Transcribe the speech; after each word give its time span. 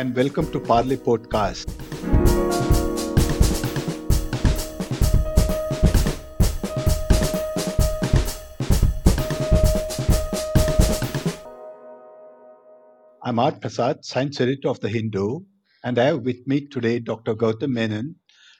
and 0.00 0.16
welcome 0.16 0.50
to 0.50 0.58
Parley 0.58 0.96
Podcast. 0.96 1.66
I'm 13.22 13.38
R. 13.38 13.52
Prasad, 13.52 14.02
Science 14.02 14.40
Editor 14.40 14.70
of 14.70 14.80
The 14.80 14.88
Hindu, 14.88 15.40
and 15.84 15.98
I 15.98 16.04
have 16.04 16.22
with 16.22 16.46
me 16.46 16.66
today 16.68 16.98
Dr. 17.00 17.34
Gautam 17.34 17.68
Menon, 17.68 18.14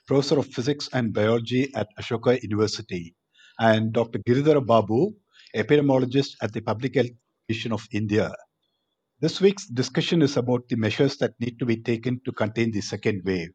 Professor 0.07 0.39
of 0.39 0.47
Physics 0.47 0.91
and 0.93 1.15
Biology 1.15 1.73
at 1.75 1.89
Ashoka 1.99 2.43
University, 2.43 3.15
and 3.59 3.95
Dr. 3.95 4.19
Giridhara 4.29 4.67
Babu, 4.67 5.15
epidemiologist 5.57 6.33
at 6.43 6.53
the 6.53 6.61
Public 6.61 6.97
Health 6.97 7.17
Commission 7.49 7.73
of 7.73 7.89
India. 7.93 8.31
This 9.21 9.39
week's 9.39 9.67
discussion 9.67 10.23
is 10.23 10.39
about 10.39 10.67
the 10.69 10.77
measures 10.77 11.19
that 11.19 11.39
need 11.41 11.59
to 11.59 11.67
be 11.67 11.77
taken 11.77 12.21
to 12.25 12.33
contain 12.33 12.73
the 12.73 12.81
second 12.81 13.21
wave. 13.23 13.53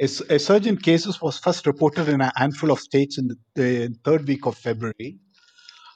A, 0.00 0.04
a 0.04 0.38
surge 0.38 0.68
in 0.68 0.76
cases 0.76 1.20
was 1.20 1.38
first 1.38 1.66
reported 1.66 2.08
in 2.08 2.20
a 2.20 2.32
handful 2.36 2.70
of 2.70 2.78
states 2.78 3.18
in 3.18 3.26
the, 3.26 3.36
the 3.56 3.94
third 4.04 4.28
week 4.28 4.46
of 4.46 4.56
February. 4.56 5.18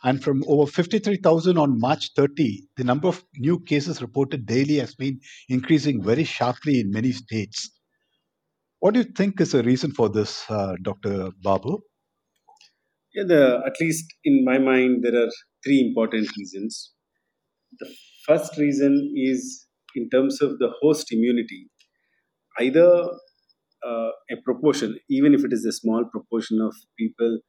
And 0.03 0.21
from 0.21 0.43
over 0.49 0.69
53,000 0.69 1.57
on 1.57 1.79
March 1.79 2.11
30, 2.17 2.65
the 2.77 2.83
number 2.83 3.07
of 3.07 3.25
new 3.37 3.61
cases 3.61 4.03
reported 4.03 4.45
daily 4.45 4.79
has 4.79 4.97
been 4.97 5.21
increasing 5.49 6.03
very 6.03 6.25
sharply 6.25 6.81
in 6.81 6.91
many 6.91 7.13
states. 7.13 7.71
What 8.81 8.95
do 8.95 9.01
you 9.01 9.07
think 9.17 9.41
is 9.41 9.53
the 9.53 9.63
reason 9.63 9.93
for 9.93 10.09
this, 10.09 10.45
uh, 10.51 10.75
Dr. 10.83 11.31
Babu? 11.41 11.79
Yeah, 13.15 13.23
the, 13.29 13.63
at 13.65 13.75
least 13.81 14.05
in 14.25 14.45
my 14.45 14.59
mind, 14.59 15.05
there 15.05 15.15
are 15.15 15.31
three 15.65 15.81
important 15.87 16.29
reasons. 16.37 16.93
The 17.79 17.95
first 18.27 18.57
reason 18.59 19.13
is 19.17 19.67
in 19.95 20.09
terms 20.11 20.41
of 20.41 20.59
the 20.59 20.71
host 20.81 21.13
immunity. 21.13 21.69
Either 22.59 22.89
uh, 23.87 24.11
a 24.31 24.37
proportion, 24.45 24.99
even 25.11 25.35
if 25.35 25.45
it 25.45 25.53
is 25.53 25.65
a 25.65 25.73
small 25.73 26.05
proportion 26.11 26.61
of 26.61 26.75
people 26.99 27.41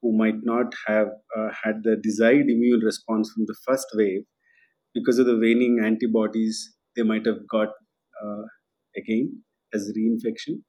who 0.00 0.16
might 0.16 0.42
not 0.42 0.74
have 0.86 1.08
uh, 1.36 1.48
had 1.62 1.82
the 1.84 1.96
desired 2.02 2.48
immune 2.50 2.80
response 2.80 3.30
from 3.32 3.44
the 3.46 3.56
first 3.66 3.86
wave, 3.94 4.22
because 4.94 5.18
of 5.18 5.26
the 5.26 5.38
waning 5.38 5.80
antibodies, 5.82 6.74
they 6.96 7.02
might 7.02 7.26
have 7.26 7.46
got 7.50 7.68
uh, 8.24 8.42
again 8.96 9.42
as 9.74 9.92
reinfection. 9.96 10.62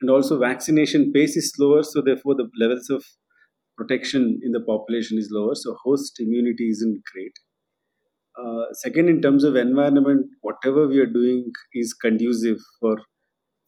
And 0.00 0.10
also, 0.10 0.38
vaccination 0.38 1.12
pace 1.12 1.36
is 1.36 1.52
slower, 1.54 1.82
so 1.82 2.02
therefore, 2.02 2.34
the 2.34 2.48
levels 2.58 2.90
of 2.90 3.04
protection 3.76 4.40
in 4.42 4.52
the 4.52 4.60
population 4.60 5.18
is 5.18 5.28
lower, 5.30 5.54
so 5.54 5.76
host 5.84 6.20
immunity 6.20 6.68
isn't 6.70 7.02
great. 7.12 7.32
Uh, 8.38 8.64
second, 8.72 9.08
in 9.08 9.20
terms 9.20 9.44
of 9.44 9.56
environment, 9.56 10.26
whatever 10.40 10.88
we 10.88 10.98
are 10.98 11.06
doing 11.06 11.52
is 11.74 11.92
conducive 11.92 12.56
for 12.80 12.96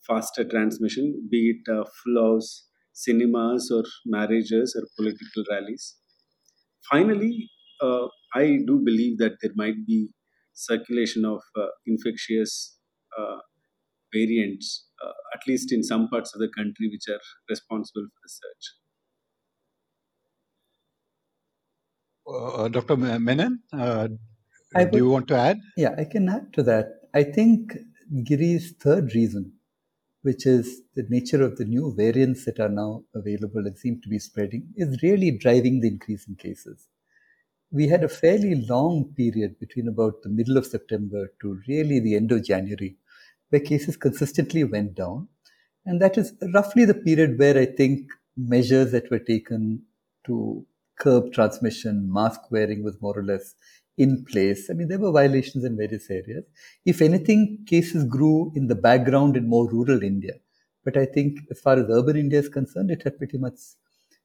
faster 0.07 0.45
transmission, 0.45 1.29
be 1.31 1.55
it 1.55 1.73
uh, 1.73 1.85
house 2.17 2.67
cinemas 2.93 3.71
or 3.71 3.85
marriages 4.07 4.77
or 4.79 4.87
political 4.97 5.45
rallies. 5.51 5.97
Finally, 6.91 7.51
uh, 7.83 8.07
I 8.35 8.59
do 8.67 8.81
believe 8.85 9.19
that 9.19 9.37
there 9.43 9.53
might 9.57 9.87
be 9.87 10.09
circulation 10.55 11.25
of 11.25 11.41
uh, 11.57 11.67
infectious 11.87 12.79
uh, 13.19 13.39
variants, 14.13 14.87
at 15.35 15.41
least 15.49 15.73
in 15.73 15.83
some 15.83 16.09
parts 16.09 16.35
of 16.35 16.41
the 16.41 16.49
country, 16.57 16.89
which 16.89 17.09
are 17.09 17.21
responsible 17.51 18.07
for 18.07 18.21
the 18.23 18.29
surge. 18.29 18.67
Uh, 22.27 22.69
Dr. 22.69 22.97
Menon, 22.97 23.61
uh, 23.73 24.09
would, 24.83 24.93
do 24.93 24.99
you 24.99 25.09
want 25.09 25.29
to 25.29 25.37
add? 25.37 25.61
Yeah, 25.77 25.95
I 25.97 26.05
can 26.05 26.29
add 26.29 26.53
to 26.55 26.63
that. 26.65 26.87
I 27.15 27.23
think 27.23 27.77
Giri's 28.13 28.73
third 28.73 29.15
reason, 29.15 29.53
which 30.23 30.47
is 30.47 30.83
the 30.95 31.07
nature 31.09 31.43
of 31.43 31.57
the 31.57 31.65
new 31.65 31.95
variants 31.97 32.45
that 32.47 32.59
are 32.59 32.69
now 32.69 33.05
available 33.15 33.67
and 33.67 33.79
seem 33.79 34.01
to 34.03 34.09
be 34.09 34.19
spreading, 34.19 34.69
is 34.77 35.03
really 35.03 35.31
driving 35.31 35.81
the 35.81 35.89
increase 35.89 36.27
in 36.27 36.35
cases. 36.35 36.89
We 37.71 37.89
had 37.89 38.05
a 38.05 38.09
fairly 38.09 38.67
long 38.67 39.13
period 39.17 39.59
between 39.59 39.89
about 39.89 40.23
the 40.23 40.29
middle 40.29 40.57
of 40.57 40.67
September 40.67 41.33
to 41.41 41.61
really 41.69 42.01
the 42.01 42.17
end 42.17 42.33
of 42.33 42.45
January, 42.45 42.97
where 43.51 43.61
cases 43.61 43.97
consistently 43.97 44.65
went 44.65 44.95
down. 44.95 45.29
And 45.87 46.01
that 46.01 46.17
is 46.17 46.35
roughly 46.53 46.85
the 46.85 46.95
period 46.95 47.39
where 47.39 47.59
I 47.59 47.67
think 47.67 48.09
measures 48.37 48.93
that 48.93 49.11
were 49.11 49.19
taken 49.19 49.83
to 50.27 50.67
curb 50.99 51.33
transmission, 51.33 52.13
mask 52.13 52.51
wearing 52.51 52.83
was 52.83 53.01
more 53.01 53.19
or 53.19 53.25
less 53.25 53.55
in 53.97 54.25
place. 54.25 54.71
I 54.71 54.75
mean, 54.75 54.89
there 54.89 54.99
were 54.99 55.13
violations 55.13 55.65
in 55.65 55.77
various 55.77 56.11
areas. 56.11 56.45
If 56.85 57.01
anything, 57.01 57.65
cases 57.67 58.05
grew 58.05 58.53
in 58.55 58.67
the 58.67 58.75
background 58.75 59.37
in 59.37 59.49
more 59.49 59.71
rural 59.71 60.03
India. 60.03 60.35
But 60.85 60.97
I 60.97 61.07
think 61.07 61.39
as 61.51 61.61
far 61.61 61.79
as 61.79 61.87
urban 61.89 62.17
India 62.17 62.39
is 62.39 62.49
concerned, 62.49 62.91
it 62.91 63.03
had 63.03 63.19
pretty 63.19 63.39
much 63.39 63.59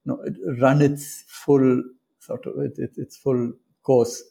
you 0.05 0.13
know, 0.13 0.55
run 0.61 0.81
its 0.81 1.23
full 1.27 1.83
sort 2.19 2.45
of 2.45 2.53
its, 2.59 2.97
its 2.97 3.17
full 3.17 3.53
course 3.83 4.21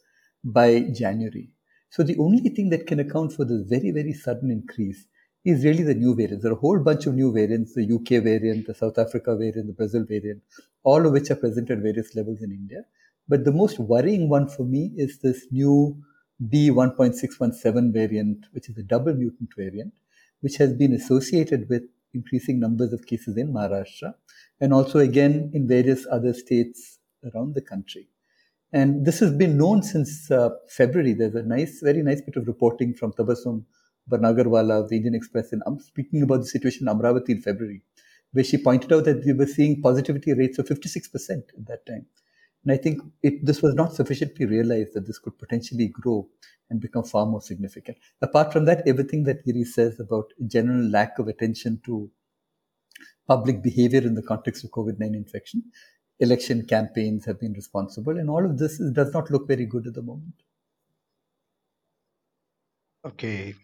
by 0.45 0.81
January. 0.93 1.51
So 1.91 2.03
the 2.03 2.19
only 2.19 2.51
thing 2.51 2.69
that 2.71 2.87
can 2.87 3.01
account 3.01 3.33
for 3.33 3.45
this 3.45 3.63
very, 3.63 3.91
very 3.91 4.13
sudden 4.13 4.51
increase 4.51 5.07
is 5.45 5.65
really 5.65 5.85
the 5.85 5.95
new 5.95 6.15
variants. 6.15 6.43
There 6.43 6.53
are 6.53 6.57
a 6.57 6.59
whole 6.59 6.79
bunch 6.79 7.07
of 7.07 7.15
new 7.15 7.33
variants, 7.33 7.75
the 7.75 7.91
UK 7.91 8.23
variant, 8.23 8.67
the 8.67 8.75
South 8.75 8.99
Africa 8.99 9.37
variant, 9.37 9.69
the 9.69 9.73
Brazil 9.73 10.05
variant, 10.07 10.43
all 10.83 11.07
of 11.07 11.13
which 11.13 11.31
are 11.31 11.37
present 11.37 11.71
at 11.71 11.79
various 11.79 12.15
levels 12.15 12.43
in 12.43 12.53
India. 12.53 12.85
But 13.29 13.45
the 13.45 13.53
most 13.53 13.79
worrying 13.79 14.29
one 14.29 14.49
for 14.49 14.65
me 14.65 14.93
is 14.97 15.19
this 15.19 15.47
new 15.51 16.03
B1.617 16.43 17.93
variant, 17.93 18.47
which 18.53 18.69
is 18.69 18.79
a 18.79 18.83
double 18.83 19.15
mutant 19.15 19.51
variant, 19.57 19.93
which 20.41 20.57
has 20.57 20.73
been 20.73 20.93
associated 20.93 21.69
with 21.69 21.83
increasing 22.15 22.59
numbers 22.59 22.93
of 22.93 23.07
cases 23.07 23.37
in 23.37 23.53
Maharashtra 23.53 24.15
and 24.61 24.73
also 24.73 24.99
again 24.99 25.51
in 25.53 25.69
various 25.69 26.07
other 26.11 26.33
states 26.33 26.99
around 27.25 27.55
the 27.55 27.61
country. 27.61 28.09
And 28.73 29.05
this 29.05 29.19
has 29.21 29.33
been 29.33 29.57
known 29.57 29.83
since 29.83 30.31
uh, 30.31 30.51
February. 30.69 31.15
There's 31.15 31.35
a 31.35 31.43
nice, 31.43 31.81
very 31.83 32.03
nice 32.03 32.21
bit 32.21 32.37
of 32.37 32.47
reporting 32.47 32.95
from 32.95 33.13
Tabassum 33.13 33.65
Barnagarwala 34.11 34.83
of 34.83 34.89
the 34.89 34.97
Indian 34.97 35.15
Express 35.15 35.53
and 35.53 35.63
I'm 35.67 35.79
speaking 35.79 36.23
about 36.23 36.41
the 36.41 36.47
situation 36.47 36.89
in 36.89 36.95
Amravati 36.95 37.31
in 37.31 37.43
February, 37.43 37.83
where 38.33 38.45
she 38.45 38.59
pointed 38.59 38.93
out 38.93 39.05
that 39.05 39.25
we 39.25 39.33
were 39.33 39.47
seeing 39.47 39.83
positivity 39.83 40.33
rates 40.33 40.59
of 40.59 40.67
56% 40.67 41.31
at 41.31 41.67
that 41.67 41.87
time. 41.87 42.07
And 42.65 42.73
I 42.73 42.77
think 42.77 43.03
it, 43.23 43.45
this 43.45 43.63
was 43.63 43.75
not 43.75 43.95
sufficiently 43.95 44.47
realized 44.47 44.95
that 44.95 45.07
this 45.07 45.19
could 45.19 45.39
potentially 45.39 45.89
grow 45.89 46.29
and 46.71 46.81
become 46.81 47.05
far 47.05 47.25
more 47.27 47.41
significant. 47.41 47.99
Apart 48.21 48.53
from 48.53 48.65
that, 48.67 48.87
everything 48.87 49.25
that 49.25 49.45
Giri 49.45 49.65
says 49.65 49.99
about 50.01 50.33
general 50.47 50.85
lack 50.89 51.19
of 51.19 51.29
attention 51.29 51.81
to 51.87 52.11
public 53.27 53.63
behavior 53.63 54.01
in 54.01 54.15
the 54.15 54.23
context 54.23 54.65
of 54.65 54.71
COVID 54.71 54.99
19 54.99 55.15
infection, 55.15 55.63
election 56.21 56.67
campaigns 56.67 57.25
have 57.25 57.39
been 57.39 57.53
responsible, 57.53 58.19
and 58.19 58.29
all 58.29 58.45
of 58.45 58.59
this 58.59 58.81
is, 58.81 58.93
does 58.93 59.13
not 59.13 59.31
look 59.31 59.47
very 59.47 59.67
good 59.67 59.87
at 59.87 59.95
the 59.95 60.03
moment. 60.03 60.35
Okay. 63.05 63.55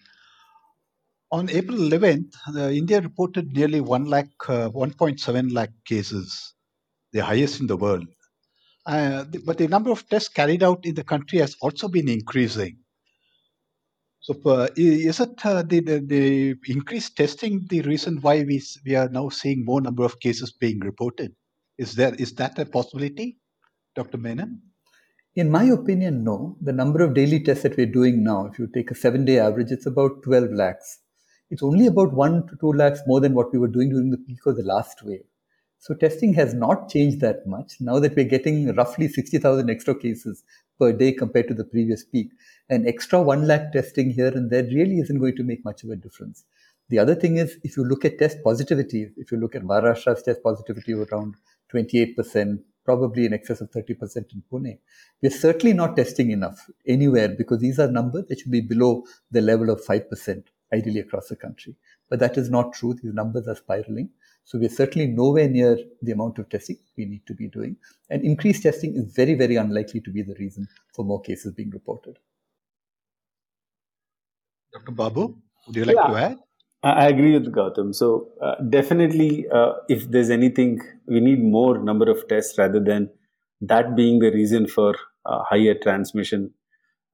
On 1.32 1.50
April 1.50 1.78
11th, 1.78 2.32
uh, 2.54 2.70
India 2.70 3.00
reported 3.00 3.52
nearly 3.52 3.80
1 3.80 4.04
lakh, 4.04 4.28
uh, 4.48 4.70
1.7 4.70 5.52
lakh 5.52 5.70
cases, 5.84 6.54
the 7.12 7.18
highest 7.18 7.60
in 7.60 7.66
the 7.66 7.76
world. 7.76 8.06
Uh, 8.86 9.24
but 9.44 9.58
the 9.58 9.68
number 9.68 9.90
of 9.90 10.06
tests 10.08 10.28
carried 10.28 10.62
out 10.62 10.84
in 10.84 10.94
the 10.94 11.04
country 11.04 11.38
has 11.38 11.56
also 11.62 11.88
been 11.88 12.08
increasing. 12.08 12.78
So, 14.20 14.34
uh, 14.46 14.68
is 14.76 15.20
it 15.20 15.44
uh, 15.44 15.62
the, 15.62 15.80
the, 15.80 15.98
the, 16.00 16.54
increased 16.68 17.16
testing 17.16 17.66
the 17.68 17.82
reason 17.82 18.18
why 18.22 18.42
we, 18.42 18.62
we 18.86 18.94
are 18.94 19.08
now 19.08 19.28
seeing 19.28 19.64
more 19.64 19.80
number 19.80 20.04
of 20.04 20.18
cases 20.18 20.52
being 20.52 20.80
reported? 20.80 21.34
Is 21.76 21.94
there 21.94 22.14
is 22.14 22.32
that 22.34 22.58
a 22.58 22.66
possibility, 22.66 23.38
Dr. 23.94 24.16
Menon? 24.16 24.62
In 25.34 25.50
my 25.50 25.64
opinion, 25.64 26.22
no. 26.22 26.56
The 26.60 26.72
number 26.72 27.02
of 27.02 27.12
daily 27.12 27.42
tests 27.42 27.64
that 27.64 27.76
we're 27.76 27.86
doing 27.86 28.22
now, 28.22 28.46
if 28.46 28.58
you 28.58 28.68
take 28.72 28.90
a 28.90 28.94
seven 28.94 29.24
day 29.24 29.40
average, 29.40 29.72
it's 29.72 29.86
about 29.86 30.22
12 30.22 30.52
lakhs. 30.52 31.00
It's 31.50 31.62
only 31.62 31.86
about 31.86 32.14
one 32.14 32.46
to 32.46 32.56
two 32.60 32.72
lakhs 32.72 33.00
more 33.06 33.20
than 33.20 33.34
what 33.34 33.52
we 33.52 33.58
were 33.58 33.68
doing 33.68 33.90
during 33.90 34.10
the 34.10 34.18
peak 34.18 34.46
of 34.46 34.56
the 34.56 34.62
last 34.62 35.02
wave. 35.02 35.24
So 35.84 35.92
testing 35.92 36.32
has 36.32 36.54
not 36.54 36.88
changed 36.88 37.20
that 37.20 37.46
much. 37.46 37.74
Now 37.78 37.98
that 37.98 38.16
we're 38.16 38.24
getting 38.24 38.74
roughly 38.74 39.06
60,000 39.06 39.68
extra 39.68 39.94
cases 39.94 40.42
per 40.80 40.94
day 40.94 41.12
compared 41.12 41.46
to 41.48 41.52
the 41.52 41.64
previous 41.64 42.02
peak, 42.02 42.30
an 42.70 42.88
extra 42.88 43.20
1 43.20 43.46
lakh 43.46 43.70
testing 43.70 44.08
here 44.08 44.28
and 44.28 44.50
there 44.50 44.62
really 44.62 44.98
isn't 45.00 45.18
going 45.18 45.36
to 45.36 45.42
make 45.42 45.62
much 45.62 45.84
of 45.84 45.90
a 45.90 45.96
difference. 45.96 46.46
The 46.88 46.98
other 46.98 47.14
thing 47.14 47.36
is, 47.36 47.58
if 47.64 47.76
you 47.76 47.84
look 47.84 48.06
at 48.06 48.18
test 48.18 48.38
positivity, 48.42 49.10
if 49.18 49.30
you 49.30 49.36
look 49.36 49.54
at 49.54 49.62
Maharashtra's 49.62 50.22
test 50.22 50.42
positivity 50.42 50.94
around 50.94 51.34
28%, 51.74 52.60
probably 52.86 53.26
in 53.26 53.34
excess 53.34 53.60
of 53.60 53.70
30% 53.70 54.32
in 54.32 54.42
Pune, 54.50 54.78
we're 55.20 55.28
certainly 55.28 55.74
not 55.74 55.96
testing 55.96 56.30
enough 56.30 56.66
anywhere 56.86 57.28
because 57.28 57.58
these 57.58 57.78
are 57.78 57.90
numbers 57.90 58.24
that 58.30 58.40
should 58.40 58.52
be 58.52 58.62
below 58.62 59.04
the 59.30 59.42
level 59.42 59.68
of 59.68 59.84
5%, 59.84 60.44
ideally 60.72 61.00
across 61.00 61.28
the 61.28 61.36
country. 61.36 61.76
But 62.08 62.20
that 62.20 62.38
is 62.38 62.48
not 62.48 62.72
true. 62.72 62.94
These 62.94 63.12
numbers 63.12 63.46
are 63.48 63.56
spiraling. 63.56 64.08
So 64.44 64.58
we're 64.58 64.68
certainly 64.68 65.08
nowhere 65.08 65.48
near 65.48 65.78
the 66.02 66.12
amount 66.12 66.38
of 66.38 66.48
testing 66.48 66.78
we 66.96 67.06
need 67.06 67.26
to 67.26 67.34
be 67.34 67.48
doing. 67.48 67.76
And 68.10 68.24
increased 68.24 68.62
testing 68.62 68.94
is 68.96 69.12
very, 69.14 69.34
very 69.34 69.56
unlikely 69.56 70.00
to 70.02 70.10
be 70.10 70.22
the 70.22 70.34
reason 70.38 70.68
for 70.94 71.04
more 71.04 71.20
cases 71.22 71.52
being 71.52 71.70
reported. 71.70 72.18
Dr. 74.72 74.92
Babu? 74.92 75.36
Would 75.66 75.76
you 75.76 75.84
like 75.84 75.96
Yeah, 75.96 76.06
to 76.06 76.16
add? 76.16 76.38
I 76.82 76.90
I 77.04 77.08
agree 77.08 77.32
with 77.38 77.52
Gautam. 77.52 77.94
So 77.94 78.28
uh, 78.42 78.56
definitely, 78.76 79.46
uh, 79.48 79.72
if 79.88 80.10
there's 80.10 80.30
anything, 80.30 80.80
we 81.06 81.20
need 81.20 81.42
more 81.42 81.78
number 81.78 82.10
of 82.10 82.26
tests 82.28 82.58
rather 82.58 82.80
than 82.80 83.10
that 83.60 83.94
being 83.96 84.18
the 84.18 84.30
reason 84.30 84.66
for 84.66 84.94
uh, 85.26 85.42
higher 85.44 85.74
transmission. 85.74 86.52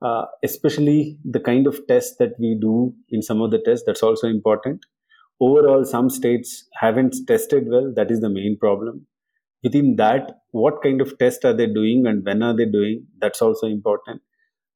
Uh, 0.02 0.24
especially 0.42 1.18
the 1.24 1.38
kind 1.40 1.66
of 1.66 1.78
tests 1.86 2.16
that 2.18 2.32
we 2.40 2.54
do 2.60 2.94
in 3.10 3.22
some 3.22 3.42
of 3.42 3.50
the 3.50 3.58
tests, 3.58 3.84
that's 3.86 4.02
also 4.02 4.26
important. 4.28 4.86
Overall, 5.40 5.84
some 5.84 6.10
states 6.10 6.68
haven't 6.74 7.16
tested 7.26 7.68
well. 7.68 7.92
That 7.94 8.10
is 8.10 8.20
the 8.20 8.28
main 8.28 8.58
problem. 8.58 9.06
Within 9.62 9.96
that, 9.96 10.40
what 10.52 10.82
kind 10.82 11.00
of 11.00 11.18
test 11.18 11.44
are 11.44 11.54
they 11.54 11.66
doing 11.66 12.06
and 12.06 12.24
when 12.24 12.42
are 12.42 12.56
they 12.56 12.66
doing? 12.66 13.06
That's 13.20 13.42
also 13.42 13.66
important. 13.66 14.22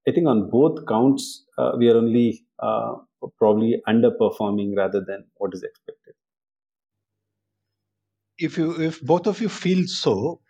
I 0.08 0.12
think 0.12 0.26
on 0.26 0.50
both 0.50 0.86
counts, 0.86 1.44
uh, 1.58 1.72
we 1.78 1.88
are 1.88 1.96
only 1.96 2.44
uh, 2.58 2.94
probably 3.38 3.82
underperforming 3.88 4.76
rather 4.76 5.02
than 5.06 5.24
what 5.36 5.54
is 5.54 5.62
expected. 5.62 6.14
If 8.38 8.58
you, 8.58 8.80
if 8.80 9.00
both 9.00 9.26
of 9.26 9.40
you 9.40 9.48
feel 9.48 9.86
so, 9.86 10.40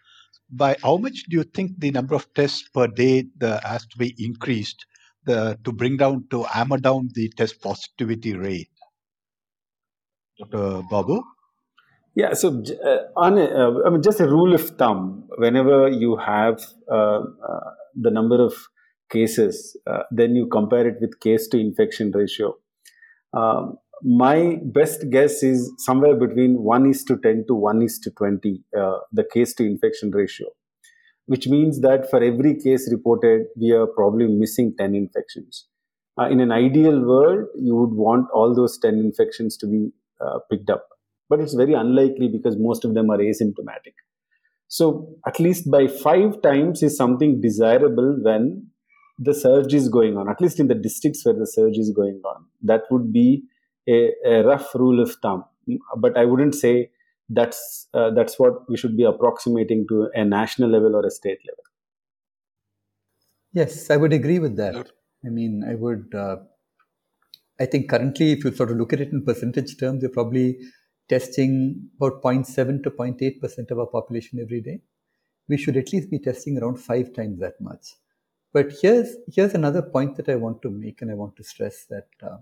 by 0.51 0.77
how 0.83 0.97
much 0.97 1.25
do 1.29 1.37
you 1.37 1.45
think 1.45 1.79
the 1.79 1.91
number 1.91 2.15
of 2.15 2.33
tests 2.35 2.69
per 2.69 2.87
day 2.87 3.27
the, 3.39 3.61
has 3.65 3.87
to 3.87 3.99
be 3.99 4.15
increased 4.19 4.87
the, 5.25 5.59
to 5.65 5.73
bring 5.73 5.97
down 5.97 6.27
to 6.31 6.43
hammer 6.45 6.79
down 6.79 7.11
the 7.15 7.29
test 7.37 7.61
positivity 7.61 8.35
rate? 8.35 8.74
Dr. 10.39 10.83
Babu? 10.91 11.23
Yeah, 12.17 12.33
so 12.35 12.63
uh, 12.85 12.99
on 13.17 13.39
uh, 13.39 13.73
I 13.85 13.91
mean, 13.91 14.03
just 14.03 14.21
a 14.21 14.29
rule 14.29 14.55
of 14.55 14.71
thumb: 14.79 15.29
whenever 15.37 15.89
you 15.89 16.17
have 16.17 16.65
uh, 16.91 17.21
uh, 17.49 17.71
the 17.95 18.11
number 18.11 18.41
of 18.41 18.55
cases, 19.11 19.77
uh, 19.87 20.05
then 20.11 20.37
you 20.37 20.47
compare 20.47 20.87
it 20.87 20.97
with 21.01 21.19
case 21.21 21.49
to 21.49 21.59
infection 21.59 22.13
ratio. 22.13 22.55
Um, 23.33 23.79
my 24.03 24.59
best 24.63 25.11
guess 25.11 25.43
is 25.43 25.73
somewhere 25.79 26.15
between 26.15 26.63
one 26.63 26.87
is 26.87 27.05
to 27.05 27.17
ten 27.17 27.45
to 27.49 27.55
one 27.55 27.83
is 27.83 27.99
to 28.01 28.11
twenty, 28.13 28.63
uh, 28.79 28.99
the 29.13 29.25
case 29.25 29.53
to 29.55 29.65
infection 29.65 30.13
ratio, 30.13 30.47
which 31.27 31.49
means 31.49 31.81
that 31.81 32.09
for 32.11 32.23
every 32.23 32.55
case 32.55 32.89
reported, 32.93 33.47
we 33.57 33.73
are 33.73 33.89
probably 33.89 34.29
missing 34.29 34.73
ten 34.79 34.95
infections. 34.95 35.67
In 36.31 36.39
an 36.39 36.53
ideal 36.53 37.05
world, 37.05 37.49
you 37.57 37.75
would 37.75 37.93
want 37.93 38.29
all 38.33 38.55
those 38.55 38.79
ten 38.79 38.99
infections 38.99 39.57
to 39.57 39.67
be 39.67 39.91
uh, 40.21 40.39
picked 40.51 40.71
up 40.71 40.89
but 41.29 41.41
it's 41.41 41.55
very 41.55 41.75
unlikely 41.75 42.29
because 42.29 42.57
most 42.59 42.85
of 42.85 42.95
them 42.95 43.11
are 43.11 43.19
asymptomatic. 43.19 43.95
So, 44.69 45.09
at 45.27 45.39
least 45.39 45.71
by 45.71 45.87
five 45.87 46.43
times 46.43 46.83
is 46.83 46.97
something 46.97 47.41
desirable 47.41 48.19
when 48.23 48.69
the 49.19 49.35
surge 49.35 49.75
is 49.75 49.89
going 49.89 50.17
on, 50.17 50.29
at 50.29 50.41
least 50.41 50.59
in 50.59 50.69
the 50.69 50.75
districts 50.75 51.25
where 51.25 51.35
the 51.35 51.47
surge 51.47 51.79
is 51.79 51.93
going 51.95 52.21
on. 52.25 52.45
That 52.63 52.83
would 52.91 53.13
be 53.13 53.45
a, 53.89 54.11
a 54.27 54.43
rough 54.43 54.75
rule 54.75 55.01
of 55.01 55.15
thumb. 55.23 55.45
But 55.97 56.17
I 56.17 56.25
wouldn't 56.25 56.55
say 56.55 56.91
that's, 57.29 57.89
uh, 57.95 58.11
that's 58.11 58.39
what 58.39 58.69
we 58.69 58.77
should 58.77 58.97
be 58.97 59.05
approximating 59.05 59.87
to 59.89 60.09
a 60.15 60.25
national 60.25 60.71
level 60.71 60.97
or 60.97 61.07
a 61.07 61.11
state 61.11 61.39
level. 61.47 61.65
Yes, 63.53 63.91
I 63.91 63.97
would 63.97 64.13
agree 64.13 64.41
with 64.41 64.57
that. 64.57 64.91
I 65.25 65.29
mean, 65.29 65.63
I 65.69 65.75
would. 65.77 66.13
Uh, 66.15 66.37
I 67.61 67.67
think 67.67 67.89
currently, 67.89 68.33
if 68.33 68.45
you 68.45 68.53
sort 68.53 68.71
of 68.71 68.77
look 68.77 68.93
at 68.93 69.01
it 69.01 69.13
in 69.13 69.25
percentage 69.25 69.79
terms, 69.79 70.03
you're 70.03 70.11
probably 70.11 70.59
testing 71.09 71.89
about 71.97 72.23
0.7 72.23 72.83
to 72.83 72.91
0.8 72.91 73.41
percent 73.41 73.71
of 73.71 73.79
our 73.79 73.87
population 73.87 74.41
every 74.41 74.61
day. 74.61 74.81
We 75.49 75.57
should 75.59 75.77
at 75.77 75.93
least 75.93 76.11
be 76.11 76.19
testing 76.19 76.59
around 76.59 76.79
five 76.79 77.13
times 77.13 77.39
that 77.41 77.61
much. 77.61 77.95
But 78.53 78.73
here's 78.81 79.15
here's 79.33 79.55
another 79.55 79.83
point 79.83 80.17
that 80.17 80.29
I 80.29 80.37
want 80.37 80.63
to 80.63 80.71
make, 80.71 81.03
and 81.03 81.11
I 81.11 81.15
want 81.15 81.37
to 81.37 81.45
stress 81.45 81.85
that 81.91 82.09
uh, 82.23 82.39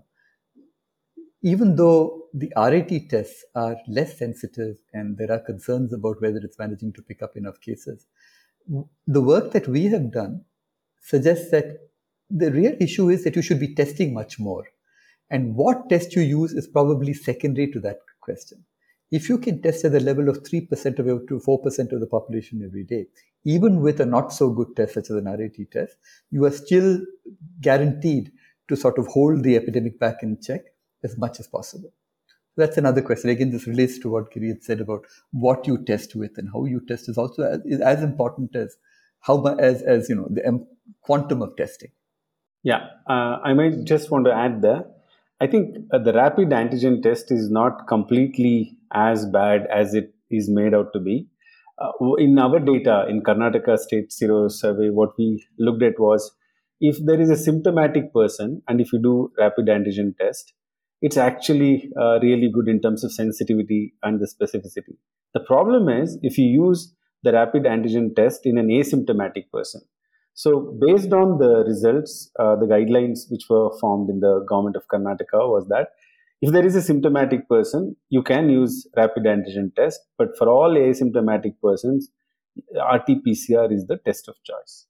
even 1.43 1.75
though 1.75 2.27
the 2.33 2.51
RAT 2.55 3.09
tests 3.09 3.43
are 3.53 3.75
less 3.87 4.17
sensitive 4.17 4.77
and 4.93 5.17
there 5.17 5.31
are 5.31 5.39
concerns 5.39 5.91
about 5.91 6.21
whether 6.21 6.37
it's 6.37 6.57
managing 6.57 6.93
to 6.93 7.01
pick 7.01 7.21
up 7.21 7.35
enough 7.35 7.59
cases, 7.59 8.07
the 9.05 9.21
work 9.21 9.51
that 9.51 9.67
we 9.67 9.87
have 9.87 10.11
done 10.11 10.45
suggests 11.01 11.51
that 11.51 11.79
the 12.29 12.49
real 12.51 12.75
issue 12.79 13.09
is 13.09 13.25
that 13.25 13.35
you 13.35 13.41
should 13.41 13.59
be 13.59 13.75
testing 13.75 14.13
much 14.13 14.39
more. 14.39 14.63
And 15.29 15.55
what 15.55 15.89
test 15.89 16.15
you 16.15 16.21
use 16.21 16.53
is 16.53 16.67
probably 16.67 17.13
secondary 17.13 17.71
to 17.71 17.79
that 17.81 17.99
question. 18.21 18.65
If 19.11 19.29
you 19.29 19.37
can 19.37 19.61
test 19.61 19.85
at 19.85 19.91
the 19.91 19.99
level 19.99 20.29
of 20.29 20.43
3% 20.43 20.99
of 20.99 21.05
your, 21.05 21.19
to 21.27 21.39
4% 21.39 21.91
of 21.91 21.99
the 21.99 22.07
population 22.07 22.63
every 22.65 22.83
day, 22.83 23.05
even 23.45 23.81
with 23.81 23.99
a 23.99 24.05
not 24.05 24.33
so 24.33 24.49
good 24.49 24.75
test 24.75 24.95
such 24.95 25.09
as 25.09 25.17
an 25.17 25.25
RAT 25.25 25.55
test, 25.71 25.97
you 26.31 26.45
are 26.45 26.51
still 26.51 26.99
guaranteed 27.61 28.31
to 28.69 28.75
sort 28.75 28.97
of 28.97 29.07
hold 29.07 29.43
the 29.43 29.55
epidemic 29.55 29.99
back 29.99 30.23
in 30.23 30.39
check 30.41 30.61
as 31.03 31.17
much 31.17 31.39
as 31.39 31.47
possible. 31.47 31.91
That's 32.55 32.77
another 32.77 33.01
question. 33.01 33.29
Again, 33.29 33.51
this 33.51 33.67
relates 33.67 33.97
to 33.99 34.09
what 34.09 34.31
Giri 34.31 34.49
had 34.49 34.63
said 34.63 34.79
about 34.79 35.05
what 35.31 35.65
you 35.67 35.83
test 35.83 36.15
with 36.15 36.37
and 36.37 36.49
how 36.53 36.65
you 36.65 36.81
test 36.87 37.09
is 37.09 37.17
also 37.17 37.43
as, 37.43 37.59
is 37.65 37.81
as 37.81 38.03
important 38.03 38.55
as 38.55 38.77
how 39.21 39.43
as 39.55 39.81
as 39.81 40.09
you 40.09 40.15
know 40.15 40.27
the 40.29 40.47
um, 40.47 40.67
quantum 41.01 41.41
of 41.41 41.55
testing. 41.55 41.91
Yeah, 42.61 42.87
uh, 43.09 43.39
I 43.43 43.53
might 43.53 43.83
just 43.85 44.11
want 44.11 44.25
to 44.25 44.33
add 44.33 44.61
there. 44.61 44.85
I 45.43 45.47
think 45.47 45.75
uh, 45.91 45.99
the 45.99 46.13
rapid 46.13 46.49
antigen 46.49 47.03
test 47.03 47.29
is 47.29 47.49
not 47.51 47.85
completely 47.85 48.77
as 48.93 49.25
bad 49.25 49.67
as 49.79 49.93
it 49.93 50.13
is 50.31 50.49
made 50.49 50.73
out 50.73 50.93
to 50.93 51.01
be. 51.01 51.27
Uh, 51.77 52.13
in 52.17 52.39
our 52.39 52.59
data 52.59 53.05
in 53.09 53.21
Karnataka 53.21 53.77
State 53.77 54.13
Sero 54.13 54.47
Survey, 54.47 54.89
what 54.89 55.09
we 55.17 55.45
looked 55.59 55.83
at 55.83 55.99
was 55.99 56.31
if 56.79 56.97
there 57.05 57.19
is 57.19 57.29
a 57.29 57.35
symptomatic 57.35 58.13
person 58.13 58.61
and 58.69 58.79
if 58.79 58.93
you 58.93 59.01
do 59.01 59.33
rapid 59.37 59.65
antigen 59.65 60.15
test, 60.17 60.53
it's 61.01 61.17
actually 61.17 61.91
uh, 61.99 62.19
really 62.21 62.49
good 62.49 62.69
in 62.69 62.79
terms 62.79 63.03
of 63.03 63.11
sensitivity 63.11 63.93
and 64.01 64.21
the 64.21 64.29
specificity. 64.33 64.95
The 65.33 65.41
problem 65.41 65.89
is 65.89 66.17
if 66.21 66.37
you 66.37 66.45
use 66.45 66.93
the 67.23 67.33
rapid 67.33 67.63
antigen 67.63 68.15
test 68.15 68.45
in 68.45 68.57
an 68.57 68.69
asymptomatic 68.69 69.51
person. 69.51 69.81
So, 70.35 70.75
based 70.81 71.13
on 71.13 71.37
the 71.37 71.63
results, 71.65 72.31
uh, 72.39 72.55
the 72.55 72.65
guidelines 72.65 73.29
which 73.29 73.43
were 73.49 73.69
formed 73.79 74.09
in 74.09 74.19
the 74.19 74.43
government 74.49 74.75
of 74.75 74.87
Karnataka 74.87 75.47
was 75.47 75.67
that 75.69 75.89
if 76.41 76.51
there 76.51 76.65
is 76.65 76.75
a 76.75 76.81
symptomatic 76.81 77.47
person, 77.47 77.95
you 78.09 78.23
can 78.23 78.49
use 78.49 78.87
rapid 78.97 79.23
antigen 79.23 79.73
test, 79.75 80.01
but 80.17 80.29
for 80.37 80.49
all 80.49 80.71
asymptomatic 80.75 81.53
persons, 81.63 82.09
RT-PCR 82.71 83.71
is 83.71 83.85
the 83.85 83.97
test 84.05 84.27
of 84.27 84.35
choice. 84.43 84.87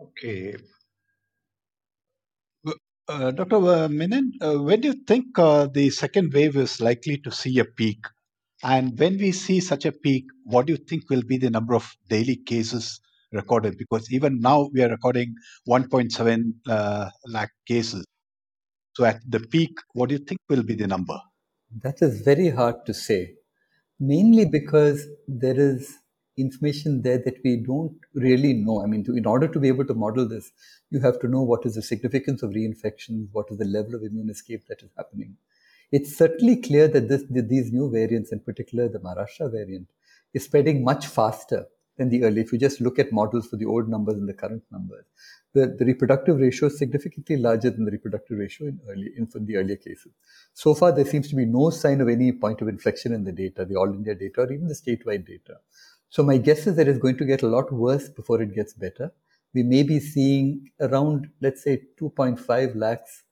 Okay. 0.00 0.56
Uh, 3.08 3.30
Dr. 3.32 3.88
Menon, 3.88 4.32
uh, 4.40 4.58
when 4.58 4.80
do 4.80 4.88
you 4.88 4.94
think 5.06 5.36
uh, 5.38 5.66
the 5.66 5.90
second 5.90 6.32
wave 6.32 6.56
is 6.56 6.80
likely 6.80 7.18
to 7.18 7.30
see 7.30 7.58
a 7.58 7.64
peak? 7.64 8.04
And 8.62 8.98
when 8.98 9.16
we 9.16 9.32
see 9.32 9.60
such 9.60 9.86
a 9.86 9.92
peak, 9.92 10.24
what 10.44 10.66
do 10.66 10.72
you 10.72 10.76
think 10.76 11.08
will 11.08 11.22
be 11.22 11.38
the 11.38 11.50
number 11.50 11.74
of 11.74 11.90
daily 12.08 12.36
cases 12.36 13.00
recorded? 13.32 13.78
Because 13.78 14.12
even 14.12 14.40
now 14.40 14.68
we 14.72 14.82
are 14.82 14.88
recording 14.88 15.34
1.7 15.68 16.52
uh, 16.68 17.10
lakh 17.26 17.50
cases. 17.66 18.04
So 18.94 19.04
at 19.04 19.20
the 19.26 19.40
peak, 19.40 19.78
what 19.94 20.10
do 20.10 20.16
you 20.16 20.24
think 20.24 20.40
will 20.48 20.62
be 20.62 20.74
the 20.74 20.86
number? 20.86 21.18
That 21.82 22.02
is 22.02 22.20
very 22.20 22.50
hard 22.50 22.84
to 22.86 22.92
say, 22.92 23.34
mainly 23.98 24.44
because 24.44 25.06
there 25.26 25.58
is 25.58 25.94
information 26.36 27.02
there 27.02 27.18
that 27.18 27.36
we 27.44 27.56
don't 27.56 27.96
really 28.14 28.52
know. 28.52 28.82
I 28.82 28.86
mean, 28.86 29.04
to, 29.04 29.16
in 29.16 29.26
order 29.26 29.46
to 29.46 29.58
be 29.58 29.68
able 29.68 29.86
to 29.86 29.94
model 29.94 30.28
this, 30.28 30.50
you 30.90 31.00
have 31.00 31.20
to 31.20 31.28
know 31.28 31.42
what 31.42 31.64
is 31.64 31.76
the 31.76 31.82
significance 31.82 32.42
of 32.42 32.50
reinfection, 32.50 33.28
what 33.32 33.46
is 33.50 33.58
the 33.58 33.64
level 33.64 33.94
of 33.94 34.02
immune 34.02 34.30
escape 34.30 34.66
that 34.68 34.82
is 34.82 34.90
happening. 34.96 35.36
It's 35.92 36.16
certainly 36.16 36.56
clear 36.56 36.88
that, 36.88 37.08
this, 37.08 37.24
these 37.28 37.72
new 37.72 37.90
variants, 37.90 38.32
in 38.32 38.40
particular 38.40 38.88
the 38.88 39.00
Maharashtra 39.00 39.50
variant, 39.50 39.88
is 40.32 40.44
spreading 40.44 40.84
much 40.84 41.06
faster 41.06 41.66
than 41.96 42.08
the 42.08 42.24
early. 42.24 42.40
If 42.40 42.52
you 42.52 42.58
just 42.58 42.80
look 42.80 42.98
at 42.98 43.12
models 43.12 43.48
for 43.48 43.56
the 43.56 43.66
old 43.66 43.88
numbers 43.88 44.14
and 44.14 44.28
the 44.28 44.34
current 44.34 44.62
numbers, 44.70 45.04
the, 45.52 45.74
the 45.78 45.84
reproductive 45.84 46.38
ratio 46.38 46.68
is 46.68 46.78
significantly 46.78 47.36
larger 47.36 47.70
than 47.70 47.84
the 47.84 47.90
reproductive 47.90 48.38
ratio 48.38 48.68
in 48.68 48.80
early 48.88 49.10
in 49.16 49.28
the 49.46 49.56
earlier 49.56 49.76
cases. 49.76 50.12
So 50.54 50.74
far, 50.74 50.92
there 50.92 51.04
seems 51.04 51.28
to 51.28 51.36
be 51.36 51.44
no 51.44 51.70
sign 51.70 52.00
of 52.00 52.08
any 52.08 52.32
point 52.32 52.62
of 52.62 52.68
inflection 52.68 53.12
in 53.12 53.24
the 53.24 53.32
data, 53.32 53.64
the 53.64 53.76
all 53.76 53.92
India 53.92 54.14
data, 54.14 54.42
or 54.42 54.52
even 54.52 54.68
the 54.68 54.74
statewide 54.74 55.26
data. 55.26 55.58
So 56.08 56.22
my 56.22 56.38
guess 56.38 56.66
is 56.66 56.76
that 56.76 56.88
it's 56.88 56.98
going 56.98 57.18
to 57.18 57.24
get 57.24 57.42
a 57.42 57.48
lot 57.48 57.72
worse 57.72 58.08
before 58.08 58.40
it 58.42 58.54
gets 58.54 58.74
better. 58.74 59.12
We 59.54 59.64
may 59.64 59.82
be 59.82 59.98
seeing 59.98 60.70
around, 60.80 61.28
let's 61.40 61.64
say, 61.64 61.82
2.5 62.00 62.76
lakhs 62.76 63.24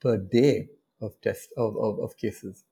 per 0.00 0.18
day 0.18 0.68
of 1.00 1.20
test 1.20 1.48
of, 1.56 1.76
of, 1.76 1.98
of 2.00 2.16
cases. 2.16 2.64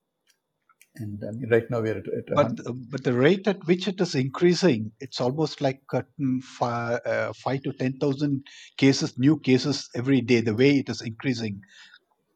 And 0.97 1.21
I 1.27 1.31
mean, 1.31 1.49
right 1.49 1.69
now 1.69 1.81
we're 1.81 1.97
at, 1.97 2.07
at 2.07 2.35
But 2.35 2.55
but 2.89 3.03
the 3.03 3.13
rate 3.13 3.47
at 3.47 3.65
which 3.67 3.87
it 3.87 3.99
is 3.99 4.15
increasing, 4.15 4.91
it's 5.01 5.19
almost 5.19 5.59
like 5.59 5.81
uh, 5.93 6.03
mm, 6.19 6.41
uh, 6.61 7.33
five 7.33 7.63
to 7.63 7.73
ten 7.73 7.97
thousand 7.99 8.45
cases, 8.77 9.17
new 9.17 9.37
cases 9.39 9.89
every 9.93 10.21
day. 10.21 10.39
The 10.39 10.55
way 10.55 10.77
it 10.77 10.89
is 10.89 11.01
increasing, 11.01 11.59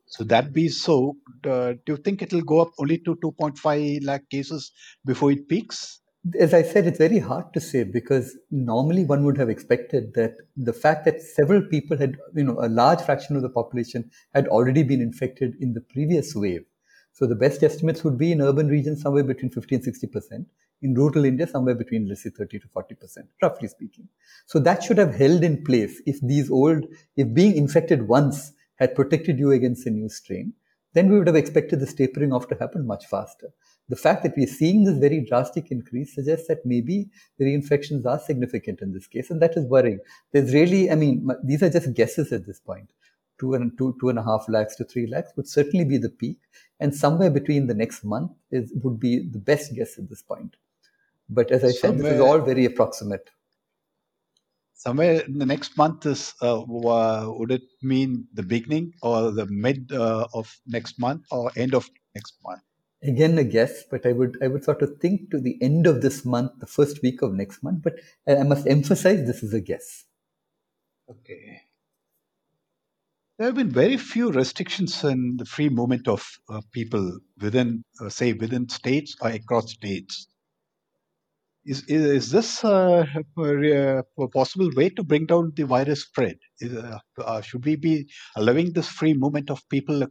so 0.08 0.25
that 0.25 0.51
be 0.51 0.67
so. 0.67 1.15
Uh, 1.46 1.74
do 1.86 1.93
you 1.93 1.98
think 1.98 2.22
it 2.22 2.34
will 2.34 2.41
go 2.41 2.60
up 2.60 2.72
only 2.79 2.98
to 3.00 3.17
two 3.22 3.31
point 3.39 3.58
five 3.58 4.03
lakh 4.03 4.29
cases 4.29 4.74
before 5.05 5.31
it 5.31 5.48
peaks? 5.48 6.01
As 6.39 6.53
I 6.53 6.63
said, 6.63 6.85
it's 6.85 6.97
very 6.97 7.19
hard 7.19 7.53
to 7.53 7.61
say 7.61 7.83
because 7.83 8.38
normally 8.51 9.05
one 9.05 9.23
would 9.23 9.38
have 9.38 9.49
expected 9.49 10.13
that 10.15 10.35
the 10.57 10.73
fact 10.73 11.05
that 11.05 11.21
several 11.21 11.61
people 11.61 11.97
had, 11.97 12.17
you 12.35 12.43
know, 12.43 12.57
a 12.59 12.67
large 12.67 13.01
fraction 13.01 13.35
of 13.35 13.41
the 13.41 13.49
population 13.49 14.11
had 14.33 14.47
already 14.47 14.83
been 14.83 15.01
infected 15.01 15.55
in 15.61 15.73
the 15.73 15.81
previous 15.81 16.35
wave. 16.35 16.65
So 17.13 17.25
the 17.25 17.35
best 17.35 17.63
estimates 17.63 18.03
would 18.03 18.17
be 18.17 18.31
in 18.31 18.41
urban 18.41 18.67
regions 18.67 19.01
somewhere 19.01 19.23
between 19.23 19.51
50 19.51 19.75
and 19.75 19.83
60 19.83 20.07
percent. 20.07 20.47
In 20.81 20.93
rural 20.93 21.25
India, 21.25 21.47
somewhere 21.47 21.75
between 21.75 22.07
let's 22.07 22.23
say 22.23 22.29
30 22.29 22.59
to 22.59 22.67
40 22.67 22.95
percent, 22.95 23.27
roughly 23.41 23.67
speaking. 23.67 24.07
So 24.45 24.59
that 24.59 24.83
should 24.83 24.97
have 24.97 25.15
held 25.15 25.43
in 25.43 25.63
place 25.63 26.01
if 26.05 26.19
these 26.21 26.51
old, 26.51 26.85
if 27.15 27.33
being 27.33 27.55
infected 27.55 28.07
once 28.07 28.53
had 28.75 28.95
protected 28.95 29.39
you 29.39 29.51
against 29.51 29.85
a 29.88 29.89
new 29.89 30.09
strain, 30.09 30.53
then 30.93 31.09
we 31.09 31.17
would 31.17 31.27
have 31.27 31.35
expected 31.35 31.79
this 31.79 31.93
tapering 31.93 32.33
off 32.33 32.47
to 32.49 32.55
happen 32.55 32.85
much 32.85 33.05
faster 33.07 33.49
the 33.89 33.96
fact 33.96 34.22
that 34.24 34.34
we're 34.38 34.48
seeing 34.48 34.84
this 34.84 34.98
very 34.98 35.19
drastic 35.22 35.72
increase 35.72 36.13
suggests 36.13 36.48
that 36.48 36.65
maybe 36.65 37.10
the 37.38 37.46
reinfections 37.46 38.05
are 38.05 38.19
significant 38.19 38.81
in 38.81 38.93
this 38.93 39.08
case, 39.08 39.31
and 39.31 39.41
that 39.41 39.58
is 39.58 39.65
worrying. 39.65 40.00
There's 40.31 40.53
really, 40.53 40.91
I 40.91 40.96
mean, 40.96 41.27
these 41.43 41.63
are 41.63 41.69
just 41.69 41.93
guesses 41.93 42.31
at 42.31 42.46
this 42.46 42.60
point. 42.60 42.91
Two 43.39 43.55
and 43.55 43.75
two, 43.77 43.96
two 44.00 44.10
and 44.10 44.19
a 44.19 44.24
half 44.24 44.46
lakhs 44.48 44.75
to 44.75 44.84
three 44.84 45.08
lakhs 45.08 45.31
would 45.36 45.48
certainly 45.48 45.86
be 45.86 45.98
the 45.98 46.10
peak, 46.10 46.38
and 46.79 46.93
somewhere 46.93 47.31
between 47.31 47.67
the 47.67 47.74
next 47.74 48.03
month 48.03 48.31
is 48.51 48.72
would 48.84 49.00
be 49.00 49.19
the 49.19 49.39
best 49.39 49.74
guess 49.75 49.98
at 49.98 50.10
this 50.10 50.22
point. 50.22 50.55
But 51.29 51.51
as 51.51 51.63
I 51.63 51.72
somewhere, 51.72 51.98
said, 51.98 52.05
this 52.05 52.13
is 52.15 52.22
all 52.22 52.39
very 52.39 52.65
approximate. 52.65 53.29
Somewhere 54.74 55.22
in 55.22 55.38
the 55.39 55.46
next 55.46 55.77
month 55.77 56.05
is 56.05 56.34
uh, 56.41 56.63
would 56.67 57.51
it 57.51 57.63
mean 57.81 58.27
the 58.34 58.43
beginning 58.43 58.93
or 59.01 59.31
the 59.31 59.46
mid 59.48 59.91
uh, 59.91 60.27
of 60.34 60.55
next 60.67 61.00
month 61.00 61.25
or 61.31 61.51
end 61.55 61.74
of 61.74 61.89
next 62.15 62.36
month? 62.46 62.62
Again 63.03 63.37
a 63.37 63.43
guess, 63.43 63.83
but 63.89 64.05
I 64.05 64.11
would 64.11 64.37
I 64.41 64.47
would 64.47 64.63
sort 64.63 64.81
of 64.81 64.97
think 64.99 65.31
to 65.31 65.39
the 65.39 65.57
end 65.61 65.87
of 65.87 66.01
this 66.01 66.25
month, 66.25 66.51
the 66.59 66.67
first 66.67 67.01
week 67.01 67.21
of 67.21 67.33
next 67.33 67.63
month. 67.63 67.83
But 67.83 67.95
I 68.27 68.43
must 68.43 68.67
emphasize 68.67 69.25
this 69.25 69.43
is 69.43 69.53
a 69.53 69.61
guess. 69.61 70.05
Okay. 71.09 71.61
There 73.37 73.47
have 73.47 73.55
been 73.55 73.71
very 73.71 73.95
few 73.95 74.31
restrictions 74.31 75.01
in 75.05 75.37
the 75.37 75.45
free 75.45 75.69
movement 75.69 76.09
of 76.09 76.27
uh, 76.49 76.59
people 76.73 77.19
within, 77.39 77.85
uh, 78.01 78.09
say, 78.09 78.33
within 78.33 78.67
states 78.67 79.15
or 79.21 79.29
across 79.29 79.71
states. 79.71 80.27
Is, 81.65 81.83
is, 81.87 82.03
is 82.05 82.31
this 82.31 82.65
uh, 82.65 83.05
a, 83.37 84.27
possible 84.33 84.69
way 84.75 84.89
to 84.89 85.03
bring 85.03 85.25
down 85.25 85.53
the 85.55 85.63
virus 85.63 86.01
spread? 86.01 86.37
Is, 86.59 86.75
uh, 86.75 86.97
uh, 87.17 87.39
should 87.39 87.63
we 87.63 87.77
be 87.77 88.09
allowing 88.35 88.73
this 88.73 88.89
free 88.89 89.13
movement 89.13 89.49
of 89.49 89.61
people 89.69 90.05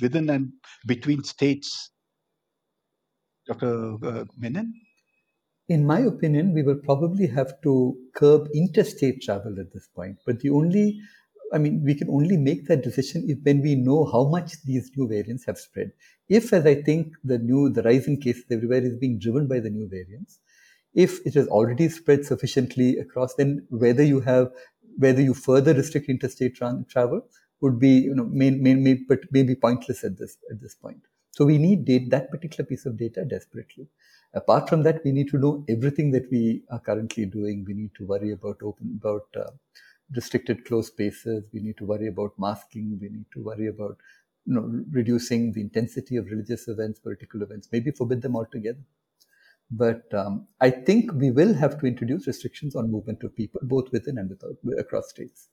within 0.00 0.30
and 0.30 0.50
between 0.84 1.22
states 1.22 1.90
Dr. 3.46 3.98
Uh, 4.02 4.24
Menon? 4.38 4.72
In 5.68 5.86
my 5.86 6.00
opinion, 6.00 6.52
we 6.52 6.62
will 6.62 6.76
probably 6.76 7.26
have 7.26 7.60
to 7.62 7.96
curb 8.14 8.48
interstate 8.54 9.22
travel 9.22 9.58
at 9.58 9.72
this 9.72 9.88
point. 9.94 10.18
But 10.26 10.40
the 10.40 10.50
only, 10.50 11.00
I 11.52 11.58
mean, 11.58 11.82
we 11.84 11.94
can 11.94 12.08
only 12.10 12.36
make 12.36 12.66
that 12.68 12.82
decision 12.82 13.24
if 13.28 13.38
when 13.42 13.62
we 13.62 13.74
know 13.74 14.04
how 14.04 14.28
much 14.28 14.62
these 14.64 14.90
new 14.96 15.08
variants 15.08 15.46
have 15.46 15.58
spread. 15.58 15.92
If, 16.28 16.52
as 16.52 16.66
I 16.66 16.82
think, 16.82 17.14
the 17.22 17.38
new, 17.38 17.70
the 17.70 17.82
rise 17.82 18.06
in 18.06 18.20
cases 18.20 18.44
everywhere 18.50 18.82
is 18.82 18.96
being 18.96 19.18
driven 19.18 19.46
by 19.46 19.60
the 19.60 19.70
new 19.70 19.88
variants, 19.88 20.38
if 20.94 21.26
it 21.26 21.34
has 21.34 21.48
already 21.48 21.88
spread 21.88 22.24
sufficiently 22.24 22.98
across, 22.98 23.34
then 23.34 23.66
whether 23.70 24.02
you 24.02 24.20
have, 24.20 24.50
whether 24.98 25.20
you 25.20 25.34
further 25.34 25.74
restrict 25.74 26.08
interstate 26.08 26.56
tra- 26.56 26.84
travel 26.88 27.26
would 27.60 27.78
be, 27.78 27.88
you 27.88 28.14
know, 28.14 28.24
may, 28.24 28.50
may, 28.50 28.74
may, 28.74 28.94
but 29.08 29.20
maybe 29.32 29.54
pointless 29.54 30.04
at 30.04 30.18
this 30.18 30.36
at 30.50 30.60
this 30.60 30.74
point. 30.74 31.00
So 31.34 31.44
we 31.44 31.58
need 31.58 31.84
data, 31.84 32.06
that 32.10 32.30
particular 32.30 32.64
piece 32.64 32.86
of 32.86 32.96
data 32.96 33.24
desperately. 33.24 33.88
Apart 34.34 34.68
from 34.68 34.84
that, 34.84 35.04
we 35.04 35.10
need 35.10 35.28
to 35.30 35.38
know 35.38 35.64
everything 35.68 36.12
that 36.12 36.30
we 36.30 36.62
are 36.70 36.78
currently 36.78 37.26
doing. 37.26 37.64
We 37.66 37.74
need 37.74 37.90
to 37.98 38.06
worry 38.06 38.30
about 38.30 38.58
open, 38.62 39.00
about 39.00 39.26
uh, 39.36 39.50
restricted 40.14 40.64
closed 40.64 40.92
spaces. 40.92 41.42
We 41.52 41.58
need 41.58 41.76
to 41.78 41.86
worry 41.86 42.06
about 42.06 42.34
masking. 42.38 42.98
We 43.00 43.08
need 43.08 43.26
to 43.34 43.42
worry 43.42 43.66
about 43.66 43.98
you 44.46 44.54
know, 44.54 44.84
reducing 44.92 45.52
the 45.52 45.60
intensity 45.60 46.16
of 46.16 46.26
religious 46.26 46.68
events, 46.68 47.00
political 47.00 47.42
events, 47.42 47.68
maybe 47.72 47.90
forbid 47.90 48.22
them 48.22 48.36
altogether. 48.36 48.84
But 49.72 50.14
um, 50.14 50.46
I 50.60 50.70
think 50.70 51.12
we 51.14 51.32
will 51.32 51.52
have 51.54 51.80
to 51.80 51.86
introduce 51.86 52.28
restrictions 52.28 52.76
on 52.76 52.92
movement 52.92 53.24
of 53.24 53.34
people, 53.34 53.60
both 53.64 53.90
within 53.90 54.18
and 54.18 54.30
without, 54.30 54.56
across 54.78 55.10
states. 55.10 55.48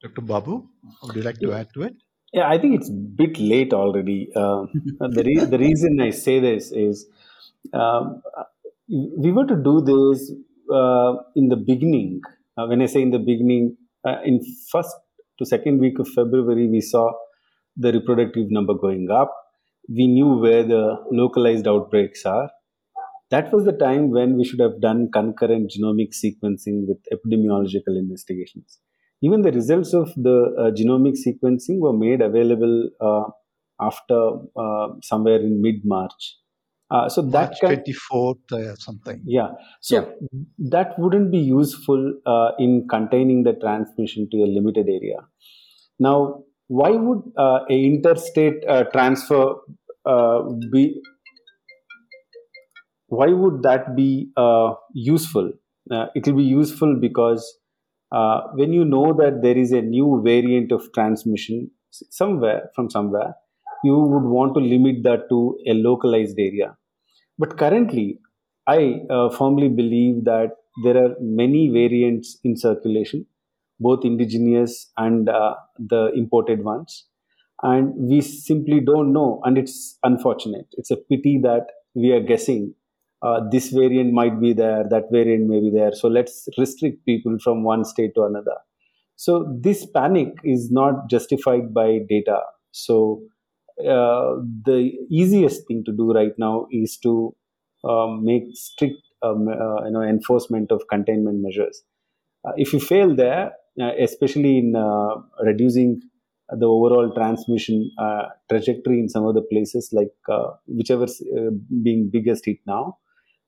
Dr. 0.00 0.20
Babu, 0.20 0.68
would 1.02 1.16
you 1.16 1.22
like 1.22 1.40
to 1.40 1.54
add 1.54 1.72
to 1.74 1.82
it? 1.82 1.96
Yeah, 2.32 2.48
I 2.48 2.58
think 2.58 2.74
it's 2.74 2.88
a 2.88 2.92
bit 2.92 3.38
late 3.38 3.72
already. 3.72 4.28
Uh, 4.34 4.66
the, 5.00 5.22
re- 5.24 5.44
the 5.44 5.58
reason 5.58 6.00
I 6.00 6.10
say 6.10 6.40
this 6.40 6.72
is 6.72 7.06
um, 7.72 8.22
we 8.88 9.32
were 9.32 9.46
to 9.46 9.56
do 9.56 9.80
this 9.80 10.32
uh, 10.72 11.14
in 11.34 11.48
the 11.48 11.56
beginning. 11.56 12.20
Uh, 12.56 12.66
when 12.66 12.82
I 12.82 12.86
say 12.86 13.02
in 13.02 13.10
the 13.10 13.18
beginning, 13.18 13.76
uh, 14.06 14.18
in 14.24 14.40
first 14.70 14.94
to 15.38 15.46
second 15.46 15.78
week 15.80 15.98
of 15.98 16.08
February, 16.08 16.68
we 16.68 16.80
saw 16.80 17.12
the 17.76 17.92
reproductive 17.92 18.50
number 18.50 18.74
going 18.74 19.10
up. 19.10 19.32
We 19.88 20.06
knew 20.06 20.38
where 20.38 20.62
the 20.64 20.96
localized 21.12 21.68
outbreaks 21.68 22.24
are. 22.24 22.50
That 23.30 23.52
was 23.52 23.64
the 23.64 23.72
time 23.72 24.10
when 24.10 24.36
we 24.36 24.44
should 24.44 24.60
have 24.60 24.80
done 24.80 25.10
concurrent 25.12 25.72
genomic 25.72 26.10
sequencing 26.14 26.86
with 26.86 26.98
epidemiological 27.12 27.96
investigations 27.98 28.78
even 29.22 29.42
the 29.42 29.52
results 29.52 29.94
of 29.94 30.12
the 30.16 30.54
uh, 30.58 30.70
genomic 30.70 31.16
sequencing 31.26 31.78
were 31.78 31.92
made 31.92 32.20
available 32.20 32.90
uh, 33.00 33.24
after 33.80 34.30
uh, 34.56 34.88
somewhere 35.02 35.40
in 35.40 35.62
mid 35.62 35.84
March. 35.84 36.36
Uh, 36.88 37.08
so 37.08 37.20
that 37.20 37.50
March 37.50 37.60
can, 37.60 37.82
24th 38.12 38.52
or 38.52 38.76
something. 38.76 39.20
Yeah. 39.24 39.48
So 39.80 39.96
yeah. 39.96 40.28
that 40.70 40.98
wouldn't 40.98 41.32
be 41.32 41.38
useful 41.38 42.14
uh, 42.26 42.50
in 42.58 42.86
containing 42.88 43.42
the 43.42 43.54
transmission 43.54 44.28
to 44.30 44.36
a 44.38 44.46
limited 44.46 44.86
area. 44.88 45.16
Now, 45.98 46.44
why 46.68 46.90
would 46.90 47.22
uh, 47.36 47.60
a 47.68 47.84
interstate 47.84 48.62
transfer 48.92 49.54
be? 50.70 51.00
Why 53.08 53.28
would 53.28 53.62
that 53.62 53.96
be 53.96 54.30
useful? 54.92 55.52
it 55.88 56.26
will 56.26 56.34
be 56.34 56.42
useful 56.42 56.96
because 57.00 57.58
uh, 58.12 58.40
when 58.54 58.72
you 58.72 58.84
know 58.84 59.12
that 59.14 59.42
there 59.42 59.56
is 59.56 59.72
a 59.72 59.82
new 59.82 60.22
variant 60.24 60.72
of 60.72 60.92
transmission 60.92 61.70
somewhere 61.90 62.70
from 62.74 62.90
somewhere, 62.90 63.34
you 63.84 63.96
would 63.96 64.24
want 64.24 64.54
to 64.54 64.60
limit 64.60 65.02
that 65.02 65.28
to 65.28 65.58
a 65.66 65.74
localized 65.74 66.38
area. 66.38 66.76
But 67.38 67.58
currently, 67.58 68.18
I 68.66 69.00
uh, 69.10 69.30
firmly 69.30 69.68
believe 69.68 70.24
that 70.24 70.50
there 70.84 70.96
are 70.96 71.14
many 71.20 71.68
variants 71.68 72.38
in 72.44 72.56
circulation, 72.56 73.26
both 73.78 74.04
indigenous 74.04 74.90
and 74.96 75.28
uh, 75.28 75.54
the 75.78 76.12
imported 76.14 76.64
ones. 76.64 77.06
And 77.62 77.94
we 77.96 78.20
simply 78.20 78.80
don't 78.80 79.12
know, 79.12 79.40
and 79.44 79.56
it's 79.56 79.98
unfortunate. 80.02 80.66
It's 80.72 80.90
a 80.90 80.96
pity 80.96 81.40
that 81.42 81.66
we 81.94 82.12
are 82.12 82.20
guessing 82.20 82.74
uh, 83.22 83.40
this 83.50 83.70
variant 83.70 84.12
might 84.12 84.40
be 84.40 84.52
there, 84.52 84.84
that 84.90 85.04
variant 85.10 85.48
may 85.48 85.60
be 85.60 85.70
there. 85.70 85.92
So 85.92 86.08
let's 86.08 86.48
restrict 86.58 87.04
people 87.06 87.38
from 87.42 87.64
one 87.64 87.84
state 87.84 88.14
to 88.14 88.24
another. 88.24 88.56
So 89.16 89.58
this 89.60 89.86
panic 89.86 90.34
is 90.44 90.70
not 90.70 91.08
justified 91.08 91.72
by 91.72 92.00
data. 92.08 92.40
So 92.72 93.22
uh, 93.80 94.36
the 94.64 94.92
easiest 95.10 95.66
thing 95.66 95.84
to 95.84 95.92
do 95.92 96.12
right 96.12 96.32
now 96.38 96.66
is 96.70 96.98
to 96.98 97.34
um, 97.84 98.24
make 98.24 98.44
strict 98.52 99.00
um, 99.22 99.48
uh, 99.48 99.84
you 99.84 99.90
know 99.90 100.02
enforcement 100.02 100.70
of 100.70 100.82
containment 100.88 101.42
measures. 101.42 101.82
Uh, 102.46 102.52
if 102.56 102.72
you 102.72 102.80
fail 102.80 103.14
there, 103.14 103.52
uh, 103.80 103.92
especially 103.98 104.58
in 104.58 104.74
reducing 105.44 106.00
the 106.48 106.66
overall 106.66 107.12
transmission 107.14 107.90
trajectory 108.48 109.00
in 109.00 109.08
some 109.08 109.26
of 109.26 109.34
the 109.34 109.42
places 109.42 109.90
like 109.92 110.12
whichever 110.66 111.06
being 111.82 112.08
biggest 112.12 112.46
hit 112.46 112.58
now, 112.66 112.98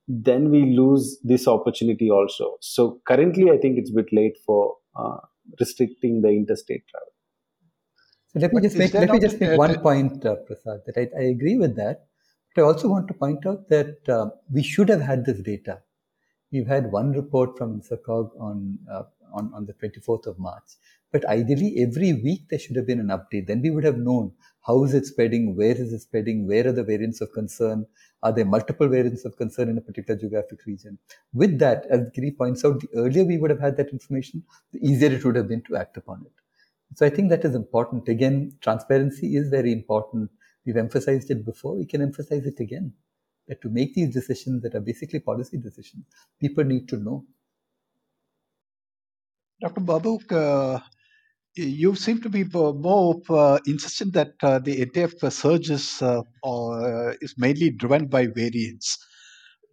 then 0.08 0.50
we 0.50 0.64
lose 0.74 1.18
this 1.22 1.46
opportunity 1.46 2.10
also. 2.10 2.56
So 2.60 3.00
currently, 3.06 3.50
I 3.50 3.58
think 3.58 3.78
it's 3.78 3.90
a 3.90 3.94
bit 3.94 4.06
late 4.10 4.38
for 4.44 4.76
uh, 4.96 5.18
restricting 5.60 6.22
the 6.22 6.28
interstate 6.28 6.84
travel. 6.88 7.12
So 8.28 8.40
let 8.40 8.52
me 8.52 8.62
just 8.62 8.76
make, 8.76 8.94
let 8.94 9.10
me 9.10 9.20
just 9.20 9.38
make 9.38 9.58
one 9.58 9.78
point, 9.80 10.24
uh, 10.24 10.36
Prasad, 10.46 10.80
that 10.86 10.96
I, 10.96 11.08
I, 11.18 11.24
agree 11.24 11.56
with 11.56 11.76
that. 11.76 12.06
But 12.54 12.62
I 12.62 12.64
also 12.66 12.88
want 12.88 13.08
to 13.08 13.14
point 13.14 13.46
out 13.46 13.68
that 13.68 14.08
uh, 14.08 14.30
we 14.50 14.62
should 14.62 14.88
have 14.88 15.00
had 15.00 15.24
this 15.24 15.40
data. 15.40 15.80
We've 16.52 16.66
had 16.66 16.90
one 16.90 17.12
report 17.12 17.58
from 17.58 17.80
INSACOG 17.80 18.30
on, 18.40 18.78
uh, 18.90 19.02
on, 19.34 19.52
on 19.54 19.66
the 19.66 19.74
24th 19.74 20.26
of 20.26 20.38
March. 20.38 20.64
But 21.12 21.26
ideally, 21.26 21.76
every 21.78 22.14
week 22.14 22.48
there 22.50 22.58
should 22.58 22.76
have 22.76 22.86
been 22.86 23.00
an 23.00 23.08
update. 23.08 23.46
Then 23.46 23.62
we 23.62 23.70
would 23.70 23.84
have 23.84 23.98
known 23.98 24.32
how 24.68 24.84
is 24.84 24.94
it 24.94 25.06
spreading, 25.06 25.56
where 25.56 25.75
is 25.75 25.92
it 25.94 26.00
spreading, 26.00 26.46
where 26.46 26.68
are 26.68 26.72
the 26.72 26.84
variants 26.84 27.22
of 27.22 27.32
concern, 27.32 27.87
are 28.22 28.32
there 28.32 28.44
multiple 28.44 28.87
variants 28.87 29.25
of 29.25 29.37
concern 29.37 29.70
in 29.70 29.78
a 29.78 29.80
particular 29.80 30.20
geographic 30.20 30.66
region? 30.66 30.98
With 31.32 31.58
that, 31.60 31.87
as 31.90 32.10
Giri 32.14 32.32
points 32.32 32.64
out, 32.64 32.80
the 32.80 32.88
earlier 32.94 33.25
we 33.25 33.38
would 33.38 33.50
have 33.50 33.60
had 33.60 33.78
that 33.78 33.88
information, 33.88 34.44
the 34.72 34.80
easier 34.87 35.10
it 35.10 35.25
would 35.25 35.37
have 35.37 35.48
been 35.48 35.62
to 35.62 35.76
act 35.76 35.96
upon 35.96 36.20
it. 36.26 36.32
So 36.96 37.06
I 37.06 37.10
think 37.10 37.30
that 37.30 37.44
is 37.46 37.54
important. 37.54 38.08
Again, 38.08 38.58
transparency 38.60 39.37
is 39.37 39.48
very 39.48 39.72
important. 39.72 40.30
We've 40.66 40.76
emphasized 40.76 41.30
it 41.30 41.46
before, 41.46 41.75
we 41.76 41.87
can 41.87 42.02
emphasize 42.02 42.46
it 42.46 42.60
again. 42.60 42.92
that 43.48 43.62
to 43.62 43.70
make 43.70 43.94
these 43.94 44.12
decisions 44.12 44.62
that 44.62 44.75
are 44.75 44.80
basically 44.80 45.20
policy 45.20 45.56
decisions, 45.56 46.04
people 46.38 46.64
need 46.64 46.88
to 46.88 46.96
know. 46.98 47.25
Dr. 49.60 49.80
Babu, 49.80 50.18
uh, 50.30 50.78
you 51.58 51.94
seem 51.94 52.20
to 52.22 52.28
be 52.28 52.44
more 52.44 53.20
uh, 53.28 53.58
insistent 53.66 54.12
that 54.14 54.32
uh, 54.42 54.58
the 54.58 54.86
ATF 54.86 55.32
surge 55.32 55.70
is, 55.70 56.00
uh, 56.02 56.22
is 57.20 57.34
mainly 57.36 57.70
driven 57.70 58.06
by 58.06 58.26
variants 58.26 58.98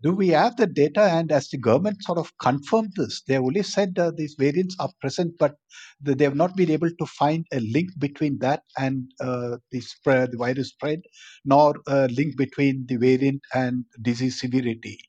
do 0.05 0.13
we 0.13 0.27
have 0.27 0.55
the 0.57 0.67
data 0.67 1.01
and 1.01 1.31
as 1.31 1.49
the 1.49 1.57
government 1.57 2.03
sort 2.03 2.19
of 2.19 2.31
confirmed 2.37 2.91
this? 2.95 3.23
They 3.27 3.37
only 3.37 3.63
said 3.63 3.97
uh, 3.97 4.11
these 4.15 4.35
variants 4.37 4.75
are 4.79 4.91
present 5.01 5.33
but 5.39 5.55
they 5.99 6.23
have 6.23 6.35
not 6.35 6.55
been 6.55 6.69
able 6.69 6.91
to 6.91 7.05
find 7.07 7.43
a 7.51 7.59
link 7.59 7.89
between 7.97 8.37
that 8.39 8.61
and 8.77 9.09
uh, 9.19 9.57
the 9.71 9.81
spread 9.81 10.31
the 10.31 10.37
virus 10.37 10.69
spread 10.69 10.99
nor 11.43 11.75
a 11.87 12.07
link 12.09 12.37
between 12.37 12.85
the 12.87 12.97
variant 12.97 13.41
and 13.55 13.85
disease 14.03 14.39
severity. 14.39 14.99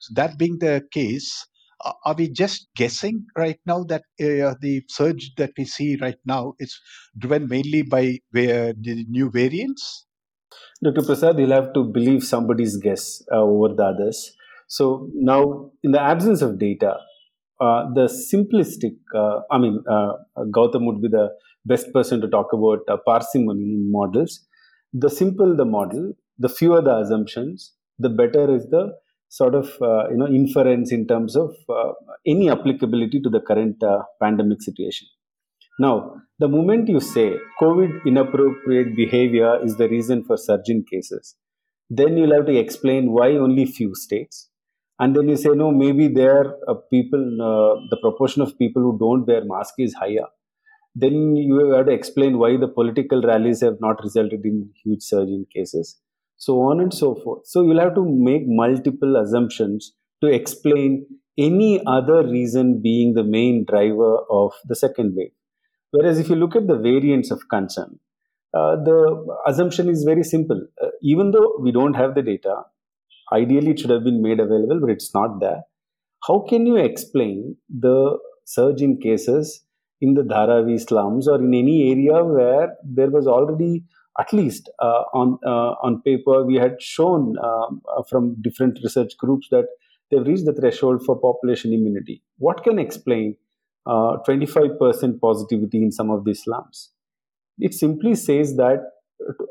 So 0.00 0.12
that 0.14 0.38
being 0.38 0.58
the 0.60 0.84
case 0.92 1.28
uh, 1.42 1.55
are 2.04 2.14
we 2.16 2.28
just 2.28 2.68
guessing 2.76 3.24
right 3.36 3.60
now 3.66 3.84
that 3.84 4.02
uh, 4.20 4.54
the 4.60 4.82
surge 4.88 5.32
that 5.36 5.52
we 5.58 5.64
see 5.64 5.96
right 6.00 6.18
now 6.24 6.54
is 6.58 6.78
driven 7.18 7.48
mainly 7.48 7.82
by 7.82 8.18
uh, 8.34 8.72
the 8.80 9.04
new 9.08 9.30
variants 9.30 10.06
Dr. 10.84 11.02
Prasad, 11.02 11.38
you'll 11.38 11.52
have 11.52 11.72
to 11.72 11.84
believe 11.84 12.22
somebody's 12.22 12.76
guess 12.76 13.22
uh, 13.32 13.40
over 13.40 13.74
the 13.74 13.82
others. 13.82 14.36
So 14.68 15.08
now, 15.14 15.70
in 15.82 15.92
the 15.92 16.00
absence 16.00 16.42
of 16.42 16.58
data, 16.58 16.96
uh, 17.60 17.86
the 17.94 18.08
simplistic, 18.08 18.96
uh, 19.14 19.40
I 19.50 19.58
mean, 19.58 19.82
uh, 19.88 20.12
Gautam 20.54 20.84
would 20.86 21.00
be 21.00 21.08
the 21.08 21.30
best 21.64 21.92
person 21.94 22.20
to 22.20 22.28
talk 22.28 22.52
about 22.52 22.80
parsimony 23.06 23.62
in 23.62 23.90
models. 23.90 24.46
The 24.92 25.08
simple 25.08 25.56
the 25.56 25.64
model, 25.64 26.12
the 26.38 26.50
fewer 26.50 26.82
the 26.82 26.98
assumptions, 26.98 27.72
the 27.98 28.10
better 28.10 28.54
is 28.54 28.66
the 28.66 28.92
sort 29.28 29.54
of 29.54 29.70
uh, 29.82 30.08
you 30.10 30.16
know 30.16 30.26
inference 30.26 30.92
in 30.92 31.06
terms 31.06 31.36
of 31.36 31.54
any 32.26 32.50
applicability 32.50 33.20
to 33.20 33.30
the 33.30 33.40
current 33.40 33.82
pandemic 34.20 34.62
situation. 34.62 35.06
Now, 35.78 36.22
the 36.38 36.48
moment 36.48 36.88
you 36.88 37.00
say 37.00 37.34
COVID 37.60 38.06
inappropriate 38.06 38.96
behavior 38.96 39.62
is 39.62 39.76
the 39.76 39.88
reason 39.88 40.24
for 40.24 40.38
surge 40.38 40.68
in 40.68 40.84
cases, 40.90 41.36
then 41.90 42.16
you'll 42.16 42.34
have 42.34 42.46
to 42.46 42.56
explain 42.56 43.12
why 43.12 43.32
only 43.36 43.66
few 43.66 43.94
states. 43.94 44.48
And 44.98 45.14
then 45.14 45.28
you 45.28 45.36
say, 45.36 45.50
no, 45.50 45.70
maybe 45.72 46.08
there 46.08 46.54
are 46.66 46.76
people, 46.90 47.20
uh, 47.20 47.80
the 47.90 47.98
proportion 48.00 48.40
of 48.40 48.56
people 48.58 48.80
who 48.82 48.98
don't 48.98 49.26
wear 49.26 49.42
mask 49.44 49.74
is 49.78 49.92
higher. 49.92 50.26
Then 50.94 51.36
you 51.36 51.58
have 51.74 51.86
to 51.86 51.92
explain 51.92 52.38
why 52.38 52.56
the 52.56 52.68
political 52.68 53.20
rallies 53.20 53.60
have 53.60 53.76
not 53.78 54.02
resulted 54.02 54.40
in 54.44 54.70
huge 54.82 55.02
surge 55.02 55.28
in 55.28 55.44
cases. 55.54 56.00
So 56.36 56.60
on 56.60 56.80
and 56.80 56.92
so 56.92 57.14
forth. 57.14 57.46
So 57.46 57.62
you'll 57.62 57.80
have 57.80 57.94
to 57.94 58.04
make 58.04 58.42
multiple 58.46 59.16
assumptions 59.16 59.92
to 60.22 60.28
explain 60.28 61.06
any 61.38 61.82
other 61.86 62.22
reason 62.26 62.80
being 62.82 63.14
the 63.14 63.24
main 63.24 63.64
driver 63.68 64.18
of 64.30 64.52
the 64.64 64.76
second 64.76 65.14
wave. 65.16 65.32
Whereas 65.90 66.18
if 66.18 66.28
you 66.28 66.36
look 66.36 66.56
at 66.56 66.66
the 66.66 66.76
variants 66.76 67.30
of 67.30 67.48
concern, 67.48 67.98
uh, 68.54 68.76
the 68.76 69.36
assumption 69.46 69.88
is 69.88 70.04
very 70.04 70.24
simple. 70.24 70.66
Uh, 70.82 70.88
even 71.02 71.30
though 71.30 71.56
we 71.60 71.72
don't 71.72 71.94
have 71.94 72.14
the 72.14 72.22
data, 72.22 72.62
ideally 73.32 73.72
it 73.72 73.80
should 73.80 73.90
have 73.90 74.04
been 74.04 74.22
made 74.22 74.40
available, 74.40 74.80
but 74.80 74.90
it's 74.90 75.14
not 75.14 75.40
there. 75.40 75.62
How 76.26 76.40
can 76.48 76.66
you 76.66 76.76
explain 76.76 77.56
the 77.68 78.18
surge 78.44 78.82
in 78.82 78.98
cases 78.98 79.64
in 80.00 80.14
the 80.14 80.22
Dharavi 80.22 80.80
slums 80.80 81.28
or 81.28 81.36
in 81.36 81.54
any 81.54 81.90
area 81.90 82.22
where 82.24 82.76
there 82.84 83.10
was 83.10 83.26
already 83.26 83.84
at 84.18 84.32
least 84.32 84.70
uh, 84.80 85.02
on 85.12 85.38
uh, 85.44 85.74
on 85.82 86.02
paper 86.02 86.44
we 86.44 86.56
had 86.56 86.80
shown 86.80 87.36
um, 87.42 87.82
uh, 87.96 88.02
from 88.08 88.36
different 88.42 88.78
research 88.82 89.16
groups 89.18 89.48
that 89.50 89.66
they've 90.10 90.26
reached 90.26 90.44
the 90.44 90.54
threshold 90.54 91.02
for 91.04 91.18
population 91.20 91.72
immunity. 91.72 92.22
What 92.38 92.62
can 92.64 92.78
explain 92.78 93.36
25% 93.86 94.80
uh, 95.14 95.18
positivity 95.20 95.82
in 95.82 95.92
some 95.92 96.10
of 96.10 96.24
these 96.24 96.42
slums. 96.42 96.90
It 97.58 97.72
simply 97.72 98.14
says 98.14 98.56
that 98.56 98.80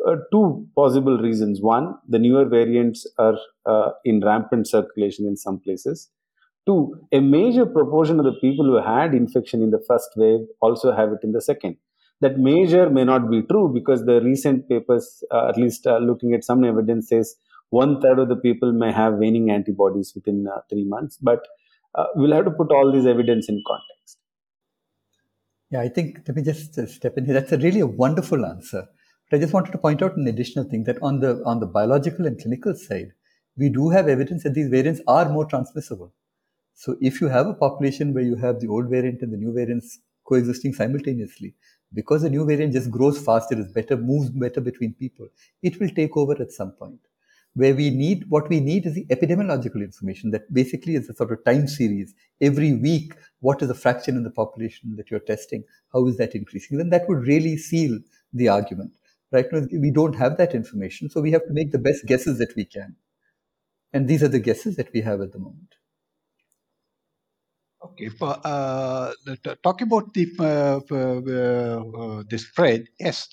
uh, 0.07 0.15
two 0.31 0.67
possible 0.75 1.17
reasons. 1.17 1.61
One, 1.61 1.95
the 2.07 2.19
newer 2.19 2.45
variants 2.45 3.07
are 3.17 3.37
uh, 3.65 3.91
in 4.03 4.21
rampant 4.23 4.67
circulation 4.67 5.25
in 5.25 5.37
some 5.37 5.59
places. 5.59 6.09
Two, 6.67 6.95
a 7.11 7.19
major 7.19 7.65
proportion 7.65 8.19
of 8.19 8.25
the 8.25 8.33
people 8.41 8.65
who 8.65 8.81
had 8.81 9.13
infection 9.13 9.61
in 9.61 9.71
the 9.71 9.83
first 9.87 10.09
wave 10.15 10.39
also 10.61 10.91
have 10.91 11.09
it 11.09 11.19
in 11.23 11.31
the 11.31 11.41
second. 11.41 11.77
That 12.21 12.37
major 12.37 12.89
may 12.89 13.03
not 13.03 13.29
be 13.29 13.41
true 13.41 13.71
because 13.73 14.05
the 14.05 14.21
recent 14.21 14.69
papers, 14.69 15.23
uh, 15.31 15.49
at 15.49 15.57
least 15.57 15.85
uh, 15.85 15.97
looking 15.97 16.33
at 16.33 16.43
some 16.43 16.63
evidence, 16.63 17.09
says 17.09 17.35
one 17.69 18.01
third 18.01 18.19
of 18.19 18.29
the 18.29 18.37
people 18.37 18.71
may 18.71 18.91
have 18.91 19.15
waning 19.15 19.51
antibodies 19.51 20.13
within 20.15 20.47
uh, 20.47 20.61
three 20.69 20.85
months. 20.85 21.17
But 21.21 21.45
we'll 22.15 22.33
have 22.33 22.45
to 22.45 22.51
put 22.51 22.71
all 22.71 22.91
this 22.91 23.05
evidence 23.05 23.49
in 23.49 23.61
context. 23.67 24.19
Yeah, 25.71 25.81
I 25.81 25.89
think 25.89 26.19
let 26.27 26.35
me 26.37 26.43
just 26.43 26.77
uh, 26.77 26.85
step 26.87 27.17
in 27.17 27.25
here. 27.25 27.33
That's 27.33 27.51
a 27.51 27.57
really 27.57 27.79
a 27.79 27.87
wonderful 27.87 28.45
answer. 28.45 28.85
But 29.29 29.37
I 29.37 29.39
just 29.41 29.53
wanted 29.53 29.71
to 29.71 29.77
point 29.77 30.03
out 30.03 30.15
an 30.15 30.27
additional 30.27 30.65
thing 30.65 30.83
that 30.83 31.01
on 31.01 31.19
the 31.19 31.41
on 31.45 31.59
the 31.59 31.65
biological 31.65 32.27
and 32.27 32.39
clinical 32.39 32.75
side, 32.75 33.13
we 33.57 33.69
do 33.69 33.89
have 33.89 34.07
evidence 34.07 34.43
that 34.43 34.53
these 34.53 34.69
variants 34.69 35.01
are 35.07 35.27
more 35.27 35.45
transmissible. 35.45 36.13
So 36.75 36.95
if 37.01 37.19
you 37.19 37.29
have 37.29 37.47
a 37.47 37.53
population 37.53 38.13
where 38.13 38.23
you 38.23 38.35
have 38.35 38.59
the 38.59 38.67
old 38.67 38.89
variant 38.89 39.21
and 39.21 39.33
the 39.33 39.37
new 39.37 39.53
variants 39.53 39.99
coexisting 40.25 40.73
simultaneously, 40.73 41.55
because 41.95 42.21
the 42.21 42.29
new 42.29 42.45
variant 42.45 42.73
just 42.73 42.91
grows 42.91 43.17
faster, 43.17 43.57
is 43.57 43.71
better, 43.71 43.97
moves 43.97 44.29
better 44.29 44.61
between 44.61 44.93
people, 44.93 45.27
it 45.63 45.79
will 45.79 45.89
take 45.89 46.15
over 46.15 46.33
at 46.39 46.51
some 46.51 46.71
point. 46.71 46.99
Where 47.53 47.73
we 47.73 47.89
need 47.89 48.25
what 48.29 48.49
we 48.49 48.59
need 48.59 48.85
is 48.85 48.95
the 48.95 49.05
epidemiological 49.05 49.81
information 49.81 50.29
that 50.31 50.53
basically 50.53 50.95
is 50.95 51.07
a 51.07 51.13
sort 51.13 51.31
of 51.31 51.43
time 51.45 51.67
series. 51.67 52.13
Every 52.41 52.73
week 52.73 53.13
what 53.39 53.61
is 53.61 53.69
the 53.69 53.73
fraction 53.73 54.17
in 54.17 54.23
the 54.23 54.29
population 54.29 54.97
that 54.97 55.09
you're 55.09 55.21
testing? 55.21 55.63
How 55.93 56.05
is 56.07 56.17
that 56.17 56.35
increasing? 56.35 56.77
Then 56.77 56.89
that 56.89 57.07
would 57.07 57.25
really 57.25 57.55
seal 57.55 57.97
the 58.33 58.49
argument. 58.49 58.91
Right 59.31 59.45
now 59.53 59.61
we 59.71 59.89
don't 59.89 60.15
have 60.15 60.35
that 60.37 60.53
information 60.53 61.09
so 61.09 61.21
we 61.21 61.31
have 61.31 61.45
to 61.45 61.53
make 61.53 61.71
the 61.71 61.79
best 61.79 62.05
guesses 62.05 62.39
that 62.39 62.53
we 62.57 62.65
can. 62.65 62.97
And 63.93 64.05
these 64.05 64.21
are 64.21 64.27
the 64.27 64.39
guesses 64.39 64.75
that 64.75 64.91
we 64.91 64.99
have 64.99 65.21
at 65.21 65.31
the 65.31 65.39
moment 65.39 65.75
okay 67.85 68.09
uh, 68.21 69.11
talking 69.63 69.87
about 69.87 70.13
the 70.13 70.25
uh, 70.39 70.79
uh, 70.91 71.19
uh, 72.01 72.23
the 72.29 72.37
spread 72.37 72.85
yes 72.99 73.27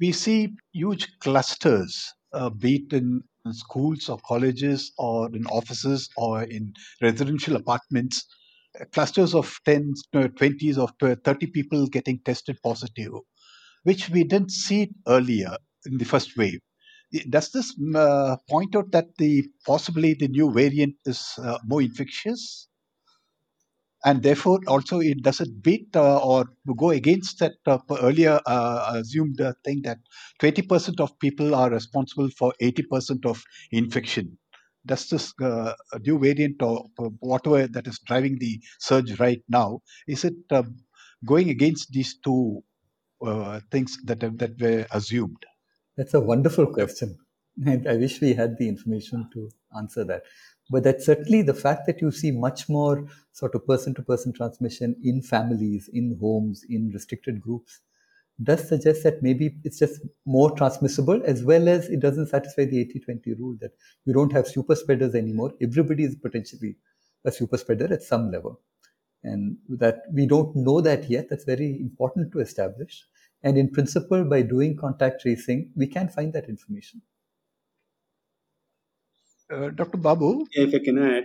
we 0.00 0.12
see 0.12 0.40
huge 0.72 1.04
clusters 1.20 2.12
uh, 2.32 2.50
be 2.50 2.76
it 2.76 2.92
in 2.92 3.22
schools 3.50 4.08
or 4.08 4.18
colleges 4.26 4.92
or 4.98 5.28
in 5.34 5.44
offices 5.46 6.08
or 6.16 6.42
in 6.44 6.72
residential 7.00 7.56
apartments, 7.56 8.24
uh, 8.80 8.84
clusters 8.92 9.34
of 9.34 9.58
10s, 9.66 10.00
20s, 10.12 10.78
of 10.78 10.92
30 11.00 11.46
people 11.48 11.86
getting 11.86 12.20
tested 12.24 12.56
positive, 12.62 13.12
which 13.84 14.08
we 14.10 14.24
didn't 14.24 14.50
see 14.50 14.90
earlier 15.08 15.56
in 15.86 15.98
the 15.98 16.04
first 16.04 16.36
wave. 16.36 16.60
Does 17.28 17.50
this 17.50 17.74
uh, 17.94 18.36
point 18.48 18.74
out 18.74 18.90
that 18.92 19.06
the 19.18 19.44
possibly 19.66 20.14
the 20.14 20.28
new 20.28 20.50
variant 20.50 20.94
is 21.04 21.34
uh, 21.38 21.58
more 21.64 21.82
infectious? 21.82 22.68
And 24.04 24.22
therefore 24.22 24.58
also 24.66 25.00
it 25.00 25.22
doesn't 25.22 25.62
beat 25.62 25.88
uh, 25.94 26.18
or 26.18 26.46
go 26.76 26.90
against 26.90 27.38
that 27.38 27.52
uh, 27.66 27.78
earlier 28.00 28.40
uh, 28.46 28.94
assumed 28.96 29.40
uh, 29.40 29.52
thing 29.64 29.80
that 29.84 29.98
20% 30.40 31.00
of 31.00 31.18
people 31.18 31.54
are 31.54 31.70
responsible 31.70 32.28
for 32.30 32.52
80% 32.60 33.24
of 33.26 33.42
infection. 33.70 34.38
Does 34.84 35.08
this 35.08 35.32
uh, 35.40 35.74
new 36.04 36.18
variant 36.18 36.60
or 36.60 36.86
whatever 37.20 37.68
that 37.68 37.86
is 37.86 38.00
driving 38.04 38.38
the 38.40 38.60
surge 38.80 39.18
right 39.20 39.42
now, 39.48 39.80
is 40.08 40.24
it 40.24 40.34
uh, 40.50 40.64
going 41.24 41.50
against 41.50 41.92
these 41.92 42.18
two 42.24 42.62
things 43.70 43.96
that, 44.04 44.18
that 44.18 44.60
were 44.60 44.84
assumed? 44.90 45.36
That's 45.96 46.14
a 46.14 46.20
wonderful 46.20 46.66
question. 46.66 47.18
And 47.66 47.86
I 47.86 47.96
wish 47.96 48.20
we 48.20 48.32
had 48.32 48.56
the 48.58 48.66
information 48.66 49.28
to 49.34 49.50
answer 49.76 50.04
that. 50.04 50.22
But 50.70 50.84
that 50.84 51.02
certainly 51.02 51.42
the 51.42 51.54
fact 51.54 51.86
that 51.86 52.00
you 52.00 52.10
see 52.10 52.30
much 52.30 52.68
more 52.68 53.06
sort 53.32 53.54
of 53.54 53.66
person 53.66 53.94
to 53.94 54.02
person 54.02 54.32
transmission 54.32 54.96
in 55.02 55.22
families, 55.22 55.88
in 55.92 56.16
homes, 56.20 56.64
in 56.68 56.90
restricted 56.90 57.40
groups, 57.40 57.80
does 58.42 58.66
suggest 58.66 59.02
that 59.04 59.22
maybe 59.22 59.56
it's 59.64 59.78
just 59.78 60.00
more 60.24 60.50
transmissible 60.56 61.20
as 61.24 61.44
well 61.44 61.68
as 61.68 61.88
it 61.88 62.00
doesn't 62.00 62.28
satisfy 62.28 62.64
the 62.64 62.80
80 62.80 63.00
20 63.00 63.34
rule 63.34 63.56
that 63.60 63.72
you 64.04 64.12
don't 64.12 64.32
have 64.32 64.48
super 64.48 64.74
spreaders 64.74 65.14
anymore. 65.14 65.52
Everybody 65.60 66.04
is 66.04 66.16
potentially 66.16 66.76
a 67.24 67.30
super 67.30 67.56
spreader 67.58 67.92
at 67.92 68.02
some 68.02 68.30
level. 68.30 68.60
And 69.22 69.56
that 69.68 70.02
we 70.12 70.26
don't 70.26 70.54
know 70.56 70.80
that 70.80 71.08
yet. 71.08 71.28
That's 71.28 71.44
very 71.44 71.78
important 71.80 72.32
to 72.32 72.40
establish. 72.40 73.04
And 73.44 73.56
in 73.56 73.70
principle, 73.70 74.24
by 74.24 74.42
doing 74.42 74.76
contact 74.76 75.22
tracing, 75.22 75.70
we 75.76 75.86
can 75.86 76.08
find 76.08 76.32
that 76.32 76.48
information. 76.48 77.02
Uh, 79.52 79.68
Dr. 79.70 79.98
Babu? 79.98 80.46
If 80.52 80.74
I 80.74 80.78
can 80.84 80.98
add. 80.98 81.24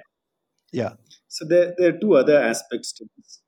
Yeah. 0.73 0.93
So 1.27 1.45
there, 1.47 1.73
there 1.77 1.95
are 1.95 1.99
two 1.99 2.15
other 2.15 2.37
aspects 2.37 2.91
to 2.93 3.05
this. 3.15 3.41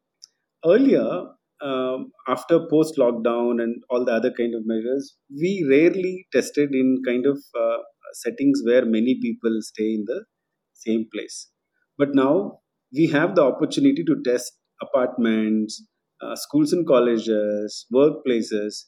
Earlier, 0.66 1.26
um, 1.62 2.12
after 2.28 2.60
post 2.70 2.98
lockdown 2.98 3.62
and 3.62 3.84
all 3.90 4.06
the 4.06 4.14
other 4.14 4.32
kind 4.32 4.56
of 4.56 4.62
measures, 4.66 5.18
we 5.30 5.66
rarely 5.70 6.28
tested 6.32 6.74
in 6.74 7.02
kind 7.06 7.26
of 7.26 7.38
uh, 7.60 7.78
settings 8.14 8.62
where 8.66 8.86
many 8.86 9.18
people 9.22 9.58
stay 9.62 9.94
in 9.96 10.06
the 10.06 10.26
same 10.74 11.06
place. 11.14 11.50
But 11.98 12.10
now 12.14 12.60
we 12.94 13.08
have 13.08 13.36
the 13.36 13.44
opportunity 13.44 14.04
to 14.06 14.22
test 14.24 14.54
apartments, 14.82 15.86
uh, 16.22 16.36
schools 16.36 16.72
and 16.72 16.88
colleges, 16.88 17.86
workplaces. 17.94 18.86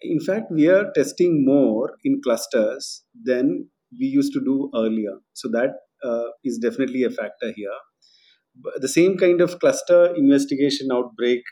In 0.00 0.20
fact, 0.20 0.46
we 0.50 0.68
are 0.68 0.92
testing 0.94 1.44
more 1.44 1.96
in 2.04 2.20
clusters 2.22 3.04
than 3.24 3.68
we 3.98 4.06
used 4.06 4.32
to 4.34 4.40
do 4.44 4.70
earlier. 4.74 5.16
So 5.34 5.48
that 5.50 5.70
uh, 6.04 6.28
is 6.44 6.58
definitely 6.58 7.04
a 7.04 7.10
factor 7.10 7.52
here. 7.54 7.78
But 8.54 8.80
the 8.80 8.88
same 8.88 9.16
kind 9.16 9.40
of 9.40 9.58
cluster 9.60 10.14
investigation 10.16 10.88
outbreak 10.92 11.42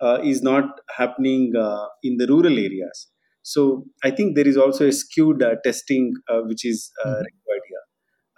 uh, 0.00 0.20
is 0.22 0.42
not 0.42 0.64
happening 0.96 1.52
uh, 1.56 1.86
in 2.02 2.16
the 2.18 2.26
rural 2.26 2.58
areas. 2.58 3.08
So 3.42 3.84
I 4.04 4.10
think 4.10 4.36
there 4.36 4.46
is 4.46 4.56
also 4.56 4.86
a 4.88 4.92
skewed 4.92 5.42
uh, 5.42 5.56
testing 5.64 6.12
uh, 6.28 6.42
which 6.42 6.64
is 6.64 6.90
uh, 7.04 7.08
Mhm. 7.08 7.24
required 7.30 7.62
here, 7.70 7.84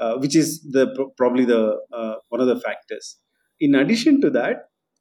uh, 0.01 0.19
which 0.19 0.37
is 0.37 0.62
the 0.77 0.85
probably 1.19 1.45
the 1.45 1.62
uh, 1.93 2.14
one 2.29 2.40
of 2.40 2.49
the 2.49 2.59
factors. 2.61 3.19
In 3.61 3.75
addition 3.75 4.21
to 4.23 4.31
that, 4.31 4.57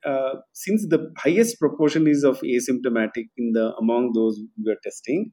uh, 0.05 0.35
since 0.53 0.87
the 0.89 1.11
highest 1.17 1.59
proportion 1.59 2.07
is 2.07 2.23
of 2.23 2.41
asymptomatic 2.41 3.27
in 3.37 3.51
the 3.53 3.73
among 3.83 4.13
those 4.13 4.39
we 4.63 4.71
are 4.71 4.79
testing, 4.83 5.31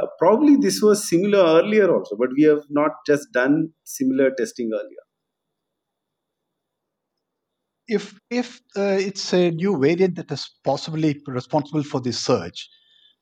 uh, 0.00 0.06
probably 0.18 0.56
this 0.56 0.80
was 0.82 1.08
similar 1.08 1.60
earlier 1.60 1.92
also, 1.94 2.16
but 2.16 2.30
we 2.36 2.44
have 2.44 2.62
not 2.70 2.90
just 3.06 3.32
done 3.32 3.70
similar 3.84 4.30
testing 4.36 4.70
earlier. 4.72 5.04
If 7.86 8.18
if 8.30 8.60
uh, 8.76 8.96
it's 8.98 9.32
a 9.34 9.50
new 9.50 9.78
variant 9.78 10.16
that 10.16 10.32
is 10.32 10.50
possibly 10.64 11.20
responsible 11.26 11.82
for 11.82 12.00
this 12.00 12.18
surge, 12.18 12.68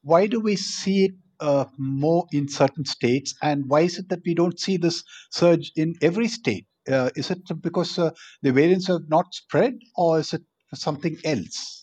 why 0.02 0.26
do 0.28 0.40
we 0.40 0.56
see 0.56 1.06
it 1.06 1.14
uh, 1.40 1.64
more 1.78 2.26
in 2.32 2.48
certain 2.48 2.84
states, 2.84 3.34
and 3.42 3.64
why 3.66 3.80
is 3.80 3.98
it 3.98 4.08
that 4.08 4.20
we 4.24 4.34
don't 4.34 4.58
see 4.58 4.76
this 4.76 5.02
surge 5.30 5.72
in 5.76 5.94
every 6.00 6.28
state? 6.28 6.66
Uh, 6.88 7.10
is 7.16 7.30
it 7.30 7.40
because 7.60 7.98
uh, 7.98 8.10
the 8.42 8.52
variants 8.52 8.86
have 8.86 9.08
not 9.08 9.34
spread, 9.34 9.74
or 9.96 10.20
is 10.20 10.32
it 10.32 10.42
something 10.74 11.16
else? 11.24 11.82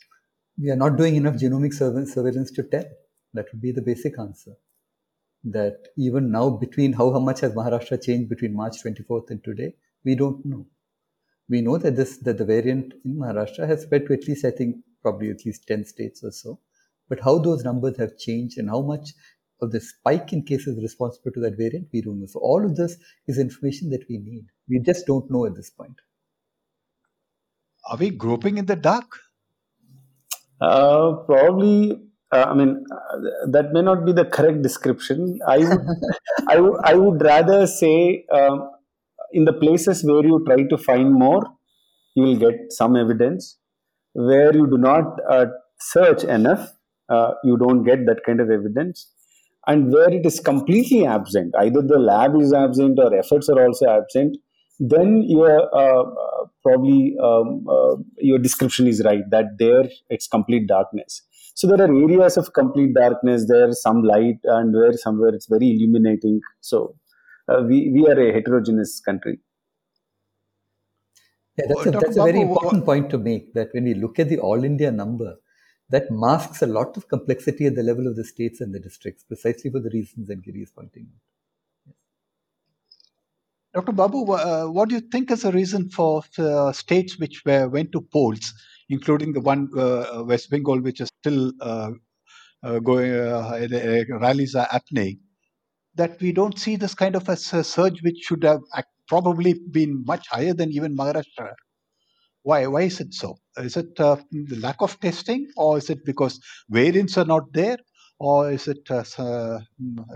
We 0.57 0.71
are 0.71 0.77
not 0.77 0.97
doing 0.97 1.15
enough 1.15 1.35
genomic 1.35 1.73
surveillance 1.73 2.51
to 2.51 2.63
tell. 2.63 2.85
That 3.33 3.45
would 3.51 3.61
be 3.61 3.71
the 3.71 3.81
basic 3.81 4.17
answer. 4.17 4.53
That 5.43 5.87
even 5.97 6.31
now, 6.31 6.49
between 6.49 6.93
how, 6.93 7.11
how 7.11 7.19
much 7.19 7.39
has 7.41 7.53
Maharashtra 7.53 8.03
changed 8.03 8.29
between 8.29 8.53
March 8.53 8.83
24th 8.83 9.31
and 9.31 9.43
today, 9.43 9.73
we 10.03 10.15
don't 10.15 10.45
know. 10.45 10.65
We 11.47 11.61
know 11.61 11.77
that 11.77 11.95
this 11.95 12.17
that 12.19 12.37
the 12.37 12.45
variant 12.45 12.93
in 13.05 13.15
Maharashtra 13.15 13.67
has 13.67 13.83
spread 13.83 14.05
to 14.07 14.13
at 14.13 14.27
least, 14.27 14.45
I 14.45 14.51
think, 14.51 14.77
probably 15.01 15.29
at 15.29 15.45
least 15.45 15.67
10 15.67 15.85
states 15.85 16.23
or 16.23 16.31
so. 16.31 16.59
But 17.07 17.21
how 17.21 17.39
those 17.39 17.63
numbers 17.63 17.97
have 17.97 18.17
changed 18.17 18.57
and 18.57 18.69
how 18.69 18.81
much 18.81 19.13
of 19.61 19.71
the 19.71 19.79
spike 19.79 20.31
in 20.33 20.43
cases 20.43 20.81
responsible 20.81 21.31
to 21.31 21.39
that 21.41 21.57
variant, 21.57 21.87
we 21.91 22.01
don't 22.01 22.19
know. 22.19 22.27
So 22.27 22.39
all 22.39 22.65
of 22.65 22.75
this 22.75 22.97
is 23.27 23.37
information 23.37 23.89
that 23.89 24.05
we 24.09 24.17
need. 24.17 24.45
We 24.67 24.79
just 24.79 25.05
don't 25.05 25.29
know 25.29 25.45
at 25.45 25.55
this 25.55 25.69
point. 25.69 25.99
Are 27.89 27.97
we 27.97 28.11
groping 28.11 28.57
in 28.57 28.65
the 28.65 28.75
dark? 28.75 29.19
Uh, 30.61 31.13
probably, 31.25 31.99
uh, 32.31 32.45
I 32.49 32.53
mean, 32.53 32.83
uh, 32.91 33.47
that 33.47 33.73
may 33.73 33.81
not 33.81 34.05
be 34.05 34.11
the 34.11 34.25
correct 34.25 34.61
description. 34.61 35.39
I 35.47 35.59
would, 35.59 35.79
I 36.47 36.59
would, 36.59 36.79
I 36.83 36.93
would 36.93 37.21
rather 37.21 37.65
say, 37.67 38.25
um, 38.31 38.71
in 39.31 39.45
the 39.45 39.53
places 39.53 40.03
where 40.03 40.25
you 40.25 40.43
try 40.45 40.63
to 40.63 40.77
find 40.77 41.13
more, 41.13 41.43
you 42.15 42.23
will 42.23 42.35
get 42.35 42.71
some 42.71 42.95
evidence. 42.95 43.57
Where 44.13 44.53
you 44.55 44.67
do 44.67 44.77
not 44.77 45.19
uh, 45.29 45.45
search 45.79 46.23
enough, 46.23 46.73
uh, 47.09 47.33
you 47.43 47.57
don't 47.57 47.83
get 47.83 48.05
that 48.07 48.23
kind 48.25 48.41
of 48.41 48.49
evidence. 48.49 49.11
And 49.67 49.91
where 49.91 50.09
it 50.09 50.25
is 50.25 50.39
completely 50.39 51.05
absent, 51.05 51.53
either 51.59 51.81
the 51.81 51.99
lab 51.99 52.35
is 52.39 52.53
absent 52.53 52.97
or 52.99 53.15
efforts 53.15 53.49
are 53.49 53.63
also 53.63 53.87
absent, 53.87 54.37
then 54.79 55.23
your 55.27 55.69
uh, 55.75 56.03
uh, 56.03 56.45
probably 56.63 57.15
um, 57.21 57.65
uh, 57.69 57.95
your 58.17 58.39
description 58.39 58.87
is 58.87 59.03
right 59.03 59.29
that 59.29 59.57
there 59.59 59.83
it's 60.09 60.27
complete 60.27 60.67
darkness 60.67 61.21
so 61.59 61.67
there 61.69 61.81
are 61.85 61.93
areas 62.05 62.37
of 62.41 62.53
complete 62.59 62.93
darkness 63.01 63.45
there's 63.51 63.81
some 63.87 64.01
light 64.13 64.49
and 64.57 64.79
where 64.79 64.97
somewhere 65.05 65.33
it's 65.37 65.49
very 65.55 65.69
illuminating 65.75 66.39
so 66.71 66.79
uh, 67.49 67.61
we 67.69 67.77
we 67.95 68.03
are 68.11 68.19
a 68.27 68.31
heterogeneous 68.37 68.93
country 69.09 69.37
Yeah, 71.59 71.65
that's 71.69 71.85
a, 71.85 71.91
that's 71.91 72.17
a 72.17 72.23
very 72.23 72.41
important 72.41 72.85
point 72.85 73.09
to 73.09 73.17
make 73.17 73.53
that 73.53 73.69
when 73.73 73.83
we 73.83 73.93
look 73.93 74.19
at 74.19 74.29
the 74.29 74.39
all 74.39 74.63
India 74.63 74.91
number, 74.91 75.35
that 75.89 76.09
masks 76.09 76.61
a 76.61 76.67
lot 76.67 76.95
of 76.95 77.07
complexity 77.07 77.65
at 77.65 77.75
the 77.75 77.83
level 77.83 78.07
of 78.07 78.15
the 78.15 78.23
states 78.23 78.61
and 78.61 78.73
the 78.73 78.79
districts, 78.79 79.23
precisely 79.23 79.69
for 79.69 79.79
the 79.79 79.89
reasons 79.89 80.27
that 80.27 80.41
Giri 80.41 80.61
is 80.61 80.71
pointing 80.71 81.07
out. 81.11 81.19
Dr. 83.73 83.91
Babu, 83.91 84.31
uh, 84.31 84.65
what 84.67 84.89
do 84.89 84.95
you 84.95 85.01
think 85.01 85.31
is 85.31 85.41
the 85.41 85.51
reason 85.51 85.89
for 85.89 86.23
uh, 86.37 86.71
states 86.71 87.19
which 87.19 87.43
were, 87.45 87.67
went 87.67 87.91
to 87.91 88.01
polls, 88.01 88.53
including 88.89 89.33
the 89.33 89.41
one 89.41 89.69
uh, 89.77 90.23
West 90.25 90.49
Bengal, 90.49 90.79
which 90.81 91.01
is 91.01 91.08
still 91.19 91.51
uh, 91.61 91.91
uh, 92.63 92.79
going, 92.79 93.11
uh, 93.11 93.59
rallies 94.21 94.55
are 94.55 94.67
happening, 94.71 95.19
that 95.95 96.19
we 96.21 96.31
don't 96.31 96.57
see 96.57 96.75
this 96.75 96.95
kind 96.95 97.15
of 97.15 97.27
a 97.29 97.35
surge 97.37 98.01
which 98.03 98.17
should 98.27 98.43
have 98.43 98.61
probably 99.07 99.55
been 99.71 100.03
much 100.05 100.27
higher 100.29 100.53
than 100.53 100.71
even 100.71 100.95
Maharashtra? 100.95 101.53
Why? 102.43 102.67
Why 102.67 102.83
is 102.83 102.99
it 103.01 103.13
so? 103.13 103.35
Is 103.57 103.75
it 103.75 103.99
uh, 103.99 104.17
the 104.31 104.59
lack 104.59 104.77
of 104.81 104.99
testing, 104.99 105.47
or 105.57 105.77
is 105.77 105.89
it 105.89 106.05
because 106.05 106.39
variants 106.69 107.17
are 107.17 107.25
not 107.25 107.43
there, 107.53 107.77
or 108.19 108.51
is 108.51 108.67
it 108.67 108.89
uh, 108.89 109.59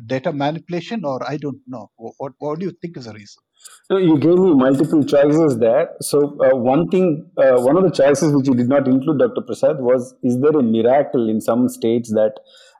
data 0.05 0.31
manipulation, 0.31 1.03
or 1.05 1.19
I 1.29 1.37
don't 1.37 1.61
know. 1.67 1.89
What, 1.97 2.33
what 2.39 2.59
do 2.59 2.65
you 2.65 2.73
think 2.81 2.97
is 2.97 3.05
the 3.05 3.13
reason? 3.13 3.43
No, 3.89 3.97
you 3.97 4.17
gave 4.17 4.37
me 4.37 4.53
multiple 4.53 5.03
choices 5.03 5.59
there. 5.59 5.89
So 6.01 6.37
uh, 6.39 6.55
one 6.55 6.87
thing, 6.87 7.29
uh, 7.37 7.61
one 7.61 7.75
of 7.75 7.83
the 7.83 7.91
choices 7.91 8.33
which 8.33 8.47
you 8.47 8.55
did 8.55 8.69
not 8.69 8.87
include, 8.87 9.19
Dr. 9.19 9.41
Prasad, 9.41 9.81
was: 9.81 10.15
is 10.23 10.39
there 10.39 10.57
a 10.57 10.63
miracle 10.63 11.29
in 11.29 11.41
some 11.41 11.67
states 11.67 12.11
that 12.13 12.33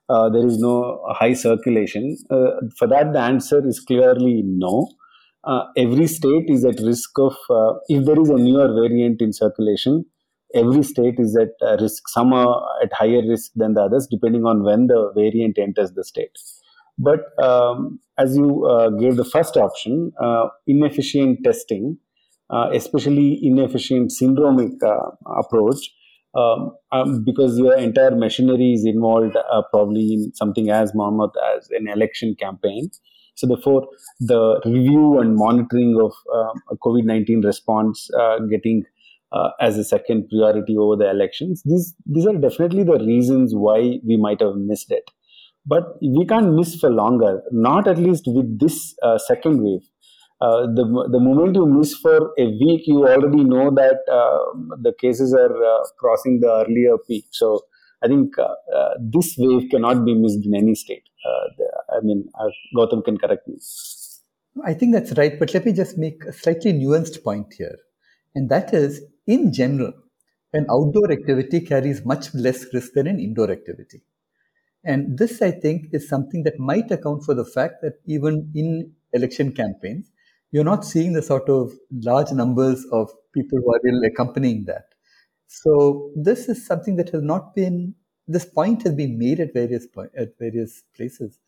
uh, 0.10 0.30
there 0.30 0.46
is 0.46 0.58
no 0.60 1.04
high 1.10 1.34
circulation? 1.34 2.17
Uh, 2.30 2.52
for 2.78 2.88
that, 2.88 3.13
the 3.13 3.19
answer 3.19 3.65
is 3.67 3.80
clearly 3.80 4.43
no. 4.46 4.88
Uh, 5.43 5.65
every 5.76 6.08
state 6.08 6.46
is 6.48 6.63
at 6.63 6.80
risk 6.80 7.19
of 7.19 7.36
uh, 7.50 7.74
if 7.89 8.06
there 8.06 8.19
is 8.19 8.30
a 8.30 8.38
newer 8.38 8.67
variant 8.74 9.22
in 9.22 9.34
circulation. 9.34 10.06
Every 10.56 10.84
state 10.84 11.15
is 11.17 11.36
at 11.36 11.82
risk. 11.82 12.08
Some 12.08 12.32
are 12.32 12.63
at 12.84 12.93
higher 12.93 13.28
risk 13.28 13.52
than 13.56 13.74
the 13.74 13.82
others, 13.82 14.08
depending 14.10 14.46
on 14.46 14.63
when 14.63 14.86
the 14.86 15.12
variant 15.15 15.58
enters 15.58 15.93
the 15.93 16.04
state. 16.04 16.38
But 16.97 17.21
um, 17.43 17.99
as 18.17 18.38
you 18.38 18.65
uh, 18.65 18.89
gave 18.89 19.15
the 19.15 19.25
first 19.25 19.58
option, 19.58 20.12
uh, 20.21 20.47
inefficient 20.67 21.39
testing, 21.43 21.97
uh, 22.49 22.69
especially 22.73 23.39
inefficient 23.41 24.12
syndromic 24.12 24.71
uh, 24.84 25.12
approach, 25.39 25.89
um, 26.36 26.75
um, 26.91 27.23
because 27.23 27.58
your 27.58 27.75
entire 27.75 28.15
machinery 28.15 28.73
is 28.73 28.86
involved 28.86 29.36
uh, 29.36 29.62
probably 29.71 30.13
in 30.13 30.32
something 30.36 30.69
as 30.69 30.93
mammoth 30.93 31.34
as 31.56 31.69
an 31.71 31.88
election 31.88 32.36
campaign. 32.39 32.89
So 33.36 33.47
therefore, 33.47 33.88
the 34.19 34.62
review 34.63 35.19
and 35.19 35.36
monitoring 35.36 35.99
of 35.99 36.13
um, 36.36 36.77
COVID 36.84 37.06
nineteen 37.06 37.41
response 37.41 38.10
uh, 38.19 38.39
getting 38.49 38.84
as 39.60 39.79
a 39.79 39.84
second 39.84 40.29
priority 40.29 40.77
over 40.77 40.95
the 40.95 41.10
elections. 41.10 41.63
These 41.65 41.95
these 42.06 42.27
are 42.27 42.38
definitely 42.38 42.84
the 42.84 42.99
reasons 42.99 43.56
why 43.56 43.99
we 44.08 44.15
might 44.15 44.41
have 44.41 44.56
missed 44.56 44.91
it 44.91 45.10
but 45.65 45.97
we 46.02 46.26
can't 46.26 46.54
miss 46.54 46.76
for 46.76 46.89
longer 46.89 47.41
not 47.52 47.88
at 47.88 47.97
least 47.97 48.23
with 48.28 48.60
this 48.60 48.95
uh, 49.04 49.17
second 49.17 49.62
wave 49.63 49.82
uh, 50.41 50.62
the, 50.78 50.86
the 51.12 51.19
moment 51.19 51.56
you 51.56 51.65
miss 51.65 51.93
for 51.95 52.34
a 52.38 52.45
week 52.63 52.84
you 52.86 53.08
already 53.08 53.43
know 53.43 53.69
that 53.71 53.99
uh, 54.12 54.39
the 54.82 54.93
cases 54.99 55.34
are 55.34 55.56
uh, 55.73 55.84
crossing 55.97 56.39
the 56.39 56.52
earlier 56.62 56.97
peak 57.08 57.26
so 57.32 57.62
i 58.04 58.08
think 58.08 58.38
uh, 58.38 58.56
uh, 58.78 58.93
this 58.99 59.36
wave 59.38 59.69
cannot 59.69 60.06
be 60.06 60.13
missed 60.13 60.45
in 60.45 60.56
any 60.56 60.76
state 60.76 61.04
the, 61.58 61.67
i 61.95 61.99
mean 62.02 62.26
gautam 62.78 63.04
can 63.04 63.17
correct 63.17 63.47
me 63.47 63.58
I 64.63 64.73
think 64.73 64.93
that's 64.93 65.13
right, 65.13 65.38
but 65.39 65.54
let 65.54 65.65
me 65.65 65.73
just 65.73 65.97
make 65.97 66.23
a 66.26 66.34
slightly 66.34 66.73
nuanced 66.73 67.23
point 67.23 67.54
here. 67.58 67.78
And 68.36 68.49
that 68.49 68.73
is, 68.73 69.02
in 69.26 69.52
general, 69.52 69.93
an 70.54 70.67
outdoor 70.69 71.12
activity 71.12 71.62
carries 71.62 72.06
much 72.06 72.34
less 72.36 72.71
risk 72.73 72.93
than 72.93 73.08
an 73.08 73.19
indoor 73.19 73.49
activity. 73.49 74.04
And 74.84 75.17
this, 75.17 75.41
I 75.41 75.52
think, 75.52 75.88
is 75.93 76.10
something 76.10 76.43
that 76.43 76.60
might 76.60 76.91
account 76.91 77.24
for 77.24 77.34
the 77.34 77.46
fact 77.46 77.82
that 77.82 78.00
even 78.06 78.52
in 78.54 78.93
election 79.13 79.54
campaigns, 79.54 80.12
you're 80.52 80.63
not 80.63 80.86
seeing 80.86 81.13
the 81.13 81.22
sort 81.22 81.50
of 81.50 81.72
large 81.91 82.32
numbers 82.32 82.86
of 82.91 83.12
people 83.34 83.60
who 83.60 83.74
are 83.74 83.80
really 83.84 84.08
accompanying 84.08 84.65
that. 84.65 84.86
So 85.48 86.12
this 86.15 86.50
is 86.50 86.65
something 86.65 86.96
that 86.98 87.10
has 87.10 87.24
not 87.24 87.56
been. 87.56 87.96
This 88.28 88.46
point 88.46 88.84
has 88.84 88.93
been 88.93 89.17
made 89.17 89.39
at 89.39 89.54
various 89.54 89.88
point, 89.88 90.12
at 90.17 90.38
various 90.39 90.84
places, 90.96 91.39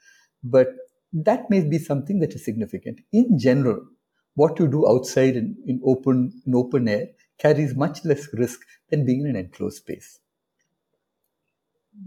but 0.44 0.68
that 1.14 1.50
may 1.50 1.62
be 1.62 1.80
something 1.80 2.20
that 2.20 2.34
is 2.34 2.44
significant. 2.44 3.00
In 3.14 3.40
general, 3.40 3.86
what 4.36 4.60
you 4.60 4.68
do 4.68 4.88
outside 4.88 5.36
in, 5.38 5.56
in 5.66 5.82
open 5.86 6.42
in 6.46 6.56
open 6.56 6.88
air 6.88 7.08
carries 7.40 7.76
much 7.76 8.04
less 8.04 8.28
risk 8.34 8.62
than 8.90 9.06
being 9.06 9.22
in 9.22 9.28
an 9.28 9.36
enclosed 9.38 9.78
space. 9.78 10.20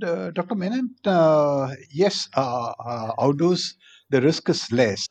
Uh, 0.02 0.30
Dr. 0.30 0.54
Menon, 0.54 0.94
uh, 1.06 1.74
yes, 1.90 2.28
uh, 2.36 2.72
uh, 2.78 3.12
outdoors 3.20 3.74
the 4.10 4.20
risk 4.20 4.48
is 4.48 4.70
less, 4.70 5.06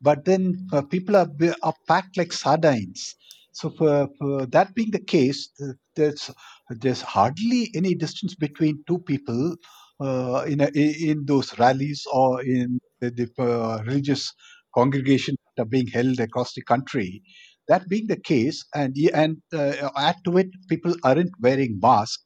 but 0.00 0.24
then 0.24 0.66
uh, 0.72 0.82
people 0.82 1.16
are, 1.16 1.28
are 1.62 1.74
packed 1.86 2.16
like 2.16 2.32
sardines. 2.32 3.14
So, 3.52 3.70
for, 3.70 4.08
for 4.18 4.46
that 4.46 4.74
being 4.74 4.90
the 4.90 5.00
case, 5.04 5.50
there's 5.94 6.30
there's 6.70 7.02
hardly 7.02 7.70
any 7.74 7.94
distance 7.94 8.34
between 8.34 8.82
two 8.88 8.98
people 9.00 9.56
uh, 10.00 10.44
in 10.48 10.60
a, 10.62 10.68
in 10.74 11.24
those 11.26 11.56
rallies 11.58 12.04
or 12.12 12.42
in 12.42 12.78
the, 13.00 13.10
the 13.10 13.42
uh, 13.42 13.82
religious 13.84 14.32
congregations 14.74 15.36
that 15.56 15.62
are 15.62 15.66
being 15.66 15.86
held 15.88 16.18
across 16.20 16.54
the 16.54 16.62
country. 16.62 17.22
That 17.68 17.88
being 17.88 18.06
the 18.06 18.16
case, 18.20 18.64
and 18.74 18.96
and 19.14 19.36
uh, 19.52 19.90
add 19.96 20.16
to 20.24 20.38
it, 20.38 20.48
people 20.68 20.96
aren't 21.04 21.30
wearing 21.40 21.78
masks. 21.80 22.22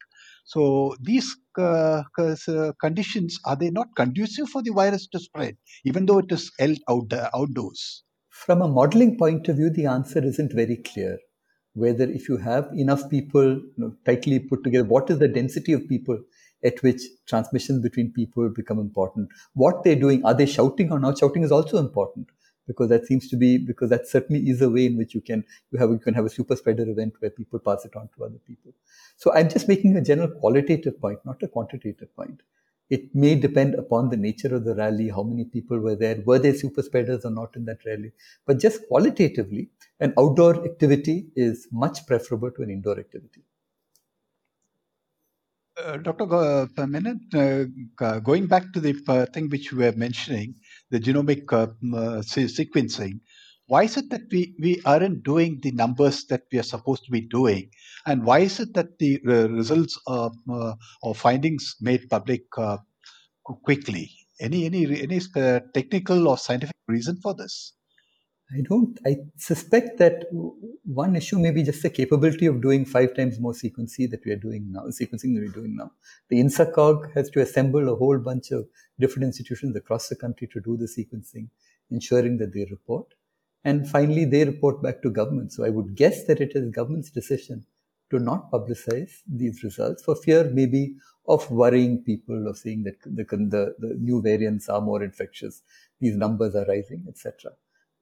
So 0.47 0.95
these 1.01 1.37
uh, 1.59 2.05
uh, 2.19 2.73
conditions 2.81 3.39
are 3.45 3.57
they 3.57 3.71
not 3.71 3.89
conducive 3.97 4.49
for 4.49 4.63
the 4.63 4.71
virus 4.71 5.09
to 5.09 5.19
spread, 5.19 5.57
even 5.85 6.07
though 6.07 6.19
it 6.19 6.31
is 6.31 6.53
held 6.59 6.79
out, 6.89 7.13
outdoors? 7.35 8.05
From 8.31 8.63
a 8.63 8.69
modeling 8.69 9.19
point 9.19 9.49
of 9.49 9.57
view, 9.57 9.71
the 9.71 9.87
answer 9.87 10.25
isn't 10.25 10.53
very 10.53 10.77
clear. 10.77 11.19
Whether 11.75 12.05
if 12.05 12.29
you 12.29 12.37
have 12.37 12.71
enough 12.77 13.11
people 13.11 13.57
you 13.57 13.73
know, 13.77 13.97
tightly 14.07 14.39
put 14.39 14.63
together, 14.63 14.85
what 14.85 15.11
is 15.11 15.19
the 15.19 15.27
density 15.27 15.73
of 15.73 15.89
people 15.89 16.19
at 16.65 16.81
which 16.83 17.03
transmission 17.27 17.83
between 17.83 18.13
people 18.13 18.49
become 18.49 18.79
important? 18.79 19.29
What 19.55 19.83
they're 19.83 19.97
doing, 19.97 20.25
are 20.25 20.33
they 20.33 20.47
shouting 20.47 20.93
or 20.93 21.01
not? 21.01 21.19
Shouting 21.19 21.43
is 21.43 21.51
also 21.51 21.79
important 21.79 22.29
because 22.67 22.89
that 22.89 23.07
seems 23.07 23.29
to 23.29 23.37
be 23.37 23.59
because 23.59 23.91
that 23.91 24.07
certainly 24.07 24.49
is 24.49 24.61
a 24.63 24.71
way 24.71 24.87
in 24.87 24.97
which 24.97 25.15
you 25.15 25.21
can 25.21 25.45
you 25.71 25.79
have 25.79 25.91
you 25.91 25.99
can 25.99 26.15
have 26.15 26.25
a 26.25 26.31
super 26.31 26.57
spreader 26.57 26.89
event 26.89 27.15
where 27.21 27.31
people 27.31 27.59
pass 27.59 27.85
it 27.85 27.97
on 27.97 28.09
to 28.17 28.25
other 28.25 28.41
people. 28.47 28.73
So 29.17 29.33
I'm 29.33 29.49
just 29.49 29.69
making 29.69 29.97
a 29.97 30.03
general 30.03 30.29
qualitative 30.29 31.01
point, 31.01 31.21
not 31.25 31.43
a 31.43 31.49
quantitative 31.49 32.15
point. 32.17 32.43
It 32.89 33.15
may 33.15 33.35
depend 33.35 33.75
upon 33.75 34.11
the 34.11 34.17
nature 34.17 34.55
of 34.55 34.65
the 34.65 34.75
rally, 34.75 35.09
how 35.09 35.25
many 35.25 35.45
people 35.45 35.81
were 35.81 35.97
there, 35.97 36.23
were 36.25 36.39
there 36.39 36.55
super 36.55 36.83
spreaders 36.83 37.25
or 37.25 37.31
not 37.31 37.57
in 37.57 37.65
that 37.65 37.85
rally. 37.85 38.13
But 38.47 38.61
just 38.61 38.87
qualitatively, 38.87 39.71
an 39.99 40.15
outdoor 40.17 40.65
activity 40.65 41.27
is 41.35 41.67
much 41.73 42.07
preferable 42.07 42.53
to 42.53 42.63
an 42.63 42.71
indoor 42.71 42.99
activity. 42.99 43.43
Uh, 45.77 45.99
Dr. 45.99 46.87
Menon, 46.87 47.21
uh, 47.35 48.19
going 48.21 48.47
back 48.47 48.73
to 48.73 48.81
the 48.81 48.95
uh, 49.09 49.27
thing 49.27 49.51
which 49.51 49.71
you 49.73 49.79
were 49.79 49.93
mentioning, 49.93 50.55
the 50.91 51.01
genomic 51.01 51.53
uh, 51.53 51.69
sequencing, 52.23 53.21
why 53.67 53.83
is 53.83 53.97
it 53.97 54.11
that 54.11 54.23
we, 54.31 54.55
we 54.61 54.81
aren't 54.85 55.25
doing 55.25 55.59
the 55.63 55.73
numbers 55.73 56.25
that 56.27 56.43
we 56.53 56.59
are 56.59 56.65
supposed 56.65 57.05
to 57.05 57.11
be 57.11 57.23
doing? 57.23 57.71
And 58.07 58.25
why 58.25 58.41
is 58.41 58.61
it 58.61 58.75
that 58.75 58.99
the 58.99 59.21
results 59.25 59.99
of, 60.07 60.35
uh, 60.51 60.75
or 61.03 61.15
findings 61.15 61.75
made 61.81 62.09
public 62.09 62.43
uh, 62.57 62.79
quickly? 63.65 64.11
Any 64.41 64.67
any 64.67 65.03
any 65.03 65.21
uh, 65.35 65.61
technical 65.73 66.29
or 66.29 66.37
scientific 66.37 66.77
reason 66.89 67.19
for 67.23 67.35
this? 67.35 67.73
I 68.53 68.61
don't. 68.61 68.97
I 69.05 69.17
suspect 69.37 69.99
that 69.99 70.27
one 70.85 71.17
issue 71.17 71.39
may 71.39 71.51
be 71.51 71.65
just 71.65 71.83
the 71.83 71.91
capability 71.91 72.47
of 72.47 72.63
doing 72.63 72.85
five 72.85 73.17
times 73.17 73.41
more 73.41 73.53
sequencing 73.53 74.09
that 74.11 74.25
we 74.25 74.31
are 74.31 74.37
doing 74.37 74.71
now. 74.71 74.83
Sequencing 74.83 75.35
that 75.35 75.43
we're 75.43 75.49
doing 75.49 75.75
now. 75.75 75.91
The 76.29 76.41
INSACOG 76.41 77.13
has 77.15 77.29
to 77.31 77.41
assemble 77.41 77.93
a 77.93 77.97
whole 77.97 78.19
bunch 78.19 78.53
of 78.53 78.69
different 79.01 79.25
institutions 79.25 79.75
across 79.75 80.09
the 80.09 80.15
country 80.15 80.47
to 80.53 80.61
do 80.61 80.77
the 80.77 80.87
sequencing, 80.87 81.49
ensuring 81.91 82.39
that 82.39 82.55
they 82.55 82.67
report. 82.71 83.15
And 83.65 83.89
finally, 83.89 84.25
they 84.25 84.45
report 84.45 84.81
back 84.81 85.03
to 85.03 85.11
government. 85.11 85.53
So 85.53 85.65
I 85.65 85.71
would 85.71 85.97
guess 85.97 86.25
that 86.27 86.41
it 86.41 86.53
is 86.55 86.71
government's 86.71 87.11
decision 87.11 87.67
to 88.11 88.21
not 88.21 88.53
publicize 88.53 89.23
these 89.27 89.65
results 89.65 90.05
for 90.05 90.15
fear 90.15 90.45
maybe 90.45 90.95
of 91.27 91.51
worrying 91.51 92.05
people, 92.05 92.47
of 92.47 92.57
saying 92.57 92.85
that 92.85 93.03
the, 93.03 93.25
the, 93.25 93.75
the 93.81 93.95
new 93.95 94.23
variants 94.23 94.69
are 94.69 94.81
more 94.81 95.03
infectious, 95.03 95.63
these 96.01 96.15
numbers 96.15 96.55
are 96.55 96.65
rising, 96.67 97.05
etc. 97.09 97.51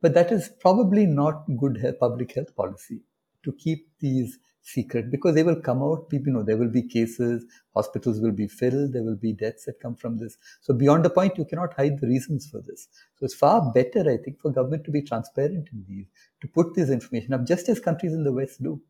But 0.04 0.12
that 0.12 0.30
is 0.30 0.50
probably 0.60 1.06
not 1.06 1.46
good 1.56 1.78
health, 1.78 1.98
public 1.98 2.34
health 2.34 2.54
policy 2.54 3.00
to 3.42 3.52
keep 3.54 3.88
these 4.00 4.38
secret 4.60 5.10
because 5.10 5.34
they 5.34 5.42
will 5.42 5.62
come 5.62 5.82
out. 5.82 6.10
People 6.10 6.26
you 6.26 6.32
know 6.34 6.42
there 6.42 6.58
will 6.58 6.68
be 6.68 6.82
cases, 6.82 7.46
hospitals 7.74 8.20
will 8.20 8.32
be 8.32 8.46
filled, 8.46 8.92
there 8.92 9.02
will 9.02 9.16
be 9.16 9.32
deaths 9.32 9.64
that 9.64 9.80
come 9.80 9.96
from 9.96 10.18
this. 10.18 10.36
So 10.60 10.74
beyond 10.74 11.06
the 11.06 11.08
point, 11.08 11.38
you 11.38 11.46
cannot 11.46 11.72
hide 11.72 11.98
the 11.98 12.06
reasons 12.06 12.46
for 12.50 12.60
this. 12.60 12.86
So 13.16 13.24
it's 13.24 13.34
far 13.34 13.72
better, 13.72 14.00
I 14.00 14.18
think, 14.18 14.40
for 14.42 14.50
government 14.50 14.84
to 14.84 14.90
be 14.90 15.00
transparent 15.00 15.70
in 15.72 15.86
these, 15.88 16.08
to 16.42 16.48
put 16.48 16.74
this 16.74 16.90
information 16.90 17.32
up, 17.32 17.46
just 17.46 17.70
as 17.70 17.80
countries 17.80 18.12
in 18.12 18.24
the 18.24 18.32
West 18.32 18.62
do, 18.62 18.82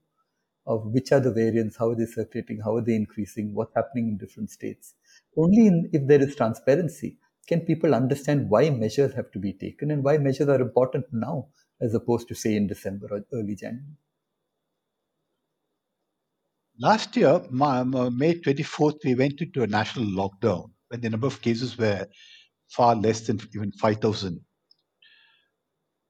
of 0.67 0.85
which 0.87 1.13
are 1.13 1.21
the 1.21 1.31
variants, 1.31 1.77
how 1.77 1.91
are 1.91 1.95
they 1.95 2.07
circulating, 2.07 2.59
how 2.59 2.75
are 2.75 2.83
they 2.83 2.97
increasing, 2.97 3.55
what's 3.55 3.77
happening 3.77 4.09
in 4.09 4.17
different 4.17 4.51
states. 4.51 4.95
Only 5.37 5.69
in, 5.69 5.91
if 5.93 6.09
there 6.09 6.21
is 6.21 6.35
transparency 6.35 7.19
can 7.45 7.61
people 7.61 7.95
understand 7.95 8.49
why 8.49 8.71
measures 8.71 9.15
have 9.15 9.31
to 9.33 9.39
be 9.39 9.53
taken 9.53 9.91
and 9.91 10.03
why 10.03 10.19
measures 10.19 10.49
are 10.49 10.61
important 10.61 11.05
now 11.13 11.49
as 11.81 11.95
opposed 11.95 12.29
to 12.29 12.35
say 12.35 12.57
in 12.57 12.67
December 12.67 13.09
or 13.11 13.21
early 13.33 13.55
January. 13.55 13.97
Last 16.79 17.17
year, 17.17 17.41
May 17.51 18.35
24th, 18.35 19.05
we 19.05 19.15
went 19.15 19.41
into 19.41 19.63
a 19.63 19.67
national 19.67 20.07
lockdown 20.07 20.71
when 20.89 21.01
the 21.01 21.11
number 21.11 21.29
of 21.29 21.41
cases 21.41 21.79
were 21.79 22.07
far 22.69 22.97
less 22.97 23.21
than 23.21 23.41
even 23.55 23.71
5,000. 23.73 24.41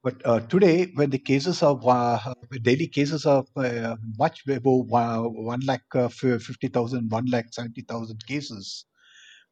But 0.03 0.21
uh, 0.27 0.41
today, 0.41 0.91
when 0.95 1.11
the 1.11 1.19
cases 1.19 1.63
are 1.63 1.79
uh, 1.83 2.35
daily 2.63 2.87
cases 2.87 3.25
are 3.25 3.45
uh, 3.57 3.97
much 4.19 4.43
above 4.47 4.87
one 4.89 5.61
lakh 5.67 5.83
uh, 5.95 6.09
50,000, 6.09 7.11
1 7.11 7.27
lakh 7.27 7.47
70,000 7.53 8.27
cases, 8.27 8.85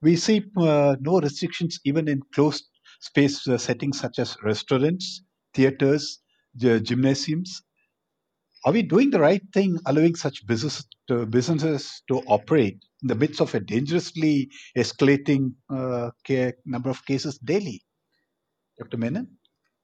we 0.02 0.16
see 0.16 0.44
uh, 0.56 0.96
no 1.00 1.20
restrictions 1.20 1.78
even 1.84 2.08
in 2.08 2.20
closed 2.34 2.64
space 3.00 3.46
uh, 3.48 3.56
settings 3.56 4.00
such 4.00 4.18
as 4.18 4.36
restaurants, 4.42 5.22
theaters, 5.54 6.18
gymnasiums, 6.56 7.62
are 8.64 8.72
we 8.72 8.82
doing 8.82 9.10
the 9.10 9.18
right 9.18 9.42
thing 9.52 9.78
allowing 9.86 10.14
such 10.14 10.46
business 10.46 10.84
to, 11.08 11.26
businesses 11.26 12.02
to 12.08 12.18
operate 12.28 12.78
in 13.02 13.08
the 13.08 13.14
midst 13.16 13.40
of 13.40 13.52
a 13.54 13.60
dangerously 13.60 14.50
escalating 14.76 15.52
uh, 15.68 16.10
number 16.64 16.90
of 16.90 17.04
cases 17.04 17.38
daily? 17.38 17.82
Dr. 18.78 18.98
Menon? 18.98 19.26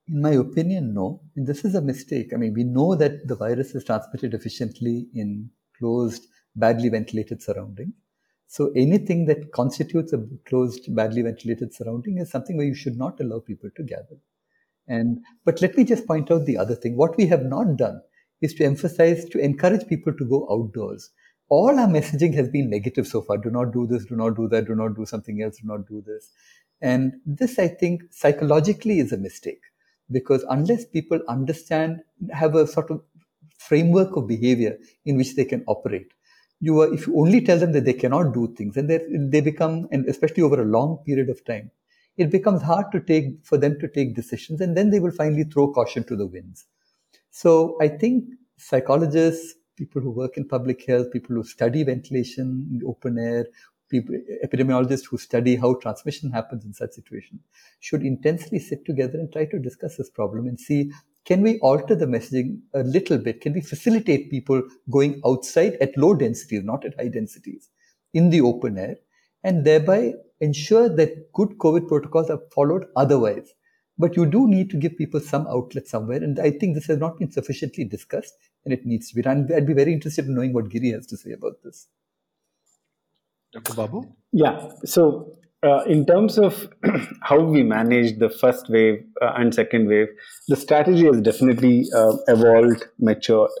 In 0.07 0.21
my 0.21 0.31
opinion, 0.31 0.93
no. 0.93 1.21
And 1.35 1.45
this 1.45 1.65
is 1.65 1.75
a 1.75 1.81
mistake. 1.81 2.31
I 2.33 2.37
mean, 2.37 2.53
we 2.53 2.63
know 2.63 2.95
that 2.95 3.27
the 3.27 3.35
virus 3.35 3.75
is 3.75 3.83
transmitted 3.83 4.33
efficiently 4.33 5.07
in 5.13 5.49
closed, 5.77 6.25
badly 6.55 6.87
ventilated 6.87 7.41
surroundings. 7.41 7.93
So 8.51 8.71
anything 8.75 9.27
that 9.27 9.51
constitutes 9.51 10.11
a 10.11 10.25
closed, 10.47 10.95
badly 10.95 11.21
ventilated 11.21 11.71
surrounding 11.71 12.17
is 12.17 12.31
something 12.31 12.57
where 12.57 12.65
you 12.65 12.73
should 12.73 12.97
not 12.97 13.21
allow 13.21 13.41
people 13.41 13.69
to 13.75 13.83
gather. 13.83 14.17
And 14.87 15.19
but 15.45 15.61
let 15.61 15.77
me 15.77 15.83
just 15.83 16.07
point 16.07 16.31
out 16.31 16.47
the 16.47 16.57
other 16.57 16.73
thing. 16.73 16.97
What 16.97 17.15
we 17.15 17.27
have 17.27 17.43
not 17.43 17.77
done 17.77 18.01
is 18.41 18.55
to 18.55 18.65
emphasize, 18.65 19.25
to 19.25 19.37
encourage 19.37 19.87
people 19.87 20.13
to 20.13 20.25
go 20.25 20.47
outdoors. 20.49 21.11
All 21.49 21.77
our 21.79 21.87
messaging 21.87 22.33
has 22.33 22.49
been 22.49 22.71
negative 22.71 23.07
so 23.07 23.21
far. 23.21 23.37
Do 23.37 23.51
not 23.51 23.71
do 23.71 23.85
this, 23.85 24.05
do 24.05 24.15
not 24.15 24.35
do 24.35 24.47
that, 24.47 24.65
do 24.65 24.73
not 24.73 24.95
do 24.95 25.05
something 25.05 25.43
else, 25.43 25.59
do 25.59 25.67
not 25.67 25.87
do 25.87 26.03
this. 26.03 26.31
And 26.81 27.13
this, 27.27 27.59
I 27.59 27.67
think, 27.67 28.01
psychologically 28.09 28.97
is 28.97 29.11
a 29.11 29.17
mistake 29.17 29.61
because 30.09 30.43
unless 30.49 30.85
people 30.85 31.21
understand, 31.27 31.99
have 32.31 32.55
a 32.55 32.65
sort 32.65 32.89
of 32.89 33.03
framework 33.59 34.15
of 34.15 34.27
behavior 34.27 34.75
in 35.05 35.17
which 35.17 35.35
they 35.35 35.45
can 35.45 35.63
operate, 35.67 36.13
you 36.59 36.81
are, 36.81 36.93
if 36.93 37.07
you 37.07 37.17
only 37.17 37.41
tell 37.41 37.57
them 37.57 37.71
that 37.71 37.85
they 37.85 37.93
cannot 37.93 38.33
do 38.33 38.53
things 38.57 38.75
and 38.77 38.89
they, 39.31 39.41
become, 39.41 39.87
and 39.91 40.05
especially 40.07 40.43
over 40.43 40.61
a 40.61 40.65
long 40.65 41.03
period 41.05 41.29
of 41.29 41.43
time, 41.45 41.71
it 42.17 42.29
becomes 42.29 42.61
hard 42.61 42.91
to 42.91 42.99
take, 42.99 43.45
for 43.45 43.57
them 43.57 43.79
to 43.79 43.87
take 43.87 44.15
decisions 44.15 44.59
and 44.59 44.75
then 44.75 44.89
they 44.89 44.99
will 44.99 45.11
finally 45.11 45.45
throw 45.45 45.71
caution 45.71 46.03
to 46.03 46.15
the 46.15 46.27
winds. 46.27 46.65
So 47.31 47.77
I 47.81 47.87
think 47.87 48.25
psychologists, 48.57 49.55
people 49.77 50.01
who 50.01 50.11
work 50.11 50.35
in 50.35 50.45
public 50.45 50.85
health, 50.85 51.11
people 51.13 51.35
who 51.35 51.43
study 51.43 51.83
ventilation 51.83 52.81
open 52.85 53.17
air, 53.17 53.45
people, 53.89 54.15
epidemiologists 54.45 55.05
who 55.05 55.17
study 55.17 55.55
how 55.55 55.73
transmission 55.75 56.31
happens 56.31 56.65
in 56.65 56.73
such 56.73 56.91
situations 56.91 57.41
should 57.79 58.03
intensely 58.03 58.59
sit 58.59 58.85
together 58.85 59.19
and 59.19 59.31
try 59.31 59.45
to 59.45 59.59
discuss 59.59 59.97
this 59.97 60.09
problem 60.09 60.47
and 60.47 60.59
see 60.59 60.91
can 61.25 61.43
we 61.43 61.59
alter 61.59 61.93
the 61.93 62.07
messaging 62.07 62.59
a 62.73 62.81
little 62.81 63.17
bit? 63.17 63.41
Can 63.41 63.53
we 63.53 63.61
facilitate 63.61 64.31
people 64.31 64.63
going 64.89 65.21
outside 65.25 65.73
at 65.79 65.95
low 65.95 66.15
densities, 66.15 66.63
not 66.63 66.85
at 66.85 66.95
high 66.95 67.09
densities, 67.09 67.69
in 68.13 68.31
the 68.31 68.41
open 68.41 68.79
air, 68.79 68.95
and 69.43 69.63
thereby 69.63 70.13
ensure 70.39 70.89
that 70.89 71.31
good 71.33 71.49
COVID 71.59 71.87
protocols 71.87 72.31
are 72.31 72.41
followed 72.55 72.85
otherwise? 72.95 73.53
But 73.97 74.15
you 74.15 74.25
do 74.25 74.47
need 74.47 74.69
to 74.71 74.77
give 74.77 74.97
people 74.97 75.19
some 75.19 75.45
outlet 75.45 75.87
somewhere. 75.87 76.23
And 76.23 76.39
I 76.39 76.51
think 76.51 76.73
this 76.73 76.87
has 76.87 76.97
not 76.97 77.19
been 77.19 77.31
sufficiently 77.31 77.83
discussed 77.83 78.33
and 78.65 78.73
it 78.73 78.85
needs 78.85 79.09
to 79.09 79.15
be 79.15 79.21
done. 79.21 79.47
I'd 79.53 79.67
be 79.67 79.73
very 79.73 79.93
interested 79.93 80.25
in 80.25 80.33
knowing 80.33 80.53
what 80.53 80.69
Giri 80.69 80.91
has 80.93 81.05
to 81.07 81.17
say 81.17 81.33
about 81.33 81.61
this. 81.63 81.87
Dr. 83.53 83.73
Babu? 83.73 84.03
Yeah. 84.31 84.69
So, 84.85 85.33
uh, 85.63 85.83
in 85.83 86.05
terms 86.05 86.37
of 86.37 86.69
how 87.21 87.39
we 87.39 87.63
manage 87.63 88.19
the 88.19 88.29
first 88.29 88.69
wave 88.69 89.03
uh, 89.21 89.33
and 89.35 89.53
second 89.53 89.87
wave, 89.87 90.07
the 90.47 90.55
strategy 90.55 91.05
has 91.05 91.19
definitely 91.21 91.85
uh, 91.95 92.13
evolved, 92.27 92.85
matured. 92.99 93.51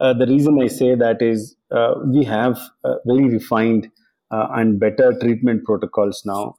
Uh, 0.00 0.12
the 0.12 0.26
reason 0.26 0.60
I 0.62 0.68
say 0.68 0.94
that 0.94 1.20
is 1.20 1.56
uh, 1.70 1.94
we 2.06 2.24
have 2.24 2.58
very 3.06 3.28
refined 3.28 3.90
uh, 4.32 4.48
and 4.54 4.80
better 4.80 5.12
treatment 5.20 5.64
protocols 5.64 6.22
now. 6.24 6.56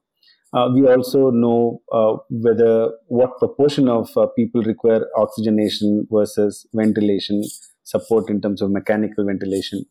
Uh, 0.54 0.70
we 0.74 0.88
also 0.88 1.32
know 1.32 1.82
uh, 1.92 2.14
whether 2.30 2.92
what 3.08 3.40
proportion 3.40 3.90
of 3.90 4.16
uh, 4.16 4.28
people 4.36 4.62
require 4.62 5.08
oxygenation 5.18 6.08
versus 6.12 6.68
ventilation 6.74 7.44
support 7.84 8.30
in 8.30 8.40
terms 8.40 8.62
of 8.62 8.70
mechanical 8.70 9.26
ventilation. 9.26 9.84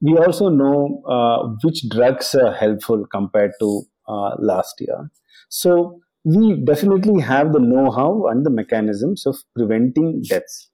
We 0.00 0.16
also 0.16 0.48
know 0.48 1.02
uh, 1.06 1.56
which 1.62 1.88
drugs 1.88 2.34
are 2.34 2.52
helpful 2.54 3.06
compared 3.10 3.52
to 3.60 3.82
uh, 4.08 4.30
last 4.38 4.80
year. 4.80 5.10
So 5.48 6.00
we 6.24 6.62
definitely 6.64 7.20
have 7.22 7.52
the 7.52 7.60
know-how 7.60 8.26
and 8.28 8.44
the 8.44 8.50
mechanisms 8.50 9.26
of 9.26 9.36
preventing 9.54 10.22
deaths. 10.28 10.70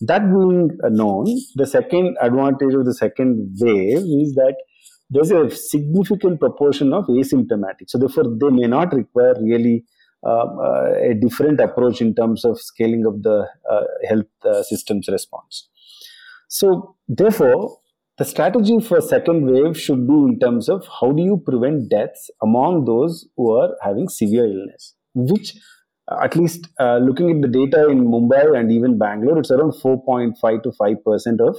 That 0.00 0.22
being 0.22 0.70
known, 0.84 1.26
the 1.54 1.66
second 1.66 2.16
advantage 2.20 2.74
of 2.74 2.84
the 2.84 2.94
second 2.94 3.56
wave 3.60 3.98
is 3.98 4.34
that 4.34 4.56
there's 5.10 5.30
a 5.30 5.50
significant 5.54 6.40
proportion 6.40 6.92
of 6.92 7.04
asymptomatic. 7.06 7.88
So 7.88 7.98
therefore, 7.98 8.24
they 8.40 8.48
may 8.48 8.66
not 8.66 8.92
require 8.92 9.34
really 9.40 9.84
uh, 10.24 10.46
uh, 10.46 10.92
a 11.10 11.14
different 11.14 11.60
approach 11.60 12.00
in 12.00 12.14
terms 12.14 12.44
of 12.44 12.60
scaling 12.60 13.04
of 13.06 13.22
the 13.22 13.46
uh, 13.70 13.82
health 14.08 14.26
uh, 14.44 14.62
system's 14.62 15.08
response. 15.08 15.68
So 16.48 16.96
therefore, 17.08 17.78
the 18.22 18.28
strategy 18.28 18.78
for 18.78 19.00
second 19.00 19.46
wave 19.50 19.76
should 19.84 20.06
be 20.06 20.14
in 20.14 20.38
terms 20.38 20.68
of 20.68 20.86
how 20.96 21.10
do 21.10 21.22
you 21.28 21.36
prevent 21.44 21.88
deaths 21.88 22.30
among 22.40 22.84
those 22.84 23.26
who 23.36 23.50
are 23.60 23.70
having 23.82 24.08
severe 24.08 24.44
illness, 24.46 24.94
which 25.14 25.54
at 26.26 26.36
least 26.36 26.68
uh, 26.78 26.98
looking 26.98 27.30
at 27.32 27.42
the 27.42 27.48
data 27.48 27.88
in 27.88 28.04
Mumbai 28.12 28.56
and 28.56 28.70
even 28.70 28.96
Bangalore, 28.96 29.38
it's 29.38 29.50
around 29.50 29.72
4.5 29.72 30.62
to 30.62 30.70
5 30.70 31.04
percent 31.04 31.40
of 31.40 31.58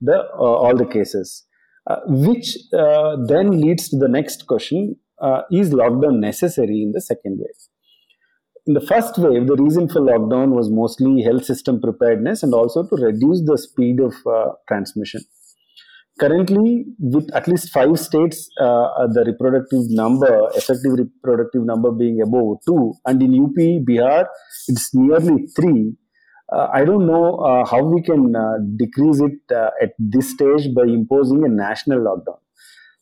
the 0.00 0.18
uh, 0.46 0.56
all 0.64 0.74
the 0.74 0.86
cases. 0.86 1.44
Uh, 1.86 2.00
which 2.06 2.56
uh, 2.72 3.16
then 3.26 3.60
leads 3.60 3.88
to 3.90 3.98
the 3.98 4.08
next 4.08 4.46
question 4.46 4.96
uh, 5.20 5.42
is 5.50 5.70
lockdown 5.70 6.20
necessary 6.20 6.82
in 6.82 6.92
the 6.92 7.02
second 7.02 7.38
wave? 7.38 7.62
In 8.66 8.74
the 8.74 8.86
first 8.92 9.18
wave, 9.18 9.46
the 9.46 9.56
reason 9.56 9.88
for 9.88 10.00
lockdown 10.00 10.50
was 10.58 10.70
mostly 10.70 11.22
health 11.22 11.44
system 11.44 11.80
preparedness 11.82 12.42
and 12.42 12.54
also 12.54 12.86
to 12.86 12.96
reduce 12.96 13.42
the 13.50 13.58
speed 13.58 14.00
of 14.00 14.14
transmission 14.68 15.22
currently 16.20 16.84
with 16.98 17.28
at 17.34 17.46
least 17.48 17.70
five 17.70 17.98
states 17.98 18.48
uh, 18.60 19.06
the 19.16 19.24
reproductive 19.26 19.84
number 20.02 20.48
effective 20.54 20.92
reproductive 21.02 21.64
number 21.64 21.90
being 21.90 22.20
above 22.22 22.58
2 22.66 22.94
and 23.06 23.22
in 23.22 23.38
up 23.44 23.58
bihar 23.88 24.26
it's 24.68 24.88
nearly 24.94 25.38
3 25.56 25.96
uh, 26.50 26.68
I 26.72 26.84
don't 26.84 27.06
know 27.06 27.36
uh, 27.36 27.66
how 27.66 27.82
we 27.82 28.02
can 28.02 28.34
uh, 28.34 28.58
decrease 28.76 29.20
it 29.20 29.54
uh, 29.54 29.70
at 29.82 29.90
this 29.98 30.30
stage 30.30 30.72
by 30.74 30.84
imposing 30.84 31.44
a 31.44 31.48
national 31.48 32.00
lockdown. 32.00 32.38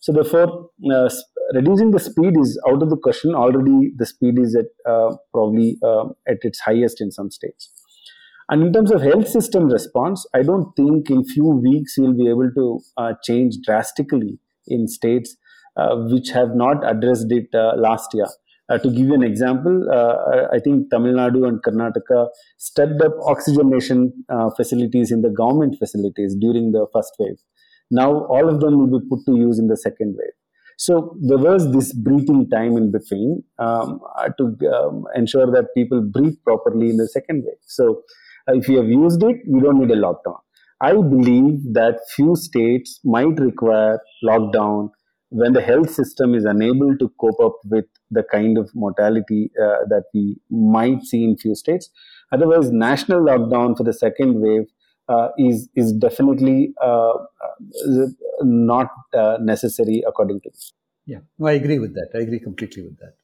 So 0.01 0.13
therefore, 0.13 0.71
uh, 0.93 1.09
reducing 1.55 1.93
the 1.93 2.01
speed 2.01 2.35
is 2.41 2.61
out 2.69 2.83
of 2.83 2.91
the 2.91 2.97
question. 2.97 3.35
Already, 3.35 3.93
the 3.97 4.07
speed 4.07 4.39
is 4.39 4.57
at 4.57 4.67
uh, 4.91 5.17
probably 5.33 5.79
at 6.29 6.39
its 6.43 6.61
highest 6.61 7.01
in 7.01 7.11
some 7.11 7.31
states. 7.31 7.73
And 8.49 8.63
in 8.63 8.73
terms 8.73 8.93
of 8.93 9.03
health 9.03 9.29
system 9.29 9.67
response, 9.67 10.25
I 10.35 10.43
don't 10.43 10.73
think 10.77 11.11
in 11.11 11.25
few 11.25 11.47
weeks 11.47 11.97
we'll 11.99 12.15
be 12.17 12.29
able 12.29 12.51
to 12.55 12.81
change 13.25 13.57
drastically 13.65 14.39
in 14.69 14.87
states 14.87 15.37
which 15.77 16.31
have 16.31 16.55
not 16.55 16.89
addressed 16.89 17.31
it 17.31 17.49
last 17.53 18.15
year. 18.15 18.27
Uh, 18.69 18.79
to 18.79 18.91
give 18.91 19.07
you 19.07 19.15
an 19.15 19.23
example, 19.23 19.89
uh, 19.93 20.49
I 20.53 20.59
think 20.59 20.91
Tamil 20.91 21.15
Nadu 21.15 21.47
and 21.47 21.63
Karnataka 21.63 22.29
stepped 22.59 23.01
up 23.01 23.13
oxygenation 23.23 24.13
uh, 24.29 24.51
facilities 24.51 25.13
in 25.13 25.23
the 25.23 25.31
government 25.31 25.77
facilities 25.79 26.35
during 26.35 26.73
the 26.73 26.87
first 26.93 27.15
wave. 27.21 27.37
Now, 27.93 28.25
all 28.25 28.49
of 28.49 28.61
them 28.61 28.77
will 28.79 28.99
be 28.99 29.07
put 29.09 29.25
to 29.27 29.37
use 29.37 29.61
in 29.61 29.69
the 29.69 29.77
second 29.77 30.17
wave. 30.19 30.33
So, 30.79 31.17
there 31.23 31.39
was 31.39 31.73
this 31.73 31.95
breathing 31.95 32.51
time 32.51 32.77
in 32.77 32.91
between 32.91 33.45
um, 33.61 34.01
uh, 34.17 34.31
to 34.37 34.45
um, 34.75 35.05
ensure 35.15 35.47
that 35.53 35.69
people 35.77 36.03
breathe 36.03 36.35
properly 36.45 36.91
in 36.91 36.97
the 36.97 37.09
second 37.09 37.45
wave. 37.47 37.63
So, 37.67 37.85
uh, 37.93 38.26
if 38.49 38.69
you 38.69 38.79
have 38.79 38.89
used 38.89 39.23
it, 39.23 39.37
you 39.47 39.61
don't 39.61 39.79
need 39.79 39.91
a 39.91 39.97
lockdown. 39.97 40.39
I 40.81 40.93
believe 40.93 41.73
that 41.73 42.01
few 42.15 42.37
states 42.37 43.01
might 43.05 43.39
require 43.41 43.99
lockdown 44.25 44.91
when 45.31 45.53
the 45.53 45.63
health 45.63 45.91
system 45.91 46.35
is 46.35 46.45
unable 46.45 46.97
to 46.99 47.11
cope 47.21 47.41
up 47.41 47.57
with 47.65 47.87
the 48.11 48.23
kind 48.23 48.59
of 48.59 48.71
mortality 48.75 49.51
uh, 49.61 49.85
that 49.89 50.05
we 50.15 50.37
might 50.51 51.03
see 51.03 51.25
in 51.25 51.37
few 51.37 51.55
states. 51.55 51.91
Otherwise, 52.31 52.71
national 52.71 53.21
lockdown 53.21 53.77
for 53.77 53.85
the 53.85 53.93
second 53.93 54.41
wave 54.41 54.67
uh, 55.09 55.29
is 55.39 55.69
is 55.77 55.93
definitely 55.93 56.75
uh, 56.83 57.13
uh 57.13 58.07
not 58.43 58.89
uh, 59.15 59.39
necessary 59.41 60.03
according 60.07 60.41
to 60.41 60.51
me. 60.51 60.59
Yeah, 61.07 61.19
no, 61.39 61.47
I 61.47 61.53
agree 61.53 61.79
with 61.79 61.95
that. 61.95 62.11
I 62.15 62.19
agree 62.19 62.41
completely 62.41 62.83
with 62.83 62.99
that. 62.99 63.15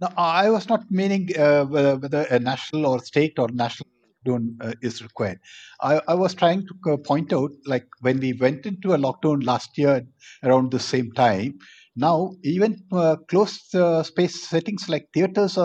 No, 0.00 0.08
I 0.16 0.50
was 0.50 0.68
not 0.68 0.90
meaning 0.90 1.30
uh, 1.36 1.64
whether 1.64 2.22
a 2.22 2.38
national 2.38 2.86
or 2.86 3.00
state 3.00 3.38
or 3.38 3.48
national 3.48 3.88
lockdown 4.24 4.56
uh, 4.60 4.72
is 4.82 5.02
required. 5.02 5.38
I, 5.80 6.00
I, 6.08 6.14
was 6.14 6.34
trying 6.34 6.66
to 6.66 6.92
uh, 6.92 6.96
point 6.96 7.32
out, 7.32 7.50
like 7.66 7.86
when 8.00 8.20
we 8.20 8.32
went 8.32 8.66
into 8.66 8.94
a 8.94 8.98
lockdown 8.98 9.44
last 9.44 9.76
year 9.76 10.02
around 10.42 10.70
the 10.70 10.80
same 10.80 11.12
time, 11.12 11.58
now 11.96 12.32
even 12.42 12.76
uh, 12.92 13.16
closed 13.28 13.74
uh, 13.74 14.02
space 14.02 14.48
settings 14.48 14.88
like 14.88 15.06
theaters 15.14 15.56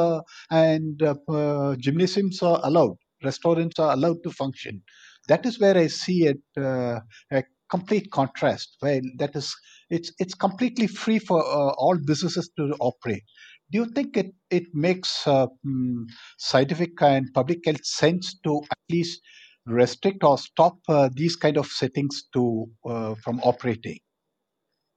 and 0.52 1.02
uh, 1.02 1.16
uh, 1.28 1.76
gymnasiums 1.78 2.42
are 2.42 2.60
allowed, 2.64 2.98
restaurants 3.24 3.80
are 3.80 3.94
allowed 3.94 4.18
to 4.24 4.32
function. 4.32 4.82
That 5.28 5.46
is 5.46 5.60
where 5.60 5.78
I 5.78 5.88
see 5.88 6.26
it 6.26 6.40
a 6.58 7.44
complete 7.70 8.12
contrast. 8.12 8.78
Where 8.80 9.02
that 9.18 9.36
is, 9.36 9.56
it's 9.92 10.12
it's 10.18 10.34
completely 10.34 10.88
free 10.88 11.20
for 11.20 11.44
all 11.44 11.98
businesses 12.04 12.50
to 12.58 12.76
operate 12.80 13.24
do 13.72 13.80
you 13.80 13.86
think 13.86 14.18
it, 14.18 14.34
it 14.50 14.64
makes 14.74 15.28
uh, 15.28 15.48
mm, 15.66 16.06
scientific 16.38 17.02
and 17.02 17.32
public 17.34 17.60
health 17.66 17.86
sense 17.86 18.38
to 18.44 18.62
at 18.72 18.78
least 18.90 19.22
restrict 19.66 20.24
or 20.24 20.38
stop 20.38 20.78
uh, 20.88 21.10
these 21.14 21.36
kind 21.36 21.58
of 21.58 21.68
settings 21.68 22.24
to 22.34 22.68
uh, 22.86 23.16
from 23.24 23.40
operating? 23.44 24.00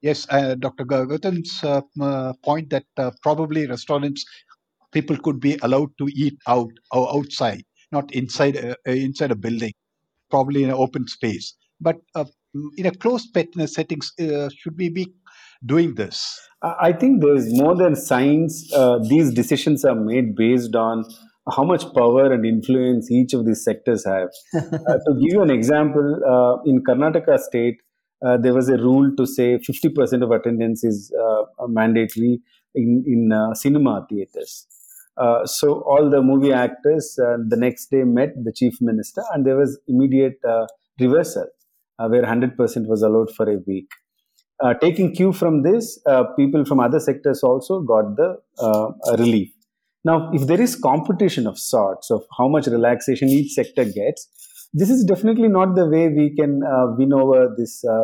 Yes, 0.00 0.26
uh, 0.30 0.56
Dr. 0.56 0.84
Gautam's 0.84 1.62
uh, 1.62 2.32
point 2.42 2.70
that 2.70 2.84
probably 3.22 3.66
restaurants 3.66 4.24
people 4.90 5.16
could 5.16 5.38
be 5.38 5.58
allowed 5.62 5.90
to 5.98 6.08
eat 6.08 6.36
out 6.48 6.72
or 6.90 7.14
outside, 7.14 7.62
not 7.92 8.12
inside 8.12 8.56
inside 8.84 9.30
a 9.30 9.36
building, 9.36 9.72
probably 10.28 10.64
in 10.64 10.70
an 10.70 10.76
open 10.76 11.06
space. 11.06 11.54
But 11.80 12.00
in 12.76 12.86
a 12.86 12.90
closed 12.90 13.28
settings, 13.66 14.12
should 14.18 14.76
we 14.76 14.88
be 14.88 15.12
doing 15.64 15.94
this? 15.94 16.38
I 16.62 16.92
think 16.92 17.22
there's 17.22 17.52
more 17.52 17.74
than 17.74 17.96
science. 17.96 18.72
Uh, 18.72 18.98
these 19.08 19.32
decisions 19.32 19.84
are 19.84 19.96
made 19.96 20.36
based 20.36 20.76
on 20.76 21.04
how 21.50 21.64
much 21.64 21.82
power 21.94 22.32
and 22.32 22.46
influence 22.46 23.10
each 23.10 23.32
of 23.32 23.44
these 23.46 23.64
sectors 23.64 24.04
have. 24.04 24.28
uh, 24.54 24.60
to 24.60 25.14
give 25.20 25.32
you 25.32 25.42
an 25.42 25.50
example, 25.50 26.20
uh, 26.24 26.62
in 26.64 26.84
Karnataka 26.84 27.38
state, 27.38 27.78
uh, 28.24 28.36
there 28.36 28.54
was 28.54 28.68
a 28.68 28.76
rule 28.76 29.10
to 29.16 29.26
say 29.26 29.58
50% 29.58 30.22
of 30.22 30.30
attendance 30.30 30.84
is 30.84 31.12
uh, 31.20 31.66
mandatory 31.66 32.40
in, 32.76 33.02
in 33.06 33.32
uh, 33.32 33.52
cinema 33.54 34.06
theaters. 34.08 34.66
so 35.44 35.82
all 35.92 36.08
the 36.08 36.22
movie 36.22 36.52
actors 36.52 37.14
the 37.52 37.56
next 37.56 37.90
day 37.90 38.04
met 38.04 38.30
the 38.44 38.52
chief 38.52 38.74
minister 38.80 39.22
and 39.32 39.44
there 39.44 39.56
was 39.56 39.78
immediate 39.88 40.38
reversal 41.00 41.48
where 41.96 42.22
100% 42.22 42.56
was 42.92 43.02
allowed 43.02 43.30
for 43.34 43.50
a 43.50 43.58
week. 43.66 43.90
Uh, 44.62 44.74
taking 44.74 45.12
cue 45.12 45.32
from 45.32 45.62
this, 45.62 45.98
uh, 46.06 46.24
people 46.36 46.64
from 46.64 46.78
other 46.78 47.00
sectors 47.00 47.42
also 47.42 47.80
got 47.80 48.16
the 48.16 48.36
uh, 48.60 49.16
relief. 49.16 49.50
Now, 50.04 50.30
if 50.32 50.46
there 50.46 50.60
is 50.60 50.76
competition 50.76 51.46
of 51.46 51.58
sorts 51.58 52.10
of 52.10 52.24
how 52.38 52.48
much 52.48 52.66
relaxation 52.66 53.28
each 53.28 53.52
sector 53.52 53.84
gets, 53.84 54.28
this 54.72 54.88
is 54.88 55.04
definitely 55.04 55.48
not 55.48 55.74
the 55.74 55.86
way 55.86 56.08
we 56.08 56.34
can 56.34 56.62
uh, 56.62 56.94
win 56.96 57.12
over 57.12 57.54
this 57.56 57.84
uh, 57.84 58.02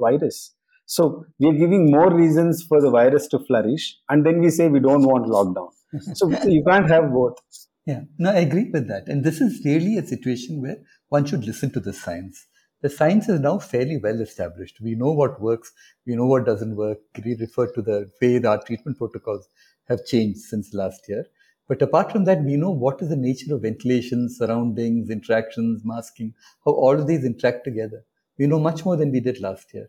virus. 0.00 0.54
So 0.86 1.24
we 1.38 1.48
are 1.48 1.52
giving 1.52 1.90
more 1.90 2.12
reasons 2.12 2.62
for 2.62 2.80
the 2.80 2.90
virus 2.90 3.26
to 3.28 3.38
flourish, 3.38 3.96
and 4.08 4.26
then 4.26 4.40
we 4.40 4.50
say 4.50 4.68
we 4.68 4.80
don't 4.80 5.02
want 5.02 5.26
lockdown. 5.26 5.70
so 6.14 6.28
you 6.46 6.62
can't 6.68 6.90
have 6.90 7.12
both. 7.12 7.38
Yeah, 7.86 8.02
no, 8.18 8.30
I 8.30 8.40
agree 8.40 8.68
with 8.70 8.86
that. 8.88 9.08
And 9.08 9.24
this 9.24 9.40
is 9.40 9.64
really 9.64 9.96
a 9.96 10.06
situation 10.06 10.60
where 10.60 10.76
one 11.08 11.24
should 11.24 11.44
listen 11.44 11.72
to 11.72 11.80
the 11.80 11.92
science 11.92 12.46
the 12.82 12.88
science 12.88 13.28
is 13.28 13.40
now 13.40 13.58
fairly 13.58 13.98
well 13.98 14.20
established. 14.20 14.80
We 14.80 14.94
know 14.94 15.12
what 15.12 15.40
works, 15.40 15.72
we 16.06 16.16
know 16.16 16.26
what 16.26 16.46
doesn't 16.46 16.76
work. 16.76 16.98
We 17.22 17.36
refer 17.36 17.70
to 17.72 17.82
the 17.82 18.10
way 18.22 18.42
our 18.42 18.62
treatment 18.62 18.96
protocols 18.96 19.48
have 19.88 20.06
changed 20.06 20.40
since 20.40 20.72
last 20.72 21.08
year. 21.08 21.26
But 21.68 21.82
apart 21.82 22.10
from 22.10 22.24
that, 22.24 22.42
we 22.42 22.56
know 22.56 22.70
what 22.70 23.02
is 23.02 23.10
the 23.10 23.16
nature 23.16 23.54
of 23.54 23.62
ventilation, 23.62 24.28
surroundings, 24.30 25.10
interactions, 25.10 25.82
masking, 25.84 26.34
how 26.64 26.72
all 26.72 26.98
of 26.98 27.06
these 27.06 27.24
interact 27.24 27.64
together. 27.64 28.04
We 28.38 28.46
know 28.46 28.58
much 28.58 28.84
more 28.84 28.96
than 28.96 29.12
we 29.12 29.20
did 29.20 29.40
last 29.40 29.74
year. 29.74 29.86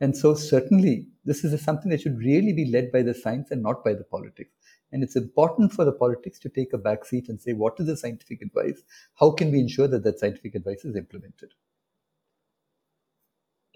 And 0.00 0.16
so, 0.16 0.34
certainly, 0.34 1.08
this 1.24 1.42
is 1.42 1.60
something 1.60 1.90
that 1.90 2.00
should 2.00 2.18
really 2.18 2.52
be 2.52 2.70
led 2.70 2.92
by 2.92 3.02
the 3.02 3.14
science 3.14 3.50
and 3.50 3.62
not 3.62 3.84
by 3.84 3.94
the 3.94 4.04
politics. 4.04 4.54
And 4.92 5.02
it's 5.02 5.16
important 5.16 5.72
for 5.72 5.84
the 5.84 5.92
politics 5.92 6.38
to 6.38 6.48
take 6.48 6.72
a 6.72 6.78
back 6.78 7.04
seat 7.04 7.28
and 7.28 7.40
say, 7.40 7.52
what 7.52 7.80
is 7.80 7.86
the 7.86 7.96
scientific 7.96 8.40
advice? 8.42 8.80
How 9.18 9.32
can 9.32 9.50
we 9.50 9.58
ensure 9.58 9.88
that 9.88 10.04
that 10.04 10.20
scientific 10.20 10.54
advice 10.54 10.84
is 10.84 10.94
implemented? 10.94 11.52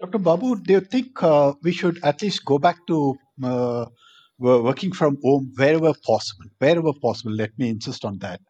Dr. 0.03 0.19
Babu, 0.19 0.57
do 0.57 0.73
you 0.73 0.81
think 0.81 1.23
uh, 1.23 1.53
we 1.63 1.71
should 1.71 1.97
at 2.03 2.21
least 2.21 2.43
go 2.43 2.59
back 2.59 2.75
to 2.87 3.15
uh, 3.41 3.85
working 4.37 4.91
from 4.91 5.17
home 5.23 5.49
wherever 5.55 5.93
possible? 6.05 6.43
Wherever 6.57 6.91
possible, 7.01 7.31
let 7.31 7.57
me 7.57 7.69
insist 7.69 8.03
on 8.03 8.17
that. 8.17 8.41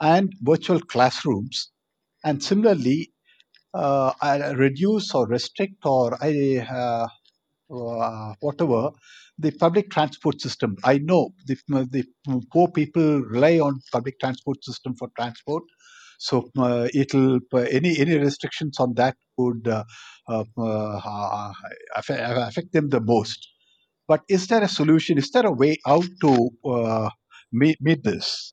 And 0.00 0.32
virtual 0.42 0.80
classrooms. 0.80 1.70
And 2.24 2.42
similarly, 2.42 3.12
uh, 3.72 4.14
reduce 4.56 5.14
or 5.14 5.28
restrict 5.28 5.76
or 5.84 6.18
I, 6.20 6.66
uh, 6.68 7.06
uh, 7.72 8.34
whatever 8.40 8.90
the 9.38 9.52
public 9.52 9.90
transport 9.90 10.40
system. 10.40 10.76
I 10.82 10.98
know 10.98 11.30
the, 11.46 11.56
the 11.68 12.04
poor 12.52 12.66
people 12.66 13.20
rely 13.20 13.60
on 13.60 13.80
public 13.92 14.18
transport 14.18 14.64
system 14.64 14.96
for 14.96 15.08
transport. 15.16 15.62
So 16.18 16.50
uh, 16.58 16.88
it'll 16.94 17.40
any 17.54 17.98
any 17.98 18.18
restrictions 18.18 18.78
on 18.80 18.94
that 18.94 19.16
would 19.36 19.68
uh, 19.68 19.84
uh, 20.28 21.52
affect, 21.94 22.72
them 22.72 22.88
the 22.88 23.00
most. 23.00 23.48
But 24.08 24.20
is 24.28 24.46
there 24.46 24.62
a 24.62 24.68
solution? 24.68 25.18
Is 25.18 25.30
there 25.30 25.46
a 25.46 25.52
way 25.52 25.76
out 25.86 26.06
to 26.22 27.10
meet, 27.52 27.78
meet 27.80 28.04
this? 28.04 28.52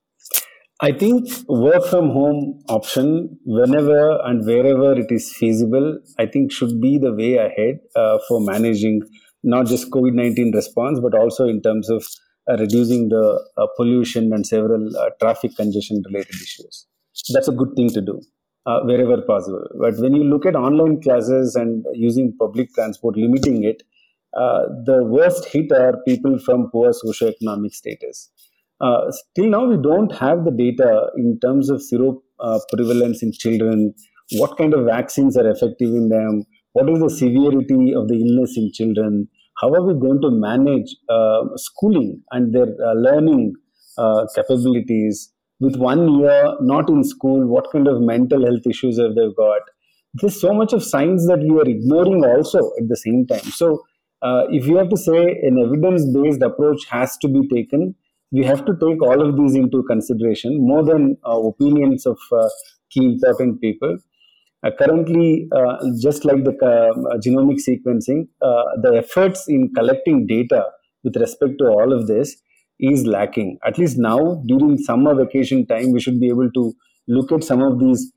I 0.82 0.90
think 0.92 1.28
work 1.48 1.84
from 1.86 2.10
home 2.10 2.60
option, 2.68 3.38
whenever 3.44 4.18
and 4.24 4.44
wherever 4.44 4.92
it 4.98 5.06
is 5.10 5.32
feasible, 5.32 6.00
I 6.18 6.26
think 6.26 6.50
should 6.52 6.80
be 6.80 6.98
the 6.98 7.12
way 7.14 7.36
ahead 7.36 7.78
uh, 7.94 8.18
for 8.28 8.40
managing 8.40 9.02
not 9.44 9.66
just 9.66 9.90
COVID 9.90 10.14
19 10.14 10.52
response, 10.54 10.98
but 11.00 11.14
also 11.14 11.46
in 11.46 11.62
terms 11.62 11.88
of 11.88 12.04
uh, 12.50 12.56
reducing 12.58 13.08
the 13.08 13.40
uh, 13.56 13.66
pollution 13.76 14.32
and 14.32 14.44
several 14.46 14.96
uh, 14.96 15.10
traffic 15.20 15.54
congestion 15.56 16.02
related 16.06 16.34
issues. 16.34 16.86
That's 17.32 17.48
a 17.48 17.52
good 17.52 17.74
thing 17.76 17.90
to 17.90 18.00
do 18.00 18.20
uh, 18.66 18.80
wherever 18.80 19.20
possible. 19.22 19.64
But 19.80 19.98
when 19.98 20.14
you 20.14 20.24
look 20.24 20.46
at 20.46 20.56
online 20.56 21.00
classes 21.00 21.54
and 21.54 21.84
using 21.92 22.34
public 22.38 22.72
transport, 22.74 23.16
limiting 23.16 23.64
it, 23.64 23.82
uh, 24.36 24.62
the 24.84 25.04
worst 25.04 25.46
hit 25.46 25.70
are 25.72 26.02
people 26.06 26.38
from 26.38 26.70
poor 26.70 26.90
socioeconomic 26.90 27.72
status. 27.72 28.30
Uh, 28.80 29.12
till 29.36 29.46
now 29.46 29.64
we 29.64 29.76
don't 29.80 30.12
have 30.12 30.44
the 30.44 30.50
data 30.50 31.08
in 31.16 31.38
terms 31.40 31.70
of 31.70 31.80
sero 31.80 32.20
uh, 32.40 32.58
prevalence 32.72 33.22
in 33.22 33.32
children. 33.32 33.94
What 34.32 34.56
kind 34.58 34.74
of 34.74 34.86
vaccines 34.86 35.36
are 35.36 35.48
effective 35.48 35.90
in 35.90 36.08
them? 36.08 36.44
What 36.72 36.90
is 36.90 36.98
the 36.98 37.10
severity 37.10 37.94
of 37.94 38.08
the 38.08 38.16
illness 38.16 38.56
in 38.56 38.72
children? 38.72 39.28
How 39.60 39.72
are 39.72 39.86
we 39.86 39.94
going 39.94 40.20
to 40.22 40.30
manage 40.32 40.96
uh, 41.08 41.44
schooling 41.54 42.22
and 42.32 42.52
their 42.52 42.66
uh, 42.84 42.94
learning 42.94 43.54
capabilities 44.34 45.33
with 45.60 45.76
one 45.76 46.02
year 46.18 46.56
not 46.60 46.88
in 46.88 47.02
school 47.04 47.46
what 47.46 47.70
kind 47.72 47.88
of 47.88 48.00
mental 48.00 48.44
health 48.44 48.66
issues 48.66 48.98
have 48.98 49.14
they 49.14 49.28
got 49.36 49.62
there's 50.14 50.40
so 50.40 50.52
much 50.52 50.72
of 50.72 50.82
science 50.82 51.26
that 51.26 51.40
we 51.40 51.58
are 51.62 51.68
ignoring 51.76 52.24
also 52.24 52.58
at 52.80 52.88
the 52.88 52.96
same 52.96 53.26
time 53.26 53.50
so 53.60 53.82
uh, 54.22 54.44
if 54.50 54.66
you 54.66 54.76
have 54.76 54.88
to 54.88 54.96
say 54.96 55.22
an 55.50 55.58
evidence 55.64 56.04
based 56.16 56.42
approach 56.42 56.86
has 56.86 57.16
to 57.18 57.28
be 57.28 57.46
taken 57.48 57.94
we 58.32 58.44
have 58.44 58.64
to 58.66 58.72
take 58.82 59.02
all 59.02 59.20
of 59.26 59.36
these 59.36 59.54
into 59.54 59.82
consideration 59.84 60.56
more 60.70 60.84
than 60.84 61.16
uh, 61.26 61.38
opinions 61.52 62.06
of 62.06 62.18
uh, 62.32 62.48
key 62.90 63.04
important 63.06 63.60
people. 63.60 63.96
Uh, 64.64 64.70
currently, 64.78 65.46
uh, 65.52 65.76
just 66.00 66.24
like 66.24 66.42
the 66.42 66.54
uh, 66.64 67.18
genomic 67.18 67.58
sequencing, 67.68 68.26
uh, 68.40 68.64
the 68.82 68.94
efforts 68.96 69.46
in 69.46 69.72
collecting 69.74 70.26
data 70.26 70.64
with 71.04 71.16
respect 71.16 71.58
to 71.58 71.66
all 71.66 71.92
of 71.92 72.06
this 72.06 72.36
is 72.80 73.06
lacking. 73.06 73.58
At 73.66 73.78
least 73.78 73.98
now, 73.98 74.42
during 74.46 74.78
summer 74.78 75.14
vacation 75.14 75.66
time, 75.66 75.92
we 75.92 76.00
should 76.00 76.20
be 76.20 76.28
able 76.28 76.50
to 76.52 76.72
look 77.08 77.32
at 77.32 77.44
some 77.44 77.62
of 77.62 77.78
these 77.78 78.12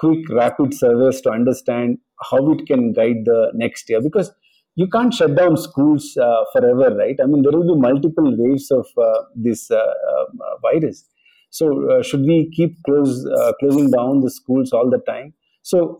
quick, 0.00 0.28
rapid 0.28 0.74
surveys 0.74 1.20
to 1.22 1.30
understand 1.30 1.98
how 2.30 2.52
it 2.52 2.66
can 2.66 2.92
guide 2.92 3.24
the 3.24 3.50
next 3.54 3.88
year. 3.88 4.00
Because 4.00 4.32
you 4.74 4.88
can't 4.88 5.12
shut 5.12 5.34
down 5.34 5.56
schools 5.56 6.16
uh, 6.16 6.44
forever, 6.52 6.94
right? 6.96 7.16
I 7.22 7.26
mean, 7.26 7.42
there 7.42 7.52
will 7.52 7.74
be 7.74 7.80
multiple 7.80 8.34
waves 8.36 8.70
of 8.70 8.86
uh, 8.96 9.22
this 9.34 9.70
uh, 9.70 9.76
um, 9.76 10.40
uh 10.40 10.56
virus. 10.62 11.04
So, 11.50 11.90
uh, 11.90 12.02
should 12.02 12.22
we 12.22 12.50
keep 12.56 12.82
close 12.84 13.26
uh, 13.26 13.52
closing 13.60 13.90
down 13.90 14.20
the 14.20 14.30
schools 14.30 14.72
all 14.72 14.88
the 14.88 14.98
time? 14.98 15.34
So, 15.62 15.98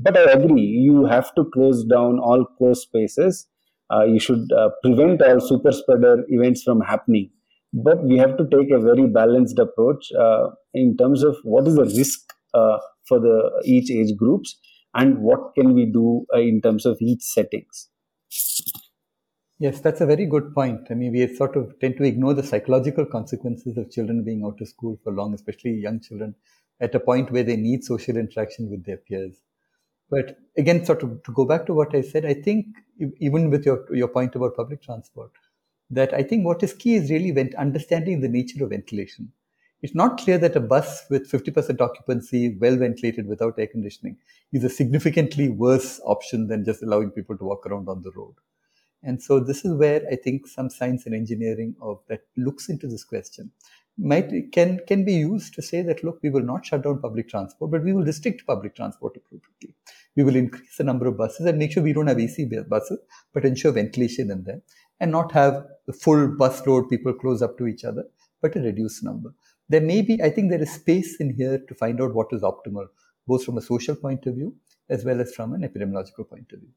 but 0.00 0.16
I 0.16 0.32
agree, 0.32 0.62
you 0.62 1.04
have 1.04 1.32
to 1.34 1.44
close 1.52 1.84
down 1.84 2.18
all 2.18 2.44
closed 2.58 2.82
spaces. 2.82 3.46
Uh, 3.92 4.04
you 4.04 4.20
should 4.20 4.52
uh, 4.52 4.70
prevent 4.82 5.22
all 5.22 5.40
super 5.40 5.72
spreader 5.72 6.24
events 6.28 6.62
from 6.62 6.80
happening. 6.80 7.30
But 7.72 8.02
we 8.04 8.18
have 8.18 8.36
to 8.36 8.44
take 8.48 8.70
a 8.70 8.80
very 8.80 9.06
balanced 9.06 9.58
approach 9.58 10.10
uh, 10.18 10.48
in 10.74 10.96
terms 10.96 11.22
of 11.22 11.36
what 11.44 11.66
is 11.68 11.76
the 11.76 11.84
risk 11.84 12.32
for 13.10 13.20
the 13.20 13.62
each 13.64 13.90
age 13.90 14.16
groups 14.16 14.56
and 14.94 15.18
what 15.18 15.54
can 15.54 15.74
we 15.74 15.86
do 15.86 16.26
uh, 16.34 16.40
in 16.40 16.60
terms 16.60 16.86
of 16.86 16.96
each 17.00 17.22
settings. 17.22 17.88
Yes 19.58 19.80
that's 19.80 20.00
a 20.00 20.06
very 20.06 20.26
good 20.26 20.54
point. 20.54 20.86
I 20.90 20.94
mean 20.94 21.12
we 21.12 21.34
sort 21.34 21.56
of 21.56 21.78
tend 21.80 21.96
to 21.98 22.04
ignore 22.04 22.34
the 22.34 22.42
psychological 22.42 23.04
consequences 23.04 23.76
of 23.76 23.90
children 23.90 24.24
being 24.24 24.42
out 24.44 24.60
of 24.60 24.68
school 24.68 24.98
for 25.04 25.12
long 25.12 25.34
especially 25.34 25.72
young 25.72 26.00
children 26.00 26.34
at 26.80 26.94
a 26.94 27.00
point 27.00 27.30
where 27.30 27.42
they 27.42 27.56
need 27.56 27.84
social 27.84 28.16
interaction 28.16 28.70
with 28.70 28.84
their 28.86 28.96
peers 28.96 29.36
but 30.10 30.38
again 30.56 30.84
sort 30.84 31.02
of 31.02 31.22
to 31.22 31.32
go 31.32 31.44
back 31.44 31.66
to 31.66 31.74
what 31.74 31.94
i 31.94 32.00
said 32.00 32.24
i 32.24 32.34
think 32.34 32.66
even 33.18 33.50
with 33.50 33.64
your 33.64 33.78
your 33.94 34.08
point 34.08 34.34
about 34.34 34.56
public 34.56 34.82
transport 34.82 35.30
that 35.90 36.12
i 36.14 36.22
think 36.22 36.44
what 36.44 36.62
is 36.62 36.72
key 36.74 36.94
is 36.94 37.10
really 37.10 37.34
understanding 37.56 38.20
the 38.20 38.28
nature 38.28 38.62
of 38.64 38.70
ventilation 38.70 39.32
it's 39.82 39.94
not 39.94 40.18
clear 40.18 40.36
that 40.38 40.56
a 40.56 40.60
bus 40.60 41.04
with 41.08 41.30
50% 41.30 41.80
occupancy, 41.80 42.56
well 42.60 42.76
ventilated 42.76 43.26
without 43.26 43.58
air 43.58 43.66
conditioning, 43.66 44.18
is 44.52 44.62
a 44.62 44.68
significantly 44.68 45.48
worse 45.48 46.00
option 46.04 46.48
than 46.48 46.64
just 46.64 46.82
allowing 46.82 47.10
people 47.10 47.36
to 47.38 47.44
walk 47.44 47.66
around 47.66 47.88
on 47.88 48.02
the 48.02 48.10
road. 48.14 48.34
And 49.02 49.22
so 49.22 49.40
this 49.40 49.64
is 49.64 49.72
where 49.72 50.02
I 50.12 50.16
think 50.16 50.46
some 50.46 50.68
science 50.68 51.06
and 51.06 51.14
engineering 51.14 51.74
of 51.80 52.00
that 52.08 52.24
looks 52.36 52.68
into 52.68 52.86
this 52.86 53.04
question 53.04 53.52
might 53.98 54.30
can 54.52 54.80
can 54.86 55.04
be 55.04 55.14
used 55.14 55.54
to 55.54 55.62
say 55.62 55.82
that 55.82 56.02
look, 56.02 56.20
we 56.22 56.30
will 56.30 56.42
not 56.42 56.64
shut 56.64 56.82
down 56.82 57.00
public 57.00 57.28
transport, 57.28 57.70
but 57.70 57.84
we 57.84 57.92
will 57.92 58.04
restrict 58.04 58.46
public 58.46 58.74
transport 58.74 59.16
appropriately. 59.16 59.74
We 60.16 60.24
will 60.24 60.36
increase 60.36 60.76
the 60.76 60.84
number 60.84 61.06
of 61.06 61.16
buses 61.16 61.46
and 61.46 61.58
make 61.58 61.72
sure 61.72 61.82
we 61.82 61.92
don't 61.92 62.06
have 62.06 62.18
AC 62.18 62.50
buses, 62.68 62.98
but 63.32 63.44
ensure 63.44 63.72
ventilation 63.72 64.30
in 64.30 64.44
them, 64.44 64.62
and 64.98 65.10
not 65.10 65.32
have 65.32 65.66
the 65.86 65.92
full 65.92 66.28
bus 66.36 66.66
load 66.66 66.88
people 66.88 67.12
close 67.14 67.42
up 67.42 67.58
to 67.58 67.66
each 67.66 67.84
other, 67.84 68.04
but 68.40 68.56
a 68.56 68.60
reduced 68.60 69.04
number 69.04 69.34
there 69.70 69.80
may 69.80 70.02
be, 70.02 70.20
I 70.20 70.30
think 70.30 70.50
there 70.50 70.60
is 70.60 70.72
space 70.72 71.16
in 71.20 71.32
here 71.32 71.60
to 71.68 71.74
find 71.76 72.02
out 72.02 72.12
what 72.12 72.32
is 72.32 72.42
optimal, 72.42 72.88
both 73.26 73.44
from 73.44 73.56
a 73.56 73.62
social 73.62 73.94
point 73.94 74.26
of 74.26 74.34
view 74.34 74.56
as 74.88 75.04
well 75.04 75.20
as 75.20 75.32
from 75.32 75.54
an 75.54 75.62
epidemiological 75.62 76.28
point 76.28 76.50
of 76.52 76.58
view. 76.58 76.70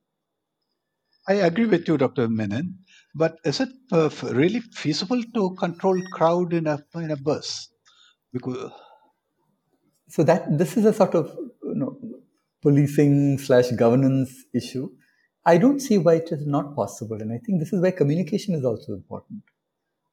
I 1.28 1.34
agree 1.36 1.66
with 1.66 1.88
you, 1.88 1.98
Dr. 1.98 2.30
Menon. 2.30 2.80
But 3.16 3.38
is 3.46 3.60
it 3.60 3.70
uh, 3.92 4.10
really 4.24 4.60
feasible 4.60 5.22
to 5.36 5.56
control 5.56 6.02
crowd 6.12 6.54
in 6.54 6.68
a 6.68 6.84
in 6.96 7.12
a 7.12 7.18
bus? 7.18 7.70
Because 8.34 8.72
so 10.10 10.24
that 10.24 10.58
this 10.58 10.78
is 10.78 10.86
a 10.86 10.94
sort 10.94 11.16
of 11.16 11.32
you 11.64 11.76
know, 11.76 11.98
policing 12.62 13.38
slash 13.38 13.72
governance 13.72 14.46
issue. 14.54 14.90
I 15.46 15.58
don't 15.58 15.80
see 15.80 15.98
why 15.98 16.16
it 16.16 16.32
is 16.32 16.46
not 16.48 16.76
possible, 16.76 17.22
and 17.22 17.32
I 17.34 17.40
think 17.46 17.60
this 17.60 17.74
is 17.74 17.82
why 17.82 17.92
communication 17.92 18.56
is 18.56 18.66
also 18.66 18.94
important 18.94 19.44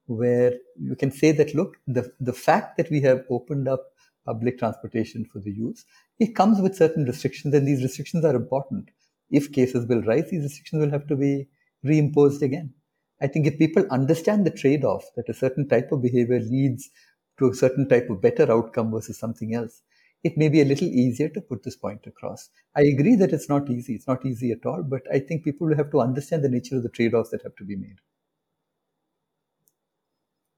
where 0.06 0.54
you 0.80 0.96
can 0.96 1.10
say 1.10 1.32
that 1.32 1.54
look 1.54 1.76
the, 1.86 2.12
the 2.20 2.32
fact 2.32 2.76
that 2.76 2.90
we 2.90 3.00
have 3.00 3.24
opened 3.30 3.68
up 3.68 3.80
public 4.26 4.58
transportation 4.58 5.24
for 5.24 5.40
the 5.40 5.52
use 5.52 5.84
it 6.18 6.34
comes 6.36 6.60
with 6.60 6.76
certain 6.76 7.04
restrictions 7.04 7.54
and 7.54 7.66
these 7.66 7.82
restrictions 7.82 8.24
are 8.24 8.34
important 8.36 8.90
if 9.30 9.52
cases 9.52 9.86
will 9.86 10.02
rise 10.02 10.30
these 10.30 10.42
restrictions 10.42 10.84
will 10.84 10.90
have 10.90 11.06
to 11.06 11.16
be 11.16 11.48
reimposed 11.84 12.42
again 12.42 12.72
i 13.20 13.26
think 13.26 13.46
if 13.46 13.58
people 13.58 13.86
understand 13.90 14.44
the 14.46 14.56
trade-off 14.62 15.04
that 15.16 15.28
a 15.28 15.34
certain 15.34 15.68
type 15.68 15.92
of 15.92 16.02
behavior 16.02 16.40
leads 16.40 16.90
to 17.38 17.48
a 17.50 17.54
certain 17.54 17.88
type 17.88 18.10
of 18.10 18.20
better 18.20 18.50
outcome 18.52 18.90
versus 18.90 19.18
something 19.18 19.54
else 19.54 19.82
it 20.22 20.36
may 20.36 20.48
be 20.48 20.60
a 20.60 20.64
little 20.64 20.88
easier 20.88 21.28
to 21.30 21.40
put 21.40 21.62
this 21.62 21.76
point 21.76 22.06
across. 22.06 22.50
I 22.76 22.82
agree 22.82 23.16
that 23.16 23.32
it's 23.32 23.48
not 23.48 23.70
easy. 23.70 23.94
It's 23.94 24.06
not 24.06 24.24
easy 24.26 24.52
at 24.52 24.66
all, 24.66 24.82
but 24.82 25.02
I 25.12 25.18
think 25.18 25.44
people 25.44 25.66
will 25.66 25.76
have 25.76 25.90
to 25.92 26.00
understand 26.00 26.44
the 26.44 26.48
nature 26.48 26.76
of 26.76 26.82
the 26.82 26.90
trade 26.90 27.14
offs 27.14 27.30
that 27.30 27.42
have 27.42 27.56
to 27.56 27.64
be 27.64 27.76
made. 27.76 27.96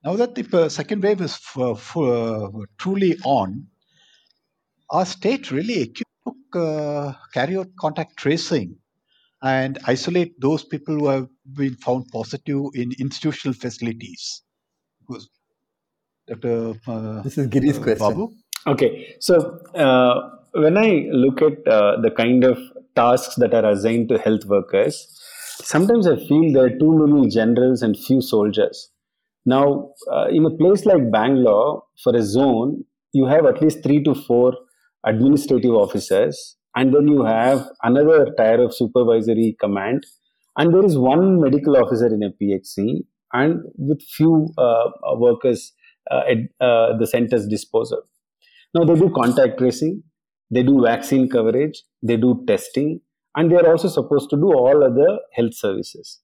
Now 0.04 0.16
that 0.16 0.34
the 0.34 0.64
uh, 0.64 0.68
second 0.68 1.02
wave 1.02 1.20
is 1.20 1.34
f- 1.34 1.96
uh, 1.96 2.50
truly 2.76 3.16
on, 3.24 3.68
our 4.90 5.06
state 5.06 5.52
really 5.52 5.82
equipped 5.82 6.10
to 6.26 6.60
uh, 6.60 7.12
carry 7.32 7.56
out 7.56 7.68
contact 7.78 8.16
tracing 8.16 8.76
and 9.42 9.78
isolate 9.86 10.40
those 10.40 10.64
people 10.64 10.94
who 10.98 11.08
have 11.08 11.28
been 11.54 11.74
found 11.76 12.06
positive 12.12 12.62
in 12.74 12.92
institutional 12.98 13.54
facilities. 13.54 14.42
Dr. 16.28 16.74
Uh, 16.86 17.22
this 17.22 17.36
is 17.38 17.48
Giri's 17.48 17.78
uh, 17.78 17.82
question. 17.82 18.08
Babu? 18.08 18.32
Okay, 18.66 19.16
so 19.18 19.58
uh, 19.74 20.30
when 20.52 20.78
I 20.78 21.08
look 21.10 21.42
at 21.42 21.66
uh, 21.66 22.00
the 22.00 22.10
kind 22.16 22.44
of 22.44 22.58
tasks 22.94 23.34
that 23.36 23.54
are 23.54 23.68
assigned 23.68 24.08
to 24.10 24.18
health 24.18 24.44
workers, 24.44 25.08
sometimes 25.64 26.06
I 26.06 26.16
feel 26.16 26.52
there 26.52 26.66
are 26.66 26.78
too 26.78 27.06
many 27.06 27.28
generals 27.28 27.82
and 27.82 27.96
few 27.96 28.20
soldiers. 28.20 28.90
Now, 29.44 29.90
uh, 30.12 30.28
in 30.28 30.44
a 30.44 30.50
place 30.50 30.86
like 30.86 31.10
Bangalore, 31.10 31.82
for 32.04 32.14
a 32.14 32.22
zone, 32.22 32.84
you 33.12 33.26
have 33.26 33.44
at 33.46 33.60
least 33.60 33.82
three 33.82 34.02
to 34.04 34.14
four 34.14 34.54
administrative 35.04 35.72
officers 35.72 36.56
and 36.74 36.94
then 36.94 37.08
you 37.08 37.22
have 37.24 37.68
another 37.82 38.32
tier 38.36 38.60
of 38.62 38.74
supervisory 38.74 39.56
command, 39.60 40.04
and 40.56 40.74
there 40.74 40.84
is 40.84 40.96
one 40.96 41.40
medical 41.40 41.76
officer 41.76 42.06
in 42.06 42.22
a 42.22 42.30
PHC, 42.30 43.04
and 43.32 43.62
with 43.76 44.02
few 44.02 44.48
uh, 44.58 44.90
workers 45.16 45.72
uh, 46.10 46.22
at 46.28 46.38
uh, 46.66 46.96
the 46.98 47.06
center's 47.06 47.46
disposal. 47.46 48.02
Now 48.74 48.84
they 48.84 48.94
do 48.94 49.10
contact 49.14 49.58
tracing, 49.58 50.02
they 50.50 50.62
do 50.62 50.82
vaccine 50.82 51.28
coverage, 51.28 51.82
they 52.02 52.16
do 52.16 52.42
testing, 52.46 53.00
and 53.34 53.50
they 53.50 53.56
are 53.56 53.70
also 53.70 53.88
supposed 53.88 54.30
to 54.30 54.36
do 54.36 54.52
all 54.52 54.82
other 54.82 55.18
health 55.34 55.54
services. 55.54 56.20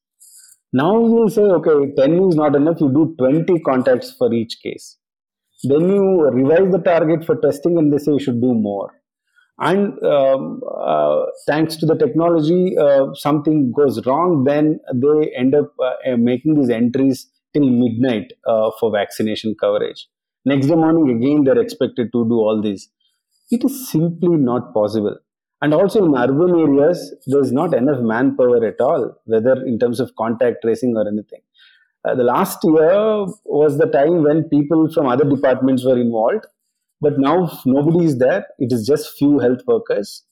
Now 0.72 0.98
you 0.98 1.28
say, 1.30 1.42
okay, 1.42 1.92
10 1.94 2.28
is 2.28 2.34
not 2.36 2.54
enough, 2.54 2.80
you 2.80 2.90
do 2.90 3.14
20 3.18 3.60
contacts 3.60 4.12
for 4.12 4.32
each 4.32 4.58
case. 4.62 4.98
Then 5.64 5.88
you 5.88 6.28
revise 6.30 6.70
the 6.70 6.78
target 6.78 7.24
for 7.24 7.36
testing 7.36 7.78
and 7.78 7.92
they 7.92 7.98
say 7.98 8.12
you 8.12 8.20
should 8.20 8.40
do 8.40 8.54
more. 8.54 8.94
And 9.58 10.00
um, 10.04 10.60
uh, 10.72 11.26
thanks 11.46 11.74
to 11.76 11.86
the 11.86 11.96
technology, 11.96 12.76
uh, 12.78 13.12
something 13.14 13.72
goes 13.72 14.04
wrong, 14.06 14.44
then 14.44 14.78
they 14.94 15.32
end 15.36 15.54
up 15.54 15.72
uh, 15.82 16.16
making 16.16 16.54
these 16.54 16.70
entries 16.70 17.28
till 17.52 17.68
midnight 17.68 18.32
uh, 18.46 18.70
for 18.78 18.92
vaccination 18.92 19.56
coverage. 19.60 20.06
Next 20.44 20.66
day 20.66 20.76
morning, 20.76 21.10
again, 21.16 21.42
they're 21.42 21.60
expected 21.60 22.12
to 22.12 22.24
do 22.28 22.34
all 22.34 22.62
this. 22.62 22.88
It 23.50 23.64
is 23.64 23.90
simply 23.90 24.36
not 24.36 24.72
possible. 24.72 25.16
And 25.60 25.74
also 25.74 26.04
in 26.04 26.16
urban 26.16 26.54
areas, 26.56 27.14
there's 27.26 27.50
not 27.50 27.74
enough 27.74 28.00
manpower 28.00 28.64
at 28.64 28.80
all, 28.80 29.20
whether 29.24 29.64
in 29.66 29.80
terms 29.80 29.98
of 29.98 30.14
contact 30.16 30.58
tracing 30.62 30.96
or 30.96 31.08
anything. 31.08 31.40
Uh, 32.04 32.14
the 32.14 32.24
last 32.24 32.58
year 32.64 33.26
was 33.44 33.78
the 33.78 33.86
time 33.86 34.22
when 34.22 34.48
people 34.48 34.90
from 34.92 35.06
other 35.06 35.24
departments 35.24 35.84
were 35.84 35.98
involved, 35.98 36.46
but 37.00 37.18
now 37.18 37.50
nobody 37.66 38.04
is 38.06 38.18
there. 38.18 38.46
It 38.58 38.72
is 38.72 38.86
just 38.86 39.16
few 39.18 39.38
health 39.38 39.60
workers, 39.66 40.24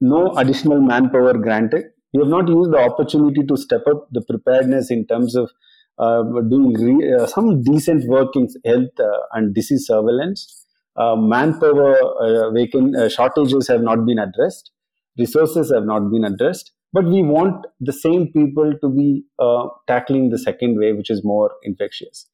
no 0.00 0.34
additional 0.36 0.80
manpower 0.80 1.34
granted. 1.34 1.84
We 2.12 2.20
have 2.20 2.28
not 2.28 2.48
used 2.48 2.72
the 2.72 2.78
opportunity 2.78 3.44
to 3.46 3.56
step 3.56 3.82
up 3.86 4.08
the 4.10 4.22
preparedness 4.22 4.90
in 4.90 5.06
terms 5.06 5.36
of 5.36 5.50
uh, 5.98 6.22
doing 6.48 6.72
re- 6.74 7.14
uh, 7.14 7.26
some 7.26 7.62
decent 7.62 8.08
work 8.08 8.34
in 8.34 8.48
health 8.64 8.98
uh, 8.98 9.18
and 9.32 9.54
disease 9.54 9.86
surveillance 9.86 10.66
uh, 10.96 11.14
manpower 11.16 11.94
uh, 12.20 12.50
uh, 12.50 13.08
shortages 13.08 13.68
have 13.68 13.82
not 13.82 14.04
been 14.06 14.18
addressed, 14.18 14.70
resources 15.18 15.72
have 15.72 15.84
not 15.84 16.10
been 16.10 16.24
addressed, 16.24 16.72
but 16.92 17.04
we 17.04 17.22
want 17.22 17.66
the 17.80 17.92
same 17.92 18.32
people 18.32 18.72
to 18.80 18.88
be 18.88 19.24
uh, 19.38 19.68
tackling 19.86 20.30
the 20.30 20.38
second 20.38 20.78
wave, 20.78 20.96
which 20.96 21.10
is 21.10 21.24
more 21.24 21.52
infectious. 21.62 22.28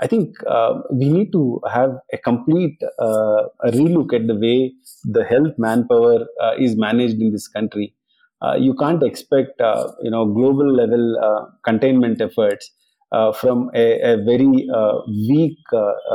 I 0.00 0.06
think 0.06 0.36
uh, 0.46 0.80
we 0.90 1.08
need 1.08 1.32
to 1.32 1.60
have 1.72 1.90
a 2.12 2.18
complete 2.18 2.78
uh, 3.00 3.44
a 3.62 3.70
relook 3.70 4.12
at 4.12 4.26
the 4.26 4.34
way 4.34 4.74
the 5.04 5.24
health 5.24 5.54
manpower 5.58 6.26
uh, 6.42 6.54
is 6.58 6.76
managed 6.76 7.20
in 7.20 7.30
this 7.30 7.46
country. 7.46 7.94
Uh, 8.40 8.56
you 8.56 8.74
can't 8.74 9.02
expect 9.02 9.60
uh, 9.60 9.92
you 10.02 10.10
know 10.10 10.26
global 10.26 10.68
level 10.74 11.52
containment 11.64 12.20
efforts 12.20 12.72
from 13.36 13.70
a, 13.74 14.00
a 14.14 14.16
very 14.24 14.68
weak 15.28 15.58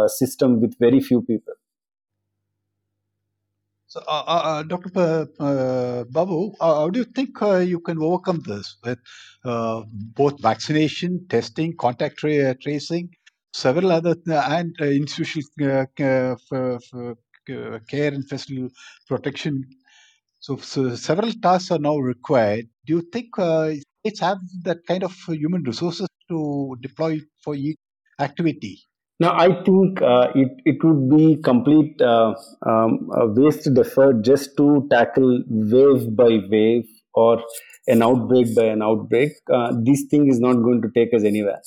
system 0.08 0.60
with 0.60 0.78
very 0.80 1.00
few 1.00 1.22
people. 1.22 1.54
So, 3.88 4.02
uh, 4.08 4.24
uh, 4.28 4.42
uh 4.50 4.64
Dr. 4.64 4.92
Uh, 5.40 6.04
Babu, 6.06 6.52
uh, 6.60 6.76
how 6.82 6.90
do 6.90 7.00
you 7.00 7.06
think 7.06 7.42
uh, 7.42 7.58
you 7.58 7.80
can 7.80 7.98
overcome 8.02 8.40
this 8.46 8.78
with 8.84 9.00
both 10.20 10.42
vaccination, 10.42 11.26
testing, 11.30 11.76
contact 11.78 12.18
tra- 12.18 12.56
tracing, 12.56 13.10
several 13.54 13.92
other 13.92 14.16
and 14.28 14.76
institutional 14.82 15.86
care 15.96 16.38
and 17.48 18.30
physical 18.30 18.70
protection? 19.08 19.64
So, 20.40 20.58
so, 20.58 20.96
several 20.96 21.32
tasks 21.34 21.72
are 21.72 21.80
now 21.80 21.98
required. 21.98 22.68
Do 22.86 22.94
you 22.96 23.02
think 23.14 23.28
states 23.38 24.20
have 24.22 24.40
that 24.64 24.80
kind 24.88 25.04
of 25.04 25.14
human 25.28 25.64
resources 25.64 26.08
to 26.30 26.78
deploy 26.82 27.20
for 27.44 27.56
each 27.56 27.78
activity? 28.20 28.84
Now, 29.20 29.36
I 29.36 29.64
think 29.64 30.02
uh, 30.02 30.28
it, 30.36 30.50
it 30.66 30.84
would 30.84 31.10
be 31.10 31.42
complete 31.42 32.00
uh, 32.02 32.36
um, 32.64 33.10
wasted 33.36 33.78
effort 33.80 34.22
just 34.22 34.56
to 34.58 34.88
tackle 34.92 35.44
wave 35.48 36.16
by 36.16 36.40
wave 36.50 36.86
or 37.16 37.42
an 37.88 38.04
outbreak 38.04 38.54
by 38.56 38.66
an 38.66 38.84
outbreak. 38.84 39.32
Uh, 39.52 39.74
this 39.82 40.04
thing 40.12 40.28
is 40.28 40.40
not 40.40 40.54
going 40.62 40.84
to 40.84 40.90
take 40.94 41.16
us 41.16 41.24
anywhere. 41.24 41.62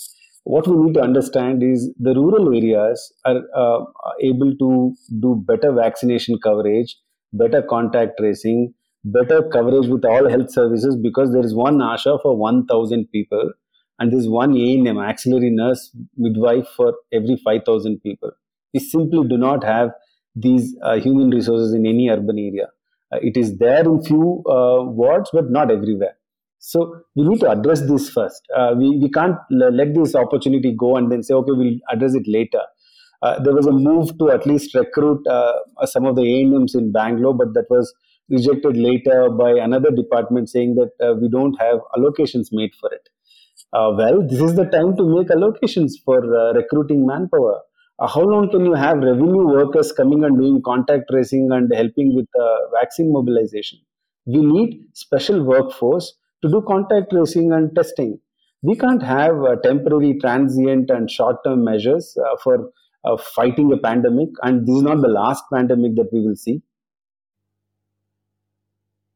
What 0.45 0.69
we 0.69 0.77
need 0.77 0.95
to 0.95 1.01
understand 1.01 1.63
is 1.63 1.93
the 1.99 2.15
rural 2.15 2.55
areas 2.55 3.13
are 3.25 3.43
uh, 3.57 3.85
able 4.23 4.57
to 4.57 4.95
do 5.21 5.43
better 5.47 5.73
vaccination 5.73 6.39
coverage, 6.43 6.97
better 7.33 7.63
contact 7.63 8.19
tracing, 8.19 8.75
better 9.05 9.43
coverage 9.43 9.89
with 9.89 10.05
all 10.05 10.29
health 10.29 10.53
services 10.53 10.97
because 10.97 11.33
there 11.33 11.45
is 11.45 11.55
one 11.55 11.79
ASHA 11.79 12.23
for 12.23 12.37
1,000 12.37 13.11
people 13.11 13.53
and 14.01 14.13
there's 14.13 14.29
one 14.29 14.57
ANM, 14.57 14.99
auxiliary 14.99 15.51
nurse 15.51 15.95
midwife 16.17 16.69
for 16.77 16.95
every 17.13 17.37
5,000 17.37 18.01
people. 18.03 18.33
We 18.75 18.81
simply 18.81 19.29
do 19.29 19.37
not 19.37 19.63
have 19.65 19.91
these 20.35 20.77
uh, 20.83 20.97
human 21.01 21.31
resources 21.31 21.75
in 21.75 21.87
any 21.87 22.09
urban 22.09 22.39
area. 22.39 22.69
Uh, 23.13 23.19
it 23.23 23.37
is 23.37 23.59
there 23.59 23.85
in 23.85 24.03
few 24.03 24.43
uh, 24.49 24.85
wards, 24.85 25.31
but 25.33 25.51
not 25.51 25.71
everywhere. 25.71 26.17
So 26.59 27.03
we 27.17 27.25
need 27.29 27.41
to 27.41 27.51
address 27.51 27.81
this 27.89 28.11
first. 28.11 28.43
Uh, 28.57 28.75
we, 28.77 28.99
we 28.99 29.11
can't 29.11 29.37
l- 29.53 29.73
let 29.73 29.95
this 29.95 30.15
opportunity 30.15 30.75
go 30.77 30.97
and 30.97 31.11
then 31.11 31.23
say, 31.23 31.35
okay, 31.35 31.53
we'll 31.53 31.79
address 31.91 32.15
it 32.15 32.25
later. 32.27 32.63
Uh, 33.23 33.39
there 33.43 33.55
was 33.55 33.67
a 33.67 33.73
move 33.73 34.17
to 34.19 34.31
at 34.31 34.47
least 34.47 34.75
recruit 34.75 35.27
uh, 35.27 35.59
some 35.85 36.07
of 36.07 36.17
the 36.17 36.23
ANMs 36.23 36.75
in 36.75 36.91
Bangalore, 36.93 37.35
but 37.35 37.53
that 37.55 37.67
was 37.69 37.93
rejected 38.31 38.77
later 38.77 39.29
by 39.29 39.51
another 39.51 39.91
department 39.91 40.49
saying 40.49 40.77
that 40.77 41.19
we 41.21 41.29
don't 41.29 41.55
have 41.61 41.81
allocations 41.97 42.49
made 42.53 42.75
for 42.75 42.93
it 42.93 43.09
uh, 43.73 43.93
well, 43.97 44.27
this 44.27 44.41
is 44.41 44.57
the 44.57 44.65
time 44.65 44.97
to 44.97 45.05
make 45.05 45.29
allocations 45.29 45.93
for 46.05 46.19
uh, 46.35 46.53
recruiting 46.55 47.07
manpower. 47.07 47.61
Uh, 47.99 48.09
how 48.09 48.23
long 48.23 48.51
can 48.51 48.65
you 48.65 48.75
have 48.75 48.99
revenue 48.99 49.47
workers 49.47 49.93
coming 49.93 50.25
and 50.25 50.39
doing 50.39 50.61
contact 50.65 51.05
tracing 51.11 51.49
and 51.53 51.73
helping 51.75 52.15
with 52.15 52.27
uh, 52.41 52.57
vaccine 52.81 53.13
mobilization? 53.13 53.79
We 54.27 54.39
need 54.39 54.87
special 54.95 55.45
workforce 55.45 56.15
to 56.43 56.51
do 56.51 56.63
contact 56.67 57.11
tracing 57.11 57.53
and 57.53 57.75
testing. 57.77 58.19
We 58.63 58.75
can't 58.75 59.03
have 59.03 59.43
uh, 59.43 59.57
temporary, 59.63 60.19
transient, 60.21 60.91
and 60.91 61.11
short 61.11 61.37
term 61.45 61.65
measures 61.65 62.17
uh, 62.19 62.37
for 62.43 62.71
fighting 63.35 63.73
a 63.73 63.79
pandemic, 63.79 64.29
and 64.43 64.67
this 64.67 64.77
is 64.77 64.83
not 64.83 65.01
the 65.01 65.09
last 65.09 65.45
pandemic 65.53 65.95
that 65.97 66.11
we 66.13 66.21
will 66.21 66.37
see. 66.37 66.61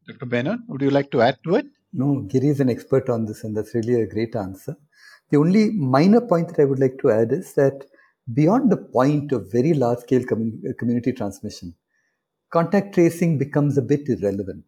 Dr. 0.07 0.27
Menon, 0.27 0.65
would 0.69 0.81
you 0.81 0.91
like 0.91 1.11
to 1.11 1.21
add 1.21 1.39
to 1.45 1.57
it? 1.57 1.67
No, 1.97 2.23
Giri 2.23 2.49
is 2.49 2.59
an 2.59 2.69
expert 2.69 3.09
on 3.09 3.25
this, 3.25 3.45
and 3.45 3.57
that's 3.57 3.73
really 3.75 4.01
a 4.01 4.07
great 4.07 4.35
answer. 4.35 4.77
The 5.31 5.37
only 5.37 5.71
minor 5.71 6.21
point 6.21 6.49
that 6.49 6.61
I 6.61 6.65
would 6.65 6.81
like 6.81 6.99
to 7.03 7.11
add 7.13 7.33
is 7.33 7.55
that 7.55 7.87
beyond 8.33 8.73
the 8.73 8.77
point 8.77 9.31
of 9.31 9.53
very 9.53 9.75
large 9.75 10.01
scale 10.01 10.25
community 10.25 11.13
transmission, 11.13 11.75
contact 12.51 12.95
tracing 12.95 13.39
becomes 13.39 13.79
a 13.79 13.83
bit 13.83 14.09
irrelevant. 14.09 14.65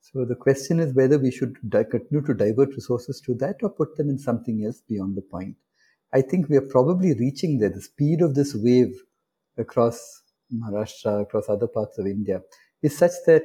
So 0.00 0.24
the 0.24 0.34
question 0.34 0.80
is 0.80 0.94
whether 0.94 1.18
we 1.18 1.30
should 1.30 1.56
continue 1.70 2.22
to 2.22 2.32
divert 2.32 2.70
resources 2.70 3.20
to 3.26 3.34
that 3.34 3.56
or 3.62 3.68
put 3.68 3.96
them 3.96 4.08
in 4.08 4.18
something 4.18 4.64
else 4.64 4.80
beyond 4.88 5.16
the 5.16 5.22
point. 5.22 5.56
I 6.14 6.22
think 6.22 6.48
we 6.48 6.56
are 6.56 6.68
probably 6.70 7.12
reaching 7.14 7.58
there. 7.58 7.68
The 7.68 7.82
speed 7.82 8.22
of 8.22 8.34
this 8.34 8.54
wave 8.54 8.94
across 9.58 10.22
Maharashtra, 10.54 11.22
across 11.22 11.48
other 11.50 11.66
parts 11.66 11.98
of 11.98 12.06
India, 12.06 12.40
is 12.82 12.96
such 12.96 13.12
that 13.26 13.42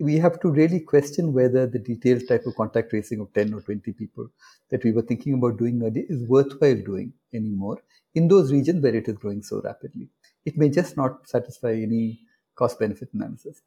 we 0.00 0.16
have 0.16 0.40
to 0.40 0.50
really 0.50 0.80
question 0.80 1.32
whether 1.32 1.66
the 1.66 1.78
detailed 1.78 2.26
type 2.26 2.46
of 2.46 2.56
contact 2.56 2.90
tracing 2.90 3.20
of 3.20 3.32
10 3.34 3.52
or 3.54 3.60
20 3.60 3.92
people 3.92 4.28
that 4.70 4.82
we 4.82 4.92
were 4.92 5.02
thinking 5.02 5.34
about 5.34 5.58
doing 5.58 5.82
earlier 5.82 6.04
is 6.08 6.26
worthwhile 6.26 6.82
doing 6.82 7.12
anymore 7.34 7.78
in 8.14 8.26
those 8.26 8.50
regions 8.50 8.82
where 8.82 8.94
it 8.94 9.08
is 9.08 9.16
growing 9.16 9.42
so 9.42 9.60
rapidly. 9.62 10.08
It 10.44 10.56
may 10.56 10.70
just 10.70 10.96
not 10.96 11.28
satisfy 11.28 11.72
any 11.72 12.20
cost 12.56 12.78
benefit 12.78 13.10
analysis. 13.12 13.60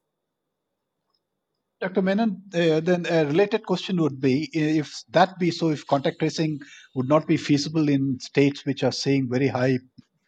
Dr. 1.80 2.02
Menon, 2.02 2.42
uh, 2.54 2.80
then 2.80 3.06
a 3.10 3.26
related 3.26 3.66
question 3.66 4.02
would 4.02 4.20
be 4.22 4.50
if 4.54 5.04
that 5.10 5.38
be 5.38 5.52
so, 5.52 5.70
if 5.70 5.86
contact 5.86 6.20
tracing 6.20 6.60
would 6.96 7.10
not 7.10 7.28
be 7.28 7.36
feasible 7.36 7.90
in 7.90 8.20
states 8.20 8.66
which 8.66 8.84
are 8.84 8.92
seeing 8.92 9.30
very 9.30 9.48
high 9.48 9.80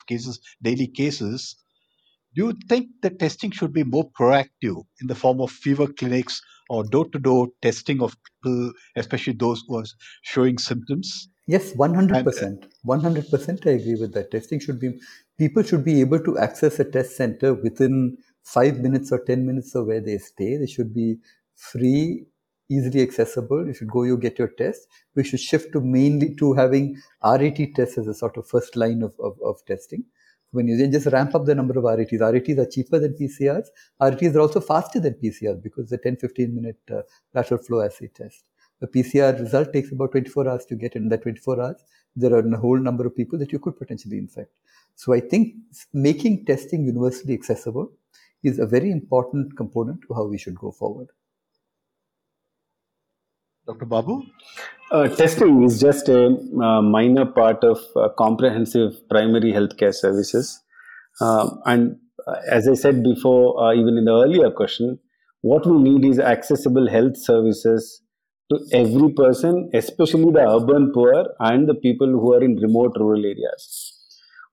cases, 0.06 0.40
daily 0.62 0.88
cases, 0.88 1.56
do 2.36 2.48
you 2.48 2.54
think 2.68 2.90
the 3.02 3.10
testing 3.10 3.52
should 3.52 3.72
be 3.72 3.84
more 3.84 4.10
proactive 4.12 4.84
in 5.02 5.08
the 5.08 5.16
form 5.16 5.40
of 5.40 5.52
fever 5.52 5.88
clinics 5.88 6.42
or 6.70 6.84
door 6.84 7.08
to 7.10 7.20
door 7.20 7.48
testing 7.62 8.02
of 8.02 8.16
people, 8.24 8.74
especially 8.98 9.34
those 9.34 9.64
who 9.68 9.78
are 9.78 9.86
showing 10.24 10.58
symptoms? 10.58 11.30
Yes, 11.48 11.72
100%. 11.74 12.42
And, 12.42 12.64
uh, 12.64 12.68
100% 12.86 13.68
I 13.68 13.72
agree 13.72 13.96
with 13.96 14.14
that. 14.14 14.32
Testing 14.32 14.60
should 14.60 14.80
be, 14.80 15.00
people 15.38 15.64
should 15.64 15.86
be 15.86 16.02
able 16.02 16.20
to 16.20 16.38
access 16.38 16.80
a 16.80 16.84
test 16.84 17.16
center 17.16 17.54
within 17.54 18.18
five 18.44 18.80
minutes 18.80 19.12
or 19.12 19.24
10 19.24 19.46
minutes 19.46 19.74
of 19.76 19.86
where 19.86 20.02
they 20.02 20.18
stay. 20.18 20.58
They 20.58 20.68
should 20.68 20.94
be 20.94 21.18
free, 21.56 22.26
easily 22.70 23.02
accessible. 23.02 23.66
You 23.66 23.74
should 23.74 23.92
go, 23.92 24.04
you 24.04 24.18
get 24.18 24.40
your 24.40 24.50
test. 24.50 24.88
We 25.16 25.24
should 25.24 25.40
shift 25.40 25.72
to 25.74 25.82
mainly 25.82 26.36
to 26.36 26.54
having 26.54 26.98
RAT 27.24 27.60
tests 27.76 27.98
as 27.98 28.08
a 28.08 28.14
sort 28.14 28.36
of 28.38 28.48
first 28.48 28.76
line 28.76 29.04
of, 29.04 29.14
of, 29.20 29.38
of 29.42 29.64
testing 29.66 30.04
when 30.56 30.68
you 30.68 30.88
just 30.88 31.08
ramp 31.08 31.36
up 31.36 31.46
the 31.46 31.54
number 31.54 31.78
of 31.78 31.84
RATs, 31.84 32.20
RATs 32.20 32.60
are 32.60 32.66
cheaper 32.66 33.00
than 33.00 33.14
PCRs. 33.14 33.68
RATs 34.00 34.36
are 34.36 34.40
also 34.40 34.62
faster 34.62 35.00
than 35.00 35.14
PCRs 35.16 35.62
because 35.62 35.90
the 35.90 35.98
10 35.98 36.18
15 36.18 36.56
minute 36.56 36.80
uh, 36.92 37.02
lateral 37.34 37.62
flow 37.62 37.82
assay 37.82 38.10
test. 38.16 38.46
The 38.80 38.88
PCR 38.88 39.40
result 39.40 39.74
takes 39.74 39.92
about 39.92 40.12
24 40.12 40.50
hours 40.50 40.66
to 40.66 40.76
get. 40.76 40.96
In 40.96 41.10
that 41.10 41.24
24 41.24 41.62
hours, 41.62 41.84
there 42.16 42.34
are 42.34 42.40
a 42.40 42.58
whole 42.58 42.78
number 42.78 43.06
of 43.06 43.16
people 43.16 43.38
that 43.40 43.52
you 43.52 43.60
could 43.60 43.78
potentially 43.78 44.18
infect. 44.18 44.52
So 44.96 45.14
I 45.14 45.20
think 45.20 45.56
making 45.94 46.46
testing 46.46 46.86
universally 46.86 47.34
accessible 47.34 47.92
is 48.44 48.60
a 48.60 48.66
very 48.66 48.92
important 48.92 49.56
component 49.58 50.02
to 50.08 50.14
how 50.14 50.26
we 50.26 50.38
should 50.38 50.56
go 50.56 50.72
forward. 50.72 51.10
Dr. 53.68 53.86
Babu? 53.86 54.24
Uh, 54.92 55.08
testing 55.08 55.64
is 55.64 55.80
just 55.80 56.08
a 56.08 56.28
uh, 56.28 56.82
minor 56.82 57.26
part 57.26 57.64
of 57.64 57.80
uh, 57.96 58.10
comprehensive 58.10 58.94
primary 59.10 59.52
healthcare 59.52 59.94
services. 59.94 60.62
Um, 61.20 61.60
and 61.66 61.98
uh, 62.28 62.36
as 62.52 62.68
I 62.68 62.76
said 62.76 63.04
before, 63.04 63.60
uh, 63.64 63.74
even 63.74 63.98
in 63.98 64.06
the 64.06 64.14
earlier 64.14 64.52
question, 64.52 65.00
what 65.42 65.66
we 65.66 65.80
need 65.80 66.06
is 66.06 66.20
accessible 66.20 66.88
health 66.88 67.18
services 67.18 68.02
to 68.52 68.60
every 68.72 69.12
person, 69.14 69.72
especially 69.74 70.32
the 70.32 70.48
urban 70.48 70.92
poor 70.94 71.26
and 71.40 71.68
the 71.68 71.74
people 71.74 72.08
who 72.08 72.34
are 72.34 72.44
in 72.44 72.58
remote 72.58 72.96
rural 73.00 73.26
areas. 73.26 73.92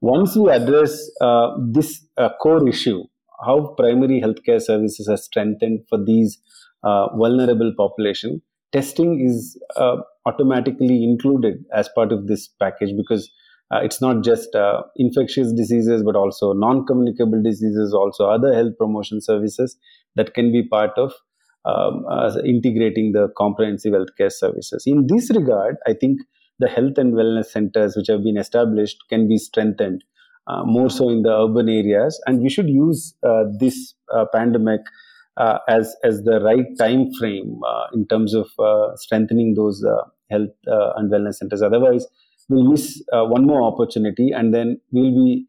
Once 0.01 0.35
we 0.35 0.51
address 0.51 1.11
uh, 1.21 1.51
this 1.61 2.07
core 2.41 2.67
issue, 2.67 3.03
how 3.45 3.75
primary 3.77 4.23
healthcare 4.23 4.61
services 4.61 5.09
are 5.09 5.19
strengthened 5.19 5.81
for 5.89 6.03
these 6.03 6.39
vulnerable 6.83 7.73
population, 7.77 8.41
testing 8.73 9.21
is 9.25 9.61
uh, 9.77 9.97
automatically 10.27 11.05
included 11.05 11.65
as 11.75 11.89
part 11.95 12.13
of 12.13 12.27
this 12.27 12.49
package 12.61 12.97
because 12.97 13.31
uh, 13.71 13.81
it's 13.83 14.01
not 14.01 14.23
just 14.23 14.55
uh, 14.55 14.83
infectious 14.97 15.53
diseases 15.53 16.03
but 16.03 16.17
also 16.17 16.53
non-communicable 16.53 17.43
diseases 17.43 17.95
also 17.95 18.27
other 18.27 18.55
health 18.55 18.73
promotion 18.79 19.21
services 19.21 19.77
that 20.17 20.35
can 20.35 20.53
be 20.53 20.67
part 20.67 20.91
of 20.97 21.13
um, 21.65 22.05
uh, 22.11 22.33
integrating 22.45 23.13
the 23.13 23.29
comprehensive 23.37 23.93
healthcare 23.93 24.33
services. 24.33 24.85
In 24.87 25.07
this 25.07 25.31
regard 25.31 25.77
i 25.87 25.93
think 25.93 26.21
the 26.59 26.69
health 26.69 26.97
and 26.97 27.15
wellness 27.15 27.47
centers 27.47 27.97
which 27.97 28.09
have 28.09 28.23
been 28.23 28.37
established 28.37 28.99
can 29.09 29.29
be 29.29 29.39
strengthened 29.39 30.03
uh, 30.47 30.63
more 30.65 30.91
so 30.91 31.09
in 31.09 31.23
the 31.23 31.31
urban 31.31 31.69
areas. 31.69 32.21
And 32.27 32.41
we 32.41 32.51
should 32.51 32.69
use 32.69 33.15
uh, 33.23 33.45
this 33.59 33.95
pandemic 34.33 34.81
uh, 35.37 35.59
as 35.69 35.95
as 36.05 36.23
the 36.25 36.41
right 36.41 36.67
time 36.79 37.13
frame 37.19 37.61
uh, 37.67 37.87
in 37.95 38.07
terms 38.07 38.35
of 38.35 38.49
uh, 38.59 38.95
strengthening 38.97 39.55
those 39.55 39.85
uh, 39.85 40.03
health 40.31 40.51
uh, 40.69 40.93
and 40.97 41.11
wellness 41.11 41.35
centers. 41.35 41.63
Otherwise, 41.63 42.07
we'll 42.49 42.65
miss 42.71 43.03
uh, 43.13 43.25
one 43.25 43.47
more 43.47 43.63
opportunity, 43.63 44.31
and 44.31 44.55
then 44.55 44.81
we'll 44.91 45.15
be 45.15 45.47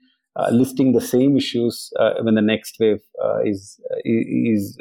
listing 0.52 0.94
the 0.94 1.02
same 1.02 1.38
issues 1.38 1.92
when 2.22 2.34
the 2.36 2.42
next 2.42 2.78
wave 2.80 3.02
is 3.46 3.80
is 4.04 4.78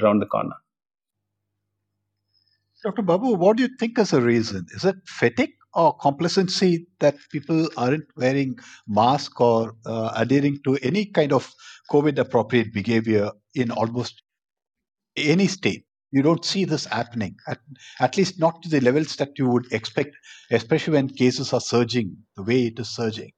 around 0.00 0.20
the 0.20 0.26
corner. 0.26 0.54
Dr. 2.84 3.02
Babu, 3.02 3.34
what 3.34 3.56
do 3.56 3.62
you 3.62 3.70
think 3.80 3.98
is 3.98 4.10
the 4.10 4.20
reason? 4.20 4.66
Is 4.74 4.84
it 4.84 4.96
fatigue 5.06 5.54
or 5.74 5.96
complacency 5.96 6.86
that 7.00 7.16
people 7.30 7.68
aren't 7.76 8.04
wearing 8.16 8.56
mask 8.86 9.40
or 9.40 9.74
uh, 9.86 10.12
adhering 10.16 10.58
to 10.64 10.76
any 10.82 11.06
kind 11.06 11.32
of 11.32 11.52
COVID 11.90 12.18
appropriate 12.18 12.72
behavior 12.72 13.30
in 13.54 13.70
almost 13.70 14.22
any 15.16 15.46
state? 15.46 15.84
You 16.12 16.22
don't 16.22 16.44
see 16.44 16.64
this 16.64 16.84
happening, 16.84 17.36
at, 17.48 17.58
at 18.00 18.16
least 18.16 18.38
not 18.38 18.62
to 18.62 18.68
the 18.68 18.80
levels 18.80 19.16
that 19.16 19.30
you 19.36 19.48
would 19.48 19.72
expect, 19.72 20.16
especially 20.50 20.92
when 20.94 21.08
cases 21.08 21.52
are 21.52 21.60
surging 21.60 22.16
the 22.36 22.44
way 22.44 22.66
it 22.66 22.78
is 22.78 22.94
surging. 22.94 23.32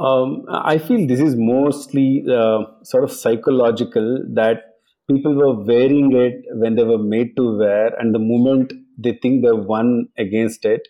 Um, 0.00 0.46
I 0.48 0.78
feel 0.78 1.06
this 1.06 1.20
is 1.20 1.34
mostly 1.36 2.24
uh, 2.26 2.60
sort 2.82 3.04
of 3.04 3.12
psychological 3.12 4.24
that 4.32 4.62
people 5.10 5.34
were 5.34 5.62
wearing 5.62 6.16
it 6.16 6.44
when 6.54 6.76
they 6.76 6.84
were 6.84 6.96
made 6.96 7.36
to 7.36 7.58
wear, 7.58 7.88
and 7.98 8.14
the 8.14 8.18
moment 8.18 8.72
they 8.98 9.18
think 9.22 9.44
they've 9.44 9.64
won 9.64 10.08
against 10.18 10.64
it, 10.64 10.88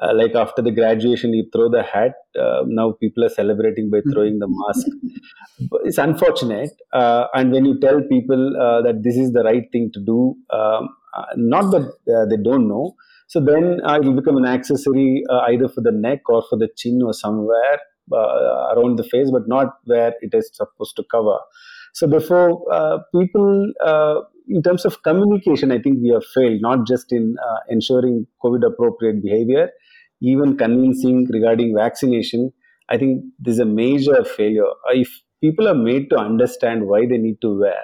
uh, 0.00 0.12
like 0.14 0.34
after 0.34 0.62
the 0.62 0.70
graduation, 0.70 1.34
you 1.34 1.48
throw 1.52 1.68
the 1.68 1.82
hat. 1.82 2.14
Uh, 2.38 2.62
now 2.66 2.92
people 2.92 3.24
are 3.24 3.28
celebrating 3.28 3.90
by 3.90 4.00
throwing 4.12 4.38
the 4.38 4.48
mask. 4.48 4.86
it's 5.84 5.98
unfortunate, 5.98 6.70
uh, 6.92 7.26
and 7.34 7.52
when 7.52 7.64
you 7.64 7.78
tell 7.78 8.00
people 8.08 8.56
uh, 8.56 8.80
that 8.82 9.02
this 9.02 9.16
is 9.16 9.32
the 9.32 9.42
right 9.42 9.64
thing 9.70 9.90
to 9.92 10.00
do, 10.04 10.34
um, 10.50 10.88
uh, 11.14 11.26
not 11.36 11.70
that 11.70 11.82
uh, 12.12 12.24
they 12.26 12.42
don't 12.42 12.68
know. 12.68 12.94
So 13.28 13.40
then 13.40 13.80
it 13.82 14.04
will 14.04 14.16
become 14.16 14.36
an 14.36 14.44
accessory 14.44 15.24
either 15.48 15.66
for 15.66 15.80
the 15.80 15.92
neck 15.92 16.20
or 16.28 16.42
for 16.50 16.58
the 16.58 16.68
chin 16.76 17.00
or 17.02 17.14
somewhere 17.14 17.78
around 18.12 18.98
the 18.98 19.04
face, 19.04 19.30
but 19.30 19.42
not 19.46 19.68
where 19.84 20.12
it 20.20 20.34
is 20.34 20.50
supposed 20.52 20.96
to 20.96 21.04
cover. 21.10 21.38
So 21.92 22.06
therefore, 22.06 22.62
uh, 22.72 22.98
people, 23.14 23.72
uh, 23.84 24.20
in 24.48 24.62
terms 24.62 24.84
of 24.84 25.02
communication, 25.02 25.70
I 25.70 25.78
think 25.78 25.98
we 26.02 26.10
have 26.10 26.24
failed, 26.34 26.60
not 26.60 26.86
just 26.86 27.12
in 27.12 27.36
uh, 27.42 27.58
ensuring 27.68 28.26
COVID 28.42 28.66
appropriate 28.66 29.22
behavior, 29.22 29.70
even 30.20 30.56
convincing 30.56 31.26
regarding 31.30 31.74
vaccination. 31.76 32.52
I 32.88 32.98
think 32.98 33.24
this 33.38 33.54
is 33.54 33.60
a 33.60 33.66
major 33.66 34.24
failure. 34.24 34.70
If 34.86 35.10
people 35.40 35.68
are 35.68 35.74
made 35.74 36.10
to 36.10 36.16
understand 36.16 36.86
why 36.86 37.06
they 37.06 37.18
need 37.18 37.40
to 37.42 37.58
wear, 37.60 37.82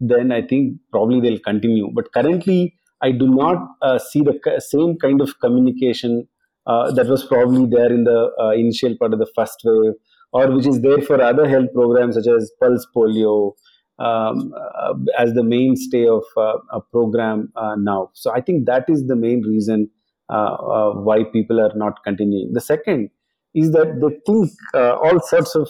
then 0.00 0.32
I 0.32 0.42
think 0.42 0.78
probably 0.92 1.20
they'll 1.20 1.38
continue. 1.40 1.88
But 1.94 2.12
currently, 2.12 2.76
I 3.02 3.12
do 3.12 3.28
not 3.28 3.56
uh, 3.82 3.98
see 3.98 4.22
the 4.22 4.38
same 4.60 4.98
kind 4.98 5.20
of 5.20 5.38
communication 5.40 6.28
uh, 6.66 6.90
that 6.92 7.06
was 7.06 7.24
probably 7.24 7.66
there 7.66 7.92
in 7.92 8.04
the 8.04 8.30
uh, 8.40 8.50
initial 8.50 8.96
part 8.98 9.12
of 9.12 9.18
the 9.18 9.30
first 9.34 9.60
wave 9.64 9.94
or 10.32 10.50
which 10.54 10.66
is 10.66 10.80
there 10.80 11.00
for 11.00 11.20
other 11.20 11.48
health 11.48 11.72
programs 11.74 12.14
such 12.14 12.26
as 12.26 12.52
pulse 12.60 12.86
polio 12.94 13.52
um, 13.98 14.52
uh, 14.54 14.94
as 15.18 15.32
the 15.32 15.42
mainstay 15.42 16.06
of 16.06 16.24
uh, 16.36 16.58
a 16.70 16.80
program 16.80 17.50
uh, 17.56 17.76
now. 17.78 18.10
So 18.14 18.32
I 18.32 18.40
think 18.40 18.66
that 18.66 18.84
is 18.88 19.06
the 19.06 19.16
main 19.16 19.42
reason 19.42 19.90
uh, 20.28 20.54
uh, 20.54 20.92
why 20.94 21.24
people 21.24 21.60
are 21.60 21.72
not 21.74 22.02
continuing. 22.04 22.52
The 22.52 22.60
second 22.60 23.10
is 23.54 23.70
that 23.72 24.00
they 24.00 24.20
think 24.26 24.50
uh, 24.74 24.96
all 24.96 25.20
sorts 25.20 25.54
of 25.54 25.68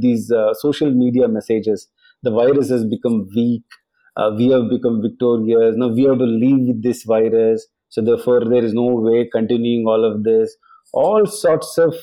these 0.00 0.30
social 0.52 0.92
media 0.92 1.26
messages. 1.26 1.88
The 2.22 2.30
virus 2.30 2.68
has 2.70 2.84
become 2.84 3.28
weak. 3.34 3.64
we 4.36 4.48
have 4.50 4.68
become 4.70 5.02
victorious. 5.02 5.74
Now 5.76 5.88
we 5.88 6.04
have 6.04 6.18
to 6.18 6.24
live 6.24 6.60
with 6.68 6.82
this 6.82 7.02
virus. 7.02 7.66
So 7.88 8.00
therefore, 8.02 8.44
there 8.48 8.64
is 8.64 8.72
no 8.72 8.84
way 8.84 9.28
continuing 9.30 9.86
all 9.86 10.04
of 10.04 10.22
this 10.22 10.56
all 10.92 11.26
sorts 11.26 11.78
of 11.78 11.94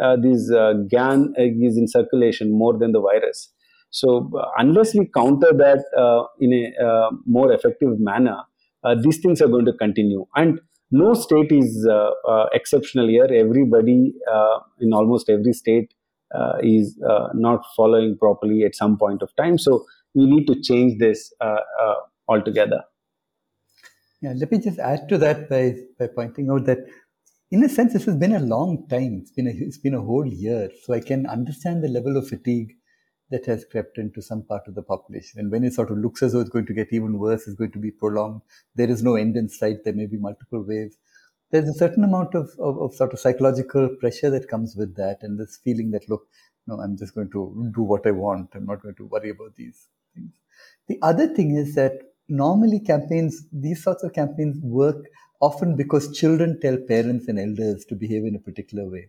uh, 0.00 0.04
uh, 0.04 0.16
these 0.16 0.50
uh, 0.50 0.74
GAN 0.90 1.34
is 1.36 1.76
in 1.76 1.86
circulation 1.88 2.56
more 2.56 2.78
than 2.78 2.92
the 2.92 3.00
virus. 3.00 3.52
So 3.90 4.30
unless 4.56 4.94
we 4.94 5.08
counter 5.14 5.52
that 5.52 5.84
in 6.40 6.74
a 6.80 7.08
more 7.26 7.52
effective 7.52 7.98
manner, 7.98 8.38
these 9.02 9.18
things 9.18 9.42
are 9.42 9.48
going 9.48 9.66
to 9.66 9.74
continue. 9.74 10.24
And 10.34 10.60
no 10.90 11.12
state 11.12 11.52
is 11.52 11.86
exceptional 12.54 13.08
here. 13.08 13.24
Everybody 13.24 14.14
in 14.80 14.92
almost 14.94 15.28
every 15.28 15.52
state 15.52 15.92
uh, 16.34 16.54
is 16.62 16.98
uh, 17.06 17.28
not 17.34 17.62
following 17.76 18.16
properly 18.16 18.64
at 18.64 18.74
some 18.74 18.96
point 18.96 19.20
of 19.20 19.28
time. 19.36 19.58
So 19.58 19.84
we 20.14 20.24
need 20.24 20.46
to 20.46 20.58
change 20.62 20.98
this 20.98 21.30
uh, 21.42 21.56
altogether. 22.26 22.82
Yeah, 24.22 24.32
let 24.36 24.50
me 24.50 24.58
just 24.58 24.78
add 24.78 25.08
to 25.10 25.18
that 25.18 25.50
by, 25.50 25.74
by 25.98 26.06
pointing 26.06 26.48
out 26.48 26.64
that 26.66 26.78
in 27.52 27.62
a 27.62 27.68
sense, 27.68 27.92
this 27.92 28.06
has 28.06 28.16
been 28.16 28.32
a 28.32 28.40
long 28.40 28.88
time. 28.88 29.18
It's 29.20 29.30
been 29.30 29.46
a, 29.46 29.50
it's 29.54 29.76
been 29.76 29.94
a 29.94 30.00
whole 30.00 30.26
year. 30.26 30.70
So 30.84 30.94
I 30.94 31.00
can 31.00 31.26
understand 31.26 31.84
the 31.84 31.88
level 31.88 32.16
of 32.16 32.26
fatigue 32.26 32.72
that 33.30 33.44
has 33.44 33.66
crept 33.70 33.98
into 33.98 34.22
some 34.22 34.42
part 34.42 34.62
of 34.66 34.74
the 34.74 34.82
population. 34.82 35.38
And 35.38 35.50
when 35.50 35.62
it 35.62 35.74
sort 35.74 35.90
of 35.90 35.98
looks 35.98 36.22
as 36.22 36.32
though 36.32 36.40
it's 36.40 36.48
going 36.48 36.64
to 36.66 36.72
get 36.72 36.88
even 36.92 37.18
worse, 37.18 37.46
it's 37.46 37.56
going 37.56 37.72
to 37.72 37.78
be 37.78 37.90
prolonged, 37.90 38.40
there 38.74 38.88
is 38.88 39.02
no 39.02 39.16
end 39.16 39.36
in 39.36 39.50
sight, 39.50 39.84
there 39.84 39.92
may 39.92 40.06
be 40.06 40.16
multiple 40.16 40.64
waves. 40.66 40.96
There's 41.50 41.68
a 41.68 41.74
certain 41.74 42.04
amount 42.04 42.34
of, 42.34 42.50
of, 42.58 42.78
of 42.80 42.94
sort 42.94 43.12
of 43.12 43.20
psychological 43.20 43.96
pressure 44.00 44.30
that 44.30 44.48
comes 44.48 44.74
with 44.74 44.96
that, 44.96 45.18
and 45.20 45.38
this 45.38 45.58
feeling 45.62 45.90
that, 45.90 46.08
look, 46.08 46.26
no, 46.66 46.80
I'm 46.80 46.96
just 46.96 47.14
going 47.14 47.30
to 47.32 47.70
do 47.74 47.82
what 47.82 48.06
I 48.06 48.12
want. 48.12 48.50
I'm 48.54 48.64
not 48.64 48.82
going 48.82 48.94
to 48.94 49.06
worry 49.06 49.28
about 49.28 49.56
these 49.56 49.88
things. 50.14 50.32
The 50.88 50.98
other 51.02 51.28
thing 51.28 51.56
is 51.56 51.74
that 51.74 51.92
normally 52.28 52.80
campaigns, 52.80 53.46
these 53.52 53.82
sorts 53.82 54.02
of 54.04 54.14
campaigns 54.14 54.58
work 54.62 55.04
often 55.42 55.76
because 55.76 56.16
children 56.16 56.58
tell 56.60 56.78
parents 56.88 57.28
and 57.28 57.38
elders 57.38 57.84
to 57.86 57.96
behave 57.96 58.24
in 58.24 58.36
a 58.36 58.38
particular 58.38 58.88
way. 58.88 59.08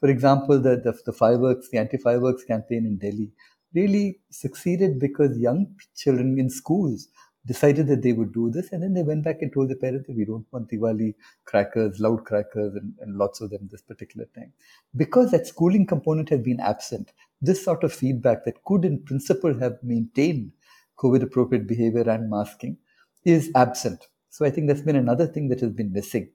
For 0.00 0.08
example, 0.08 0.60
the, 0.60 0.76
the, 0.76 0.98
the 1.06 1.12
fireworks, 1.12 1.68
the 1.70 1.78
anti-fireworks 1.78 2.44
campaign 2.44 2.86
in 2.86 2.98
Delhi 2.98 3.30
really 3.74 4.20
succeeded 4.30 4.98
because 4.98 5.38
young 5.38 5.66
children 5.94 6.38
in 6.38 6.48
schools 6.48 7.08
decided 7.46 7.86
that 7.88 8.02
they 8.02 8.14
would 8.14 8.32
do 8.32 8.50
this 8.50 8.72
and 8.72 8.82
then 8.82 8.94
they 8.94 9.02
went 9.02 9.22
back 9.22 9.42
and 9.42 9.52
told 9.52 9.68
the 9.68 9.76
parents 9.76 10.06
that 10.06 10.16
we 10.16 10.24
don't 10.24 10.46
want 10.50 10.70
Diwali 10.70 11.14
crackers, 11.44 12.00
loud 12.00 12.24
crackers 12.24 12.74
and, 12.74 12.94
and 13.00 13.16
lots 13.16 13.42
of 13.42 13.50
them 13.50 13.68
this 13.70 13.82
particular 13.82 14.26
time. 14.34 14.52
Because 14.96 15.30
that 15.32 15.46
schooling 15.46 15.86
component 15.86 16.30
has 16.30 16.40
been 16.40 16.60
absent, 16.60 17.12
this 17.42 17.62
sort 17.62 17.84
of 17.84 17.92
feedback 17.92 18.46
that 18.46 18.64
could 18.64 18.86
in 18.86 19.02
principle 19.02 19.58
have 19.58 19.76
maintained 19.82 20.52
COVID 20.98 21.22
appropriate 21.22 21.66
behavior 21.66 22.08
and 22.08 22.30
masking 22.30 22.78
is 23.24 23.50
absent. 23.54 24.06
So 24.34 24.44
I 24.44 24.50
think 24.50 24.66
that's 24.66 24.80
been 24.80 24.96
another 24.96 25.28
thing 25.28 25.46
that 25.50 25.60
has 25.60 25.70
been 25.70 25.92
missing. 25.92 26.32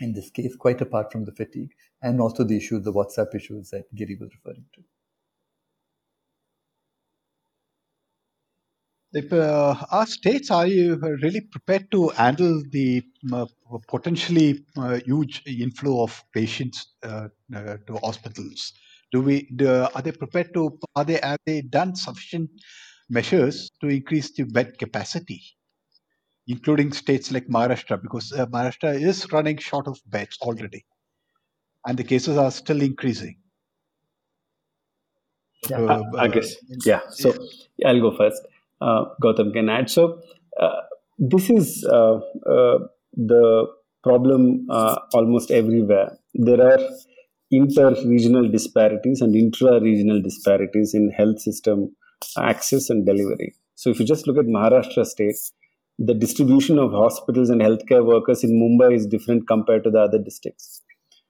in 0.00 0.14
this 0.14 0.30
case, 0.30 0.56
quite 0.56 0.80
apart 0.80 1.12
from 1.12 1.24
the 1.24 1.32
fatigue, 1.32 1.70
and 2.02 2.20
also 2.20 2.44
the 2.44 2.56
issues, 2.56 2.84
the 2.84 2.92
WhatsApp 2.92 3.34
issues 3.36 3.70
that 3.70 3.84
Giri 3.94 4.16
was 4.20 4.30
referring 4.34 4.64
to. 4.74 4.82
If, 9.12 9.32
uh, 9.32 9.76
our 9.92 10.06
states 10.06 10.50
are 10.50 10.66
you 10.66 10.96
really 11.22 11.42
prepared 11.42 11.90
to 11.92 12.08
handle 12.08 12.62
the 12.70 13.02
uh, 13.32 13.46
potentially 13.88 14.64
uh, 14.76 14.98
huge 15.04 15.42
inflow 15.46 16.02
of 16.02 16.24
patients 16.34 16.94
uh, 17.04 17.28
uh, 17.54 17.76
to 17.86 17.98
hospitals? 18.02 18.72
Do 19.12 19.20
we 19.22 19.48
do, 19.54 19.68
are 19.68 20.02
they 20.02 20.12
prepared 20.12 20.52
to 20.54 20.78
are 20.96 21.04
they 21.04 21.20
have 21.22 21.38
they 21.46 21.62
done 21.62 21.94
sufficient 21.96 22.50
measures 23.08 23.70
to 23.80 23.88
increase 23.88 24.32
the 24.32 24.44
bed 24.44 24.78
capacity, 24.78 25.42
including 26.50 26.92
states 26.92 27.30
like 27.30 27.46
Maharashtra, 27.48 28.00
because 28.02 28.32
uh, 28.32 28.46
Maharashtra 28.46 29.00
is 29.00 29.26
running 29.32 29.58
short 29.58 29.86
of 29.86 30.00
beds 30.06 30.38
already, 30.42 30.84
and 31.86 31.98
the 31.98 32.04
cases 32.04 32.36
are 32.36 32.50
still 32.50 32.82
increasing. 32.82 33.36
Yeah, 35.68 36.00
I, 36.16 36.24
I 36.24 36.28
guess. 36.28 36.56
Yeah. 36.86 37.00
So 37.10 37.34
I'll 37.84 38.00
go 38.00 38.16
first 38.16 38.42
uh, 38.80 39.04
Gautam 39.22 39.52
can 39.52 39.68
add. 39.68 39.90
So 39.90 40.20
uh, 40.58 40.80
this 41.18 41.50
is 41.50 41.84
uh, 41.84 42.20
uh 42.46 42.78
the 43.14 43.66
problem 44.02 44.66
uh, 44.70 44.96
almost 45.12 45.50
everywhere. 45.50 46.16
There 46.34 46.60
are 46.60 46.78
inter-regional 47.50 48.48
disparities 48.50 49.20
and 49.20 49.34
intra-regional 49.34 50.22
disparities 50.22 50.94
in 50.94 51.10
health 51.10 51.40
system 51.40 51.94
access 52.38 52.88
and 52.88 53.04
delivery. 53.04 53.54
So 53.74 53.90
if 53.90 53.98
you 53.98 54.06
just 54.06 54.26
look 54.26 54.38
at 54.38 54.44
Maharashtra 54.44 55.04
state, 55.04 55.36
the 56.00 56.14
distribution 56.14 56.78
of 56.78 56.92
hospitals 56.92 57.50
and 57.50 57.60
healthcare 57.60 58.04
workers 58.04 58.42
in 58.42 58.52
Mumbai 58.58 58.94
is 58.96 59.06
different 59.06 59.46
compared 59.46 59.84
to 59.84 59.90
the 59.90 60.00
other 60.00 60.18
districts. 60.18 60.82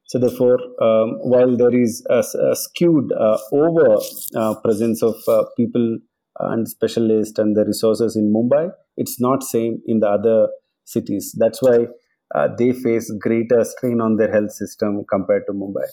So 0.06 0.18
therefore, 0.18 0.58
um, 0.80 1.18
while 1.32 1.56
there 1.56 1.74
is 1.74 2.04
a, 2.08 2.24
a 2.50 2.54
skewed 2.54 3.12
uh, 3.12 3.38
over 3.52 3.98
uh, 4.36 4.54
presence 4.60 5.02
of 5.02 5.16
uh, 5.28 5.44
people 5.56 5.98
and 6.38 6.68
specialists 6.68 7.38
and 7.38 7.56
the 7.56 7.64
resources 7.64 8.16
in 8.16 8.32
Mumbai. 8.32 8.70
It's 8.96 9.20
not 9.20 9.42
same 9.42 9.82
in 9.86 10.00
the 10.00 10.08
other 10.08 10.48
cities. 10.84 11.34
That's 11.38 11.60
why 11.60 11.86
uh, 12.34 12.48
they 12.56 12.72
face 12.72 13.12
greater 13.20 13.64
strain 13.64 14.00
on 14.00 14.16
their 14.16 14.30
health 14.30 14.52
system 14.52 15.04
compared 15.10 15.44
to 15.46 15.52
Mumbai. 15.52 15.86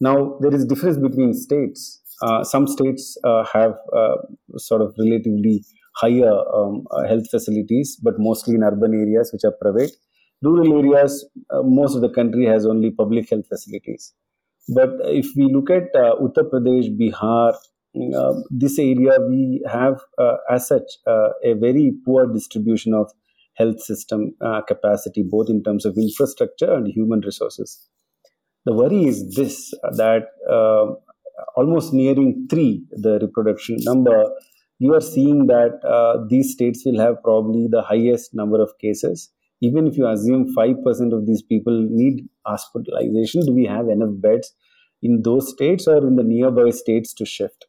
Now 0.00 0.38
there 0.40 0.54
is 0.54 0.64
difference 0.64 0.96
between 0.96 1.32
states. 1.34 2.00
Uh, 2.22 2.42
some 2.44 2.66
states 2.66 3.16
uh, 3.24 3.44
have 3.52 3.74
sort 4.56 4.80
of 4.82 4.94
relatively 4.98 5.64
higher 5.96 6.32
um, 6.54 6.84
uh, 6.90 7.06
health 7.06 7.28
facilities, 7.30 7.98
but 8.02 8.14
mostly 8.18 8.54
in 8.54 8.62
urban 8.62 8.94
areas 8.94 9.30
which 9.32 9.44
are 9.44 9.54
private. 9.60 9.92
Rural 10.42 10.78
areas, 10.78 11.24
uh, 11.50 11.62
most 11.62 11.94
of 11.94 12.00
the 12.00 12.08
country 12.08 12.46
has 12.46 12.66
only 12.66 12.90
public 12.90 13.30
health 13.30 13.46
facilities. 13.48 14.12
But 14.68 14.90
if 15.02 15.26
we 15.36 15.52
look 15.52 15.70
at 15.70 15.92
Uttar 15.94 16.50
Pradesh, 16.50 16.88
Bihar, 16.98 17.54
uh, 17.94 18.34
this 18.50 18.78
area 18.78 19.18
we 19.28 19.62
have 19.70 20.00
uh, 20.18 20.36
as 20.50 20.66
such 20.66 20.88
uh, 21.06 21.28
a 21.44 21.52
very 21.54 21.92
poor 22.04 22.26
distribution 22.26 22.94
of 22.94 23.10
health 23.54 23.80
system 23.80 24.34
uh, 24.40 24.62
capacity 24.62 25.22
both 25.22 25.50
in 25.50 25.62
terms 25.62 25.84
of 25.84 25.98
infrastructure 25.98 26.72
and 26.72 26.86
human 26.88 27.20
resources 27.20 27.86
the 28.64 28.72
worry 28.72 29.04
is 29.04 29.34
this 29.34 29.74
that 29.96 30.28
uh, 30.50 30.86
almost 31.54 31.92
nearing 31.92 32.46
3 32.48 32.82
the 32.92 33.18
reproduction 33.20 33.76
number 33.80 34.24
you 34.82 34.94
are 34.94 35.00
seeing 35.00 35.46
that 35.46 35.74
uh, 35.96 36.24
these 36.28 36.52
states 36.52 36.82
will 36.84 36.98
have 36.98 37.22
probably 37.22 37.68
the 37.70 37.82
highest 37.82 38.34
number 38.34 38.60
of 38.60 38.70
cases. 38.80 39.30
Even 39.60 39.86
if 39.86 39.96
you 39.96 40.08
assume 40.08 40.52
5% 40.56 41.12
of 41.16 41.24
these 41.24 41.40
people 41.40 41.86
need 41.88 42.24
hospitalization 42.44 43.46
do 43.46 43.52
we 43.52 43.64
have 43.64 43.88
enough 43.88 44.14
beds 44.24 44.52
in 45.00 45.22
those 45.22 45.50
states 45.52 45.86
or 45.86 45.98
in 45.98 46.16
the 46.16 46.24
nearby 46.24 46.70
states 46.70 47.14
to 47.14 47.24
shift? 47.24 47.66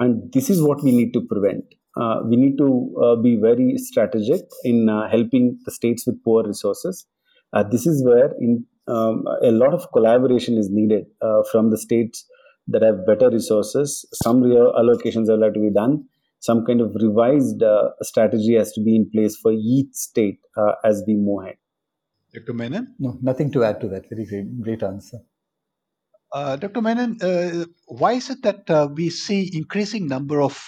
And 0.00 0.32
this 0.32 0.48
is 0.48 0.62
what 0.62 0.82
we 0.82 0.92
need 0.92 1.12
to 1.12 1.20
prevent. 1.20 1.64
Uh, 1.94 2.20
we 2.26 2.36
need 2.36 2.56
to 2.56 2.68
uh, 3.04 3.16
be 3.16 3.36
very 3.36 3.76
strategic 3.76 4.40
in 4.64 4.88
uh, 4.88 5.10
helping 5.10 5.58
the 5.66 5.72
states 5.72 6.06
with 6.06 6.24
poor 6.24 6.42
resources. 6.42 7.06
Uh, 7.52 7.64
this 7.64 7.86
is 7.86 8.02
where 8.02 8.32
in 8.40 8.64
um, 8.88 9.24
a 9.42 9.50
lot 9.50 9.74
of 9.74 9.92
collaboration 9.92 10.56
is 10.56 10.70
needed 10.70 11.04
uh, 11.20 11.42
from 11.52 11.70
the 11.70 11.76
states 11.76 12.24
that 12.66 12.82
have 12.82 13.06
better 13.06 13.28
resources. 13.28 14.06
Some 14.22 14.42
allocations 14.42 15.28
will 15.28 15.42
have 15.42 15.52
to 15.52 15.60
be 15.60 15.70
done 15.70 16.06
some 16.46 16.64
kind 16.66 16.80
of 16.80 16.94
revised 17.06 17.62
uh, 17.62 17.90
strategy 18.02 18.54
has 18.60 18.72
to 18.72 18.82
be 18.88 18.94
in 19.00 19.04
place 19.14 19.36
for 19.42 19.52
each 19.52 19.92
state 19.92 20.40
as 20.90 21.02
we 21.06 21.14
move 21.26 21.42
ahead 21.42 21.58
Dr. 22.34 22.52
Menon? 22.52 22.94
No, 22.98 23.16
nothing 23.22 23.52
to 23.52 23.62
add 23.64 23.80
to 23.80 23.88
that. 23.88 24.08
Very 24.10 24.26
great, 24.26 24.60
great 24.60 24.82
answer. 24.82 25.18
Uh, 26.32 26.56
Dr. 26.56 26.82
Menon, 26.82 27.16
uh, 27.22 27.64
why 27.86 28.14
is 28.14 28.28
it 28.28 28.42
that 28.42 28.68
uh, 28.68 28.88
we 28.92 29.08
see 29.08 29.50
increasing 29.54 30.08
number 30.08 30.42
of 30.42 30.60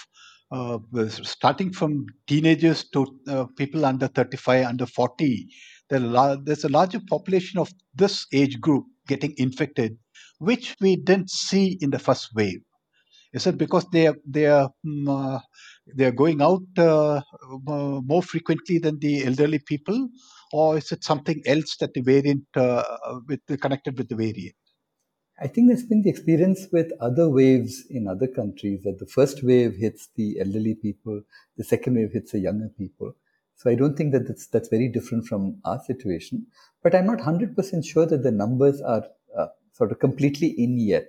uh, 0.49 0.77
starting 1.09 1.73
from 1.73 2.05
teenagers 2.25 2.85
to 2.91 3.05
uh, 3.27 3.45
people 3.57 3.85
under 3.85 4.07
35, 4.07 4.65
under 4.65 4.85
40? 4.85 5.45
There's 5.89 6.63
a 6.63 6.69
larger 6.69 7.01
population 7.09 7.59
of 7.59 7.69
this 7.93 8.25
age 8.33 8.61
group 8.61 8.85
getting 9.07 9.33
infected, 9.37 9.97
which 10.39 10.73
we 10.79 10.95
didn't 10.95 11.29
see 11.29 11.77
in 11.81 11.89
the 11.89 11.99
first 11.99 12.29
wave. 12.33 12.61
Is 13.37 13.47
it 13.47 13.57
because 13.57 13.85
they 13.91 14.07
are 14.07 14.17
they 14.25 14.45
are 14.47 14.69
um, 14.85 15.41
they 15.95 16.05
are 16.05 16.17
going 16.23 16.41
out 16.41 16.63
uh, 16.77 17.17
uh, 17.17 17.99
more 18.11 18.23
frequently 18.23 18.77
than 18.79 18.99
the 18.99 19.25
elderly 19.25 19.59
people, 19.59 20.09
or 20.51 20.77
is 20.77 20.91
it 20.91 21.03
something 21.03 21.41
else 21.45 21.77
that 21.79 21.93
the 21.93 22.01
variant 22.01 22.45
with 23.27 23.41
the, 23.47 23.57
connected 23.57 23.97
with 23.97 24.09
the 24.09 24.15
variant? 24.15 24.55
I 25.39 25.47
think 25.47 25.69
that's 25.69 25.83
been 25.83 26.01
the 26.01 26.09
experience 26.09 26.67
with 26.71 26.91
other 26.99 27.29
waves 27.29 27.85
in 27.91 28.07
other 28.07 28.27
countries 28.27 28.81
that 28.83 28.97
the 28.97 29.05
first 29.05 29.43
wave 29.43 29.75
hits 29.75 30.09
the 30.15 30.39
elderly 30.39 30.73
people, 30.73 31.21
the 31.57 31.63
second 31.63 31.95
wave 31.95 32.11
hits 32.11 32.31
the 32.31 32.39
younger 32.39 32.69
people. 32.75 33.13
So 33.55 33.69
I 33.69 33.75
don't 33.75 33.95
think 33.95 34.13
that 34.13 34.27
that's, 34.27 34.47
that's 34.47 34.69
very 34.69 34.87
different 34.87 35.27
from 35.27 35.59
our 35.63 35.79
situation. 35.85 36.47
But 36.81 36.95
I'm 36.95 37.05
not 37.05 37.19
100% 37.19 37.85
sure 37.85 38.07
that 38.07 38.23
the 38.23 38.31
numbers 38.31 38.81
are 38.81 39.03
uh, 39.37 39.47
sort 39.73 39.91
of 39.91 39.99
completely 39.99 40.55
in 40.57 40.79
yet. 40.79 41.07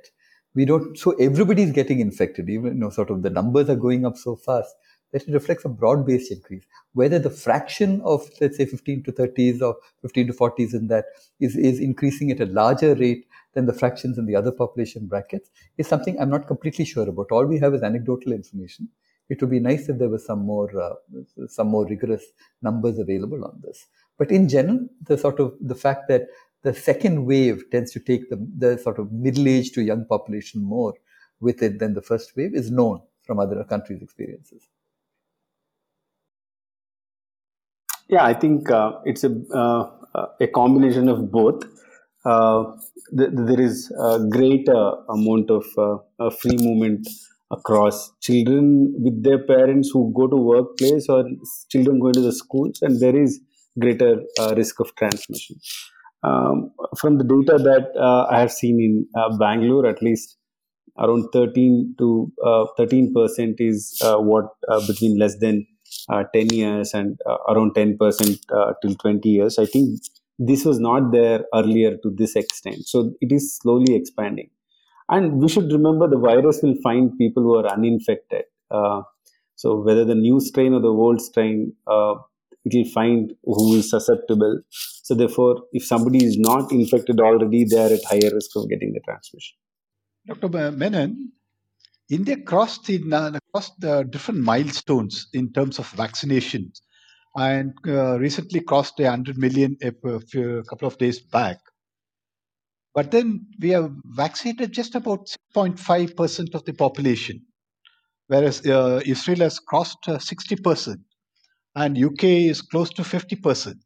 We 0.55 0.65
don't, 0.65 0.99
so 0.99 1.13
everybody's 1.13 1.73
getting 1.73 2.01
infected, 2.01 2.49
even, 2.49 2.75
you 2.75 2.81
know, 2.81 2.91
sort 2.91 3.11
of 3.11 3.23
the 3.23 3.31
numbers 3.31 3.69
are 3.69 3.77
going 3.77 4.05
up 4.05 4.17
so 4.17 4.37
fast 4.37 4.75
that 5.13 5.27
it 5.27 5.33
reflects 5.33 5.65
a 5.65 5.69
broad-based 5.69 6.31
increase. 6.31 6.65
Whether 6.93 7.19
the 7.19 7.31
fraction 7.31 8.01
of, 8.03 8.29
let's 8.41 8.57
say, 8.57 8.67
15 8.67 9.05
to 9.05 9.13
30s 9.13 9.63
or 9.63 9.77
15 10.03 10.29
to 10.29 10.33
40s 10.33 10.75
in 10.75 10.89
that 10.89 11.07
is, 11.41 11.57
is 11.57 11.81
increasing 11.81 12.31
at 12.31 12.41
a 12.41 12.47
larger 12.47 12.95
rate 12.95 13.27
than 13.55 13.67
the 13.67 13.73
fractions 13.73 14.19
in 14.19 14.27
the 14.27 14.37
other 14.37 14.53
population 14.53 15.07
brackets 15.07 15.51
is 15.79 15.87
something 15.87 16.19
I'm 16.21 16.31
not 16.31 16.47
completely 16.47 16.85
sure 16.85 17.09
about. 17.09 17.29
All 17.31 17.47
we 17.47 17.59
have 17.59 17.75
is 17.75 17.83
anecdotal 17.83 18.33
information. 18.33 18.89
It 19.29 19.41
would 19.41 19.51
be 19.51 19.61
nice 19.61 19.89
if 19.89 19.99
there 19.99 20.09
was 20.09 20.25
some 20.25 20.41
more, 20.41 20.71
uh, 20.81 20.95
some 21.49 21.69
more 21.69 21.87
rigorous 21.87 22.25
numbers 22.63 22.99
available 22.99 23.45
on 23.45 23.61
this. 23.63 23.87
But 24.17 24.31
in 24.31 24.49
general, 24.49 24.89
the 25.03 25.17
sort 25.17 25.39
of 25.39 25.55
the 25.61 25.75
fact 25.75 26.09
that 26.09 26.23
the 26.63 26.75
second 26.75 27.27
wave 27.27 27.63
tends 27.71 27.93
to 27.93 28.01
take 28.01 28.29
the, 28.31 28.37
the 28.57 28.79
sort 28.79 28.99
of 28.99 29.13
middle-aged 29.13 29.75
to 29.75 29.83
young 29.83 30.05
population 30.07 30.63
more 30.63 30.95
with 31.41 31.63
it 31.63 31.79
than 31.79 31.95
the 31.95 32.03
first 32.03 32.37
wave 32.37 32.55
is 32.55 32.71
known 32.71 33.01
from 33.23 33.39
other 33.39 33.63
countries' 33.65 34.03
experiences. 34.03 34.69
Yeah, 38.09 38.25
I 38.25 38.35
think 38.35 38.71
uh, 38.71 38.93
it's 39.05 39.25
a 39.25 39.31
uh, 39.55 39.91
a 40.41 40.47
combination 40.49 41.09
of 41.09 41.31
both. 41.31 41.65
Uh, 42.25 42.65
th- 43.17 43.31
there 43.33 43.61
is 43.61 43.91
a 44.01 44.19
great 44.31 44.69
uh, 44.69 44.97
amount 45.11 45.51
of 45.51 45.65
uh, 45.77 46.31
free 46.31 46.57
movement 46.57 47.07
across 47.51 48.11
children 48.21 48.95
with 48.99 49.23
their 49.23 49.39
parents 49.45 49.91
who 49.93 50.13
go 50.17 50.27
to 50.27 50.37
workplace 50.37 51.09
or 51.09 51.25
children 51.71 51.99
going 52.01 52.15
to 52.15 52.21
the 52.21 52.33
schools, 52.33 52.79
and 52.83 53.01
there 53.01 53.17
is 53.17 53.41
greater 53.79 54.23
uh, 54.41 54.55
risk 54.57 54.81
of 54.81 54.95
transmission. 54.97 55.57
Um, 56.25 56.73
from 56.99 57.19
the 57.19 57.25
data 57.25 57.63
that 57.63 57.93
I 58.31 58.41
have 58.41 58.53
seen 58.53 58.81
in 58.81 59.39
Bangalore, 59.39 59.87
at 59.87 60.03
least 60.03 60.37
around 60.99 61.29
13 61.33 61.95
to 61.99 62.33
13 62.77 63.15
percent 63.15 63.57
is 63.59 63.99
what 64.03 64.47
between 64.87 65.19
less 65.19 65.39
than 65.39 65.67
uh, 66.09 66.25
10 66.35 66.49
years 66.51 66.95
and 66.95 67.19
uh, 67.27 67.37
around 67.49 67.75
10% 67.75 68.39
uh, 68.53 68.73
till 68.83 68.95
20 68.95 69.29
years. 69.29 69.59
I 69.59 69.67
think 69.67 70.01
this 70.39 70.65
was 70.65 70.79
not 70.79 71.13
there 71.13 71.45
earlier 71.55 71.97
to 71.97 72.11
this 72.11 72.37
extent. 72.37 72.87
So 72.87 73.15
it 73.21 73.33
is 73.33 73.57
slowly 73.57 73.95
expanding. 73.95 74.51
And 75.09 75.41
we 75.41 75.49
should 75.49 75.73
remember 75.73 76.09
the 76.09 76.19
virus 76.19 76.61
will 76.63 76.77
find 76.83 77.17
people 77.17 77.43
who 77.43 77.57
are 77.57 77.67
uninfected. 77.67 78.45
Uh, 78.71 79.03
so 79.57 79.81
whether 79.81 80.05
the 80.05 80.15
new 80.15 80.41
strain 80.41 80.75
or 80.75 80.81
the 80.81 80.89
old 80.89 81.21
strain, 81.21 81.73
uh, 81.87 82.15
it 82.65 82.73
will 82.75 82.93
find 82.93 83.33
who 83.45 83.77
is 83.77 83.91
susceptible. 83.91 84.61
So 84.71 85.15
therefore, 85.15 85.63
if 85.73 85.85
somebody 85.85 86.25
is 86.25 86.37
not 86.39 86.71
infected 86.73 87.21
already, 87.21 87.65
they 87.65 87.79
are 87.79 87.93
at 87.93 88.05
higher 88.05 88.33
risk 88.33 88.51
of 88.57 88.69
getting 88.69 88.93
the 88.93 89.01
transmission. 89.01 89.57
Dr. 90.27 90.73
Menon, 90.73 91.33
India 92.11 92.37
crossed 92.37 92.87
the, 92.87 93.41
crossed 93.53 93.81
the 93.81 94.03
different 94.05 94.41
milestones 94.41 95.29
in 95.33 95.53
terms 95.53 95.79
of 95.79 95.91
vaccinations. 95.93 96.81
and 97.37 97.75
uh, 97.87 98.19
recently 98.19 98.61
crossed 98.61 98.97
the 98.97 99.05
100 99.05 99.39
million 99.39 99.77
a, 99.83 99.89
a 99.89 100.65
couple 100.65 100.89
of 100.89 100.99
days 100.99 101.21
back. 101.21 101.59
But 102.95 103.11
then 103.11 103.47
we 103.61 103.71
have 103.71 103.93
vaccinated 104.05 104.73
just 104.73 104.95
about 104.95 105.29
6.5% 105.55 106.55
of 106.55 106.65
the 106.65 106.73
population, 106.73 107.43
whereas 108.27 108.67
uh, 108.67 109.01
Israel 109.05 109.39
has 109.41 109.61
crossed 109.61 110.09
uh, 110.09 110.19
60% 110.19 110.97
and 111.79 111.97
UK 111.97 112.25
is 112.25 112.61
close 112.61 112.91
to 112.91 113.03
50%. 113.03 113.77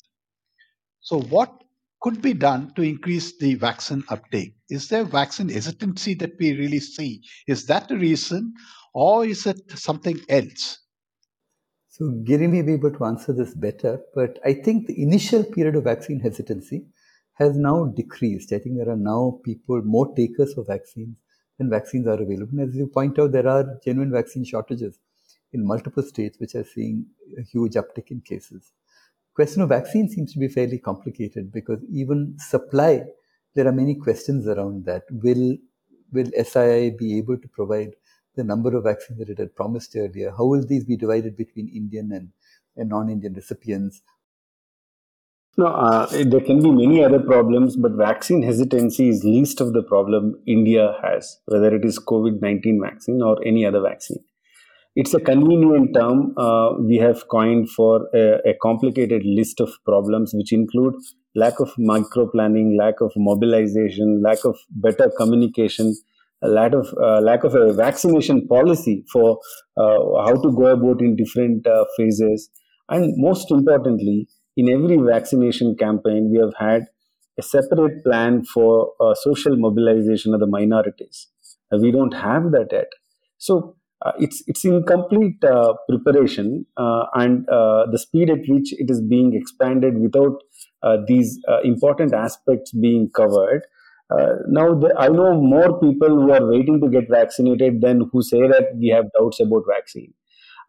So, 1.01 1.21
what 1.21 1.53
could 2.01 2.23
be 2.23 2.33
done 2.33 2.73
to 2.75 2.83
increase 2.83 3.37
the 3.39 3.55
vaccine 3.55 4.03
uptake? 4.09 4.55
Is 4.71 4.89
there 4.89 5.05
vaccine 5.05 5.51
hesitancy 5.51 6.15
that 6.15 6.33
we 6.41 6.53
really 6.57 6.81
see? 6.81 7.23
Is 7.47 7.67
that 7.67 7.89
the 7.89 7.99
reason, 7.99 8.55
or 8.95 9.27
is 9.27 9.47
it 9.47 9.61
something 9.73 10.19
else? 10.31 10.79
So, 11.89 12.09
Giri 12.25 12.47
may 12.47 12.63
be 12.63 12.73
able 12.73 12.93
to 12.93 13.05
answer 13.05 13.35
this 13.35 13.55
better, 13.55 14.01
but 14.15 14.39
I 14.43 14.55
think 14.55 14.87
the 14.87 15.03
initial 15.03 15.45
period 15.45 15.77
of 15.77 15.85
vaccine 15.85 16.21
hesitancy 16.21 16.87
has 17.35 17.57
now 17.57 17.93
decreased. 17.95 18.55
I 18.55 18.59
think 18.59 18.79
there 18.79 18.89
are 18.89 18.97
now 18.97 19.39
people, 19.45 19.83
more 19.85 20.15
takers 20.15 20.57
of 20.57 20.67
vaccines 20.67 21.17
than 21.59 21.69
vaccines 21.69 22.07
are 22.07 22.23
available. 22.23 22.59
And 22.59 22.71
as 22.71 22.75
you 22.75 22.87
point 22.87 23.19
out, 23.19 23.33
there 23.33 23.49
are 23.49 23.79
genuine 23.85 24.13
vaccine 24.13 24.45
shortages 24.45 24.99
in 25.53 25.67
multiple 25.67 26.03
states 26.03 26.39
which 26.41 26.55
are 26.55 26.65
seeing 26.65 27.07
a 27.39 27.43
huge 27.43 27.75
uptick 27.75 28.11
in 28.11 28.21
cases. 28.21 28.73
Question 29.35 29.63
of 29.63 29.71
vaccine 29.71 30.09
seems 30.09 30.33
to 30.33 30.39
be 30.39 30.49
fairly 30.49 30.79
complicated 30.79 31.53
because 31.53 31.81
even 31.91 32.37
supply, 32.39 33.05
there 33.55 33.67
are 33.67 33.73
many 33.73 33.95
questions 33.95 34.47
around 34.47 34.85
that. 34.85 35.05
Will 35.11 35.57
will 36.13 36.31
SII 36.37 36.91
be 36.99 37.17
able 37.17 37.39
to 37.39 37.49
provide 37.49 37.95
the 38.37 38.45
number 38.45 38.77
of 38.77 38.85
vaccines 38.85 39.19
that 39.19 39.31
it 39.31 39.39
had 39.39 39.55
promised 39.55 39.97
earlier? 39.97 40.31
How 40.31 40.45
will 40.45 40.67
these 40.67 40.85
be 40.85 40.97
divided 40.97 41.37
between 41.37 41.69
Indian 41.69 42.13
and, 42.13 42.29
and 42.77 42.91
non-Indian 42.91 43.33
recipients? 43.33 44.03
No, 45.59 45.67
uh, 45.67 46.07
there 46.07 46.41
can 46.41 46.63
be 46.63 46.71
many 46.71 47.05
other 47.05 47.19
problems, 47.19 47.77
but 47.77 47.93
vaccine 47.93 48.43
hesitancy 48.43 49.11
is 49.11 49.23
least 49.23 49.61
of 49.61 49.75
the 49.75 49.83
problem 49.83 50.35
India 50.47 50.99
has, 51.03 51.41
whether 51.45 51.75
it 51.75 51.85
is 51.85 51.99
COVID 51.99 52.41
19 52.41 52.81
vaccine 52.83 53.21
or 53.23 53.37
any 53.47 53.67
other 53.67 53.81
vaccine. 53.81 54.25
It's 54.95 55.15
a 55.15 55.21
convenient 55.21 55.95
term 55.95 56.35
uh, 56.37 56.75
we 56.79 56.99
have 56.99 57.27
coined 57.29 57.71
for 57.71 58.09
a, 58.15 58.51
a, 58.51 58.55
complicated 58.61 59.23
list 59.25 59.59
of 59.59 59.71
problems, 59.87 60.33
which 60.35 60.53
include 60.53 60.95
lack 61.35 61.61
of 61.61 61.73
micro 61.79 62.29
planning, 62.29 62.77
lack 62.79 63.01
of 63.01 63.11
mobilization, 63.17 64.21
lack 64.23 64.45
of 64.45 64.59
better 64.71 65.11
communication, 65.17 65.97
a 66.43 66.49
lack 66.49 66.75
of 66.75 66.93
uh, 67.03 67.23
lack 67.23 67.43
of 67.45 67.55
a 67.55 67.73
vaccination 67.73 68.47
policy 68.47 69.03
for 69.11 69.39
uh, 69.79 70.25
how 70.27 70.35
to 70.43 70.53
go 70.55 70.67
about 70.67 71.01
in 71.01 71.17
different 71.17 71.67
uh, 71.67 71.87
phases, 71.97 72.51
and 72.91 73.15
most 73.17 73.51
importantly, 73.51 74.29
in 74.59 74.69
every 74.69 74.99
vaccination 74.99 75.75
campaign, 75.75 76.31
we 76.31 76.39
have 76.39 76.53
had 76.59 76.83
a 77.39 77.43
separate 77.43 78.05
plan 78.05 78.45
for 78.45 78.93
uh, 79.01 79.15
social 79.15 79.57
mobilization 79.57 80.35
of 80.35 80.41
the 80.41 80.47
minorities. 80.47 81.29
We 81.71 81.91
don't 81.91 82.13
have 82.13 82.51
that 82.51 82.69
yet. 82.71 82.89
So 83.39 83.77
uh, 84.05 84.13
it's 84.19 84.43
it's 84.47 84.65
incomplete 84.65 85.43
uh, 85.45 85.75
preparation 85.89 86.67
uh, 86.77 87.05
and 87.15 87.49
uh, 87.49 87.87
the 87.91 87.99
speed 87.99 88.31
at 88.31 88.41
which 88.49 88.73
it 88.73 88.91
is 88.91 89.01
being 89.01 89.35
expanded 89.35 89.99
without 89.99 90.43
these 91.07 91.39
important 91.63 92.13
aspects 92.13 92.73
being 92.73 93.09
covered. 93.15 93.63
now, 94.49 94.75
the, 94.75 94.89
I 94.99 95.09
know 95.09 95.41
more 95.41 95.79
people 95.81 96.09
who 96.09 96.33
are 96.33 96.45
waiting 96.45 96.81
to 96.81 96.89
get 96.89 97.09
vaccinated 97.09 97.81
than 97.81 98.09
who 98.13 98.23
say 98.23 98.41
that 98.49 98.73
we 98.77 98.89
have 98.89 99.05
doubts 99.19 99.39
about 99.39 99.63
vaccine. 99.69 100.13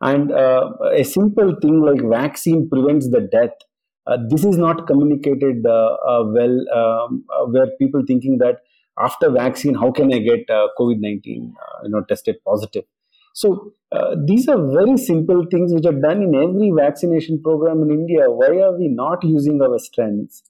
And 0.02 0.32
a 0.32 1.04
simple 1.04 1.56
thing 1.62 1.82
like 1.82 2.02
vaccine 2.02 2.70
prevents 2.70 3.10
the 3.10 3.22
death 3.22 3.58
uh, 4.06 4.18
this 4.30 4.44
is 4.44 4.58
not 4.58 4.86
communicated 4.86 5.66
uh, 5.66 5.96
uh, 6.08 6.24
well, 6.26 6.70
um, 6.76 7.24
where 7.52 7.68
people 7.80 8.04
thinking 8.06 8.38
that 8.40 8.58
after 9.00 9.30
vaccine, 9.30 9.74
how 9.74 9.92
can 9.92 10.14
I 10.14 10.20
get 10.20 10.48
COVID 10.48 11.00
nineteen? 11.00 11.54
you 11.84 11.90
know, 11.90 12.04
tested 12.04 12.36
positive. 12.46 12.84
So 13.34 13.74
uh, 13.92 14.16
these 14.26 14.48
are 14.48 14.58
very 14.72 14.98
simple 14.98 15.46
things 15.52 15.74
which 15.74 15.86
are 15.86 16.00
done 16.00 16.22
in 16.22 16.36
every 16.36 16.72
vaccination 16.76 17.42
program 17.42 17.82
in 17.82 17.92
India. 17.92 18.30
Why 18.30 18.60
are 18.62 18.78
we 18.78 18.88
not 18.88 19.24
using 19.24 19.62
our 19.62 19.80
strengths? 19.80 20.44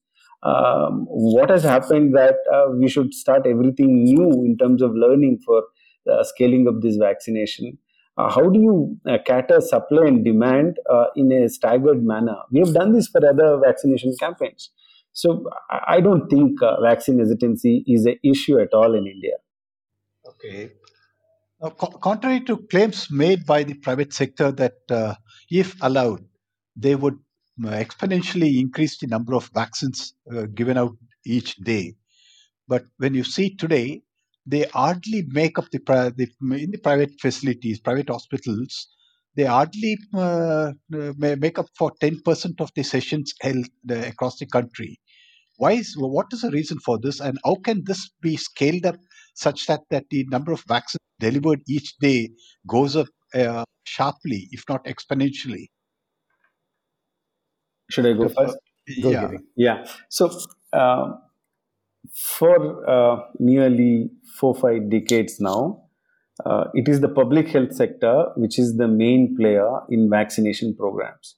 Um, 0.44 1.06
what 1.08 1.50
has 1.50 1.64
happened 1.64 2.16
that 2.16 2.36
uh, 2.54 2.72
we 2.74 2.90
should 2.90 3.14
start 3.14 3.48
everything 3.48 4.04
new 4.04 4.44
in 4.44 4.58
terms 4.58 4.82
of 4.82 4.92
learning 4.94 5.40
for 5.46 5.64
uh, 6.12 6.24
scaling 6.24 6.68
up 6.68 6.82
this 6.82 6.98
vaccination? 6.98 7.78
Uh, 8.18 8.30
how 8.30 8.50
do 8.50 8.60
you 8.60 8.98
uh, 9.10 9.18
cater 9.26 9.62
supply 9.62 10.06
and 10.06 10.24
demand 10.26 10.78
uh, 10.90 11.06
in 11.16 11.32
a 11.32 11.48
staggered 11.48 12.04
manner? 12.04 12.36
We 12.52 12.60
have 12.60 12.74
done 12.74 12.92
this 12.92 13.08
for 13.08 13.26
other 13.26 13.58
vaccination 13.64 14.14
campaigns. 14.20 14.70
So 15.14 15.50
I 15.70 16.02
don't 16.02 16.28
think 16.28 16.60
vaccine 16.82 17.20
hesitancy 17.20 17.84
is 17.88 18.06
an 18.06 18.18
issue 18.24 18.60
at 18.60 18.74
all 18.74 18.96
in 18.96 19.06
India. 19.08 19.36
Okay. 20.26 20.72
Co- 21.64 21.98
contrary 22.02 22.42
to 22.42 22.58
claims 22.70 23.10
made 23.10 23.46
by 23.46 23.64
the 23.64 23.76
private 23.76 24.14
sector 24.14 24.52
that 24.52 24.74
uh, 24.90 25.16
if 25.50 25.76
allowed, 25.82 26.26
they 26.76 26.96
would 26.96 27.18
uh, 27.64 27.70
exponentially 27.70 28.60
increase 28.60 28.98
the 29.00 29.08
number 29.08 29.34
of 29.34 29.50
vaccines 29.54 30.14
given 30.54 30.78
out 30.78 30.98
each 31.26 31.56
day. 31.58 31.96
But 32.68 32.86
when 32.98 33.14
you 33.14 33.24
see 33.24 33.56
today, 33.56 34.02
they 34.46 34.64
hardly 34.64 35.24
make 35.28 35.58
up 35.58 35.70
the, 35.72 35.80
the 36.18 36.28
in 36.62 36.72
the 36.72 36.80
private 36.80 37.12
facilities, 37.22 37.80
private 37.80 38.10
hospitals. 38.10 38.88
They 39.36 39.46
hardly 39.46 39.98
uh, 40.14 40.74
uh 40.94 41.14
make 41.18 41.58
up 41.58 41.68
for 41.78 41.92
10% 42.02 42.60
of 42.60 42.72
the 42.76 42.84
sessions 42.84 43.34
held 43.42 43.66
uh, 43.90 43.96
across 43.96 44.38
the 44.38 44.46
country. 44.46 45.00
Why 45.58 45.74
is 45.74 45.96
what 45.98 46.28
is 46.34 46.42
the 46.42 46.52
reason 46.52 46.80
for 46.80 47.00
this, 47.00 47.20
and 47.22 47.40
how 47.46 47.56
can 47.56 47.84
this 47.86 48.10
be 48.22 48.38
scaled 48.38 48.86
up 48.86 48.98
such 49.34 49.68
that 49.68 49.82
that 49.90 50.06
the 50.10 50.26
number 50.30 50.52
of 50.52 50.64
vaccines 50.68 51.00
delivered 51.20 51.62
each 51.68 51.98
day 51.98 52.30
goes 52.68 52.96
up 52.96 53.08
uh, 53.34 53.64
sharply, 53.84 54.48
if 54.52 54.64
not 54.70 54.86
exponentially? 54.86 55.68
Should 57.90 58.06
I 58.06 58.14
go 58.14 58.30
first? 58.30 58.58
yeah. 58.88 59.32
Yeah. 59.56 59.86
So. 60.10 60.32
Uh, 60.72 61.14
for 62.12 62.90
uh, 62.90 63.22
nearly 63.40 64.10
four 64.38 64.54
five 64.54 64.90
decades 64.90 65.40
now, 65.40 65.84
uh, 66.46 66.66
it 66.74 66.88
is 66.88 67.02
the 67.02 67.10
public 67.10 67.48
health 67.48 67.74
sector 67.74 68.26
which 68.36 68.60
is 68.60 68.78
the 68.78 68.88
main 68.88 69.36
player 69.38 69.80
in 69.90 70.10
vaccination 70.10 70.76
programs. 70.76 71.36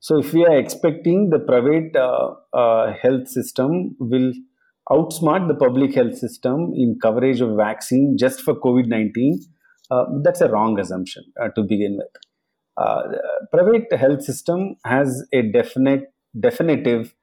So, 0.00 0.18
if 0.18 0.32
we 0.32 0.44
are 0.46 0.56
expecting 0.56 1.28
the 1.28 1.38
private 1.38 1.94
uh, 1.94 2.34
uh 2.56 2.94
health 3.02 3.28
system 3.28 3.96
will 3.98 4.32
outsmart 4.90 5.48
the 5.48 5.54
public 5.54 5.94
health 5.94 6.16
system 6.18 6.72
in 6.74 6.98
coverage 7.00 7.40
of 7.40 7.56
vaccine 7.56 8.16
just 8.18 8.40
for 8.40 8.54
COVID 8.54 8.86
19, 8.86 9.40
uh, 9.90 10.04
that's 10.22 10.40
a 10.40 10.48
wrong 10.48 10.78
assumption 10.78 11.24
uh, 11.42 11.48
to 11.56 11.62
begin 11.62 11.98
with. 11.98 12.14
private 13.52 13.92
health 13.98 14.22
system 14.22 14.76
has 14.84 15.22
a 15.32 15.42
definite 15.42 16.04
definitive 16.38 17.14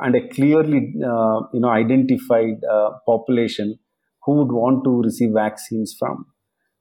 and 0.00 0.16
a 0.16 0.28
clearly 0.28 0.94
uh, 1.04 1.40
you 1.52 1.60
know 1.60 1.68
identified 1.68 2.62
uh, 2.70 2.90
population 3.06 3.78
who 4.24 4.36
would 4.36 4.52
want 4.52 4.84
to 4.84 5.02
receive 5.02 5.32
vaccines 5.34 5.94
from. 5.98 6.26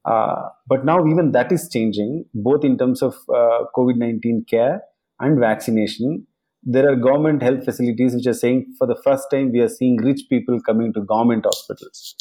Uh, 0.06 0.50
but 0.68 0.86
now 0.86 1.06
even 1.06 1.32
that 1.32 1.52
is 1.52 1.70
changing, 1.72 2.26
both 2.34 2.64
in 2.64 2.78
terms 2.78 3.02
of 3.02 3.16
uh, 3.30 3.66
COVID 3.76 3.98
nineteen 3.98 4.46
care 4.50 4.82
and 5.20 5.40
vaccination. 5.40 6.26
There 6.64 6.90
are 6.92 6.96
government 6.96 7.42
health 7.42 7.66
facilities 7.66 8.14
which 8.14 8.28
are 8.28 8.34
saying 8.34 8.76
for 8.78 8.88
the 8.88 9.00
first 9.04 9.28
time 9.32 9.52
we 9.52 9.60
are 9.62 9.68
seeing 9.68 9.98
rich 9.98 10.22
people 10.30 10.60
coming 10.62 10.94
to 10.94 11.02
government 11.02 11.46
hospitals. 11.46 12.16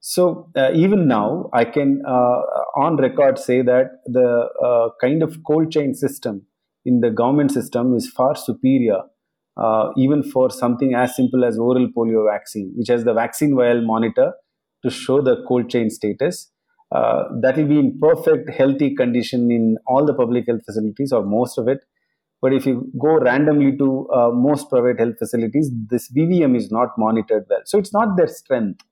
So 0.00 0.50
uh, 0.56 0.70
even 0.74 1.08
now, 1.08 1.50
I 1.52 1.64
can 1.64 2.02
uh, 2.06 2.40
on 2.76 2.96
record 2.96 3.38
say 3.38 3.62
that 3.62 4.02
the 4.04 4.90
kind 5.00 5.22
of 5.22 5.42
cold 5.44 5.72
chain 5.72 5.94
system 5.94 6.46
in 6.84 7.00
the 7.00 7.10
government 7.10 7.50
system 7.50 7.94
is 7.94 8.08
far 8.08 8.36
superior 8.36 9.02
uh, 9.56 9.90
even 9.96 10.22
for 10.22 10.50
something 10.50 10.94
as 10.94 11.16
simple 11.16 11.44
as 11.44 11.58
oral 11.58 11.88
polio 11.96 12.30
vaccine, 12.30 12.72
which 12.76 12.88
has 12.88 13.04
the 13.04 13.14
vaccine 13.14 13.56
vial 13.56 13.80
monitor 13.80 14.32
to 14.82 14.90
show 14.90 15.20
the 15.20 15.42
cold 15.48 15.70
chain 15.70 15.90
status. 15.90 16.50
Uh, 16.92 17.24
that 17.40 17.56
will 17.56 17.66
be 17.66 17.78
in 17.78 17.98
perfect 17.98 18.48
healthy 18.50 18.94
condition 18.94 19.50
in 19.50 19.76
all 19.86 20.06
the 20.06 20.14
public 20.14 20.46
health 20.46 20.60
facilities 20.64 21.10
or 21.12 21.24
most 21.24 21.58
of 21.58 21.66
it. 21.68 21.80
But 22.46 22.54
if 22.58 22.66
you 22.70 22.74
go 23.04 23.12
randomly 23.28 23.76
to 23.78 24.08
uh, 24.18 24.30
most 24.32 24.70
private 24.70 25.00
health 25.00 25.16
facilities, 25.18 25.70
this 25.92 26.10
VVM 26.16 26.56
is 26.56 26.70
not 26.70 26.90
monitored 26.96 27.46
well. 27.50 27.62
So 27.64 27.78
it's 27.78 27.92
not 27.92 28.16
their 28.16 28.28
strength. 28.28 28.82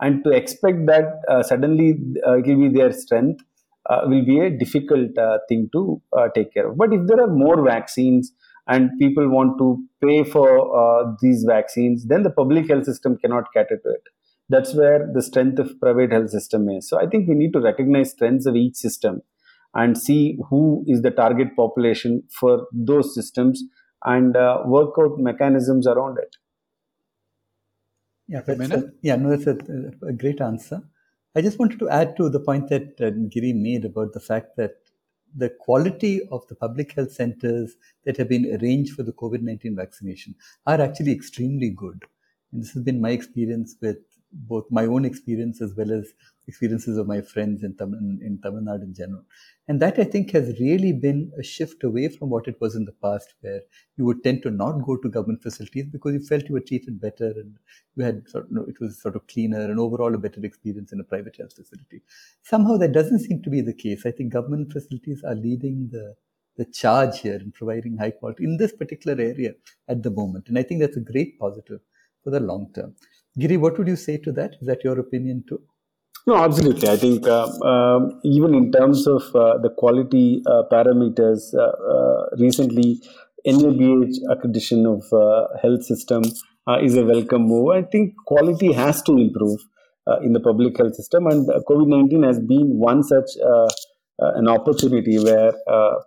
And 0.00 0.24
to 0.24 0.30
expect 0.30 0.86
that 0.86 1.20
uh, 1.28 1.42
suddenly 1.42 1.88
uh, 2.26 2.38
it 2.38 2.46
will 2.48 2.68
be 2.68 2.76
their 2.76 2.92
strength 2.92 3.44
uh, 3.88 4.00
will 4.06 4.24
be 4.24 4.40
a 4.40 4.50
difficult 4.50 5.12
thing 5.48 5.68
to 5.74 6.02
take 6.34 6.52
care 6.54 6.68
of. 6.70 6.76
But 6.76 6.92
if 6.92 7.06
there 7.06 7.20
are 7.20 7.32
more 7.44 7.64
vaccines, 7.64 8.32
and 8.66 8.90
people 8.98 9.28
want 9.28 9.58
to 9.58 9.66
pay 10.04 10.24
for 10.24 10.48
uh, 10.76 11.12
these 11.22 11.44
vaccines, 11.46 12.06
then 12.06 12.22
the 12.22 12.30
public 12.30 12.68
health 12.68 12.84
system 12.84 13.16
cannot 13.16 13.44
cater 13.54 13.78
to 13.84 13.90
it. 13.90 14.02
That's 14.48 14.74
where 14.74 15.08
the 15.12 15.22
strength 15.22 15.58
of 15.58 15.78
private 15.80 16.12
health 16.12 16.30
system 16.30 16.68
is. 16.68 16.88
So 16.88 17.00
I 17.00 17.06
think 17.06 17.28
we 17.28 17.34
need 17.34 17.52
to 17.52 17.60
recognize 17.60 18.10
strengths 18.10 18.46
of 18.46 18.56
each 18.56 18.76
system 18.76 19.22
and 19.76 19.96
see 19.96 20.38
who 20.48 20.82
is 20.86 21.02
the 21.02 21.10
target 21.10 21.54
population 21.54 22.22
for 22.40 22.66
those 22.72 23.14
systems 23.14 23.62
and 24.04 24.36
uh, 24.36 24.62
work 24.64 24.94
out 24.98 25.18
mechanisms 25.18 25.86
around 25.86 26.18
it. 26.18 26.36
Yeah, 28.28 28.40
that's 28.40 28.70
a, 28.70 28.90
yeah, 29.02 29.16
no, 29.16 29.36
that's 29.36 29.46
a, 29.46 29.56
a, 30.08 30.12
great 30.12 30.40
answer. 30.40 30.82
I 31.36 31.42
just 31.42 31.58
wanted 31.58 31.78
to 31.80 31.90
add 31.90 32.16
to 32.16 32.28
the 32.28 32.40
point 32.40 32.68
that 32.70 33.00
uh, 33.00 33.10
Giri 33.28 33.52
made 33.52 33.84
about 33.84 34.14
the 34.14 34.20
fact 34.20 34.56
that 34.56 34.72
the 35.36 35.50
quality 35.60 36.22
of 36.32 36.46
the 36.48 36.54
public 36.54 36.92
health 36.92 37.12
centers 37.12 37.76
that 38.04 38.16
have 38.16 38.28
been 38.28 38.58
arranged 38.58 38.94
for 38.94 39.02
the 39.02 39.12
COVID 39.12 39.42
19 39.42 39.76
vaccination 39.76 40.34
are 40.66 40.80
actually 40.80 41.12
extremely 41.12 41.70
good. 41.70 42.04
And 42.52 42.62
this 42.62 42.72
has 42.72 42.82
been 42.82 43.00
my 43.00 43.10
experience 43.10 43.76
with 43.80 43.98
both 44.48 44.64
my 44.70 44.84
own 44.84 45.04
experience 45.04 45.60
as 45.60 45.74
well 45.76 45.92
as 45.92 46.12
experiences 46.46 46.96
of 46.96 47.06
my 47.06 47.20
friends 47.20 47.62
in 47.62 47.76
Tamil, 47.76 47.98
in 47.98 48.38
Tamil 48.42 48.62
Nadu 48.62 48.82
in 48.82 48.94
general. 48.94 49.22
And 49.68 49.80
that 49.80 49.98
I 49.98 50.04
think 50.04 50.30
has 50.30 50.60
really 50.60 50.92
been 50.92 51.32
a 51.38 51.42
shift 51.42 51.82
away 51.82 52.08
from 52.08 52.30
what 52.30 52.46
it 52.46 52.60
was 52.60 52.76
in 52.76 52.84
the 52.84 52.92
past, 53.02 53.34
where 53.40 53.62
you 53.96 54.04
would 54.04 54.22
tend 54.22 54.42
to 54.42 54.50
not 54.50 54.84
go 54.84 54.96
to 54.96 55.08
government 55.08 55.42
facilities 55.42 55.86
because 55.86 56.14
you 56.14 56.20
felt 56.20 56.48
you 56.48 56.54
were 56.54 56.60
treated 56.60 57.00
better 57.00 57.26
and 57.26 57.56
you 57.96 58.04
had 58.04 58.28
sort 58.28 58.44
of, 58.44 58.68
it 58.68 58.76
was 58.80 59.00
sort 59.00 59.16
of 59.16 59.26
cleaner 59.26 59.62
and 59.62 59.80
overall 59.80 60.14
a 60.14 60.18
better 60.18 60.40
experience 60.44 60.92
in 60.92 61.00
a 61.00 61.04
private 61.04 61.36
health 61.36 61.54
facility. 61.54 62.02
Somehow 62.42 62.76
that 62.76 62.92
doesn't 62.92 63.20
seem 63.20 63.42
to 63.42 63.50
be 63.50 63.60
the 63.60 63.74
case. 63.74 64.06
I 64.06 64.12
think 64.12 64.32
government 64.32 64.72
facilities 64.72 65.24
are 65.24 65.34
leading 65.34 65.88
the 65.90 66.14
the 66.56 66.64
charge 66.64 67.20
here 67.20 67.36
in 67.36 67.52
providing 67.52 67.98
high 67.98 68.10
quality 68.10 68.44
in 68.44 68.56
this 68.56 68.72
particular 68.72 69.22
area 69.22 69.52
at 69.88 70.02
the 70.02 70.10
moment. 70.10 70.48
And 70.48 70.58
I 70.58 70.62
think 70.62 70.80
that's 70.80 70.96
a 70.96 71.00
great 71.00 71.38
positive 71.38 71.80
for 72.24 72.30
the 72.30 72.40
long 72.40 72.72
term. 72.74 72.94
Giri, 73.38 73.56
what 73.56 73.78
would 73.78 73.88
you 73.88 73.96
say 73.96 74.16
to 74.18 74.32
that? 74.32 74.52
Is 74.60 74.66
that 74.66 74.82
your 74.82 74.98
opinion 74.98 75.44
too? 75.48 75.60
No, 76.26 76.36
absolutely. 76.36 76.88
I 76.88 76.96
think 76.96 77.26
uh, 77.28 77.46
um, 77.64 78.20
even 78.24 78.54
in 78.54 78.72
terms 78.72 79.06
of 79.06 79.22
uh, 79.34 79.58
the 79.58 79.70
quality 79.76 80.42
uh, 80.46 80.62
parameters, 80.72 81.54
uh, 81.54 81.60
uh, 81.60 82.26
recently 82.38 83.00
NABH 83.46 84.16
accreditation 84.28 84.86
of 84.92 85.04
uh, 85.12 85.46
health 85.62 85.84
system 85.84 86.24
is 86.82 86.96
a 86.96 87.04
welcome 87.04 87.42
move. 87.42 87.68
I 87.70 87.82
think 87.82 88.14
quality 88.26 88.72
has 88.72 89.02
to 89.02 89.12
improve 89.12 89.60
in 90.22 90.32
the 90.32 90.40
public 90.40 90.76
health 90.78 90.96
system, 90.96 91.26
and 91.28 91.46
COVID 91.68 91.86
nineteen 91.86 92.24
has 92.24 92.40
been 92.40 92.78
one 92.78 93.04
such 93.04 93.30
an 94.18 94.48
opportunity 94.48 95.18
where 95.22 95.52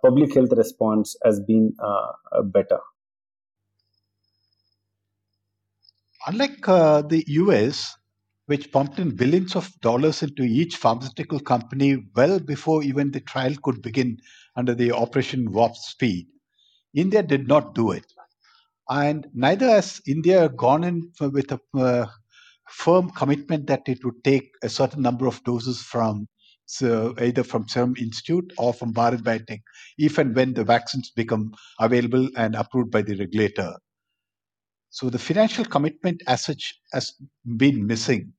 public 0.02 0.34
health 0.34 0.52
response 0.54 1.16
has 1.24 1.40
been 1.40 1.72
better. 2.44 2.78
Unlike 6.26 6.68
uh, 6.68 7.02
the 7.02 7.24
US, 7.28 7.96
which 8.46 8.72
pumped 8.72 8.98
in 8.98 9.16
billions 9.16 9.56
of 9.56 9.72
dollars 9.80 10.22
into 10.22 10.42
each 10.42 10.76
pharmaceutical 10.76 11.40
company 11.40 12.04
well 12.14 12.38
before 12.38 12.82
even 12.82 13.10
the 13.10 13.20
trial 13.20 13.54
could 13.62 13.80
begin 13.80 14.18
under 14.56 14.74
the 14.74 14.92
Operation 14.92 15.50
Warp 15.52 15.76
Speed, 15.76 16.26
India 16.94 17.22
did 17.22 17.48
not 17.48 17.74
do 17.74 17.92
it. 17.92 18.06
And 18.88 19.28
neither 19.32 19.66
has 19.66 20.02
India 20.06 20.48
gone 20.48 20.84
in 20.84 21.12
with 21.20 21.52
a 21.52 21.60
uh, 21.74 22.06
firm 22.68 23.10
commitment 23.10 23.66
that 23.68 23.82
it 23.86 24.04
would 24.04 24.22
take 24.24 24.50
a 24.62 24.68
certain 24.68 25.02
number 25.02 25.26
of 25.26 25.42
doses 25.44 25.80
from 25.82 26.28
so 26.66 27.14
either 27.20 27.42
from 27.42 27.66
Serum 27.66 27.94
Institute 27.98 28.52
or 28.56 28.72
from 28.72 28.92
Bharat 28.94 29.22
Biotech, 29.22 29.62
if 29.98 30.18
and 30.18 30.36
when 30.36 30.54
the 30.54 30.62
vaccines 30.62 31.10
become 31.10 31.52
available 31.80 32.28
and 32.36 32.54
approved 32.54 32.92
by 32.92 33.02
the 33.02 33.16
regulator. 33.16 33.74
So 34.90 35.08
the 35.08 35.18
financial 35.18 35.64
commitment 35.64 36.22
as 36.26 36.44
such 36.44 36.74
has 36.92 37.12
been 37.56 37.86
missing. 37.86 38.32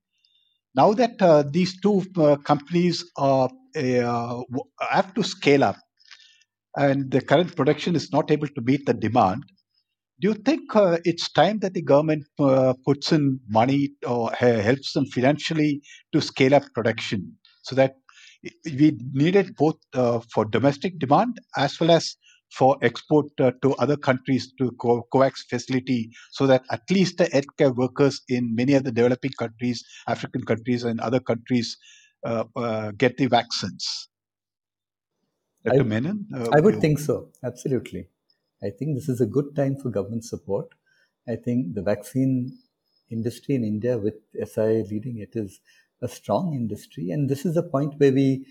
Now 0.75 0.93
that 0.93 1.21
uh, 1.21 1.43
these 1.49 1.79
two 1.81 2.03
uh, 2.17 2.35
companies 2.37 3.03
are, 3.17 3.49
uh, 3.75 4.41
have 4.89 5.13
to 5.15 5.23
scale 5.23 5.63
up 5.63 5.77
and 6.77 7.11
the 7.11 7.21
current 7.21 7.55
production 7.55 7.95
is 7.95 8.11
not 8.11 8.31
able 8.31 8.47
to 8.47 8.61
meet 8.61 8.85
the 8.85 8.93
demand, 8.93 9.43
do 10.21 10.29
you 10.29 10.33
think 10.35 10.75
uh, 10.75 10.99
it's 11.03 11.31
time 11.31 11.59
that 11.59 11.73
the 11.73 11.81
government 11.81 12.25
uh, 12.39 12.73
puts 12.85 13.11
in 13.11 13.39
money 13.49 13.89
or 14.07 14.31
helps 14.33 14.93
them 14.93 15.05
financially 15.07 15.81
to 16.13 16.21
scale 16.21 16.53
up 16.53 16.63
production 16.75 17.35
so 17.63 17.75
that 17.75 17.95
we 18.65 18.97
need 19.13 19.35
it 19.35 19.55
both 19.55 19.77
uh, 19.93 20.19
for 20.31 20.45
domestic 20.45 20.99
demand 20.99 21.39
as 21.57 21.79
well 21.79 21.91
as 21.91 22.15
for 22.51 22.77
export 22.81 23.27
uh, 23.39 23.51
to 23.61 23.73
other 23.75 23.95
countries 23.95 24.51
to 24.57 24.71
co- 24.71 25.07
COVAX 25.13 25.47
facility 25.49 26.11
so 26.31 26.47
that 26.47 26.63
at 26.69 26.81
least 26.89 27.17
the 27.17 27.25
healthcare 27.25 27.75
workers 27.75 28.21
in 28.27 28.53
many 28.55 28.73
of 28.73 28.83
the 28.83 28.91
developing 28.91 29.31
countries, 29.39 29.83
African 30.07 30.43
countries, 30.43 30.83
and 30.83 30.99
other 30.99 31.19
countries 31.19 31.77
uh, 32.25 32.43
uh, 32.55 32.91
get 32.91 33.17
the 33.17 33.27
vaccines. 33.27 34.09
Dr. 35.63 35.81
I, 35.81 35.83
Menon? 35.83 36.25
Uh, 36.35 36.49
I 36.53 36.59
would 36.59 36.75
you... 36.75 36.81
think 36.81 36.99
so, 36.99 37.29
absolutely. 37.43 38.07
I 38.63 38.69
think 38.69 38.95
this 38.95 39.09
is 39.09 39.21
a 39.21 39.25
good 39.25 39.55
time 39.55 39.75
for 39.75 39.89
government 39.89 40.25
support. 40.25 40.67
I 41.27 41.35
think 41.35 41.73
the 41.73 41.81
vaccine 41.81 42.57
industry 43.09 43.55
in 43.55 43.63
India, 43.63 43.97
with 43.97 44.15
SI 44.33 44.83
leading 44.89 45.19
it, 45.19 45.35
is 45.35 45.59
a 46.01 46.07
strong 46.07 46.53
industry. 46.53 47.11
And 47.11 47.29
this 47.29 47.45
is 47.45 47.57
a 47.57 47.63
point 47.63 47.95
where 47.97 48.11
we 48.11 48.45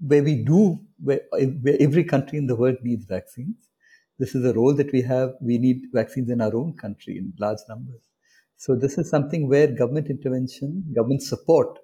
where 0.00 0.22
we 0.22 0.36
do, 0.42 0.78
where, 1.02 1.20
where 1.32 1.76
every 1.80 2.04
country 2.04 2.38
in 2.38 2.46
the 2.46 2.56
world 2.56 2.76
needs 2.82 3.04
vaccines. 3.04 3.68
This 4.18 4.34
is 4.34 4.44
a 4.44 4.52
role 4.52 4.74
that 4.74 4.92
we 4.92 5.02
have. 5.02 5.34
We 5.40 5.58
need 5.58 5.82
vaccines 5.92 6.28
in 6.30 6.40
our 6.40 6.54
own 6.54 6.74
country 6.76 7.18
in 7.18 7.32
large 7.38 7.60
numbers. 7.68 8.02
So 8.56 8.74
this 8.74 8.98
is 8.98 9.08
something 9.08 9.48
where 9.48 9.68
government 9.68 10.08
intervention, 10.08 10.84
government 10.94 11.22
support 11.22 11.78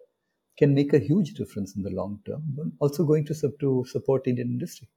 can 0.58 0.74
make 0.74 0.92
a 0.92 0.98
huge 0.98 1.34
difference 1.34 1.76
in 1.76 1.82
the 1.82 1.90
long 1.90 2.20
term, 2.26 2.42
but 2.56 2.66
also 2.80 3.04
going 3.04 3.24
to, 3.26 3.34
to 3.60 3.84
support 3.88 4.26
Indian 4.26 4.48
industry. 4.48 4.88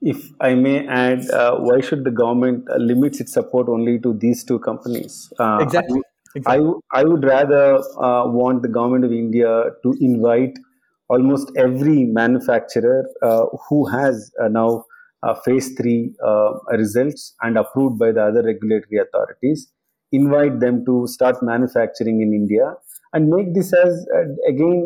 If 0.00 0.30
I 0.40 0.54
may 0.54 0.86
add, 0.86 1.28
uh, 1.30 1.56
why 1.58 1.80
should 1.80 2.04
the 2.04 2.10
government 2.10 2.64
uh, 2.70 2.76
limit 2.76 3.20
its 3.20 3.32
support 3.32 3.68
only 3.68 3.98
to 4.00 4.14
these 4.14 4.44
two 4.44 4.58
companies? 4.60 5.32
Uh, 5.38 5.58
exactly. 5.60 6.00
exactly. 6.34 6.64
I, 6.92 7.00
I 7.00 7.04
would 7.04 7.22
rather 7.24 7.76
uh, 7.98 8.26
want 8.26 8.62
the 8.62 8.68
government 8.68 9.04
of 9.04 9.12
India 9.12 9.64
to 9.82 9.96
invite 10.00 10.58
almost 11.14 11.50
every 11.56 12.04
manufacturer 12.04 13.00
uh, 13.22 13.44
who 13.68 13.86
has 13.88 14.30
uh, 14.42 14.48
now 14.48 14.84
uh, 15.22 15.34
phase 15.44 15.74
3 15.76 16.14
results 16.82 17.34
and 17.42 17.58
approved 17.58 17.98
by 17.98 18.10
the 18.12 18.22
other 18.22 18.42
regulatory 18.42 18.98
authorities 19.04 19.70
invite 20.12 20.60
them 20.60 20.84
to 20.84 20.94
start 21.16 21.42
manufacturing 21.42 22.22
in 22.26 22.32
india 22.38 22.72
and 23.12 23.28
make 23.34 23.52
this 23.58 23.72
as 23.82 24.06
again 24.52 24.78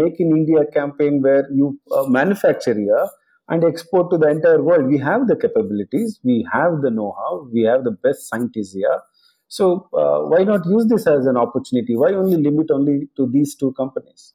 make 0.00 0.18
in 0.24 0.36
india 0.40 0.64
campaign 0.78 1.22
where 1.28 1.46
you 1.60 1.70
manufacture 2.18 2.76
here 2.82 3.06
and 3.48 3.64
export 3.64 4.10
to 4.10 4.18
the 4.18 4.28
entire 4.28 4.62
world. 4.62 4.86
We 4.86 4.98
have 4.98 5.26
the 5.26 5.36
capabilities, 5.36 6.20
we 6.22 6.46
have 6.52 6.82
the 6.82 6.90
know 6.90 7.14
how, 7.18 7.48
we 7.52 7.62
have 7.62 7.84
the 7.84 7.92
best 7.92 8.28
scientists 8.28 8.74
here. 8.74 9.00
So, 9.48 9.88
uh, 9.94 10.28
why 10.28 10.44
not 10.44 10.66
use 10.66 10.86
this 10.86 11.06
as 11.06 11.24
an 11.26 11.38
opportunity? 11.38 11.96
Why 11.96 12.12
only 12.12 12.36
limit 12.36 12.70
only 12.70 13.08
to 13.16 13.26
these 13.26 13.54
two 13.54 13.72
companies? 13.72 14.34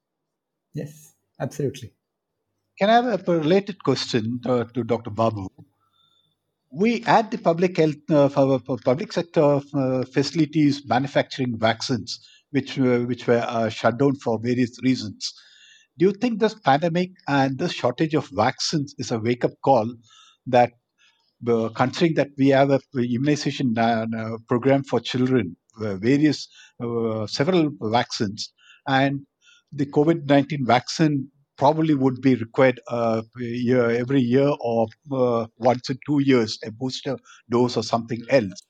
Yes. 0.74 1.13
Absolutely. 1.40 1.92
Can 2.78 2.90
I 2.90 2.94
have 2.94 3.28
a 3.28 3.38
related 3.38 3.82
question 3.84 4.40
uh, 4.46 4.64
to 4.64 4.82
Dr. 4.82 5.10
Babu? 5.10 5.48
We 6.72 7.04
at 7.04 7.30
the 7.30 7.38
public 7.38 7.76
health, 7.76 8.10
uh, 8.10 8.28
for, 8.28 8.58
for 8.58 8.78
public 8.84 9.12
sector 9.12 9.60
uh, 9.74 10.04
facilities 10.12 10.82
manufacturing 10.86 11.56
vaccines, 11.56 12.18
which 12.50 12.78
uh, 12.78 13.00
which 13.00 13.28
were 13.28 13.44
uh, 13.46 13.68
shut 13.68 13.98
down 13.98 14.16
for 14.16 14.40
various 14.40 14.76
reasons. 14.82 15.32
Do 15.98 16.06
you 16.06 16.12
think 16.12 16.40
this 16.40 16.54
pandemic 16.54 17.12
and 17.28 17.58
this 17.58 17.72
shortage 17.72 18.14
of 18.14 18.28
vaccines 18.32 18.96
is 18.98 19.12
a 19.12 19.20
wake 19.20 19.44
up 19.44 19.52
call 19.64 19.94
that, 20.48 20.72
uh, 21.46 21.68
considering 21.68 22.14
that 22.14 22.30
we 22.36 22.48
have 22.48 22.70
a 22.70 22.80
immunization 22.96 23.74
program 24.48 24.82
for 24.82 24.98
children, 24.98 25.56
various 25.78 26.48
several 27.28 27.70
vaccines, 27.80 28.52
and 28.88 29.24
the 29.74 29.86
COVID 29.86 30.26
19 30.26 30.64
vaccine 30.66 31.28
probably 31.56 31.94
would 31.94 32.20
be 32.20 32.34
required 32.34 32.80
uh, 32.88 33.22
year, 33.36 33.90
every 33.90 34.20
year 34.20 34.50
or 34.60 34.86
uh, 35.12 35.46
once 35.58 35.88
in 35.90 35.98
two 36.06 36.20
years, 36.20 36.58
a 36.64 36.70
booster 36.70 37.16
dose 37.50 37.76
or 37.76 37.82
something 37.82 38.20
else. 38.30 38.60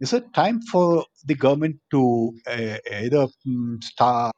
Is 0.00 0.12
it 0.12 0.34
time 0.34 0.60
for 0.62 1.04
the 1.24 1.34
government 1.34 1.76
to 1.92 2.32
uh, 2.46 2.76
either 2.92 3.28
um, 3.46 3.78
start, 3.82 4.34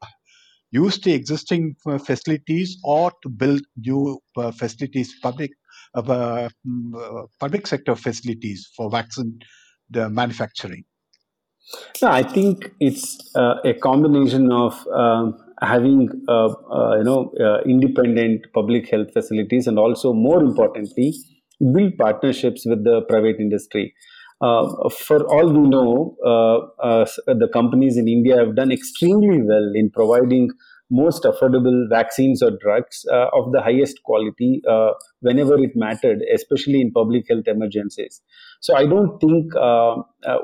use 0.71 0.99
the 1.01 1.13
existing 1.13 1.75
uh, 1.87 1.97
facilities 1.97 2.77
or 2.83 3.11
to 3.23 3.29
build 3.29 3.61
new 3.77 4.19
uh, 4.37 4.51
facilities, 4.51 5.15
public 5.21 5.51
uh, 5.95 6.49
mm, 6.67 7.27
public 7.39 7.67
sector 7.67 7.95
facilities 7.95 8.69
for 8.75 8.91
vaccine 8.91 9.39
manufacturing? 9.89 10.83
No, 12.01 12.09
I 12.09 12.21
think 12.21 12.71
it's 12.79 13.17
a 13.35 13.73
combination 13.81 14.51
of 14.51 14.85
um, 14.89 15.44
having 15.61 16.09
uh, 16.27 16.47
uh, 16.47 16.97
you 16.97 17.03
know 17.03 17.31
uh, 17.39 17.61
independent 17.65 18.45
public 18.53 18.89
health 18.89 19.11
facilities 19.13 19.67
and 19.67 19.79
also 19.79 20.13
more 20.13 20.41
importantly 20.41 21.13
build 21.73 21.97
partnerships 21.97 22.65
with 22.65 22.83
the 22.83 23.01
private 23.07 23.37
industry 23.39 23.93
uh, 24.41 24.89
for 24.89 25.25
all 25.33 25.47
we 25.49 25.67
know 25.69 26.17
uh, 26.25 26.57
uh, 26.85 27.05
the 27.27 27.47
companies 27.53 27.97
in 27.97 28.07
india 28.07 28.37
have 28.37 28.55
done 28.55 28.71
extremely 28.71 29.41
well 29.41 29.71
in 29.73 29.89
providing 29.89 30.49
most 30.91 31.23
affordable 31.23 31.89
vaccines 31.89 32.43
or 32.43 32.51
drugs 32.61 33.05
of 33.11 33.51
the 33.53 33.59
highest 33.59 34.03
quality 34.03 34.61
whenever 35.21 35.57
it 35.57 35.71
mattered, 35.73 36.19
especially 36.31 36.79
in 36.79 36.91
public 36.91 37.25
health 37.27 37.47
emergencies. 37.47 38.21
So 38.61 38.75
I 38.75 38.85
don't 38.85 39.17
think 39.19 39.55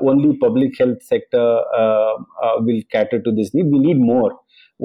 only 0.00 0.36
public 0.38 0.76
health 0.76 1.00
sector 1.04 1.60
will 2.58 2.82
cater 2.90 3.22
to 3.22 3.30
this 3.30 3.54
need. 3.54 3.66
We 3.70 3.78
need 3.78 4.00
more. 4.00 4.36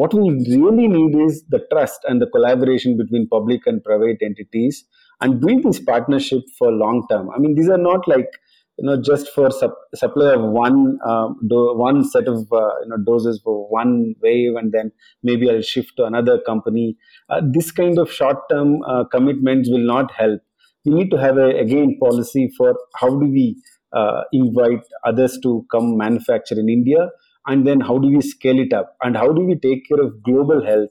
What 0.02 0.14
we 0.14 0.30
really 0.56 0.88
need 0.88 1.16
is 1.28 1.44
the 1.50 1.66
trust 1.72 2.02
and 2.08 2.22
the 2.22 2.28
collaboration 2.28 2.98
between 2.98 3.28
public 3.28 3.66
and 3.66 3.84
private 3.84 4.18
entities 4.22 4.86
and 5.22 5.40
build 5.42 5.64
this 5.64 5.80
partnership 5.80 6.44
for 6.58 6.72
long 6.72 7.06
term. 7.10 7.30
I 7.32 7.40
mean, 7.40 7.56
these 7.56 7.70
are 7.70 7.80
not 7.90 8.08
like 8.08 8.30
you 8.78 8.86
know 8.86 9.02
just 9.02 9.30
for 9.34 9.50
sup- 9.50 9.80
supply 9.96 10.34
of 10.34 10.42
one 10.42 11.00
uh, 11.04 11.30
do- 11.50 11.74
one 11.76 12.04
set 12.04 12.28
of 12.28 12.52
uh, 12.52 12.74
you 12.84 12.90
know 12.90 12.98
doses 13.06 13.42
for 13.44 13.68
one 13.70 14.14
wave 14.22 14.56
and 14.56 14.72
then 14.72 14.92
maybe 15.24 15.50
i'll 15.50 15.62
shift 15.62 15.94
to 15.98 16.06
another 16.06 16.40
company. 16.46 16.96
Uh, 17.30 17.42
this 17.58 17.72
kind 17.72 17.98
of 17.98 18.12
short 18.12 18.38
term 18.52 18.82
uh, 18.84 19.04
commitments 19.06 19.70
will 19.72 19.88
not 19.96 20.12
help. 20.12 20.42
We 20.86 20.94
need 20.94 21.10
to 21.12 21.18
have 21.18 21.38
a 21.38 21.50
again 21.60 21.98
policy 22.00 22.52
for 22.58 22.76
how 22.96 23.10
do 23.10 23.26
we 23.26 23.56
uh, 23.94 24.22
invite 24.32 24.84
others 25.04 25.40
to 25.44 25.66
come 25.72 25.98
manufacture 25.98 26.60
in 26.60 26.70
india 26.70 27.10
and 27.48 27.66
then 27.66 27.80
how 27.80 27.98
do 27.98 28.08
we 28.10 28.22
scale 28.22 28.60
it 28.60 28.74
up? 28.74 28.96
And 29.02 29.16
how 29.16 29.32
do 29.32 29.42
we 29.42 29.56
take 29.56 29.88
care 29.88 30.02
of 30.02 30.22
global 30.24 30.64
health 30.66 30.90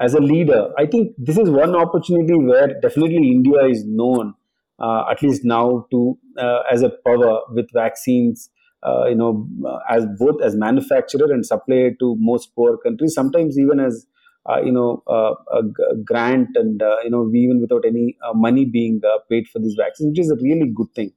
as 0.00 0.14
a 0.14 0.20
leader? 0.20 0.70
I 0.78 0.86
think 0.86 1.14
this 1.18 1.38
is 1.38 1.50
one 1.50 1.74
opportunity 1.76 2.34
where 2.34 2.68
definitely 2.80 3.30
india 3.30 3.64
is 3.74 3.84
known 3.86 4.34
uh, 4.78 5.04
at 5.10 5.22
least 5.22 5.44
now 5.44 5.86
to 5.90 6.18
uh, 6.38 6.60
as 6.70 6.82
a 6.82 6.90
power 7.06 7.40
with 7.50 7.68
vaccines 7.72 8.50
uh, 8.82 9.04
you 9.08 9.14
know 9.14 9.46
as 9.88 10.06
both 10.18 10.42
as 10.42 10.56
manufacturer 10.56 11.30
and 11.32 11.46
supplier 11.46 11.90
to 12.00 12.16
most 12.18 12.54
poor 12.54 12.76
countries 12.78 13.14
sometimes 13.14 13.58
even 13.58 13.78
as 13.78 14.06
uh, 14.50 14.60
you 14.60 14.72
know 14.72 15.02
uh, 15.06 15.34
a 15.58 15.62
grant 16.04 16.48
and 16.56 16.82
uh, 16.82 16.96
you 17.04 17.10
know 17.10 17.30
even 17.34 17.60
without 17.60 17.84
any 17.86 18.16
money 18.34 18.64
being 18.64 19.00
paid 19.30 19.46
for 19.48 19.58
these 19.60 19.76
vaccines 19.78 20.10
which 20.10 20.18
is 20.26 20.30
a 20.30 20.36
really 20.42 20.70
good 20.74 20.92
thing. 20.94 21.12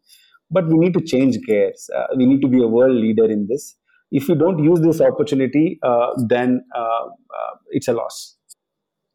But 0.51 0.67
we 0.67 0.77
need 0.77 0.93
to 0.93 1.01
change 1.01 1.37
gears. 1.45 1.89
We 2.15 2.25
need 2.27 2.41
to 2.41 2.47
be 2.47 2.61
a 2.61 2.67
world 2.67 2.95
leader 2.95 3.25
in 3.25 3.47
this 3.47 3.75
if 4.19 4.29
you 4.29 4.35
don't 4.43 4.63
use 4.63 4.81
this 4.87 5.01
opportunity 5.01 5.79
then 6.35 6.61
it's 7.71 7.87
a 7.87 7.93
loss. 7.93 8.37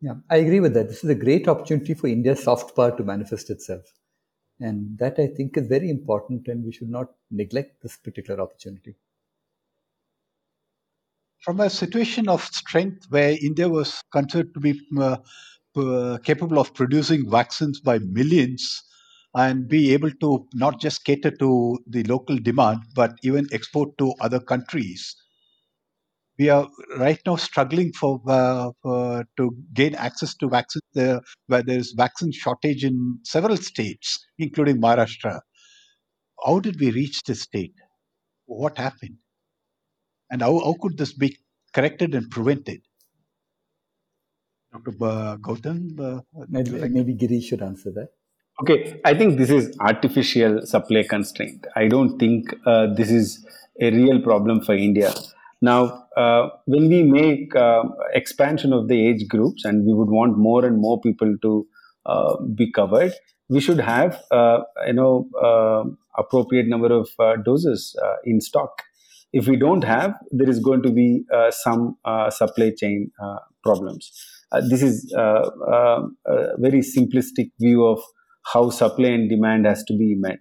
Yeah 0.08 0.14
i 0.34 0.36
agree 0.42 0.60
with 0.60 0.74
that. 0.74 0.88
This 0.88 1.02
is 1.04 1.10
a 1.10 1.20
great 1.24 1.48
opportunity 1.54 1.94
for 2.02 2.06
india's 2.18 2.42
soft 2.48 2.76
power 2.76 2.92
to 2.98 3.04
manifest 3.14 3.50
itself. 3.56 3.84
And 4.68 4.98
that 4.98 5.18
I 5.18 5.26
think 5.36 5.56
is 5.56 5.68
very 5.68 5.88
important, 5.88 6.48
and 6.48 6.64
we 6.64 6.72
should 6.72 6.90
not 6.90 7.08
neglect 7.30 7.82
this 7.82 7.96
particular 7.96 8.42
opportunity. 8.42 8.94
From 11.44 11.60
a 11.60 11.70
situation 11.70 12.28
of 12.28 12.42
strength 12.44 13.06
where 13.08 13.38
India 13.42 13.68
was 13.70 14.02
considered 14.12 14.52
to 14.52 14.60
be 14.60 14.78
uh, 14.98 15.16
uh, 15.76 16.18
capable 16.18 16.58
of 16.58 16.74
producing 16.74 17.30
vaccines 17.30 17.80
by 17.80 17.98
millions 18.00 18.82
and 19.34 19.68
be 19.68 19.92
able 19.92 20.10
to 20.20 20.46
not 20.54 20.80
just 20.80 21.04
cater 21.04 21.30
to 21.30 21.78
the 21.86 22.02
local 22.04 22.36
demand, 22.36 22.80
but 22.94 23.12
even 23.22 23.46
export 23.52 23.96
to 23.98 24.12
other 24.20 24.40
countries, 24.40 25.14
we 26.38 26.48
are 26.48 26.68
right 26.96 27.20
now 27.26 27.36
struggling 27.36 27.92
for, 27.92 28.20
uh, 28.26 28.70
for 28.82 29.24
to 29.36 29.54
gain 29.74 29.94
access 29.94 30.34
to 30.36 30.48
vaccines 30.48 30.82
there, 30.94 31.20
where 31.46 31.62
there 31.62 31.78
is 31.78 31.92
vaccine 31.96 32.32
shortage 32.32 32.82
in 32.82 33.18
several 33.24 33.56
states, 33.56 34.18
including 34.38 34.80
Maharashtra. 34.80 35.40
How 36.44 36.58
did 36.58 36.80
we 36.80 36.90
reach 36.90 37.22
this 37.24 37.42
state? 37.42 37.74
What 38.46 38.78
happened? 38.78 39.18
And 40.30 40.40
how, 40.40 40.58
how 40.60 40.74
could 40.80 40.96
this 40.96 41.12
be 41.12 41.36
corrected 41.74 42.14
and 42.14 42.30
prevented? 42.30 42.80
Dr. 44.72 44.92
Uh, 45.04 45.36
Gautam? 45.36 46.00
Uh, 46.00 46.20
maybe, 46.48 46.88
maybe 46.88 47.14
Giri 47.14 47.40
should 47.40 47.60
answer 47.60 47.90
that. 47.92 48.08
Okay, 48.62 49.00
I 49.06 49.14
think 49.14 49.38
this 49.38 49.48
is 49.48 49.74
artificial 49.80 50.66
supply 50.66 51.04
constraint. 51.08 51.66
I 51.76 51.88
don't 51.88 52.18
think 52.18 52.54
uh, 52.66 52.88
this 52.92 53.10
is 53.10 53.46
a 53.80 53.90
real 53.90 54.20
problem 54.20 54.60
for 54.60 54.74
India. 54.74 55.14
Now, 55.62 56.04
uh, 56.14 56.50
when 56.66 56.88
we 56.88 57.02
make 57.02 57.56
uh, 57.56 57.84
expansion 58.12 58.74
of 58.74 58.88
the 58.88 59.08
age 59.08 59.28
groups 59.28 59.64
and 59.64 59.86
we 59.86 59.94
would 59.94 60.10
want 60.10 60.36
more 60.36 60.66
and 60.66 60.78
more 60.78 61.00
people 61.00 61.36
to 61.40 61.66
uh, 62.04 62.36
be 62.54 62.70
covered, 62.70 63.14
we 63.48 63.60
should 63.60 63.80
have 63.80 64.22
uh, 64.30 64.60
you 64.86 64.92
know 64.92 65.28
uh, 65.42 65.84
appropriate 66.18 66.66
number 66.66 66.92
of 66.92 67.08
doses 67.42 67.96
in 68.24 68.42
stock. 68.42 68.82
If 69.32 69.46
we 69.46 69.56
don't 69.56 69.84
have, 69.84 70.14
there 70.32 70.50
is 70.50 70.58
going 70.58 70.82
to 70.82 70.90
be 70.90 71.24
some 71.50 71.96
supply 72.30 72.72
chain 72.76 73.10
problems. 73.62 74.12
this 74.68 74.82
is 74.82 75.12
a 75.16 76.02
very 76.58 76.80
simplistic 76.80 77.52
view 77.58 77.86
of 77.86 78.02
how 78.52 78.70
supply 78.70 79.08
and 79.08 79.28
demand 79.28 79.66
has 79.66 79.84
to 79.84 79.96
be 79.96 80.14
met. 80.16 80.38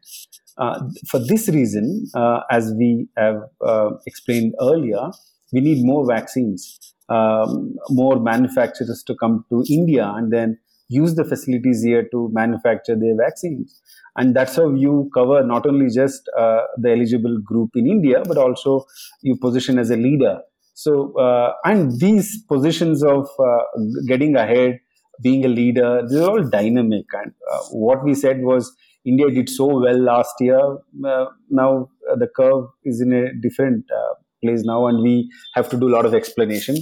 Uh, 0.58 0.80
for 1.08 1.20
this 1.20 1.48
reason, 1.50 2.06
uh, 2.16 2.42
as 2.52 2.74
we 2.78 3.08
have 3.18 3.38
uh, 3.66 3.92
explained 4.06 4.54
earlier, 4.62 5.10
we 5.54 5.62
need 5.62 5.86
more 5.86 6.06
vaccines, 6.06 6.78
um, 7.10 7.76
more 7.90 8.20
manufacturers 8.20 9.04
to 9.08 9.16
come 9.16 9.46
to 9.50 9.64
India 9.70 10.12
and 10.16 10.32
then 10.34 10.58
use 10.90 11.16
the 11.16 11.24
facilities 11.24 11.84
here 11.84 12.08
to 12.12 12.30
manufacture 12.34 12.96
their 12.96 13.16
vaccines. 13.16 13.80
And 14.18 14.36
that's 14.36 14.56
how 14.56 14.74
you 14.74 15.10
cover 15.14 15.44
not 15.44 15.66
only 15.66 15.90
just 15.90 16.30
uh, 16.38 16.62
the 16.78 16.92
eligible 16.92 17.40
group 17.42 17.70
in 17.76 17.88
India, 17.88 18.24
but 18.28 18.38
also 18.38 18.86
you 19.22 19.38
position 19.38 19.80
as 19.80 19.92
a 19.92 19.96
leader. 19.96 20.40
So, 20.74 21.14
uh, 21.18 21.54
and 21.64 22.00
these 22.00 22.44
positions 22.44 23.04
of 23.04 23.30
uh, 23.40 23.64
getting 24.08 24.36
ahead, 24.36 24.80
being 25.22 25.46
a 25.46 25.48
leader, 25.48 26.02
they're 26.08 26.30
all 26.30 26.44
dynamic. 26.44 27.06
And 27.14 27.34
what 27.72 28.04
we 28.04 28.16
said 28.16 28.42
was 28.42 28.76
India 29.06 29.30
did 29.30 29.50
so 29.50 29.66
well 29.66 29.98
last 29.98 30.34
year. 30.40 30.78
Uh, 31.06 31.26
now 31.50 31.90
uh, 32.10 32.16
the 32.16 32.28
curve 32.28 32.66
is 32.84 33.02
in 33.02 33.14
a 33.14 33.34
different 33.34 33.86
uh, 33.92 34.14
place 34.44 34.64
now, 34.64 34.88
and 34.88 35.02
we 35.02 35.32
have 35.54 35.70
to 35.70 35.78
do 35.78 35.88
a 35.88 35.94
lot 35.98 36.06
of 36.06 36.14
explanation. 36.14 36.76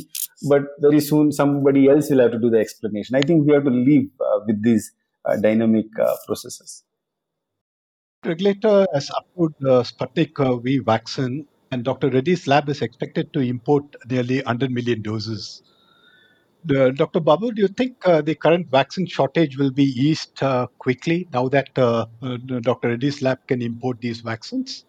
But 0.49 0.63
very 0.79 0.99
soon, 0.99 1.31
somebody 1.31 1.89
else 1.89 2.09
will 2.09 2.19
have 2.19 2.31
to 2.31 2.39
do 2.39 2.49
the 2.49 2.59
explanation. 2.59 3.15
I 3.15 3.21
think 3.21 3.47
we 3.47 3.53
have 3.53 3.63
to 3.63 3.69
live 3.69 4.05
uh, 4.19 4.39
with 4.45 4.63
these 4.63 4.91
uh, 5.25 5.35
dynamic 5.38 5.85
uh, 5.99 6.15
processes. 6.25 6.83
Regulator 8.25 8.85
has 8.93 9.09
approved 9.17 9.59
Sputnik 9.61 10.63
V 10.63 10.79
vaccine, 10.79 11.45
and 11.71 11.83
Dr. 11.83 12.09
Reddy's 12.09 12.47
lab 12.47 12.67
is 12.69 12.81
expected 12.81 13.31
to 13.33 13.39
import 13.39 13.95
nearly 14.09 14.38
100 14.38 14.71
million 14.71 15.01
doses 15.01 15.61
uh, 16.72 16.91
Dr. 16.91 17.20
Babu, 17.20 17.51
do 17.51 17.61
you 17.61 17.68
think 17.68 17.95
uh, 18.05 18.22
the 18.22 18.36
current 18.36 18.70
vaccine 18.70 19.05
shortage 19.05 19.57
will 19.57 19.72
be 19.72 19.84
eased 19.84 20.41
uh, 20.41 20.68
quickly 20.80 21.28
now 21.34 21.47
that 21.49 21.70
uh, 21.78 22.05
uh, 22.22 22.38
Dr. 22.61 22.89
Reddy's 22.89 23.22
lab 23.22 23.39
can 23.47 23.61
import 23.61 24.01
these 24.01 24.22
vaccines? 24.22 24.86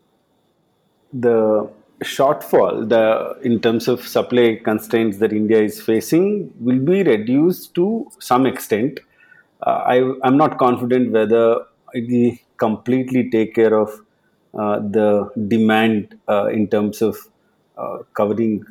The 1.12 1.68
shortfall, 2.02 2.88
the 2.88 3.38
in 3.42 3.60
terms 3.60 3.88
of 3.88 4.06
supply 4.06 4.60
constraints 4.62 5.18
that 5.18 5.32
India 5.32 5.60
is 5.60 5.80
facing, 5.80 6.52
will 6.60 6.78
be 6.78 7.02
reduced 7.02 7.74
to 7.74 8.10
some 8.18 8.46
extent. 8.46 9.00
Uh, 9.62 9.70
I, 9.70 10.12
I'm 10.22 10.36
not 10.36 10.58
confident 10.58 11.12
whether 11.12 11.62
it 11.92 12.08
will 12.08 12.36
completely 12.56 13.30
take 13.30 13.54
care 13.54 13.74
of 13.74 14.00
the 14.52 15.30
demand 15.48 16.18
in 16.52 16.68
terms 16.68 17.02
of 17.02 17.16
covering 18.14 18.64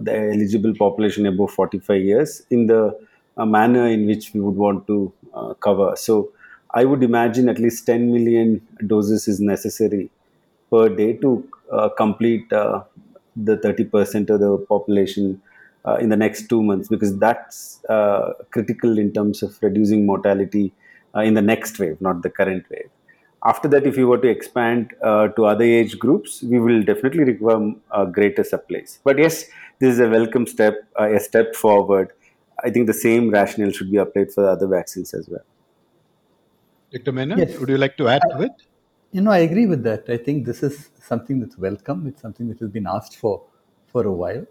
the 0.00 0.14
eligible 0.32 0.74
population 0.74 1.26
above 1.26 1.50
45 1.52 2.02
years 2.02 2.42
in 2.50 2.66
the 2.66 2.98
uh, 3.36 3.46
manner 3.46 3.86
in 3.86 4.06
which 4.06 4.32
we 4.34 4.40
would 4.40 4.56
want 4.56 4.86
to 4.86 5.12
uh, 5.34 5.54
cover. 5.54 5.94
So 5.96 6.32
I 6.70 6.84
would 6.84 7.02
imagine 7.02 7.48
at 7.48 7.58
least 7.58 7.86
10 7.86 8.12
million 8.12 8.66
doses 8.86 9.28
is 9.28 9.40
necessary 9.40 10.10
per 10.70 10.88
day 10.88 11.14
to 11.14 11.48
uh, 11.70 11.88
complete 11.90 12.52
uh, 12.52 12.82
the 13.36 13.56
30% 13.56 14.30
of 14.30 14.40
the 14.40 14.58
population 14.68 15.40
uh, 15.84 15.96
in 15.96 16.08
the 16.08 16.16
next 16.16 16.48
two 16.48 16.62
months 16.62 16.88
because 16.88 17.16
that's 17.18 17.84
uh, 17.88 18.32
critical 18.50 18.98
in 18.98 19.12
terms 19.12 19.42
of 19.42 19.56
reducing 19.62 20.06
mortality 20.06 20.72
in 21.22 21.34
the 21.34 21.42
next 21.42 21.78
wave, 21.78 22.00
not 22.00 22.22
the 22.22 22.30
current 22.30 22.64
wave 22.70 22.90
after 23.44 23.68
that 23.68 23.86
if 23.86 23.96
we 23.96 24.04
were 24.04 24.18
to 24.18 24.28
expand 24.28 24.94
uh, 25.02 25.28
to 25.28 25.44
other 25.44 25.64
age 25.64 25.98
groups 25.98 26.42
we 26.42 26.58
will 26.58 26.82
definitely 26.82 27.24
require 27.24 27.72
uh, 27.90 28.04
greater 28.04 28.44
supplies 28.44 28.98
but 29.04 29.18
yes 29.18 29.44
this 29.84 29.94
is 29.94 30.00
a 30.00 30.08
welcome 30.08 30.46
step, 30.46 30.76
uh, 30.98 31.10
a 31.18 31.20
step 31.20 31.54
forward. 31.54 32.12
I 32.64 32.70
think 32.70 32.86
the 32.86 32.94
same 33.06 33.30
rationale 33.30 33.72
should 33.72 33.90
be 33.90 33.98
applied 33.98 34.32
for 34.32 34.48
other 34.48 34.66
vaccines 34.66 35.12
as 35.12 35.28
well. 35.28 35.44
Dr. 36.92 37.12
Menon, 37.12 37.38
yes. 37.38 37.58
would 37.58 37.68
you 37.68 37.76
like 37.76 37.96
to 37.98 38.08
add 38.08 38.22
to 38.30 38.42
it? 38.42 38.52
You 39.12 39.20
know, 39.20 39.30
I 39.30 39.38
agree 39.38 39.66
with 39.66 39.82
that. 39.84 40.08
I 40.08 40.16
think 40.16 40.46
this 40.46 40.62
is 40.62 40.90
something 41.00 41.40
that's 41.40 41.58
welcome. 41.58 42.06
It's 42.06 42.22
something 42.22 42.48
that 42.48 42.58
has 42.60 42.70
been 42.70 42.86
asked 42.86 43.16
for 43.16 43.42
for 43.86 44.06
a 44.06 44.12
while. 44.12 44.46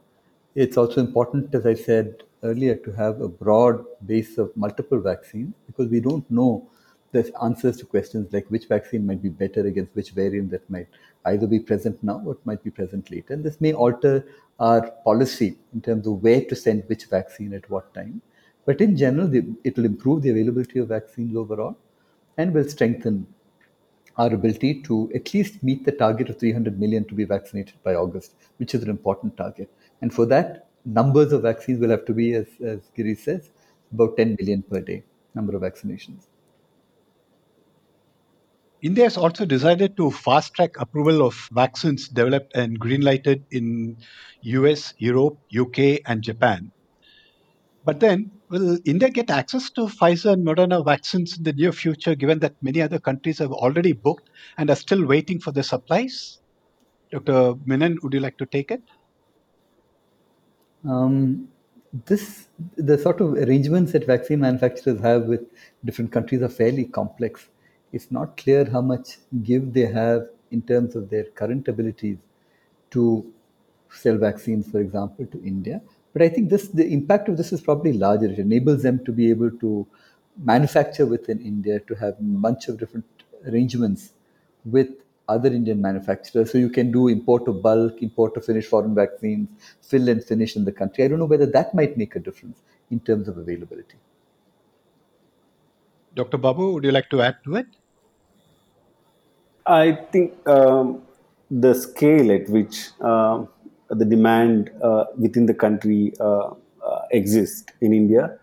It's 0.55 0.77
also 0.77 1.01
important, 1.01 1.55
as 1.55 1.65
I 1.65 1.73
said 1.73 2.23
earlier, 2.43 2.75
to 2.75 2.91
have 2.91 3.21
a 3.21 3.27
broad 3.27 3.83
base 4.05 4.37
of 4.37 4.55
multiple 4.55 4.99
vaccines 4.99 5.53
because 5.65 5.89
we 5.89 5.99
don't 5.99 6.29
know 6.29 6.69
there's 7.13 7.29
answers 7.41 7.77
to 7.77 7.85
questions 7.85 8.33
like 8.33 8.47
which 8.47 8.67
vaccine 8.67 9.05
might 9.05 9.21
be 9.21 9.29
better 9.29 9.65
against 9.65 9.95
which 9.95 10.11
variant 10.11 10.51
that 10.51 10.69
might 10.69 10.87
either 11.25 11.47
be 11.47 11.59
present 11.59 12.03
now 12.03 12.21
or 12.25 12.37
might 12.43 12.63
be 12.63 12.71
present 12.71 13.09
later. 13.09 13.33
And 13.33 13.43
this 13.43 13.61
may 13.61 13.71
alter 13.71 14.25
our 14.59 14.91
policy 15.05 15.57
in 15.73 15.81
terms 15.81 16.07
of 16.07 16.21
where 16.21 16.43
to 16.45 16.55
send 16.55 16.83
which 16.87 17.05
vaccine 17.05 17.53
at 17.53 17.69
what 17.69 17.93
time. 17.93 18.21
But 18.65 18.81
in 18.81 18.97
general, 18.97 19.31
it 19.63 19.77
will 19.77 19.85
improve 19.85 20.23
the 20.23 20.31
availability 20.31 20.79
of 20.79 20.87
vaccines 20.89 21.35
overall 21.35 21.77
and 22.37 22.53
will 22.53 22.67
strengthen 22.67 23.27
our 24.17 24.33
ability 24.33 24.81
to 24.83 25.11
at 25.15 25.33
least 25.33 25.63
meet 25.63 25.85
the 25.85 25.91
target 25.91 26.29
of 26.29 26.39
300 26.39 26.79
million 26.79 27.05
to 27.05 27.15
be 27.15 27.25
vaccinated 27.25 27.75
by 27.83 27.95
August, 27.95 28.35
which 28.57 28.73
is 28.73 28.83
an 28.83 28.89
important 28.89 29.35
target. 29.37 29.69
And 30.01 30.13
for 30.13 30.25
that, 30.27 30.67
numbers 30.85 31.31
of 31.31 31.43
vaccines 31.43 31.79
will 31.79 31.89
have 31.89 32.05
to 32.05 32.13
be, 32.13 32.33
as, 32.33 32.47
as 32.63 32.79
Giri 32.95 33.15
says, 33.15 33.49
about 33.91 34.17
10 34.17 34.37
million 34.39 34.61
per 34.63 34.81
day, 34.81 35.03
number 35.33 35.55
of 35.55 35.61
vaccinations. 35.61 36.27
India 38.83 39.05
has 39.05 39.15
also 39.15 39.45
decided 39.45 39.95
to 39.95 40.11
fast 40.11 40.53
track 40.55 40.75
approval 40.77 41.25
of 41.25 41.47
vaccines 41.53 42.09
developed 42.09 42.53
and 42.53 42.77
green-lighted 42.77 43.41
in 43.51 43.95
US, 44.41 44.93
Europe, 44.97 45.37
UK, 45.57 46.01
and 46.05 46.21
Japan. 46.21 46.69
But 47.85 48.01
then, 48.01 48.29
will 48.49 48.77
India 48.83 49.09
get 49.09 49.29
access 49.29 49.69
to 49.71 49.83
Pfizer 49.83 50.33
and 50.33 50.45
Moderna 50.45 50.83
vaccines 50.83 51.37
in 51.37 51.43
the 51.43 51.53
near 51.53 51.71
future, 51.71 52.13
given 52.13 52.39
that 52.39 52.55
many 52.61 52.81
other 52.81 52.99
countries 52.99 53.39
have 53.39 53.53
already 53.53 53.93
booked 53.93 54.29
and 54.57 54.69
are 54.69 54.75
still 54.75 55.05
waiting 55.05 55.39
for 55.39 55.53
the 55.53 55.63
supplies? 55.63 56.39
Dr. 57.09 57.55
Menon, 57.65 57.99
would 58.03 58.13
you 58.13 58.19
like 58.19 58.37
to 58.37 58.45
take 58.45 58.69
it? 58.69 58.83
Um, 60.85 61.47
this 62.05 62.47
the 62.75 62.97
sort 62.97 63.21
of 63.21 63.35
arrangements 63.35 63.93
that 63.93 64.05
vaccine 64.05 64.41
manufacturers 64.41 64.99
have 64.99 65.23
with 65.23 65.41
different 65.85 66.11
countries 66.11 66.41
are 66.41 66.49
fairly 66.49 66.83
complex. 66.83 67.47
It's 67.93 68.11
not 68.11 68.35
clear 68.35 68.65
how 68.65 68.81
much 68.81 69.17
give 69.43 69.71
they 69.73 69.85
have 69.85 70.27
in 70.51 70.61
terms 70.63 70.95
of 70.95 71.09
their 71.09 71.25
current 71.25 71.67
abilities 71.67 72.17
to 72.91 73.31
sell 73.89 74.17
vaccines, 74.17 74.69
for 74.69 74.79
example, 74.81 75.25
to 75.27 75.43
India. 75.43 75.81
But 76.11 76.23
I 76.23 76.29
think 76.29 76.49
this 76.49 76.67
the 76.67 76.87
impact 76.87 77.29
of 77.29 77.37
this 77.37 77.53
is 77.53 77.61
probably 77.61 77.93
larger. 77.93 78.25
It 78.25 78.39
enables 78.39 78.83
them 78.83 79.03
to 79.05 79.11
be 79.11 79.29
able 79.29 79.51
to 79.63 79.87
manufacture 80.37 81.05
within 81.05 81.39
India, 81.39 81.79
to 81.81 81.95
have 81.95 82.13
a 82.19 82.23
bunch 82.47 82.67
of 82.67 82.79
different 82.79 83.05
arrangements 83.47 84.13
with 84.65 84.89
other 85.27 85.49
Indian 85.49 85.81
manufacturers. 85.81 86.51
So 86.51 86.57
you 86.57 86.69
can 86.69 86.91
do 86.91 87.07
import 87.07 87.47
of 87.47 87.61
bulk, 87.61 88.01
import 88.01 88.37
of 88.37 88.45
finished 88.45 88.69
foreign 88.69 88.95
vaccines, 88.95 89.47
fill 89.81 90.09
and 90.09 90.23
finish 90.23 90.55
in 90.55 90.65
the 90.65 90.71
country. 90.71 91.03
I 91.03 91.07
don't 91.07 91.19
know 91.19 91.25
whether 91.25 91.45
that 91.45 91.73
might 91.73 91.97
make 91.97 92.15
a 92.15 92.19
difference 92.19 92.59
in 92.91 92.99
terms 92.99 93.27
of 93.27 93.37
availability. 93.37 93.97
Dr. 96.15 96.37
Babu, 96.37 96.73
would 96.73 96.83
you 96.83 96.91
like 96.91 97.09
to 97.09 97.21
add 97.21 97.37
to 97.45 97.55
it? 97.55 97.67
I 99.65 99.93
think 100.11 100.33
um, 100.47 101.03
the 101.49 101.73
scale 101.73 102.31
at 102.31 102.49
which 102.49 102.89
uh, 102.99 103.45
the 103.89 104.05
demand 104.05 104.71
uh, 104.83 105.05
within 105.17 105.45
the 105.45 105.53
country 105.53 106.13
uh, 106.19 106.51
uh 106.85 107.01
exists 107.11 107.71
in 107.79 107.93
India 107.93 108.37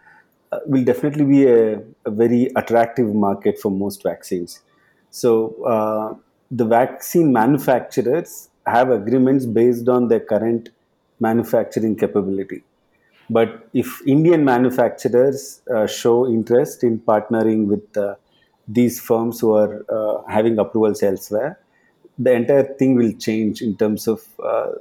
uh, 0.53 0.59
will 0.67 0.85
definitely 0.85 1.25
be 1.25 1.47
a, 1.47 1.83
a, 2.07 2.11
very 2.11 2.51
attractive 2.57 3.15
market 3.15 3.59
for 3.59 3.71
most 3.71 4.03
vaccines. 4.03 4.63
So 5.11 5.63
uh, 5.65 6.15
the 6.51 6.65
vaccine 6.65 7.33
manufacturers 7.33 8.49
have 8.67 8.91
agreements 8.91 9.45
based 9.45 9.89
on 9.89 10.09
their 10.09 10.21
current 10.21 10.71
manufacturing 11.19 11.97
capability. 11.97 12.63
But 13.29 13.69
if 13.75 14.01
Indian 14.07 14.45
manufacturers 14.45 15.61
show 15.87 16.27
interest 16.27 16.83
in 16.83 16.99
partnering 16.99 17.67
with 17.67 17.93
these 18.79 19.01
firms 19.01 19.41
who 19.41 19.53
are 19.55 19.85
uh, 19.89 20.23
having 20.31 20.59
approvals 20.59 21.03
elsewhere, 21.03 21.59
the 22.19 22.33
entire 22.33 22.75
thing 22.75 22.95
will 22.97 23.13
change 23.13 23.63
in 23.63 23.77
terms 23.77 24.07
of 24.07 24.23
uh, 24.45 24.73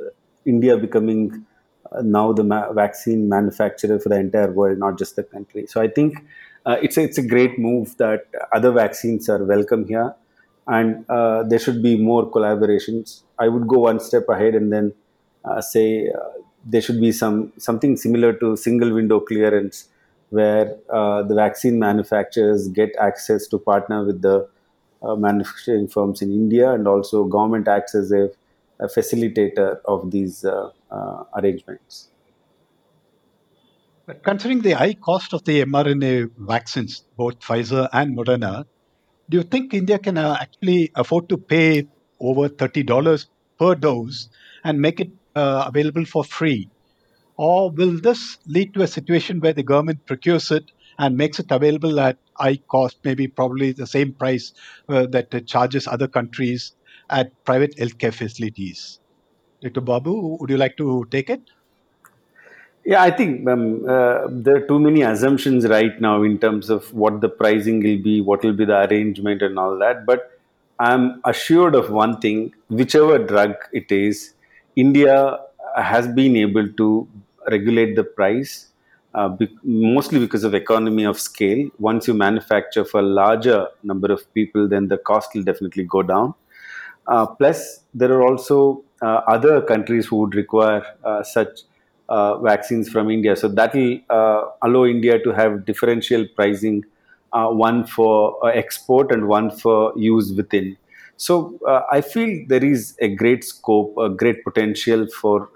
India 0.45 0.77
becoming 0.77 1.45
uh, 1.91 2.01
now 2.01 2.31
the 2.33 2.43
ma- 2.43 2.71
vaccine 2.73 3.27
manufacturer 3.29 3.99
for 3.99 4.09
the 4.09 4.19
entire 4.19 4.51
world, 4.51 4.77
not 4.77 4.97
just 4.97 5.15
the 5.15 5.23
country. 5.23 5.65
So 5.67 5.81
I 5.81 5.87
think 5.87 6.17
uh, 6.65 6.77
it's 6.81 6.97
a, 6.97 7.03
it's 7.03 7.17
a 7.17 7.27
great 7.27 7.57
move 7.57 7.95
that 7.97 8.27
other 8.51 8.71
vaccines 8.71 9.29
are 9.29 9.43
welcome 9.43 9.87
here, 9.87 10.13
and 10.67 11.05
uh, 11.09 11.43
there 11.43 11.59
should 11.59 11.81
be 11.81 11.97
more 11.97 12.29
collaborations. 12.29 13.23
I 13.39 13.47
would 13.47 13.67
go 13.67 13.79
one 13.79 13.99
step 13.99 14.27
ahead 14.29 14.55
and 14.55 14.71
then 14.71 14.93
say 15.61 16.11
there 16.65 16.81
should 16.81 16.99
be 16.99 17.11
some 17.11 17.37
something 17.57 17.95
similar 17.97 18.33
to 18.41 18.55
single 18.57 18.91
window 18.93 19.19
clearance 19.19 19.87
where 20.29 20.77
uh, 20.89 21.23
the 21.23 21.35
vaccine 21.35 21.79
manufacturers 21.79 22.67
get 22.67 22.95
access 22.99 23.47
to 23.47 23.57
partner 23.57 24.05
with 24.05 24.21
the 24.21 24.47
uh, 25.01 25.15
manufacturing 25.15 25.87
firms 25.87 26.21
in 26.21 26.31
India, 26.31 26.71
and 26.71 26.87
also 26.87 27.23
government 27.23 27.67
acts 27.67 27.95
as 27.95 28.11
a, 28.11 28.29
a 28.79 28.87
facilitator 28.87 29.79
of 29.85 30.11
these 30.11 30.45
uh, 30.45 30.69
uh 30.91 31.23
arrangements. 31.35 32.09
But 34.05 34.23
considering 34.23 34.61
the 34.61 34.71
high 34.71 34.93
cost 34.95 35.33
of 35.33 35.43
the 35.43 35.63
mRNA 35.65 36.31
vaccines, 36.37 37.05
both 37.15 37.39
Pfizer 37.39 37.87
and 37.93 38.17
Moderna, 38.17 38.65
do 39.29 39.37
you 39.37 39.43
think 39.43 39.73
India 39.73 39.99
can 39.99 40.17
uh, 40.17 40.35
actually 40.41 40.91
afford 40.95 41.29
to 41.29 41.37
pay 41.37 41.87
over 42.19 42.49
$30 42.49 43.27
per 43.59 43.75
dose 43.75 44.29
and 44.63 44.81
make 44.81 44.99
it 44.99 45.11
uh, 45.35 45.65
available 45.67 46.05
for 46.05 46.23
free 46.23 46.69
or 47.39 47.71
will 47.71 47.97
this 48.01 48.37
lead 48.47 48.73
to 48.73 48.81
a 48.81 48.87
situation 48.87 49.39
where 49.39 49.53
the 49.53 49.63
government 49.63 50.05
procures 50.05 50.51
it 50.51 50.71
and 50.97 51.15
makes 51.15 51.39
it 51.39 51.49
available 51.49 51.97
at 51.97 52.17
high 52.33 52.57
cost, 52.67 52.97
maybe 53.05 53.27
probably 53.27 53.71
the 53.71 53.87
same 53.87 54.11
price 54.11 54.51
uh, 54.89 55.05
that 55.05 55.33
it 55.33 55.47
charges 55.47 55.87
other 55.87 56.05
countries 56.07 56.73
at 57.09 57.31
private 57.45 57.73
healthcare 57.77 58.13
facilities? 58.13 58.99
Dr. 59.61 59.79
Babu, 59.79 60.37
would 60.37 60.49
you 60.49 60.57
like 60.57 60.75
to 60.75 61.07
take 61.11 61.29
it? 61.29 61.41
Yeah, 62.83 63.03
I 63.03 63.11
think 63.11 63.47
um, 63.47 63.85
uh, 63.87 64.27
there 64.29 64.57
are 64.57 64.67
too 64.67 64.79
many 64.79 65.03
assumptions 65.03 65.65
right 65.65 66.01
now 66.01 66.23
in 66.23 66.39
terms 66.39 66.69
of 66.69 66.93
what 66.93 67.21
the 67.21 67.29
pricing 67.29 67.81
will 67.81 68.03
be, 68.03 68.19
what 68.19 68.43
will 68.43 68.53
be 68.53 68.65
the 68.65 68.85
arrangement, 68.85 69.41
and 69.41 69.57
all 69.57 69.79
that. 69.79 70.05
But 70.05 70.29
I'm 70.77 71.21
assured 71.23 71.73
of 71.73 71.89
one 71.89 72.19
thing 72.19 72.53
whichever 72.67 73.17
drug 73.17 73.55
it 73.71 73.93
is, 73.93 74.33
India 74.75 75.39
has 75.77 76.05
been 76.07 76.35
able 76.35 76.67
to 76.73 77.07
regulate 77.49 77.95
the 77.95 78.03
price 78.03 78.67
uh, 79.13 79.27
be- 79.29 79.55
mostly 79.63 80.19
because 80.19 80.43
of 80.43 80.53
economy 80.53 81.03
of 81.03 81.19
scale. 81.19 81.69
Once 81.79 82.07
you 82.07 82.13
manufacture 82.13 82.85
for 82.85 82.99
a 82.99 83.03
larger 83.03 83.67
number 83.83 84.11
of 84.11 84.31
people 84.33 84.67
then 84.67 84.87
the 84.87 84.97
cost 84.97 85.33
will 85.33 85.43
definitely 85.43 85.83
go 85.83 86.03
down. 86.03 86.33
Uh, 87.07 87.25
plus 87.25 87.81
there 87.93 88.11
are 88.13 88.23
also 88.23 88.83
uh, 89.01 89.21
other 89.27 89.61
countries 89.61 90.05
who 90.07 90.17
would 90.17 90.35
require 90.35 90.83
uh, 91.03 91.23
such 91.23 91.61
uh, 92.09 92.37
vaccines 92.39 92.89
from 92.89 93.09
india. 93.09 93.35
So 93.35 93.47
that 93.49 93.73
will 93.73 93.99
uh, 94.09 94.41
allow 94.63 94.85
india 94.85 95.19
to 95.23 95.31
have 95.31 95.65
differential 95.65 96.25
pricing 96.35 96.83
one 97.31 97.85
for 97.85 98.35
export 98.55 99.11
and 99.11 99.27
one 99.27 99.51
for 99.51 99.93
use 99.95 100.33
within. 100.33 100.77
So 101.17 101.59
i 101.91 102.01
feel 102.01 102.45
there 102.47 102.63
is 102.63 102.95
a 103.01 103.09
great 103.21 103.43
scope 103.43 103.97
a 103.97 104.09
great 104.09 104.43
potential 104.43 105.07
for 105.21 105.49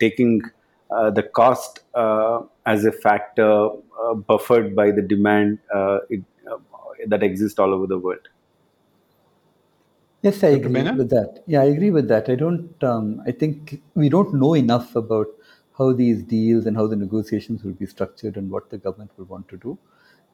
taking 0.00 0.42
the 1.10 1.22
cost 1.22 1.80
uh, 1.94 2.42
as 2.66 2.84
a 2.84 2.92
factor 2.92 3.68
uh, 4.02 4.14
buffered 4.14 4.74
by 4.74 4.90
the 4.90 5.02
demand 5.02 5.58
it, 6.10 6.22
that 7.06 7.22
exists 7.22 7.58
all 7.58 7.74
over 7.74 7.86
the 7.86 7.98
world. 7.98 8.28
Yes, 10.22 10.44
I 10.44 10.48
agree 10.48 10.82
with 10.82 11.10
that. 11.10 11.42
Yeah, 11.46 11.62
I 11.62 11.64
agree 11.64 11.90
with 11.90 12.06
that. 12.08 12.28
I 12.28 12.36
don't. 12.36 12.84
Um, 12.84 13.22
I 13.26 13.32
think 13.32 13.82
we 13.94 14.08
don't 14.08 14.32
know 14.34 14.54
enough 14.54 14.94
about 14.94 15.26
how 15.76 15.92
these 15.92 16.22
deals 16.22 16.66
and 16.66 16.76
how 16.76 16.86
the 16.86 16.94
negotiations 16.94 17.64
will 17.64 17.72
be 17.72 17.86
structured 17.86 18.36
and 18.36 18.48
what 18.48 18.70
the 18.70 18.78
government 18.78 19.10
will 19.16 19.24
want 19.24 19.48
to 19.48 19.56
do. 19.56 19.76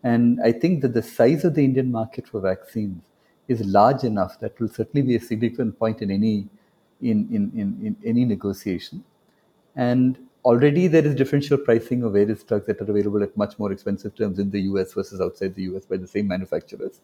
And 0.02 0.40
I 0.43 0.52
think 0.52 0.82
that 0.82 0.93
the 0.93 1.02
size 1.02 1.44
of 1.44 1.55
the 1.55 1.64
Indian 1.64 1.90
market 1.90 2.28
for 2.28 2.40
vaccines 2.40 3.01
is 3.48 3.64
large 3.64 4.05
enough 4.05 4.39
that 4.40 4.60
will 4.60 4.68
certainly 4.68 5.06
be 5.06 5.16
a 5.16 5.20
significant 5.20 5.78
point 5.78 6.02
in 6.02 6.10
any 6.10 6.48
in, 7.01 7.26
in, 7.32 7.51
in, 7.55 7.86
in 7.86 7.97
any 8.05 8.24
negotiation. 8.26 9.02
And 9.74 10.18
already 10.48 10.86
there 10.86 11.04
is 11.06 11.14
differential 11.14 11.58
pricing 11.58 12.02
of 12.02 12.14
various 12.14 12.42
drugs 12.42 12.66
that 12.66 12.80
are 12.80 12.90
available 12.90 13.22
at 13.22 13.36
much 13.36 13.58
more 13.58 13.70
expensive 13.70 14.14
terms 14.16 14.38
in 14.38 14.50
the 14.50 14.60
US 14.68 14.94
versus 14.94 15.20
outside 15.20 15.54
the 15.54 15.64
US 15.64 15.84
by 15.84 15.98
the 15.98 16.06
same 16.06 16.26
manufacturers. 16.26 17.02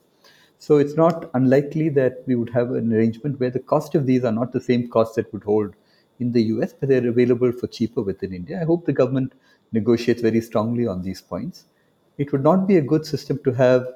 So 0.59 0.79
it's 0.79 0.97
not 0.97 1.31
unlikely 1.35 1.91
that 1.91 2.23
we 2.27 2.37
would 2.37 2.49
have 2.51 2.71
an 2.71 2.91
arrangement 2.91 3.39
where 3.39 3.51
the 3.51 3.67
cost 3.73 3.95
of 3.95 4.07
these 4.07 4.25
are 4.25 4.33
not 4.33 4.53
the 4.53 4.63
same 4.63 4.89
cost 4.89 5.17
that 5.17 5.31
would 5.35 5.45
hold 5.45 5.75
in 6.21 6.33
the 6.33 6.43
US, 6.55 6.73
but 6.73 6.89
they're 6.89 7.07
available 7.07 7.53
for 7.53 7.67
cheaper 7.67 8.01
within 8.01 8.33
India. 8.33 8.63
I 8.63 8.65
hope 8.65 8.87
the 8.87 8.95
government 8.95 9.35
negotiates 9.73 10.23
very 10.23 10.41
strongly 10.41 10.87
on 10.87 11.03
these 11.03 11.21
points. 11.21 11.67
It 12.17 12.33
would 12.33 12.45
not 12.45 12.67
be 12.67 12.79
a 12.79 12.89
good 12.93 13.05
system 13.05 13.41
to 13.45 13.53
have 13.53 13.87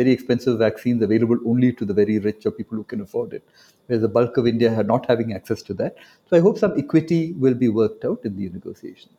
very 0.00 0.12
expensive 0.16 0.58
vaccines 0.58 1.02
available 1.08 1.38
only 1.52 1.70
to 1.78 1.84
the 1.90 1.96
very 2.00 2.18
rich 2.26 2.46
or 2.46 2.52
people 2.58 2.76
who 2.80 2.84
can 2.92 3.00
afford 3.06 3.32
it, 3.38 3.44
whereas 3.86 4.02
the 4.02 4.12
bulk 4.18 4.36
of 4.42 4.46
India 4.46 4.74
are 4.80 4.88
not 4.94 5.06
having 5.12 5.32
access 5.38 5.62
to 5.68 5.74
that. 5.80 5.96
So 6.28 6.36
I 6.38 6.40
hope 6.40 6.58
some 6.64 6.74
equity 6.82 7.22
will 7.44 7.54
be 7.54 7.68
worked 7.68 8.04
out 8.04 8.20
in 8.24 8.36
these 8.36 8.52
negotiations. 8.52 9.18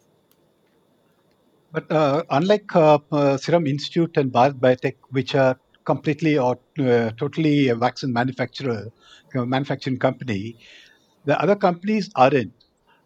But 1.71 1.91
uh, 1.91 2.23
unlike 2.29 2.75
uh, 2.75 2.99
uh, 3.11 3.37
Serum 3.37 3.67
Institute 3.67 4.17
and 4.17 4.31
Bharat 4.31 4.59
Biotech, 4.59 4.95
which 5.17 5.35
are 5.35 5.57
completely 5.89 6.37
or 6.37 6.55
uh, 6.79 7.09
totally 7.17 7.69
a 7.69 7.75
vaccine 7.75 8.13
manufacturer, 8.13 8.81
manufacturing 9.33 9.97
company. 9.97 10.57
The 11.25 11.39
other 11.43 11.55
companies 11.55 12.09
aren't. 12.15 12.58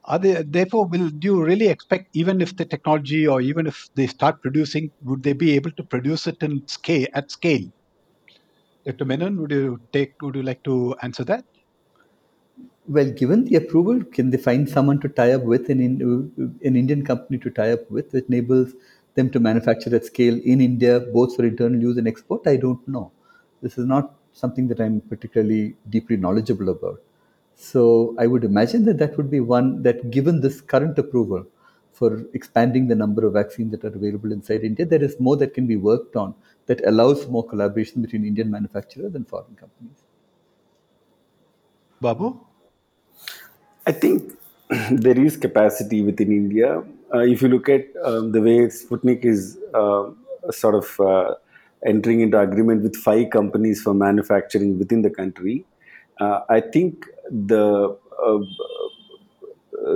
Are 0.05 0.19
they, 0.19 0.43
therefore, 0.43 0.85
will 0.87 1.09
do 1.09 1.27
you 1.27 1.43
really 1.43 1.67
expect, 1.67 2.09
even 2.13 2.41
if 2.41 2.55
the 2.57 2.65
technology 2.65 3.25
or 3.25 3.39
even 3.41 3.67
if 3.67 3.89
they 3.95 4.07
start 4.07 4.41
producing, 4.41 4.91
would 5.03 5.23
they 5.23 5.33
be 5.33 5.51
able 5.51 5.71
to 5.71 5.83
produce 5.83 6.27
it 6.27 6.43
in 6.43 6.67
scale 6.67 7.07
at 7.13 7.31
scale? 7.31 7.71
Dr. 8.85 9.05
Menon, 9.05 9.39
would 9.39 9.51
you 9.51 9.79
take? 9.93 10.21
Would 10.21 10.35
you 10.35 10.43
like 10.43 10.61
to 10.63 10.95
answer 11.01 11.23
that? 11.23 11.45
Well, 12.85 13.09
given 13.11 13.45
the 13.45 13.55
approval, 13.55 14.03
can 14.03 14.29
they 14.29 14.37
find 14.37 14.67
someone 14.67 14.99
to 14.99 15.07
tie 15.07 15.31
up 15.31 15.43
with 15.43 15.69
an, 15.69 15.79
an 15.79 16.75
Indian 16.75 17.05
company 17.05 17.37
to 17.39 17.49
tie 17.49 17.71
up 17.71 17.89
with 17.89 18.11
that 18.11 18.27
enables 18.27 18.73
them 19.15 19.29
to 19.29 19.39
manufacture 19.39 19.95
at 19.95 20.03
scale 20.03 20.37
in 20.43 20.59
India, 20.59 20.99
both 20.99 21.37
for 21.37 21.45
internal 21.45 21.79
use 21.79 21.95
and 21.95 22.09
export? 22.09 22.45
I 22.45 22.57
don't 22.57 22.85
know. 22.85 23.11
This 23.61 23.77
is 23.77 23.85
not 23.85 24.15
something 24.33 24.67
that 24.67 24.81
I'm 24.81 24.99
particularly 24.99 25.77
deeply 25.89 26.17
knowledgeable 26.17 26.67
about. 26.67 27.01
So 27.55 28.15
I 28.19 28.27
would 28.27 28.43
imagine 28.43 28.85
that 28.85 28.97
that 28.97 29.17
would 29.17 29.31
be 29.31 29.39
one 29.39 29.83
that, 29.83 30.11
given 30.11 30.41
this 30.41 30.61
current 30.61 30.97
approval 30.97 31.45
for 31.91 32.25
expanding 32.33 32.87
the 32.87 32.95
number 32.95 33.25
of 33.25 33.33
vaccines 33.33 33.71
that 33.71 33.83
are 33.83 33.95
available 33.95 34.31
inside 34.31 34.63
India, 34.63 34.85
there 34.85 35.03
is 35.03 35.19
more 35.19 35.37
that 35.37 35.53
can 35.53 35.67
be 35.67 35.77
worked 35.77 36.15
on 36.15 36.33
that 36.65 36.85
allows 36.85 37.27
more 37.27 37.45
collaboration 37.45 38.01
between 38.01 38.25
Indian 38.25 38.49
manufacturers 38.49 39.15
and 39.15 39.27
foreign 39.27 39.55
companies. 39.55 40.03
Babu? 42.01 42.39
I 43.85 43.91
think 43.91 44.33
there 44.91 45.19
is 45.19 45.37
capacity 45.37 46.01
within 46.01 46.31
India. 46.31 46.83
Uh, 47.13 47.19
if 47.19 47.41
you 47.41 47.47
look 47.49 47.69
at 47.69 47.85
um, 48.03 48.31
the 48.31 48.41
way 48.41 48.57
Sputnik 48.67 49.23
is 49.23 49.57
uh, 49.73 50.09
sort 50.51 50.75
of 50.75 50.99
uh, 50.99 51.35
entering 51.85 52.21
into 52.21 52.39
agreement 52.39 52.81
with 52.81 52.95
five 52.95 53.29
companies 53.29 53.81
for 53.81 53.93
manufacturing 53.93 54.79
within 54.79 55.01
the 55.01 55.09
country, 55.09 55.65
uh, 56.19 56.41
I 56.49 56.61
think 56.61 57.05
the 57.29 57.97
uh, 58.25 58.39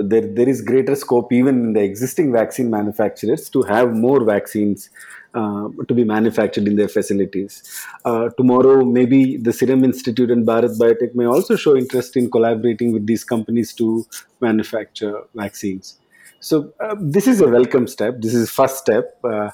there, 0.02 0.26
there 0.26 0.48
is 0.48 0.60
greater 0.60 0.94
scope 0.94 1.32
even 1.32 1.54
in 1.64 1.72
the 1.72 1.82
existing 1.82 2.32
vaccine 2.32 2.70
manufacturers 2.70 3.48
to 3.50 3.62
have 3.62 3.94
more 3.94 4.24
vaccines 4.24 4.90
uh, 5.34 5.68
to 5.86 5.94
be 5.94 6.04
manufactured 6.04 6.66
in 6.66 6.76
their 6.76 6.88
facilities. 6.88 7.62
Uh, 8.04 8.28
tomorrow, 8.36 8.84
maybe 8.84 9.36
the 9.36 9.52
Serum 9.52 9.84
Institute 9.84 10.30
and 10.30 10.46
Bharat 10.46 10.78
Biotech 10.78 11.14
may 11.14 11.26
also 11.26 11.56
show 11.56 11.76
interest 11.76 12.16
in 12.16 12.30
collaborating 12.30 12.92
with 12.92 13.06
these 13.06 13.24
companies 13.24 13.72
to 13.74 14.04
manufacture 14.40 15.22
vaccines. 15.34 15.98
So 16.40 16.72
uh, 16.80 16.94
this 17.00 17.26
is 17.26 17.40
a 17.40 17.48
welcome 17.48 17.86
step. 17.86 18.20
This 18.20 18.34
is 18.34 18.50
first 18.50 18.78
step. 18.78 19.18
Uh, 19.24 19.50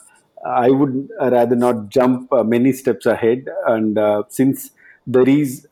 I 0.47 0.71
would 0.71 1.09
rather 1.21 1.57
not 1.57 1.89
jump 1.89 2.33
uh, 2.33 2.45
many 2.45 2.73
steps 2.73 3.07
ahead, 3.07 3.49
and 3.67 3.99
since 4.29 4.71
there 5.07 5.29
is 5.29 5.67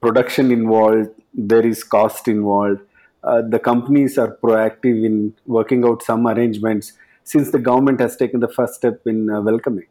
production 0.00 0.50
involved, 0.50 1.10
there 1.34 1.66
is 1.66 1.82
cost 1.84 2.28
involved. 2.28 2.80
the 3.22 3.58
companies 3.58 4.16
are 4.22 4.36
proactive 4.42 5.04
in 5.04 5.34
working 5.46 5.84
out 5.84 6.02
some 6.02 6.26
arrangements 6.26 6.92
since 7.24 7.50
the 7.50 7.58
government 7.58 8.00
has 8.00 8.16
taken 8.16 8.40
the 8.40 8.48
first 8.48 8.74
step 8.74 9.00
in 9.06 9.28
uh, 9.28 9.40
welcoming. 9.42 9.86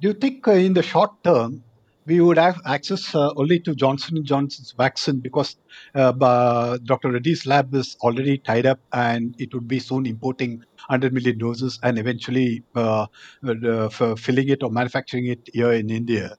Do 0.00 0.08
you 0.08 0.14
think 0.14 0.46
uh, 0.48 0.52
in 0.52 0.72
the 0.74 0.82
short 0.82 1.12
term 1.22 1.62
we 2.06 2.20
would 2.20 2.38
have 2.38 2.60
access 2.64 3.14
uh, 3.14 3.32
only 3.36 3.58
to 3.60 3.74
Johnson 3.74 4.24
& 4.24 4.24
Johnson's 4.24 4.72
vaccine 4.78 5.18
because 5.18 5.56
uh, 5.94 6.78
Dr. 6.84 7.10
Reddy's 7.10 7.46
lab 7.46 7.74
is 7.74 7.96
already 8.00 8.38
tied 8.38 8.64
up 8.64 8.78
and 8.92 9.34
it 9.38 9.52
would 9.52 9.66
be 9.66 9.80
soon 9.80 10.06
importing 10.06 10.58
100 10.88 11.12
million 11.12 11.36
doses 11.38 11.80
and 11.82 11.98
eventually 11.98 12.62
uh, 12.76 13.06
uh 13.44 13.88
filling 14.16 14.48
it 14.48 14.62
or 14.62 14.70
manufacturing 14.70 15.26
it 15.26 15.40
here 15.52 15.72
in 15.72 15.90
India. 15.90 16.36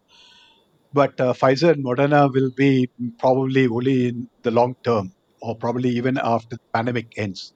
But 0.94 1.20
uh, 1.20 1.34
Pfizer 1.34 1.74
and 1.74 1.84
Moderna 1.84 2.34
will 2.34 2.52
be 2.56 2.90
probably 3.20 3.68
only 3.68 4.08
in 4.08 4.30
the 4.44 4.52
long 4.52 4.76
term 4.84 5.14
or 5.42 5.56
probably 5.56 5.90
even 5.90 6.18
after 6.18 6.56
the 6.56 6.62
pandemic 6.74 7.14
ends. 7.18 7.54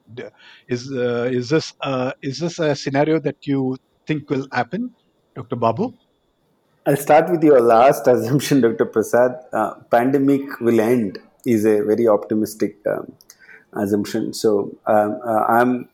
Is 0.68 0.92
uh, 0.92 1.30
is 1.32 1.48
this 1.48 1.72
uh, 1.80 2.12
is 2.20 2.38
this 2.38 2.58
a 2.58 2.76
scenario 2.76 3.18
that 3.20 3.46
you 3.46 3.78
think 4.06 4.28
will 4.28 4.46
happen, 4.52 4.94
Dr. 5.34 5.56
Babu? 5.56 5.94
I'll 6.84 6.96
start 6.96 7.30
with 7.30 7.44
your 7.44 7.60
last 7.60 8.06
assumption, 8.12 8.60
Dr. 8.60 8.86
Prasad. 8.86 9.36
Uh, 9.52 9.74
pandemic 9.90 10.60
will 10.60 10.80
end 10.80 11.18
is 11.46 11.64
a 11.64 11.82
very 11.82 12.08
optimistic 12.08 12.76
um, 12.86 13.12
assumption. 13.74 14.34
So 14.34 14.76
um, 14.86 15.20
uh, 15.24 15.44
I'm 15.44 15.88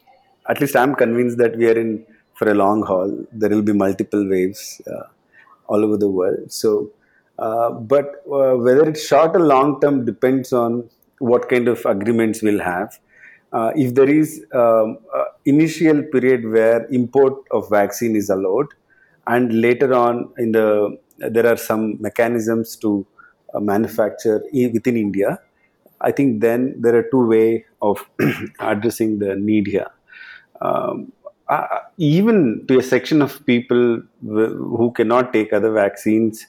at 0.48 0.62
least 0.62 0.76
I'm 0.76 0.94
convinced 0.94 1.36
that 1.38 1.56
we 1.56 1.68
are 1.68 1.78
in 1.78 2.06
for 2.32 2.48
a 2.50 2.54
long 2.54 2.82
haul. 2.82 3.26
There 3.32 3.50
will 3.50 3.62
be 3.62 3.74
multiple 3.74 4.26
waves 4.26 4.80
uh, 4.90 5.08
all 5.66 5.84
over 5.84 5.96
the 5.96 6.08
world. 6.08 6.50
So. 6.50 6.90
Uh, 7.38 7.70
but 7.70 8.20
whether 8.26 8.88
it's 8.88 9.06
short 9.06 9.36
or 9.36 9.38
long 9.38 9.80
term 9.80 10.04
depends 10.04 10.52
on 10.52 10.90
what 11.20 11.48
kind 11.48 11.68
of 11.68 11.86
agreements 11.86 12.42
we'll 12.42 12.60
have. 12.60 12.98
Uh, 13.52 13.70
if 13.76 13.94
there 13.94 14.08
is 14.08 14.44
um, 14.52 14.98
initial 15.44 16.02
period 16.02 16.50
where 16.50 16.84
import 16.86 17.34
of 17.52 17.70
vaccine 17.70 18.16
is 18.16 18.28
allowed, 18.28 18.66
and 19.28 19.60
later 19.60 19.92
on 19.94 20.30
in 20.38 20.52
the 20.52 20.96
there 21.18 21.46
are 21.46 21.56
some 21.56 22.00
mechanisms 22.00 22.76
to 22.76 23.06
uh, 23.54 23.60
manufacture 23.60 24.42
within 24.52 24.96
India. 24.96 25.38
I 26.00 26.12
think 26.12 26.40
then 26.40 26.74
there 26.78 26.94
are 26.96 27.02
two 27.10 27.26
way 27.26 27.64
of 27.82 28.08
addressing 28.60 29.18
the 29.18 29.34
need 29.34 29.66
here. 29.66 29.90
Um, 30.60 31.12
uh, 31.48 31.66
even 31.96 32.64
to 32.68 32.78
a 32.78 32.82
section 32.82 33.22
of 33.22 33.44
people 33.46 34.02
who 34.22 34.92
cannot 34.94 35.32
take 35.32 35.52
other 35.52 35.72
vaccines, 35.72 36.46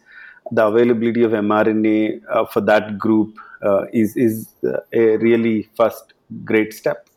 the 0.51 0.65
availability 0.65 1.23
of 1.23 1.31
mRNA 1.31 2.21
uh, 2.29 2.45
for 2.45 2.61
that 2.61 2.97
group 2.97 3.37
uh, 3.63 3.85
is 3.93 4.15
is 4.15 4.49
uh, 4.65 4.79
a 4.93 5.17
really 5.17 5.69
first 5.77 6.13
great 6.43 6.73
step. 6.73 7.09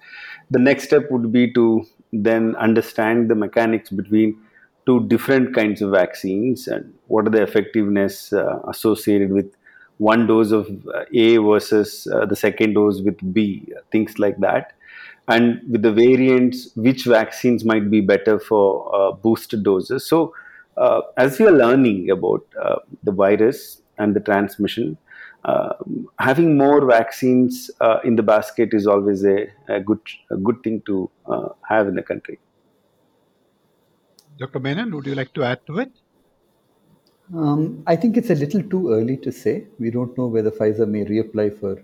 The 0.50 0.58
next 0.58 0.84
step 0.84 1.10
would 1.10 1.32
be 1.32 1.52
to 1.54 1.84
then 2.12 2.54
understand 2.56 3.30
the 3.30 3.34
mechanics 3.34 3.90
between 3.90 4.38
two 4.86 5.06
different 5.08 5.54
kinds 5.54 5.82
of 5.82 5.90
vaccines 5.90 6.66
and 6.66 6.92
what 7.06 7.26
are 7.26 7.30
the 7.30 7.42
effectiveness 7.42 8.32
uh, 8.32 8.60
associated 8.68 9.32
with 9.32 9.52
one 9.98 10.26
dose 10.26 10.50
of 10.50 10.68
uh, 10.88 11.04
A 11.14 11.36
versus 11.36 12.08
uh, 12.12 12.26
the 12.26 12.34
second 12.34 12.74
dose 12.74 13.00
with 13.00 13.18
B, 13.32 13.72
things 13.90 14.18
like 14.18 14.38
that. 14.40 14.72
And 15.28 15.60
with 15.70 15.82
the 15.82 15.92
variants, 15.92 16.70
which 16.74 17.04
vaccines 17.04 17.64
might 17.64 17.90
be 17.90 18.00
better 18.00 18.40
for 18.40 18.94
uh, 18.94 19.12
boosted 19.12 19.62
doses. 19.62 20.04
So, 20.04 20.34
uh, 20.76 21.02
as 21.16 21.38
we 21.38 21.46
are 21.46 21.52
learning 21.52 22.10
about 22.10 22.44
the 23.04 23.12
virus 23.12 23.82
and 23.98 24.16
the 24.16 24.20
transmission, 24.20 24.98
uh, 25.44 25.72
having 26.20 26.56
more 26.56 26.84
vaccines 26.86 27.70
uh, 27.80 27.98
in 28.04 28.14
the 28.16 28.22
basket 28.22 28.70
is 28.72 28.86
always 28.86 29.24
a, 29.24 29.48
a 29.68 29.80
good 29.80 30.00
a 30.30 30.36
good 30.36 30.62
thing 30.62 30.80
to 30.86 31.10
uh, 31.26 31.48
have 31.68 31.88
in 31.88 31.96
the 31.96 32.02
country. 32.02 32.38
Dr. 34.38 34.60
Menon, 34.60 34.94
would 34.94 35.06
you 35.06 35.14
like 35.14 35.32
to 35.34 35.42
add 35.44 35.64
to 35.66 35.78
it? 35.78 35.92
Um, 37.34 37.82
I 37.86 37.96
think 37.96 38.16
it's 38.16 38.30
a 38.30 38.34
little 38.34 38.62
too 38.62 38.92
early 38.92 39.16
to 39.18 39.32
say. 39.32 39.66
We 39.78 39.90
don't 39.90 40.16
know 40.18 40.26
whether 40.26 40.50
Pfizer 40.50 40.88
may 40.88 41.04
reapply 41.04 41.58
for 41.58 41.82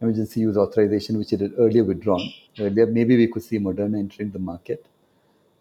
emergency 0.00 0.40
use 0.40 0.56
authorization, 0.56 1.18
which 1.18 1.32
it 1.32 1.40
had 1.40 1.52
earlier 1.58 1.84
withdrawn. 1.84 2.22
Earlier, 2.58 2.86
maybe 2.86 3.16
we 3.16 3.28
could 3.28 3.42
see 3.42 3.58
Moderna 3.58 3.98
entering 3.98 4.30
the 4.30 4.38
market. 4.38 4.86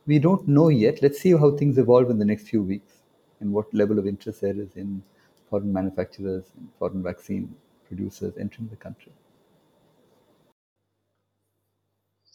We 0.07 0.19
don't 0.19 0.47
know 0.47 0.69
yet. 0.69 1.01
Let's 1.01 1.19
see 1.19 1.31
how 1.31 1.51
things 1.51 1.77
evolve 1.77 2.09
in 2.09 2.17
the 2.19 2.25
next 2.25 2.47
few 2.47 2.63
weeks 2.63 2.93
and 3.39 3.53
what 3.53 3.73
level 3.73 3.99
of 3.99 4.07
interest 4.07 4.41
there 4.41 4.55
is 4.59 4.75
in 4.75 5.03
foreign 5.49 5.71
manufacturers 5.71 6.45
and 6.57 6.69
foreign 6.79 7.03
vaccine 7.03 7.55
producers 7.87 8.37
entering 8.37 8.69
the 8.69 8.75
country. 8.75 9.11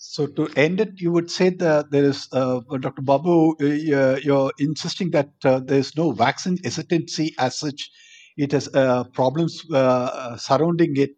So 0.07 0.27
to 0.27 0.49
end 0.57 0.81
it, 0.81 1.01
you 1.01 1.13
would 1.13 1.31
say 1.31 1.51
that 1.51 1.91
there 1.91 2.05
is, 2.05 2.29
uh, 2.33 2.61
Dr. 2.81 3.03
Babu, 3.03 3.57
uh, 3.61 4.17
you're 4.23 4.53
insisting 4.59 5.11
that 5.13 5.31
uh, 5.45 5.61
there 5.61 5.79
is 5.79 5.97
no 5.97 6.13
vaccine 6.13 6.59
hesitancy 6.63 7.35
as 7.39 7.59
such. 7.59 7.91
It 8.37 8.53
has 8.53 8.69
uh, 8.75 9.05
problems 9.15 9.63
uh, 9.73 10.37
surrounding 10.37 10.97
it, 10.97 11.11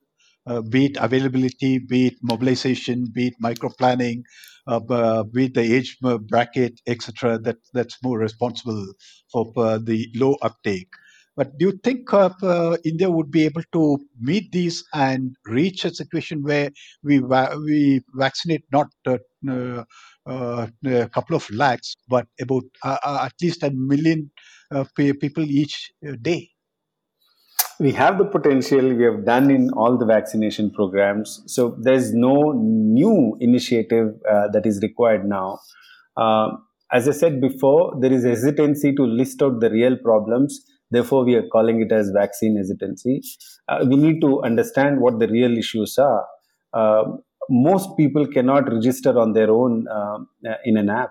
uh, 0.46 0.62
be 0.62 0.86
it 0.86 0.96
availability, 1.00 1.78
be 1.78 2.08
it 2.08 2.14
mobilization, 2.22 3.06
be 3.12 3.28
it 3.28 3.34
micro 3.40 3.70
planning, 3.78 4.22
be 4.68 5.46
it 5.46 5.54
the 5.54 5.62
age 5.76 5.98
bracket, 6.28 6.80
etc. 6.86 7.38
That 7.38 7.56
that's 7.72 7.98
more 8.04 8.18
responsible 8.18 8.86
for 9.32 9.52
the 9.80 10.06
low 10.14 10.36
uptake. 10.42 10.88
But 11.36 11.58
do 11.58 11.66
you 11.66 11.78
think 11.84 12.12
uh, 12.14 12.30
uh, 12.42 12.78
India 12.84 13.10
would 13.10 13.30
be 13.30 13.44
able 13.44 13.62
to 13.72 13.98
meet 14.18 14.50
these 14.52 14.82
and 14.94 15.36
reach 15.44 15.84
a 15.84 15.94
situation 15.94 16.42
where 16.42 16.70
we 17.02 17.20
we 17.20 18.00
vaccinate 18.14 18.64
not 18.72 18.88
uh, 19.06 19.18
uh 20.26 20.66
a 20.86 21.08
couple 21.10 21.36
of 21.36 21.48
lakhs, 21.50 21.94
but 22.08 22.26
about 22.40 22.64
uh, 22.82 22.96
uh, 23.04 23.18
at 23.26 23.34
least 23.42 23.62
a 23.62 23.70
million 23.70 24.30
people 24.96 25.44
each 25.44 25.92
day? 26.22 26.48
We 27.78 27.92
have 27.92 28.16
the 28.16 28.24
potential. 28.24 28.94
We 28.94 29.04
have 29.04 29.26
done 29.26 29.50
in 29.50 29.70
all 29.74 29.98
the 29.98 30.06
vaccination 30.06 30.70
programs. 30.70 31.42
So 31.46 31.76
there's 31.78 32.14
no 32.14 32.52
new 32.56 33.36
initiative 33.40 34.14
that 34.24 34.62
is 34.64 34.80
required 34.80 35.28
now. 35.28 35.58
as 36.90 37.06
I 37.08 37.12
said 37.12 37.40
before, 37.42 37.94
there 38.00 38.12
is 38.12 38.24
hesitancy 38.24 38.94
to 38.94 39.02
list 39.02 39.42
out 39.42 39.60
the 39.60 39.68
real 39.68 39.96
problems. 39.98 40.64
Therefore, 40.90 41.24
we 41.24 41.34
are 41.34 41.46
calling 41.48 41.80
it 41.80 41.92
as 41.92 42.10
vaccine 42.10 42.56
hesitancy. 42.56 43.20
Uh, 43.68 43.84
we 43.88 43.96
need 43.96 44.20
to 44.20 44.42
understand 44.42 45.00
what 45.00 45.18
the 45.18 45.26
real 45.28 45.56
issues 45.58 45.98
are. 45.98 46.26
Uh, 46.72 47.04
most 47.50 47.96
people 47.96 48.26
cannot 48.26 48.72
register 48.72 49.18
on 49.18 49.32
their 49.32 49.50
own 49.50 49.86
uh, 49.88 50.18
in 50.64 50.76
an 50.76 50.90
app. 50.90 51.10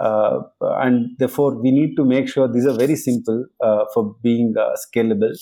Uh, 0.00 0.40
and 0.60 1.10
therefore, 1.18 1.60
we 1.60 1.70
need 1.70 1.94
to 1.96 2.04
make 2.04 2.28
sure 2.28 2.48
these 2.48 2.66
are 2.66 2.76
very 2.76 2.96
simple 2.96 3.44
uh, 3.60 3.84
for 3.94 4.16
being 4.22 4.54
uh, 4.58 4.74
scalable. 4.86 5.32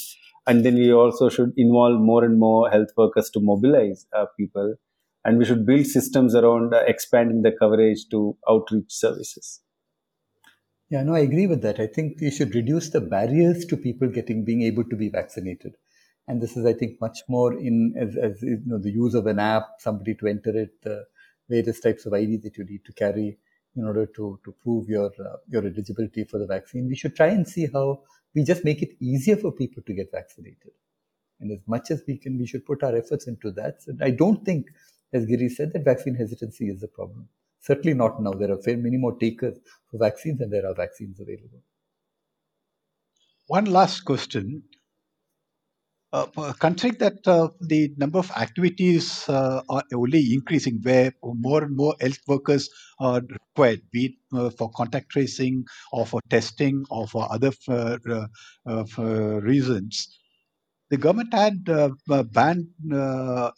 And 0.46 0.64
then 0.64 0.74
we 0.74 0.92
also 0.92 1.28
should 1.28 1.52
involve 1.56 2.00
more 2.00 2.24
and 2.24 2.38
more 2.38 2.68
health 2.70 2.88
workers 2.96 3.30
to 3.30 3.40
mobilize 3.40 4.06
people 4.36 4.74
and 5.24 5.38
we 5.38 5.44
should 5.44 5.66
build 5.66 5.86
systems 5.86 6.34
around 6.34 6.74
expanding 6.86 7.42
the 7.42 7.52
coverage 7.52 8.08
to 8.10 8.36
outreach 8.48 8.86
services 8.88 9.60
yeah 10.90 11.02
no 11.02 11.14
i 11.14 11.20
agree 11.20 11.46
with 11.46 11.62
that. 11.62 11.80
I 11.80 11.86
think 11.86 12.20
we 12.20 12.30
should 12.30 12.54
reduce 12.54 12.90
the 12.90 13.00
barriers 13.00 13.64
to 13.66 13.76
people 13.76 14.08
getting 14.08 14.44
being 14.44 14.62
able 14.62 14.84
to 14.84 14.96
be 14.96 15.08
vaccinated. 15.08 15.76
And 16.28 16.40
this 16.42 16.56
is 16.56 16.66
i 16.66 16.72
think 16.72 17.00
much 17.00 17.20
more 17.28 17.52
in 17.58 17.94
as, 17.98 18.16
as 18.16 18.42
you 18.42 18.60
know 18.66 18.78
the 18.78 18.90
use 18.90 19.14
of 19.14 19.26
an 19.26 19.38
app 19.38 19.68
somebody 19.78 20.14
to 20.16 20.26
enter 20.26 20.56
it 20.64 20.82
the 20.82 21.04
various 21.48 21.80
types 21.80 22.06
of 22.06 22.14
id 22.14 22.36
that 22.44 22.56
you 22.56 22.64
need 22.64 22.84
to 22.84 22.92
carry 22.92 23.38
in 23.76 23.84
order 23.84 24.06
to 24.06 24.38
to 24.44 24.54
prove 24.62 24.88
your 24.88 25.10
uh, 25.28 25.36
your 25.48 25.64
eligibility 25.66 26.24
for 26.24 26.38
the 26.38 26.46
vaccine. 26.46 26.88
We 26.88 26.96
should 26.96 27.16
try 27.16 27.28
and 27.28 27.48
see 27.48 27.66
how 27.72 28.02
we 28.34 28.44
just 28.44 28.64
make 28.64 28.82
it 28.82 28.96
easier 29.00 29.36
for 29.36 29.52
people 29.52 29.82
to 29.86 29.92
get 29.92 30.12
vaccinated. 30.12 30.72
And 31.40 31.50
as 31.52 31.66
much 31.66 31.90
as 31.90 32.02
we 32.06 32.16
can 32.18 32.38
we 32.38 32.46
should 32.46 32.66
put 32.66 32.82
our 32.82 32.96
efforts 32.96 33.26
into 33.26 33.50
that. 33.52 33.82
So 33.82 33.92
i 34.02 34.10
don't 34.10 34.44
think 34.44 34.66
as 35.12 35.26
Giri 35.26 35.48
said, 35.48 35.72
that 35.72 35.84
vaccine 35.84 36.14
hesitancy 36.14 36.68
is 36.68 36.82
a 36.84 36.88
problem. 36.88 37.28
Certainly 37.60 37.94
not 37.94 38.22
now. 38.22 38.32
There 38.32 38.50
are 38.52 38.76
many 38.76 38.96
more 38.96 39.16
takers 39.18 39.58
for 39.90 39.98
vaccines 39.98 40.38
than 40.38 40.50
there 40.50 40.66
are 40.66 40.74
vaccines 40.74 41.20
available. 41.20 41.62
One 43.46 43.66
last 43.66 44.04
question. 44.04 44.62
Uh, 46.12 46.52
considering 46.58 46.98
that 46.98 47.28
uh, 47.28 47.48
the 47.60 47.92
number 47.96 48.18
of 48.18 48.28
activities 48.32 49.28
uh, 49.28 49.62
are 49.68 49.84
only 49.94 50.32
increasing, 50.32 50.80
where 50.82 51.12
more 51.22 51.62
and 51.62 51.76
more 51.76 51.94
health 52.00 52.18
workers 52.26 52.68
are 52.98 53.20
required, 53.20 53.80
be 53.92 54.06
it 54.06 54.12
uh, 54.36 54.50
for 54.50 54.70
contact 54.72 55.08
tracing 55.10 55.64
or 55.92 56.04
for 56.04 56.20
testing 56.28 56.84
or 56.90 57.06
for 57.06 57.32
other 57.32 57.52
uh, 57.68 57.96
uh, 58.66 58.84
reasons, 59.40 60.18
the 60.90 60.96
government 60.96 61.32
had 61.32 61.64
banned 62.32 62.66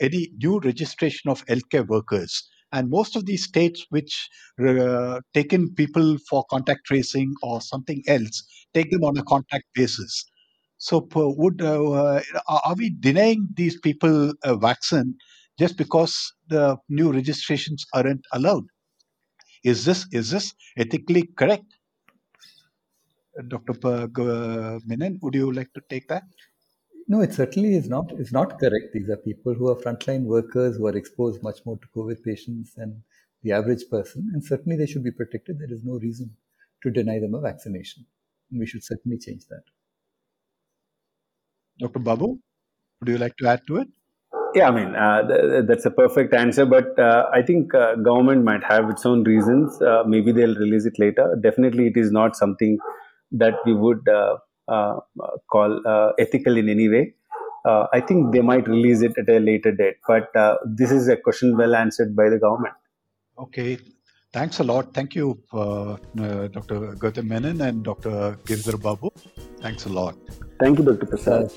any 0.00 0.30
new 0.36 0.60
registration 0.60 1.30
of 1.30 1.46
healthcare 1.46 1.86
workers. 1.86 2.46
And 2.72 2.90
most 2.90 3.16
of 3.16 3.26
these 3.26 3.44
states 3.44 3.84
which 3.90 4.28
uh, 4.60 5.20
take 5.34 5.52
in 5.52 5.74
people 5.74 6.16
for 6.28 6.44
contact 6.50 6.86
tracing 6.86 7.34
or 7.42 7.60
something 7.60 8.02
else 8.08 8.42
take 8.74 8.90
them 8.90 9.04
on 9.04 9.16
a 9.18 9.22
contact 9.24 9.64
basis. 9.74 10.24
So, 10.78 11.06
would 11.14 11.62
uh, 11.62 12.20
are 12.48 12.74
we 12.76 12.90
denying 12.98 13.48
these 13.54 13.78
people 13.80 14.32
a 14.42 14.56
vaccine 14.56 15.14
just 15.58 15.76
because 15.76 16.32
the 16.48 16.76
new 16.88 17.12
registrations 17.12 17.84
aren't 17.94 18.24
allowed? 18.32 18.64
Is 19.64 19.84
this 19.84 20.06
is 20.12 20.30
this 20.30 20.54
ethically 20.76 21.24
correct? 21.36 21.66
Dr. 23.48 23.74
Menon, 24.86 25.18
would 25.22 25.34
you 25.34 25.52
like 25.52 25.72
to 25.74 25.82
take 25.88 26.08
that? 26.08 26.24
No, 27.08 27.20
it 27.20 27.34
certainly 27.34 27.74
is 27.74 27.88
not. 27.88 28.12
It's 28.12 28.32
not 28.32 28.58
correct. 28.58 28.92
These 28.92 29.08
are 29.08 29.16
people 29.16 29.54
who 29.54 29.68
are 29.68 29.76
frontline 29.76 30.24
workers 30.24 30.76
who 30.76 30.86
are 30.86 30.96
exposed 30.96 31.42
much 31.42 31.58
more 31.66 31.78
to 31.78 31.88
COVID 31.96 32.22
patients 32.22 32.74
than 32.74 33.02
the 33.42 33.52
average 33.52 33.84
person, 33.90 34.30
and 34.32 34.44
certainly 34.44 34.76
they 34.76 34.86
should 34.86 35.02
be 35.02 35.10
protected. 35.10 35.58
There 35.58 35.72
is 35.72 35.84
no 35.84 35.98
reason 35.98 36.30
to 36.82 36.90
deny 36.90 37.18
them 37.18 37.34
a 37.34 37.40
vaccination. 37.40 38.06
And 38.50 38.60
we 38.60 38.66
should 38.66 38.84
certainly 38.84 39.18
change 39.18 39.46
that. 39.48 39.62
Dr. 41.78 41.98
Babu, 41.98 42.38
would 43.00 43.08
you 43.08 43.18
like 43.18 43.36
to 43.38 43.48
add 43.48 43.62
to 43.66 43.78
it? 43.78 43.88
Yeah, 44.54 44.68
I 44.68 44.70
mean 44.70 44.94
uh, 44.94 45.26
th- 45.26 45.64
that's 45.66 45.86
a 45.86 45.90
perfect 45.90 46.34
answer, 46.34 46.66
but 46.66 46.98
uh, 46.98 47.26
I 47.32 47.40
think 47.42 47.74
uh, 47.74 47.94
government 47.96 48.44
might 48.44 48.62
have 48.64 48.90
its 48.90 49.06
own 49.06 49.24
reasons. 49.24 49.80
Uh, 49.80 50.02
maybe 50.06 50.30
they'll 50.30 50.54
release 50.54 50.84
it 50.84 50.98
later. 50.98 51.36
Definitely, 51.42 51.86
it 51.86 51.96
is 51.96 52.12
not 52.12 52.36
something 52.36 52.78
that 53.32 53.54
we 53.64 53.72
would 53.72 54.06
uh, 54.06 54.12
uh, 54.12 54.36
call 55.54 55.80
uh, 55.86 56.12
ethical 56.18 56.56
in 56.56 56.68
any 56.68 56.88
way. 56.88 57.14
Uh, 57.64 57.86
I 57.92 58.00
think 58.00 58.32
they 58.34 58.40
might 58.40 58.66
release 58.66 59.02
it 59.02 59.16
at 59.16 59.28
a 59.28 59.38
later 59.38 59.72
date, 59.72 59.98
but 60.06 60.30
this 60.80 60.90
is 60.90 61.08
a 61.08 61.16
question 61.16 61.56
well 61.56 61.74
answered 61.74 62.16
by 62.16 62.28
the 62.28 62.38
government. 62.38 62.74
Okay, 63.38 63.78
Thanks 64.32 64.60
a 64.60 64.64
lot. 64.64 64.94
Thank 64.94 65.14
you, 65.14 65.38
uh, 65.52 65.92
uh, 65.92 66.48
Dr. 66.48 66.96
Gautam 67.02 67.26
Menon 67.26 67.60
and 67.60 67.84
Dr. 67.84 68.38
Giridhar 68.46 68.80
Babu. 68.80 69.10
Thanks 69.60 69.84
a 69.84 69.90
lot. 69.90 70.16
Thank 70.58 70.78
you, 70.78 70.84
Dr. 70.86 71.06
Prasad. 71.06 71.52